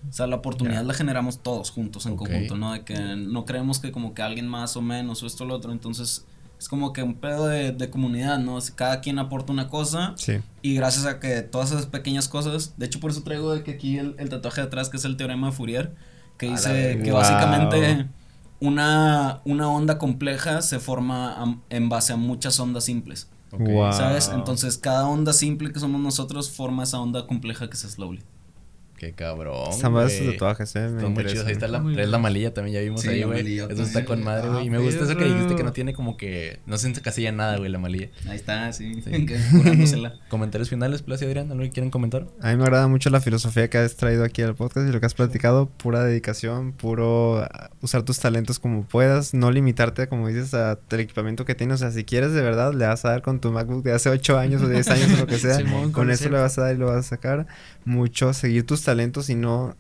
O 0.07 0.12
sea, 0.12 0.26
la 0.26 0.37
oportunidad 0.37 0.80
Ya. 0.82 0.87
la 0.89 0.93
generamos 0.93 1.39
todos 1.43 1.70
juntos 1.70 2.05
en 2.05 2.12
Ok. 2.12 2.18
conjunto, 2.18 2.59
¿no? 2.59 2.72
De 2.74 2.85
que 2.85 2.95
no 3.16 3.47
creemos 3.47 3.78
que 3.78 3.91
como 3.91 4.12
que 4.12 4.20
alguien 4.20 4.47
más 4.47 4.76
o 4.76 4.82
menos 4.82 5.22
o 5.22 5.26
esto 5.26 5.45
o 5.45 5.47
lo 5.47 5.55
otro. 5.55 5.72
Entonces, 5.72 6.26
es 6.59 6.68
como 6.68 6.93
que 6.93 7.03
un 7.03 7.14
pedo 7.14 7.47
de, 7.47 7.72
de 7.72 7.89
comunidad, 7.89 8.39
¿no? 8.39 8.59
Cada 8.74 9.01
quien 9.01 9.18
aporta 9.18 9.53
una 9.53 9.68
cosa 9.68 10.12
Sí. 10.16 10.35
y 10.61 10.74
gracias 10.74 11.07
a 11.07 11.20
que 11.20 11.41
todas 11.41 11.70
esas 11.72 11.87
pequeñas 11.87 12.28
cosas, 12.28 12.74
de 12.76 12.85
hecho 12.87 13.01
por 13.01 13.11
eso 13.12 13.22
traigo 13.22 13.55
de 13.55 13.62
que 13.62 13.70
aquí 13.72 13.97
el, 13.99 14.14
el 14.18 14.28
tatuaje 14.28 14.61
de 14.61 14.66
atrás 14.66 14.91
que 14.91 14.99
es 14.99 15.05
el 15.07 15.16
teorema 15.16 15.47
de 15.49 15.53
Fourier, 15.55 15.95
que 16.37 16.49
A 16.49 16.51
dice 16.51 17.01
que 17.03 17.11
Wow. 17.11 17.20
básicamente 17.20 18.07
una, 18.61 19.41
una 19.45 19.68
onda 19.70 19.99
compleja 19.99 20.62
se 20.62 20.78
forma 20.80 21.35
am- 21.35 21.62
en 21.70 21.89
base 21.89 22.12
a 22.12 22.16
muchas 22.16 22.59
ondas 22.61 22.85
simples, 22.85 23.28
Wow. 23.59 23.92
¿sabes? 23.92 24.30
Entonces 24.32 24.78
cada 24.78 25.09
onda 25.09 25.32
simple 25.32 25.72
que 25.72 25.80
somos 25.80 26.00
nosotros 26.00 26.50
forma 26.50 26.82
esa 26.82 27.00
onda 27.00 27.26
compleja 27.26 27.68
que 27.68 27.74
es 27.74 27.80
Slowly. 27.80 28.22
Qué 28.97 29.12
cabrón. 29.12 29.70
Están 29.70 29.92
más 29.92 30.16
güey. 30.18 30.32
tatuajes, 30.32 30.76
eh. 30.76 30.86
Están 30.86 31.12
muy 31.12 31.26
chidos. 31.26 31.47
Ahí 31.47 31.53
está 31.53 31.66
la, 31.66 31.82
traes 31.82 32.09
malilla 32.11 32.55
también, 32.55 32.74
ya 32.74 32.80
vimos 32.80 33.01
Sí, 33.01 33.09
ahí, 33.09 33.22
güey. 33.24 33.59
Eso 33.59 33.82
está 33.82 34.05
con 34.05 34.22
madre, 34.22 34.49
güey. 34.49 34.61
Ah, 34.61 34.64
Y 34.64 34.70
me 34.70 34.78
gusta 34.78 35.05
eso 35.05 35.16
que 35.16 35.24
dijiste 35.24 35.57
que 35.57 35.64
no 35.64 35.72
tiene 35.72 35.95
como 35.95 36.16
que. 36.16 36.61
No 36.66 36.78
se 36.78 36.88
encasilla 36.88 37.30
en 37.30 37.36
nada, 37.36 37.57
güey, 37.57 37.70
la 37.70 37.78
malilla. 37.78 38.09
Ahí 38.28 38.36
está, 38.36 38.72
sí. 38.72 39.03
Sí. 39.03 39.26
Comentarios 40.28 40.70
finales, 40.70 41.03
Plas 41.03 41.20
y 41.22 41.24
Adrián, 41.24 41.51
¿algo 41.51 41.64
que 41.64 41.70
quieren 41.70 41.90
comentar? 41.90 42.28
A 42.40 42.51
mí 42.51 42.57
me 42.57 42.62
agrada 42.62 42.86
mucho 42.86 43.11
la 43.11 43.20
filosofía 43.20 43.68
que 43.68 43.78
has 43.78 43.97
traído 43.97 44.22
aquí 44.22 44.42
al 44.42 44.55
podcast 44.55 44.88
y 44.88 44.92
lo 44.92 45.01
que 45.01 45.07
has 45.07 45.14
platicado. 45.14 45.66
Pura 45.66 46.05
dedicación, 46.05 46.72
puro 46.72 47.38
ah, 47.38 47.70
usar 47.80 48.05
tus 48.05 48.20
talentos 48.20 48.61
como 48.61 48.84
puedas. 48.84 49.34
No 49.34 49.51
limitarte, 49.51 50.07
como 50.07 50.28
dices, 50.28 50.55
a 50.55 50.78
el 50.90 51.01
equipamiento 51.01 51.45
que 51.45 51.57
tienes. 51.57 51.74
O 51.74 51.78
sea, 51.78 51.90
si 51.90 52.05
quieres 52.05 52.32
de 52.32 52.42
verdad, 52.42 52.72
le 52.72 52.86
vas 52.86 53.05
a 53.05 53.11
dar 53.11 53.22
con 53.22 53.40
tu 53.40 53.51
MacBook 53.51 53.82
de 53.82 53.92
hace 53.92 54.09
8 54.09 54.38
años 54.38 54.62
o 54.62 54.68
10 54.68 54.88
años 54.88 55.12
o 55.14 55.16
lo 55.16 55.26
que 55.26 55.38
sea. 55.38 55.57
Simón, 55.57 55.90
con 55.90 56.05
con 56.05 56.11
eso 56.11 56.28
le 56.28 56.38
vas 56.38 56.59
a 56.59 56.62
dar 56.62 56.74
y 56.74 56.78
lo 56.78 56.86
vas 56.86 56.99
a 56.99 57.03
sacar. 57.03 57.47
Mucho, 57.85 58.32
seguir 58.32 58.66
tus 58.66 58.82
talentos 58.82 59.30
y 59.30 59.35
no 59.35 59.76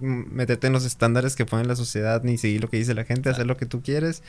meterte 0.00 0.66
en 0.66 0.72
los 0.72 0.84
estándares 0.84 1.34
que 1.36 1.46
pone 1.46 1.64
la 1.64 1.76
sociedad 1.76 2.22
ni 2.24 2.36
seguir 2.36 2.60
lo 2.60 2.68
que 2.68 2.76
dice 2.76 2.94
la 2.94 3.04
gente, 3.04 3.30
hacer 3.30 3.46
lo 3.46 3.56
que 3.56 3.66
tú 3.66 3.82
quieres. 3.82 4.22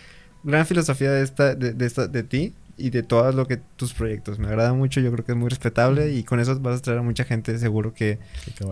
Gran 0.44 0.66
filosofía 0.66 1.12
de 1.12 1.24
esta, 1.24 1.56
de, 1.56 1.74
de 1.74 1.86
esta, 1.86 2.08
de 2.08 2.24
ti 2.24 2.54
y 2.78 2.90
de 2.90 3.04
todos 3.04 3.36
lo 3.36 3.48
que 3.48 3.58
tus 3.58 3.94
proyectos. 3.94 4.40
Me 4.40 4.48
agrada 4.48 4.74
mucho, 4.74 5.00
yo 5.00 5.12
creo 5.12 5.26
que 5.26 5.32
es 5.34 5.38
muy 5.38 5.50
respetable 5.50 6.12
y 6.12 6.24
con 6.24 6.40
eso 6.40 6.60
vas 6.60 6.80
a 6.80 6.82
traer 6.82 7.00
a 7.00 7.04
mucha 7.04 7.24
gente 7.24 7.58
seguro 7.58 7.94
que 7.94 8.20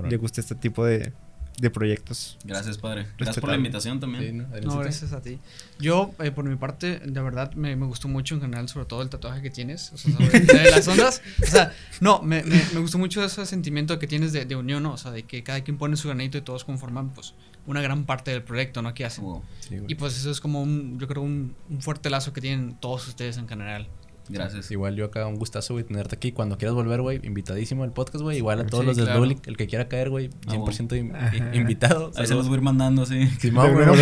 le 0.09 0.17
guste 0.17 0.41
este 0.41 0.55
tipo 0.55 0.85
de, 0.85 1.13
de 1.59 1.69
proyectos. 1.69 2.37
Gracias, 2.43 2.77
padre. 2.77 3.07
Gracias 3.17 3.39
por 3.39 3.49
la 3.49 3.55
invitación 3.55 3.99
también. 3.99 4.47
Sí, 4.53 4.65
¿no? 4.65 4.79
Gracias 4.79 5.13
a 5.13 5.21
ti. 5.21 5.39
Yo, 5.79 6.13
eh, 6.19 6.31
por 6.31 6.45
mi 6.45 6.55
parte, 6.55 6.99
de 6.99 7.21
verdad 7.21 7.53
me, 7.53 7.75
me 7.75 7.85
gustó 7.85 8.07
mucho 8.07 8.35
en 8.35 8.41
general, 8.41 8.67
sobre 8.69 8.85
todo 8.85 9.01
el 9.01 9.09
tatuaje 9.09 9.41
que 9.41 9.49
tienes. 9.49 9.91
O 9.93 9.97
sea, 9.97 10.11
sobre 10.11 10.39
de 10.39 10.71
las 10.71 10.87
ondas. 10.87 11.21
O 11.41 11.45
sea, 11.45 11.73
no, 11.99 12.21
me, 12.21 12.43
me, 12.43 12.61
me 12.73 12.79
gustó 12.79 12.97
mucho 12.97 13.23
ese 13.23 13.45
sentimiento 13.45 13.99
que 13.99 14.07
tienes 14.07 14.33
de, 14.33 14.45
de 14.45 14.55
unión, 14.55 14.83
¿no? 14.83 14.93
O 14.93 14.97
sea, 14.97 15.11
de 15.11 15.23
que 15.23 15.43
cada 15.43 15.61
quien 15.61 15.77
pone 15.77 15.95
su 15.97 16.07
granito 16.07 16.37
y 16.37 16.41
todos 16.41 16.63
conforman, 16.63 17.09
pues, 17.09 17.33
una 17.65 17.81
gran 17.81 18.05
parte 18.05 18.31
del 18.31 18.43
proyecto, 18.43 18.81
¿no? 18.81 18.93
Que 18.93 19.05
hacen. 19.05 19.23
Wow. 19.23 19.43
Sí, 19.59 19.77
güey. 19.77 19.91
Y 19.91 19.95
pues 19.95 20.17
eso 20.17 20.31
es 20.31 20.41
como 20.41 20.61
un, 20.61 20.99
yo 20.99 21.07
creo, 21.07 21.21
un, 21.21 21.55
un 21.69 21.81
fuerte 21.81 22.09
lazo 22.09 22.33
que 22.33 22.41
tienen 22.41 22.75
todos 22.79 23.07
ustedes 23.07 23.37
en 23.37 23.47
general. 23.47 23.87
Gracias. 24.31 24.71
Igual 24.71 24.95
yo 24.95 25.05
acá 25.05 25.25
un 25.27 25.35
gustazo, 25.35 25.73
güey, 25.73 25.83
tenerte 25.85 26.15
aquí. 26.15 26.31
Cuando 26.31 26.57
quieras 26.57 26.75
volver, 26.75 27.01
güey, 27.01 27.19
invitadísimo 27.23 27.83
al 27.83 27.91
podcast, 27.91 28.21
güey. 28.23 28.37
Igual 28.37 28.61
a 28.61 28.65
todos 28.65 28.81
Sí, 28.83 28.87
los 28.87 28.97
de 28.97 29.03
claro. 29.03 29.19
Slowly, 29.19 29.37
el 29.45 29.57
que 29.57 29.67
quiera 29.67 29.87
caer, 29.87 30.09
güey, 30.09 30.29
Ah, 30.47 30.51
100% 30.51 30.95
in- 30.95 31.15
Ajá. 31.15 31.31
invitado. 31.55 32.11
Ahí 32.15 32.27
se 32.27 32.33
los 32.35 32.47
voy 32.47 32.55
a 32.55 32.57
ir 32.57 32.63
mandando, 32.63 33.05
sí. 33.05 33.29
No, 33.51 33.71
bueno, 33.71 33.93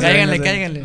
cáiganle, 0.00 0.40
cáiganle. 0.40 0.82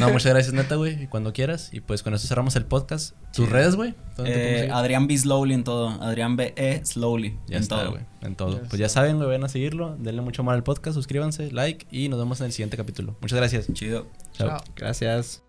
No, 0.00 0.10
muchas 0.10 0.32
gracias, 0.32 0.52
neta, 0.54 0.76
güey. 0.76 1.02
Y 1.04 1.06
cuando 1.08 1.32
quieras. 1.32 1.70
Y 1.72 1.80
pues 1.80 2.02
con 2.02 2.14
eso 2.14 2.26
cerramos 2.26 2.56
el 2.56 2.64
podcast. 2.64 3.14
¿Tus 3.34 3.46
Sí. 3.46 3.52
redes, 3.52 3.76
güey? 3.76 3.94
¿Dónde 4.16 4.32
te 4.32 4.38
podemos 4.38 4.62
Eh? 4.62 4.70
Adrián 4.72 5.06
B. 5.06 5.16
Slowly 5.18 5.54
en 5.54 5.64
todo. 5.64 5.88
Adrián 6.02 6.36
B. 6.36 6.52
E. 6.56 6.84
Slowly. 6.84 7.38
Ya 7.48 7.56
en 7.56 7.62
está, 7.62 7.80
todo. 7.80 7.90
güey. 7.92 8.02
En 8.20 8.36
todo. 8.36 8.62
Ya 8.62 8.68
pues 8.68 8.78
ya 8.78 8.88
saben, 8.88 9.16
güey, 9.16 9.28
ven 9.28 9.42
a 9.44 9.48
seguirlo. 9.48 9.96
Denle 9.98 10.20
mucho 10.22 10.42
amor 10.42 10.54
al 10.54 10.62
podcast, 10.62 10.94
suscríbanse, 10.94 11.50
like 11.50 11.86
y 11.90 12.08
nos 12.08 12.18
vemos 12.18 12.40
en 12.40 12.46
el 12.46 12.52
siguiente 12.52 12.76
capítulo. 12.76 13.16
Muchas 13.20 13.38
gracias. 13.38 13.72
Chido. 13.72 14.06
Chao. 14.32 14.48
Chao. 14.48 14.64
Gracias. 14.76 15.42